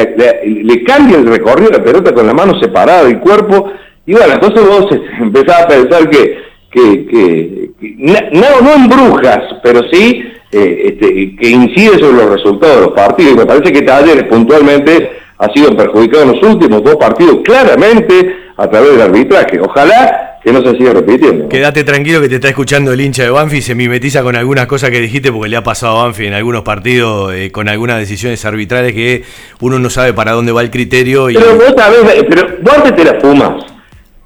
le 0.45 0.85
cambia 0.85 1.19
el 1.19 1.27
recorrido 1.27 1.71
de 1.71 1.79
la 1.79 1.85
pelota 1.85 2.15
con 2.15 2.27
la 2.27 2.35
mano 2.35 2.61
separada 2.61 3.05
del 3.05 3.19
cuerpo, 3.21 3.71
y 4.07 4.13
bueno, 4.13 4.35
entonces 4.35 4.67
vos 4.67 4.87
empezás 5.21 5.63
a 5.63 5.69
pensar 5.69 6.11
que, 6.11 6.39
que, 6.71 7.07
que, 7.07 7.71
no, 7.99 8.61
no 8.63 8.75
en 8.75 8.89
brujas, 8.89 9.41
pero 9.63 9.83
sí 9.91 10.23
eh, 10.53 10.83
este, 10.87 11.37
que 11.37 11.49
incide 11.49 11.99
sobre 11.99 12.25
los 12.25 12.31
resultados 12.31 12.77
de 12.77 12.83
los 12.83 12.93
partidos. 12.93 13.33
Y 13.33 13.37
me 13.37 13.47
parece 13.47 13.73
que 13.73 13.83
Talleres 13.83 14.25
puntualmente 14.25 15.11
ha 15.39 15.53
sido 15.53 15.77
perjudicado 15.77 16.25
en 16.25 16.33
los 16.33 16.43
últimos 16.43 16.83
dos 16.83 16.97
partidos 16.97 17.39
claramente 17.45 18.37
a 18.57 18.69
través 18.69 18.93
del 18.93 19.03
arbitraje. 19.03 19.61
Ojalá 19.61 20.39
que 20.43 20.53
no 20.53 20.63
se 20.63 20.77
siga 20.77 20.93
repitiendo. 20.93 21.49
Quédate 21.49 21.85
tranquilo 21.85 22.21
que 22.21 22.29
te 22.29 22.37
está 22.37 22.49
escuchando 22.49 22.93
el 22.93 23.01
hincha 23.01 23.23
de 23.23 23.31
Banfi 23.31 23.59
y 23.59 23.63
se 23.63 23.75
mimetiza 23.75 24.23
con 24.23 24.37
algunas 24.37 24.67
cosas 24.67 24.91
que 24.91 25.01
dijiste 25.01 25.31
porque 25.31 25.51
le 25.51 25.57
ha 25.57 25.63
pasado 25.63 25.99
a 25.99 26.05
Banfi 26.05 26.27
en 26.27 26.35
algunos 26.35 26.63
partidos 26.63 27.35
eh, 27.35 27.53
con 27.53 27.69
algunas 27.69 27.99
decisiones 27.99 28.45
arbitrales 28.45 28.93
que 28.93 29.23
uno 29.61 29.79
no 29.79 29.91
sabe 29.91 30.15
para 30.15 30.33
dónde 30.33 30.53
va 30.53 30.63
el 30.63 30.71
criterio. 30.71 31.31
Y... 31.31 31.35
Pero 31.35 31.57
vos 31.57 31.75
sabés, 31.77 32.25
pero 32.29 32.49
vos 32.63 32.97
te 32.97 33.05
la 33.05 33.21
fumas. 33.21 33.65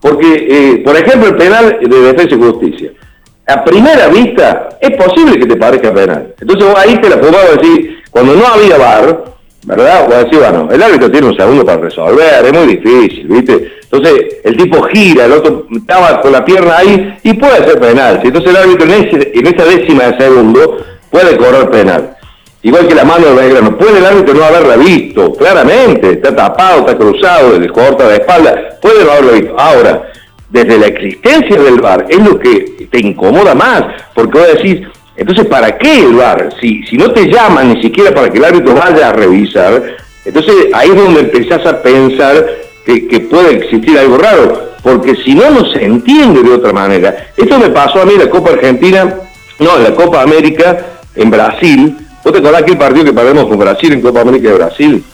Porque, 0.01 0.47
eh, 0.51 0.83
por 0.85 0.97
ejemplo, 0.97 1.29
el 1.29 1.37
penal 1.37 1.79
de 1.81 2.01
defensa 2.01 2.35
y 2.35 2.39
justicia. 2.39 2.91
A 3.47 3.63
primera 3.63 4.09
vista, 4.09 4.71
es 4.81 4.91
posible 4.97 5.39
que 5.39 5.47
te 5.47 5.57
parezca 5.57 5.93
penal. 5.93 6.35
Entonces 6.41 6.67
vos 6.67 6.79
ahí 6.79 6.97
te 6.97 7.11
la 7.11 7.17
a 7.17 7.57
decir, 7.57 8.03
cuando 8.11 8.35
no 8.35 8.47
había 8.47 8.79
bar, 8.79 9.25
¿verdad? 9.65 10.09
O 10.09 10.25
decir, 10.25 10.39
bueno, 10.39 10.69
el 10.71 10.83
árbitro 10.83 11.11
tiene 11.11 11.27
un 11.27 11.37
segundo 11.37 11.65
para 11.65 11.81
resolver, 11.81 12.45
es 12.45 12.53
muy 12.53 12.77
difícil, 12.77 13.27
¿viste? 13.29 13.73
Entonces 13.83 14.39
el 14.45 14.57
tipo 14.57 14.83
gira, 14.85 15.27
el 15.27 15.33
otro 15.33 15.67
estaba 15.75 16.21
con 16.21 16.33
la 16.33 16.45
pierna 16.45 16.79
ahí 16.79 17.19
y 17.23 17.35
puede 17.35 17.65
ser 17.65 17.79
penal. 17.79 18.21
Entonces 18.23 18.51
el 18.51 18.57
árbitro 18.57 18.87
en, 18.93 19.47
esa 19.47 19.65
décima 19.65 20.05
de 20.05 20.19
segundo 20.19 20.79
puede 21.11 21.37
correr 21.37 21.71
penal. 21.71 22.17
Igual 22.63 22.89
que 22.89 22.95
la 22.95 23.05
mano 23.05 23.27
de 23.27 23.35
Belgrano, 23.35 23.77
puede 23.77 23.99
el 23.99 24.07
árbitro 24.07 24.35
no 24.35 24.45
haberla 24.45 24.77
visto, 24.77 25.35
claramente, 25.35 26.13
está 26.13 26.35
tapado, 26.35 26.81
está 26.81 26.97
cruzado, 26.97 27.59
le 27.59 27.69
corta 27.69 28.09
la 28.09 28.15
espalda, 28.15 28.79
puede 28.81 29.05
no 29.05 29.11
haberla 29.13 29.33
visto. 29.33 29.55
Ahora, 29.59 30.13
desde 30.55 30.79
la 30.79 30.87
existencia 30.87 31.61
del 31.61 31.81
VAR 31.81 32.07
es 32.09 32.19
lo 32.21 32.39
que 32.39 32.87
te 32.89 33.01
incomoda 33.01 33.57
más, 33.57 33.83
porque 34.15 34.39
vos 34.39 34.47
decís, 34.55 34.87
entonces, 35.17 35.47
¿para 35.47 35.77
qué 35.77 35.99
el 35.99 36.15
VAR? 36.15 36.55
Si, 36.61 36.85
si 36.85 36.97
no 36.97 37.11
te 37.11 37.27
llaman 37.27 37.75
ni 37.75 37.83
siquiera 37.83 38.15
para 38.15 38.31
que 38.31 38.39
el 38.39 38.45
árbitro 38.45 38.73
vaya 38.73 39.09
a 39.09 39.13
revisar, 39.13 39.83
entonces 40.25 40.55
ahí 40.73 40.91
es 40.91 40.97
donde 40.97 41.23
empezás 41.23 41.67
a 41.67 41.83
pensar 41.83 42.47
que, 42.85 43.27
puede 43.29 43.57
existir 43.57 43.99
algo 43.99 44.17
raro, 44.17 44.75
porque 44.85 45.17
si 45.17 45.35
no, 45.35 45.51
no 45.51 45.65
se 45.73 45.85
entiende 45.85 46.45
de 46.45 46.53
otra 46.53 46.73
manera. 46.73 47.33
Esto 47.37 47.59
me 47.59 47.71
pasó 47.71 48.03
a 48.03 48.05
mí 48.05 48.13
en 48.13 48.21
la 48.21 48.31
Copa 48.31 48.53
Argentina, 48.53 49.13
no, 49.59 49.77
en 49.77 49.83
la 49.83 49.95
Copa 49.97 50.23
América, 50.23 50.87
en 51.17 51.31
Brasil. 51.31 51.97
¿Vos 52.23 52.33
te 52.33 52.39
acordás 52.39 52.63
aquel 52.63 52.79
partido 52.79 53.07
que 53.07 53.13
perdemos 53.13 53.47
con 53.47 53.59
Brasil 53.59 53.93
en 53.93 54.01
Copa 54.01 54.21
América 54.21 54.51
de 54.51 54.55
Brasil? 54.55 55.05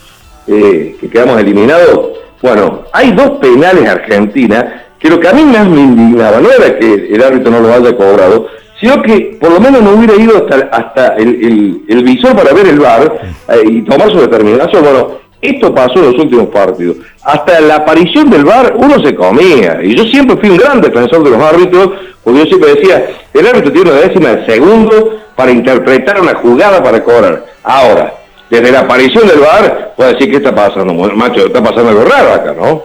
Eh, 0.47 0.97
que 1.01 1.09
quedamos 1.09 1.41
eliminados. 1.41 2.19
Bueno, 2.43 2.83
hay 2.93 3.13
dos 3.13 3.39
penales 3.39 3.89
Argentina 3.89 4.89
que 5.01 5.09
lo 5.09 5.19
que 5.19 5.29
a 5.29 5.33
mí 5.33 5.45
más 5.45 5.67
me 5.69 5.81
indignaba 5.81 6.41
no 6.41 6.51
era 6.51 6.79
que 6.79 7.09
el 7.11 7.23
árbitro 7.23 7.51
no 7.51 7.61
lo 7.61 7.73
haya 7.73 7.97
cobrado, 7.97 8.49
sino 8.79 9.03
que 9.03 9.37
por 9.41 9.51
lo 9.51 9.61
menos 9.61 9.83
no 9.83 9.93
hubiera 9.93 10.15
ido 10.15 10.47
hasta, 10.71 11.17
el, 11.17 11.83
el, 11.89 12.05
visor 12.05 12.37
para 12.37 12.53
ver 12.53 12.69
el 12.69 12.79
bar 12.79 13.21
eh, 13.49 13.63
y 13.67 13.83
tomar 13.83 14.11
su 14.11 14.21
determinación. 14.21 14.83
Bueno, 14.83 15.13
esto 15.41 15.75
pasó 15.75 15.99
en 15.99 16.13
los 16.13 16.19
últimos 16.19 16.49
partidos. 16.49 16.97
Hasta 17.23 17.61
la 17.61 17.77
aparición 17.77 18.31
del 18.31 18.45
bar 18.45 18.75
uno 18.77 19.03
se 19.03 19.15
comía. 19.15 19.81
Y 19.83 19.97
yo 19.97 20.05
siempre 20.05 20.37
fui 20.37 20.51
un 20.51 20.59
gran 20.59 20.81
defensor 20.81 21.25
de 21.25 21.31
los 21.31 21.43
árbitros, 21.43 21.91
porque 22.23 22.41
yo 22.41 22.47
siempre 22.47 22.75
decía, 22.75 23.07
el 23.33 23.47
árbitro 23.47 23.73
tiene 23.73 23.91
una 23.91 24.01
décima 24.01 24.29
de 24.31 24.47
segundo 24.47 25.19
para 25.35 25.51
interpretar 25.51 26.21
una 26.21 26.35
jugada 26.35 26.83
para 26.83 27.03
cobrar. 27.03 27.47
Ahora, 27.65 28.15
desde 28.51 28.73
la 28.73 28.81
aparición 28.81 29.27
del 29.27 29.41
bar, 29.41 29.95
puedo 29.97 30.13
decir 30.13 30.31
que 30.31 30.37
está 30.37 30.55
pasando, 30.55 30.93
macho, 30.93 31.47
está 31.47 31.63
pasando 31.63 31.91
algo 31.91 32.05
raro 32.05 32.35
acá, 32.35 32.53
¿no? 32.53 32.83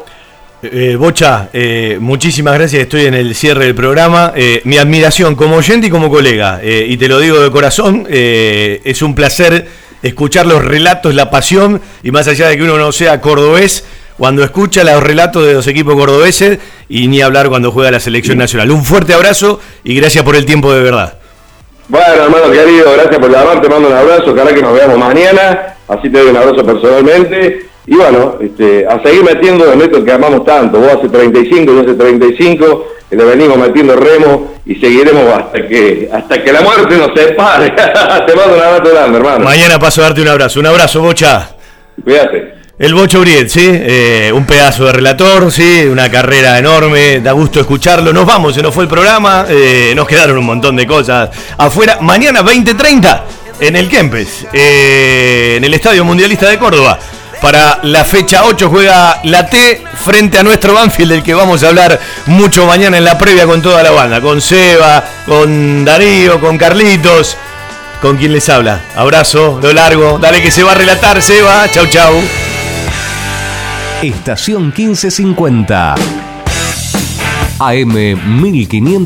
Eh, 0.71 0.95
Bocha, 0.95 1.49
eh, 1.53 1.97
muchísimas 1.99 2.55
gracias, 2.55 2.83
estoy 2.83 3.05
en 3.05 3.13
el 3.13 3.35
cierre 3.35 3.65
del 3.65 3.75
programa. 3.75 4.33
Eh, 4.35 4.61
mi 4.63 4.77
admiración 4.77 5.35
como 5.35 5.57
oyente 5.57 5.87
y 5.87 5.89
como 5.89 6.09
colega, 6.09 6.59
y 6.63 6.97
te 6.97 7.07
lo 7.07 7.19
digo 7.19 7.39
de 7.39 7.51
corazón, 7.51 8.07
es 8.09 9.01
un 9.01 9.13
placer 9.13 9.67
escuchar 10.01 10.45
los 10.45 10.63
relatos, 10.63 11.13
la 11.13 11.29
pasión, 11.29 11.81
y 12.03 12.11
más 12.11 12.27
allá 12.27 12.47
de 12.47 12.57
que 12.57 12.63
uno 12.63 12.77
no 12.77 12.91
sea 12.91 13.21
cordobés, 13.21 13.85
cuando 14.17 14.43
escucha 14.43 14.83
los 14.83 15.03
relatos 15.03 15.45
de 15.45 15.53
los 15.53 15.67
equipos 15.67 15.93
cordobeses 15.95 16.59
y 16.87 17.07
ni 17.07 17.21
hablar 17.21 17.49
cuando 17.49 17.71
juega 17.71 17.91
la 17.91 17.99
selección 17.99 18.37
nacional. 18.37 18.71
Un 18.71 18.83
fuerte 18.83 19.13
abrazo 19.13 19.59
y 19.83 19.95
gracias 19.95 20.23
por 20.23 20.35
el 20.35 20.45
tiempo 20.45 20.73
de 20.73 20.81
verdad. 20.81 21.19
Bueno, 21.89 22.23
hermano 22.23 22.49
querido, 22.49 22.93
gracias 22.93 23.19
por 23.19 23.29
llamar, 23.29 23.61
te 23.61 23.69
mando 23.69 23.89
un 23.89 23.93
abrazo, 23.93 24.31
ojalá 24.31 24.53
que 24.53 24.61
nos 24.61 24.73
veamos 24.73 24.97
mañana, 24.97 25.75
así 25.87 26.09
te 26.09 26.17
doy 26.17 26.29
un 26.29 26.37
abrazo 26.37 26.65
personalmente 26.65 27.74
y 27.87 27.95
bueno, 27.95 28.37
este, 28.41 28.85
a 28.87 29.01
seguir 29.03 29.23
metiendo 29.23 29.71
el 29.71 29.77
método 29.77 30.03
que 30.03 30.11
amamos 30.11 30.43
tanto. 30.43 30.79
Vos 30.79 30.93
hace 30.97 31.09
35, 31.09 31.71
yo 31.71 31.81
hace 31.81 31.93
35, 31.93 32.87
le 33.11 33.23
venimos 33.23 33.57
metiendo 33.57 33.95
remo 33.95 34.55
y 34.65 34.75
seguiremos 34.75 35.31
hasta 35.31 35.67
que 35.67 36.09
hasta 36.11 36.43
que 36.43 36.51
la 36.51 36.61
muerte 36.61 36.97
nos 36.97 37.11
separe. 37.13 37.69
Te 38.27 38.35
mando 38.35 38.55
un 38.55 38.61
abrazo 38.61 38.91
grande, 38.91 39.17
hermano. 39.19 39.45
Mañana 39.45 39.77
paso 39.77 40.01
a 40.01 40.05
darte 40.05 40.21
un 40.21 40.27
abrazo. 40.27 40.59
Un 40.59 40.65
abrazo, 40.65 41.01
Bocha. 41.01 41.55
Cuídate. 42.03 42.55
El 42.77 42.93
Bocho 42.93 43.21
Uriel, 43.21 43.49
¿sí? 43.49 43.61
Eh, 43.63 44.31
un 44.33 44.45
pedazo 44.45 44.85
de 44.85 44.91
relator, 44.91 45.49
¿sí? 45.49 45.85
Una 45.89 46.11
carrera 46.11 46.59
enorme, 46.59 47.21
da 47.21 47.31
gusto 47.31 47.61
escucharlo. 47.61 48.11
Nos 48.11 48.25
vamos, 48.25 48.53
se 48.53 48.61
nos 48.61 48.73
fue 48.73 48.83
el 48.83 48.89
programa, 48.89 49.45
eh, 49.47 49.93
nos 49.95 50.05
quedaron 50.05 50.37
un 50.37 50.45
montón 50.45 50.75
de 50.75 50.85
cosas 50.85 51.29
afuera. 51.57 51.99
Mañana 52.01 52.41
20.30 52.41 53.21
en 53.61 53.77
el 53.77 53.87
Kempes, 53.87 54.45
eh, 54.51 55.53
en 55.55 55.63
el 55.63 55.73
Estadio 55.73 56.03
Mundialista 56.03 56.49
de 56.49 56.57
Córdoba. 56.57 56.99
Para 57.45 57.79
la 57.83 58.03
fecha 58.03 58.43
8 58.45 58.69
juega 58.71 59.19
la 59.23 59.45
T 59.45 59.83
frente 60.03 60.39
a 60.39 60.43
nuestro 60.43 60.73
Banfield, 60.73 61.11
del 61.11 61.21
que 61.21 61.35
vamos 61.35 61.63
a 61.63 61.67
hablar 61.67 61.99
mucho 62.25 62.65
mañana 62.65 62.97
en 62.97 63.03
la 63.03 63.19
previa 63.19 63.45
con 63.45 63.61
toda 63.61 63.83
la 63.83 63.91
banda. 63.91 64.19
Con 64.19 64.41
Seba, 64.41 65.03
con 65.27 65.85
Darío, 65.85 66.39
con 66.39 66.57
Carlitos. 66.57 67.37
¿Con 68.01 68.17
quien 68.17 68.33
les 68.33 68.49
habla? 68.49 68.81
Abrazo, 68.95 69.59
lo 69.61 69.71
largo. 69.73 70.17
Dale 70.17 70.41
que 70.41 70.49
se 70.49 70.63
va 70.63 70.71
a 70.71 70.73
relatar, 70.73 71.21
Seba. 71.21 71.69
Chau, 71.71 71.85
chau. 71.85 72.15
Estación 74.01 74.73
1550. 74.75 75.93
AM 77.59 78.41
1500. 78.41 79.03